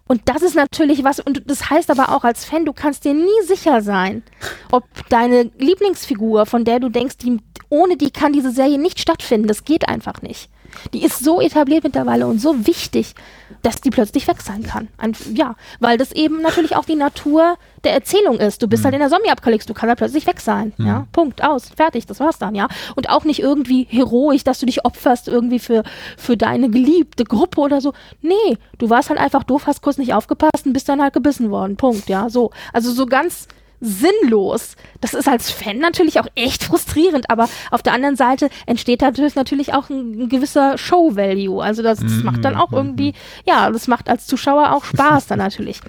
Und 0.07 0.21
das 0.25 0.41
ist 0.41 0.55
natürlich 0.55 1.03
was, 1.03 1.19
und 1.19 1.43
das 1.49 1.69
heißt 1.69 1.91
aber 1.91 2.15
auch 2.15 2.23
als 2.23 2.45
Fan, 2.45 2.65
du 2.65 2.71
kannst 2.73 3.03
dir 3.03 3.13
nie 3.13 3.41
sicher 3.45 3.81
sein, 3.81 4.23
ob 4.71 4.85
deine 5.09 5.51
Lieblingsfigur, 5.57 6.45
von 6.45 6.63
der 6.63 6.79
du 6.79 6.89
denkst, 6.89 7.17
die, 7.17 7.39
ohne 7.69 7.97
die 7.97 8.11
kann 8.11 8.31
diese 8.31 8.51
Serie 8.51 8.79
nicht 8.79 8.99
stattfinden, 8.99 9.47
das 9.47 9.65
geht 9.65 9.89
einfach 9.89 10.21
nicht. 10.21 10.49
Die 10.93 11.03
ist 11.03 11.23
so 11.23 11.41
etabliert 11.41 11.83
mittlerweile 11.83 12.27
und 12.27 12.39
so 12.39 12.65
wichtig, 12.65 13.15
dass 13.61 13.81
die 13.81 13.89
plötzlich 13.89 14.27
weg 14.27 14.41
sein 14.41 14.63
kann. 14.63 14.87
Ein, 14.97 15.15
ja, 15.33 15.55
weil 15.79 15.97
das 15.97 16.11
eben 16.11 16.41
natürlich 16.41 16.75
auch 16.75 16.85
die 16.85 16.95
Natur 16.95 17.57
der 17.83 17.93
Erzählung 17.93 18.39
ist. 18.39 18.61
Du 18.61 18.67
bist 18.67 18.83
halt 18.83 18.93
in 18.93 18.99
der 18.99 19.09
Zombie-Apokalypse, 19.09 19.67
du 19.67 19.73
kannst 19.73 19.89
halt 19.89 19.99
plötzlich 19.99 20.27
weg 20.27 20.39
sein. 20.39 20.73
Ja, 20.77 21.07
Punkt, 21.11 21.43
aus, 21.43 21.69
fertig, 21.69 22.05
das 22.05 22.19
war's 22.19 22.37
dann, 22.37 22.55
ja. 22.55 22.67
Und 22.95 23.09
auch 23.09 23.23
nicht 23.23 23.39
irgendwie 23.39 23.87
heroisch, 23.89 24.43
dass 24.43 24.59
du 24.59 24.65
dich 24.65 24.85
opferst 24.85 25.27
irgendwie 25.27 25.59
für, 25.59 25.83
für 26.17 26.37
deine 26.37 26.69
geliebte 26.69 27.23
Gruppe 27.23 27.61
oder 27.61 27.81
so. 27.81 27.93
Nee, 28.21 28.57
du 28.77 28.89
warst 28.89 29.09
halt 29.09 29.19
einfach 29.19 29.43
doof, 29.43 29.67
hast 29.67 29.81
kurz 29.81 29.97
nicht 29.97 30.13
aufgepasst 30.13 30.65
und 30.65 30.73
bist 30.73 30.89
dann 30.89 31.01
halt 31.01 31.13
gebissen 31.13 31.51
worden. 31.51 31.77
Punkt, 31.77 32.09
ja, 32.09 32.29
so. 32.29 32.51
Also 32.73 32.91
so 32.91 33.05
ganz 33.05 33.47
sinnlos. 33.79 34.75
Das 35.01 35.13
ist 35.13 35.27
als 35.27 35.51
Fan 35.51 35.77
natürlich 35.77 36.19
auch 36.19 36.27
echt 36.35 36.63
frustrierend, 36.63 37.29
aber 37.29 37.47
auf 37.71 37.83
der 37.83 37.93
anderen 37.93 38.15
Seite 38.15 38.49
entsteht 38.65 39.01
dadurch 39.01 39.35
natürlich 39.35 39.73
auch 39.73 39.89
ein, 39.89 40.23
ein 40.23 40.29
gewisser 40.29 40.77
Show-Value. 40.77 41.63
Also 41.63 41.83
das, 41.83 41.99
das 41.99 42.23
macht 42.23 42.43
dann 42.43 42.55
auch 42.55 42.71
irgendwie, 42.71 43.13
ja, 43.45 43.69
das 43.69 43.87
macht 43.87 44.09
als 44.09 44.25
Zuschauer 44.27 44.73
auch 44.73 44.83
Spaß 44.85 45.27
dann 45.27 45.39
natürlich. 45.39 45.81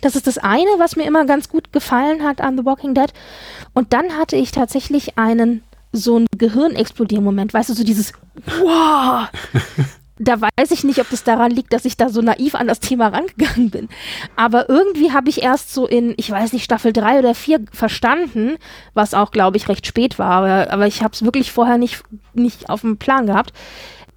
Das 0.00 0.16
ist 0.16 0.26
das 0.26 0.38
eine, 0.38 0.70
was 0.78 0.96
mir 0.96 1.04
immer 1.04 1.24
ganz 1.24 1.48
gut 1.48 1.72
gefallen 1.72 2.24
hat 2.24 2.40
an 2.40 2.56
The 2.56 2.64
Walking 2.64 2.94
Dead. 2.94 3.12
Und 3.74 3.92
dann 3.92 4.16
hatte 4.16 4.36
ich 4.36 4.50
tatsächlich 4.50 5.18
einen 5.18 5.62
so 5.92 6.18
ein 6.18 6.26
Gehirnexplodier-Moment, 6.36 7.54
weißt 7.54 7.70
du, 7.70 7.74
so 7.74 7.84
dieses 7.84 8.12
Wow! 8.60 9.28
da 10.18 10.40
weiß 10.40 10.70
ich 10.70 10.84
nicht, 10.84 10.98
ob 11.00 11.10
das 11.10 11.24
daran 11.24 11.50
liegt, 11.50 11.72
dass 11.72 11.84
ich 11.84 11.96
da 11.96 12.08
so 12.08 12.22
naiv 12.22 12.54
an 12.54 12.66
das 12.66 12.80
Thema 12.80 13.08
rangegangen 13.08 13.70
bin. 13.70 13.88
Aber 14.34 14.68
irgendwie 14.68 15.12
habe 15.12 15.28
ich 15.28 15.42
erst 15.42 15.74
so 15.74 15.86
in, 15.86 16.14
ich 16.16 16.30
weiß 16.30 16.52
nicht, 16.52 16.64
Staffel 16.64 16.92
3 16.92 17.18
oder 17.18 17.34
4 17.34 17.60
verstanden, 17.72 18.56
was 18.94 19.12
auch, 19.12 19.30
glaube 19.30 19.58
ich, 19.58 19.68
recht 19.68 19.86
spät 19.86 20.18
war, 20.18 20.70
aber, 20.70 20.86
ich 20.86 21.02
habe 21.02 21.12
es 21.12 21.24
wirklich 21.24 21.52
vorher 21.52 21.76
nicht, 21.76 22.02
nicht 22.32 22.70
auf 22.70 22.80
dem 22.80 22.96
Plan 22.96 23.26
gehabt. 23.26 23.52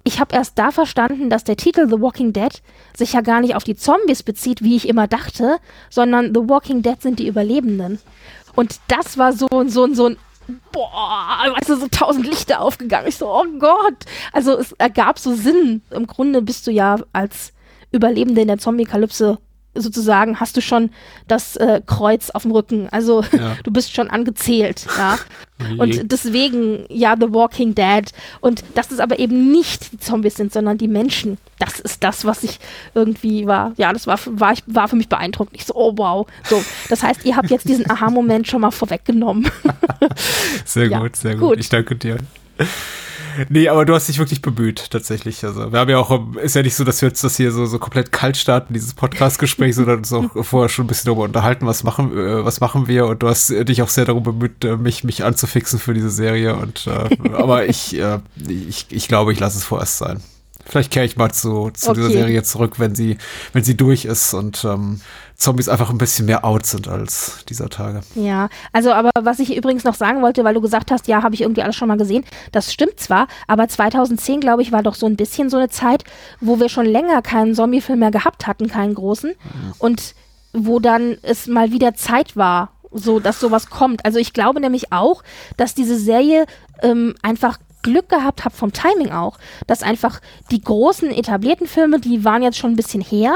Ich 0.02 0.18
habe 0.18 0.34
erst 0.34 0.58
da 0.58 0.70
verstanden, 0.70 1.28
dass 1.28 1.44
der 1.44 1.56
Titel 1.56 1.86
The 1.86 2.00
Walking 2.00 2.32
Dead 2.32 2.62
sich 2.96 3.12
ja 3.12 3.20
gar 3.20 3.42
nicht 3.42 3.54
auf 3.54 3.64
die 3.64 3.76
Zombies 3.76 4.22
bezieht, 4.22 4.62
wie 4.62 4.76
ich 4.76 4.88
immer 4.88 5.06
dachte, 5.06 5.58
sondern 5.90 6.32
The 6.34 6.48
Walking 6.48 6.80
Dead 6.80 7.00
sind 7.02 7.18
die 7.18 7.28
Überlebenden. 7.28 7.98
Und 8.56 8.80
das 8.88 9.18
war 9.18 9.34
so, 9.34 9.48
so, 9.66 9.92
so 9.92 10.06
ein 10.06 10.16
boah, 10.72 11.54
weißt 11.56 11.68
du, 11.68 11.76
so 11.76 11.88
tausend 11.88 12.26
Lichter 12.26 12.60
aufgegangen. 12.60 13.08
Ich 13.08 13.16
so, 13.16 13.28
oh 13.28 13.44
Gott. 13.58 14.04
Also 14.32 14.58
es 14.58 14.72
ergab 14.72 15.18
so 15.18 15.34
Sinn. 15.34 15.82
Im 15.90 16.06
Grunde 16.06 16.42
bist 16.42 16.66
du 16.66 16.70
ja 16.70 16.98
als 17.12 17.52
Überlebende 17.92 18.42
in 18.42 18.48
der 18.48 18.58
Zombie-Kalypse 18.58 19.38
sozusagen, 19.74 20.40
hast 20.40 20.56
du 20.56 20.60
schon 20.60 20.90
das 21.28 21.56
äh, 21.56 21.80
Kreuz 21.86 22.30
auf 22.30 22.42
dem 22.42 22.50
Rücken. 22.52 22.88
Also 22.90 23.22
Ja. 23.32 23.56
du 23.64 23.70
bist 23.70 23.94
schon 23.94 24.10
angezählt, 24.10 24.86
ja. 24.98 25.18
Und 25.76 26.10
deswegen, 26.10 26.86
ja, 26.88 27.16
The 27.20 27.32
Walking 27.34 27.74
Dead. 27.74 28.10
Und 28.40 28.64
dass 28.74 28.90
es 28.90 28.98
aber 28.98 29.18
eben 29.18 29.52
nicht 29.52 29.92
die 29.92 29.98
Zombies 29.98 30.36
sind, 30.36 30.52
sondern 30.54 30.78
die 30.78 30.88
Menschen. 30.88 31.36
Das 31.58 31.78
ist 31.80 32.02
das, 32.02 32.24
was 32.24 32.42
ich 32.44 32.58
irgendwie 32.94 33.46
war. 33.46 33.72
Ja, 33.76 33.92
das 33.92 34.06
war, 34.06 34.16
für- 34.16 34.40
war, 34.40 34.52
ich, 34.54 34.62
war 34.66 34.88
für 34.88 34.96
mich 34.96 35.10
beeindruckend. 35.10 35.54
Ich 35.56 35.66
so, 35.66 35.74
oh 35.74 35.92
wow. 35.96 36.26
So, 36.44 36.64
das 36.88 37.02
heißt, 37.02 37.26
ihr 37.26 37.36
habt 37.36 37.50
jetzt 37.50 37.68
diesen 37.68 37.90
Aha-Moment 37.90 38.46
schon 38.48 38.62
mal 38.62 38.70
vorweggenommen. 38.70 39.50
Sehr 40.64 40.86
Ja, 40.86 41.00
gut, 41.00 41.16
sehr 41.16 41.34
gut. 41.36 41.50
gut. 41.50 41.58
Ich 41.60 41.68
danke 41.68 41.94
dir. 41.94 42.16
Nee, 43.48 43.68
aber 43.68 43.84
du 43.84 43.94
hast 43.94 44.08
dich 44.08 44.18
wirklich 44.18 44.42
bemüht, 44.42 44.90
tatsächlich. 44.90 45.44
Also, 45.44 45.72
wir 45.72 45.78
haben 45.78 45.90
ja 45.90 45.98
auch, 45.98 46.36
ist 46.36 46.56
ja 46.56 46.62
nicht 46.62 46.74
so, 46.74 46.84
dass 46.84 47.00
wir 47.00 47.08
jetzt 47.08 47.22
das 47.22 47.36
hier 47.36 47.52
so, 47.52 47.66
so 47.66 47.78
komplett 47.78 48.12
kalt 48.12 48.36
starten, 48.36 48.74
dieses 48.74 48.94
Podcast-Gespräch, 48.94 49.74
sondern 49.76 49.98
uns 49.98 50.12
auch 50.12 50.44
vorher 50.44 50.68
schon 50.68 50.84
ein 50.84 50.88
bisschen 50.88 51.06
darüber 51.06 51.24
unterhalten, 51.24 51.66
was 51.66 51.84
machen, 51.84 52.16
äh, 52.16 52.44
was 52.44 52.60
machen 52.60 52.88
wir. 52.88 53.06
Und 53.06 53.22
du 53.22 53.28
hast 53.28 53.50
äh, 53.50 53.64
dich 53.64 53.82
auch 53.82 53.88
sehr 53.88 54.04
darum 54.04 54.22
bemüht, 54.22 54.64
äh, 54.64 54.76
mich, 54.76 55.04
mich 55.04 55.24
anzufixen 55.24 55.78
für 55.78 55.94
diese 55.94 56.10
Serie. 56.10 56.56
Und, 56.56 56.86
äh, 56.86 57.30
aber 57.32 57.66
ich, 57.68 57.98
äh, 57.98 58.18
ich, 58.48 58.86
ich 58.90 59.08
glaube, 59.08 59.32
ich 59.32 59.40
lasse 59.40 59.58
es 59.58 59.64
vorerst 59.64 59.98
sein. 59.98 60.20
Vielleicht 60.66 60.92
kehre 60.92 61.04
ich 61.04 61.16
mal 61.16 61.32
zu, 61.32 61.70
zu 61.70 61.94
dieser 61.94 62.06
Okay. 62.06 62.18
Serie 62.18 62.42
zurück, 62.42 62.78
wenn 62.78 62.94
sie, 62.94 63.18
wenn 63.52 63.64
sie 63.64 63.76
durch 63.76 64.04
ist 64.04 64.34
und 64.34 64.64
ähm, 64.64 65.00
Zombies 65.40 65.70
einfach 65.70 65.88
ein 65.88 65.96
bisschen 65.96 66.26
mehr 66.26 66.44
out 66.44 66.66
sind 66.66 66.86
als 66.86 67.46
dieser 67.48 67.70
Tage. 67.70 68.02
Ja, 68.14 68.50
also 68.72 68.92
aber 68.92 69.10
was 69.18 69.38
ich 69.38 69.56
übrigens 69.56 69.84
noch 69.84 69.94
sagen 69.94 70.20
wollte, 70.20 70.44
weil 70.44 70.52
du 70.52 70.60
gesagt 70.60 70.90
hast, 70.90 71.08
ja, 71.08 71.22
habe 71.22 71.34
ich 71.34 71.40
irgendwie 71.40 71.62
alles 71.62 71.76
schon 71.76 71.88
mal 71.88 71.96
gesehen, 71.96 72.24
das 72.52 72.72
stimmt 72.72 73.00
zwar, 73.00 73.26
aber 73.48 73.66
2010, 73.66 74.40
glaube 74.40 74.60
ich, 74.60 74.70
war 74.70 74.82
doch 74.82 74.94
so 74.94 75.06
ein 75.06 75.16
bisschen 75.16 75.48
so 75.48 75.56
eine 75.56 75.70
Zeit, 75.70 76.04
wo 76.42 76.60
wir 76.60 76.68
schon 76.68 76.84
länger 76.84 77.22
keinen 77.22 77.54
Zombie-Film 77.54 78.00
mehr 78.00 78.10
gehabt 78.10 78.46
hatten, 78.46 78.68
keinen 78.68 78.94
großen, 78.94 79.32
und 79.78 80.14
wo 80.52 80.78
dann 80.78 81.16
es 81.22 81.46
mal 81.46 81.72
wieder 81.72 81.94
Zeit 81.94 82.36
war, 82.36 82.72
so 82.92 83.18
dass 83.18 83.40
sowas 83.40 83.70
kommt. 83.70 84.04
Also 84.04 84.18
ich 84.18 84.34
glaube 84.34 84.60
nämlich 84.60 84.92
auch, 84.92 85.22
dass 85.56 85.74
diese 85.74 85.98
Serie 85.98 86.44
ähm, 86.82 87.14
einfach 87.22 87.58
Glück 87.82 88.10
gehabt 88.10 88.44
hat 88.44 88.52
vom 88.52 88.72
Timing 88.72 89.10
auch, 89.10 89.38
dass 89.66 89.82
einfach 89.82 90.20
die 90.50 90.60
großen 90.60 91.10
etablierten 91.10 91.66
Filme, 91.66 91.98
die 91.98 92.24
waren 92.24 92.42
jetzt 92.42 92.58
schon 92.58 92.72
ein 92.72 92.76
bisschen 92.76 93.00
her 93.00 93.34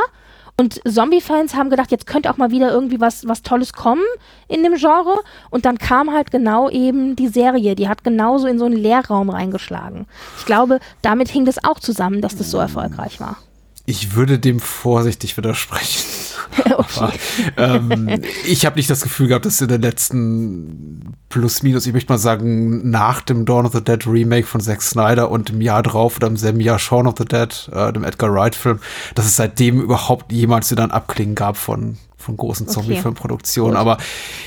und 0.56 0.80
Zombie-Fans 0.86 1.54
haben 1.54 1.68
gedacht, 1.68 1.90
jetzt 1.90 2.06
könnte 2.06 2.30
auch 2.30 2.36
mal 2.36 2.52
wieder 2.52 2.70
irgendwie 2.70 3.00
was, 3.00 3.26
was 3.26 3.42
Tolles 3.42 3.72
kommen 3.72 4.04
in 4.46 4.62
dem 4.62 4.74
Genre. 4.74 5.20
Und 5.50 5.64
dann 5.64 5.78
kam 5.78 6.12
halt 6.12 6.30
genau 6.30 6.70
eben 6.70 7.16
die 7.16 7.26
Serie. 7.26 7.74
Die 7.74 7.88
hat 7.88 8.04
genauso 8.04 8.46
in 8.46 8.60
so 8.60 8.66
einen 8.66 8.76
Leerraum 8.76 9.30
reingeschlagen. 9.30 10.06
Ich 10.38 10.46
glaube, 10.46 10.78
damit 11.02 11.28
hing 11.28 11.44
das 11.44 11.62
auch 11.64 11.80
zusammen, 11.80 12.20
dass 12.20 12.36
das 12.36 12.52
so 12.52 12.58
erfolgreich 12.58 13.18
war. 13.18 13.36
Ich 13.84 14.14
würde 14.14 14.38
dem 14.38 14.60
vorsichtig 14.60 15.36
widersprechen. 15.36 16.23
Aber, 16.64 17.12
ähm, 17.56 18.20
ich 18.46 18.66
habe 18.66 18.76
nicht 18.76 18.90
das 18.90 19.02
Gefühl 19.02 19.28
gehabt, 19.28 19.46
dass 19.46 19.60
in 19.60 19.68
den 19.68 19.82
letzten 19.82 21.14
plus 21.28 21.62
minus, 21.62 21.86
ich 21.86 21.92
möchte 21.92 22.12
mal 22.12 22.18
sagen, 22.18 22.90
nach 22.90 23.20
dem 23.22 23.44
Dawn 23.44 23.66
of 23.66 23.72
the 23.72 23.82
Dead 23.82 24.06
Remake 24.06 24.46
von 24.46 24.60
Zack 24.60 24.82
Snyder 24.82 25.30
und 25.30 25.50
im 25.50 25.60
Jahr 25.60 25.82
drauf 25.82 26.16
oder 26.16 26.26
im 26.28 26.36
selben 26.36 26.60
Jahr 26.60 26.78
Shaun 26.78 27.06
of 27.06 27.14
the 27.18 27.24
Dead, 27.24 27.70
äh, 27.72 27.92
dem 27.92 28.04
Edgar 28.04 28.32
Wright 28.32 28.54
Film, 28.54 28.78
dass 29.14 29.26
es 29.26 29.36
seitdem 29.36 29.80
überhaupt 29.80 30.32
jemals 30.32 30.70
wieder 30.70 30.84
ein 30.84 30.90
Abklingen 30.90 31.34
gab 31.34 31.56
von 31.56 31.96
von 32.16 32.38
großen 32.38 32.64
Okay. 32.66 32.74
Zombie-Filmproduktionen. 32.76 33.72
Gut. 33.72 33.80
Aber 33.80 33.98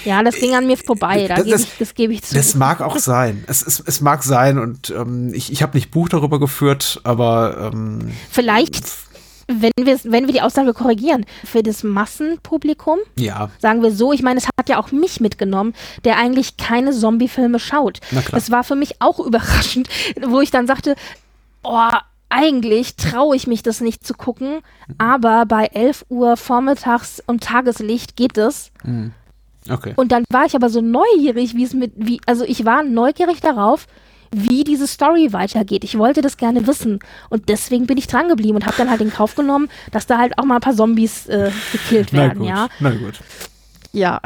Ja, 0.04 0.24
das 0.24 0.34
ging 0.34 0.56
an 0.56 0.66
mir 0.66 0.78
vorbei. 0.78 1.28
Da 1.28 1.36
Das- 1.36 1.46
gebe 1.46 1.58
ich, 1.60 1.68
das 1.78 1.94
gebe 1.94 2.12
ich 2.14 2.24
zu. 2.24 2.34
das 2.34 2.56
mag 2.56 2.82
auch 2.82 2.98
sein. 2.98 3.44
Es, 3.46 3.62
es, 3.62 3.84
es 3.86 4.02
mag 4.02 4.24
sein 4.24 4.58
und 4.58 4.90
ähm, 4.98 5.32
ich, 5.32 5.52
ich 5.52 5.62
habe 5.62 5.78
nicht 5.78 5.92
Buch 5.92 6.10
darüber 6.10 6.40
geführt, 6.40 7.00
aber 7.04 7.70
ähm, 7.72 8.00
Vielleicht, 8.32 8.82
wenn 9.48 9.72
wir, 9.80 10.00
wenn 10.04 10.26
wir 10.26 10.34
die 10.34 10.42
Aussage 10.42 10.74
korrigieren, 10.74 11.26
für 11.46 11.64
das 11.64 11.84
Massenpublikum, 11.84 13.00
ja, 13.18 13.50
sagen 13.60 13.82
wir 13.82 13.92
so, 13.92 14.12
ich 14.12 14.22
meine, 14.22 14.40
es 14.40 14.48
hat 14.60 14.70
ja 14.70 14.78
auch 14.78 14.92
mich 14.92 15.20
mitgenommen, 15.22 15.74
der 16.04 16.18
eigentlich 16.18 16.58
keine 16.58 16.92
Zombie-Filme 16.92 17.60
schaut. 17.60 18.00
Na 18.12 18.22
klar. 18.22 18.40
Das 18.40 18.52
war 18.52 18.64
für 18.64 18.76
mich 18.76 19.02
auch 19.02 19.20
überraschend, 19.26 19.88
wo 20.26 20.42
ich 20.42 20.52
dann 20.52 20.68
sagte, 20.68 20.96
oh, 21.64 21.90
eigentlich 22.30 22.98
traue 22.98 23.36
ich 23.36 23.48
mich 23.48 23.64
das 23.64 23.80
nicht 23.80 24.06
zu 24.06 24.14
gucken, 24.14 24.60
aber 24.98 25.46
bei 25.46 25.68
11 25.68 26.06
Uhr 26.10 26.36
vormittags 26.36 27.24
und 27.26 27.44
Tageslicht 27.44 28.18
geht 28.18 28.38
es. 28.38 28.72
okay. 29.70 29.94
Und 29.96 30.12
dann 30.12 30.26
war 30.30 30.46
ich 30.46 30.56
aber 30.56 30.70
so 30.70 30.82
neugierig, 30.82 31.56
wie 31.56 31.64
es 31.64 31.74
mit, 31.74 31.94
wie, 31.96 32.20
also 32.26 32.44
ich 32.44 32.66
war 32.66 32.84
neugierig 32.84 33.40
darauf, 33.40 33.88
wie 34.32 34.64
diese 34.64 34.88
Story 34.88 35.34
weitergeht. 35.34 35.84
Ich 35.84 35.98
wollte 35.98 36.22
das 36.22 36.38
gerne 36.38 36.68
wissen. 36.68 37.00
Und 37.30 37.50
deswegen 37.50 37.88
bin 37.88 37.98
ich 37.98 38.08
dran 38.08 38.28
geblieben 38.30 38.56
und 38.56 38.66
habe 38.66 38.78
dann 38.78 38.90
halt 38.90 39.02
in 39.02 39.12
Kauf 39.12 39.36
genommen, 39.36 39.70
dass 39.92 40.08
da 40.08 40.18
halt 40.18 40.38
auch 40.38 40.46
mal 40.46 40.56
ein 40.56 40.62
paar 40.62 40.76
Zombies 40.76 41.28
äh, 41.28 41.52
gekillt 41.72 42.14
werden, 42.14 42.40
gut, 42.40 42.48
ja. 42.48 42.68
na 42.80 42.92
gut. 42.92 43.20
Ja. 43.94 44.22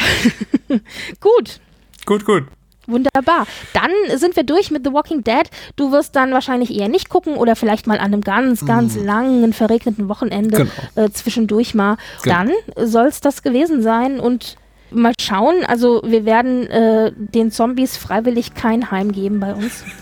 Gut. 1.20 1.60
Gut, 2.06 2.26
gut. 2.26 2.44
Wunderbar. 2.88 3.46
Dann 3.74 3.92
sind 4.18 4.36
wir 4.36 4.44
durch 4.44 4.72
mit 4.72 4.86
The 4.86 4.92
Walking 4.92 5.24
Dead. 5.24 5.50
Du 5.76 5.92
wirst 5.92 6.16
dann 6.16 6.32
wahrscheinlich 6.32 6.76
eher 6.76 6.90
nicht 6.90 7.10
gucken 7.10 7.36
oder 7.36 7.56
vielleicht 7.56 7.88
mal 7.88 8.00
an 8.00 8.06
einem 8.06 8.22
ganz, 8.22 8.66
ganz 8.66 8.96
langen, 8.96 9.54
verregneten 9.54 10.10
Wochenende. 10.10 10.58
Genau. 10.58 11.06
äh, 11.06 11.12
zwischendurch 11.12 11.76
mal. 11.76 11.98
Genau. 12.24 12.36
Dann 12.36 12.52
soll 12.88 13.06
es 13.06 13.22
das 13.22 13.44
gewesen 13.44 13.82
sein 13.82 14.20
und 14.20 14.58
mal 14.94 15.14
schauen. 15.20 15.64
Also 15.68 16.02
wir 16.06 16.26
werden 16.26 16.68
äh, 16.68 17.12
den 17.16 17.52
Zombies 17.52 17.98
freiwillig 17.98 18.54
kein 18.54 18.92
Heim 18.92 19.12
geben 19.12 19.40
bei 19.40 19.54
uns. 19.54 19.84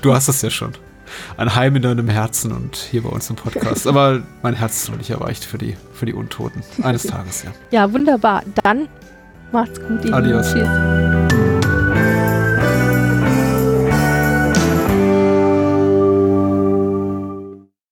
Du 0.00 0.14
hast 0.14 0.28
es 0.28 0.42
ja 0.42 0.50
schon. 0.50 0.74
Ein 1.36 1.56
Heim 1.56 1.74
in 1.74 1.82
deinem 1.82 2.08
Herzen 2.08 2.52
und 2.52 2.76
hier 2.76 3.02
bei 3.02 3.08
uns 3.08 3.28
im 3.30 3.34
Podcast. 3.34 3.88
Aber 3.88 4.22
mein 4.42 4.54
Herz 4.54 4.82
ist 4.82 4.90
noch 4.90 4.96
nicht 4.96 5.10
erreicht 5.10 5.44
für 5.44 5.58
die, 5.58 5.76
für 5.92 6.06
die 6.06 6.12
Untoten. 6.12 6.62
Eines 6.82 7.02
Tages, 7.02 7.42
ja. 7.42 7.50
Ja, 7.72 7.92
wunderbar. 7.92 8.44
Dann 8.62 8.86
macht's 9.50 9.80
gut. 9.80 10.12
Adios. 10.12 10.52
Tschüss. 10.52 11.65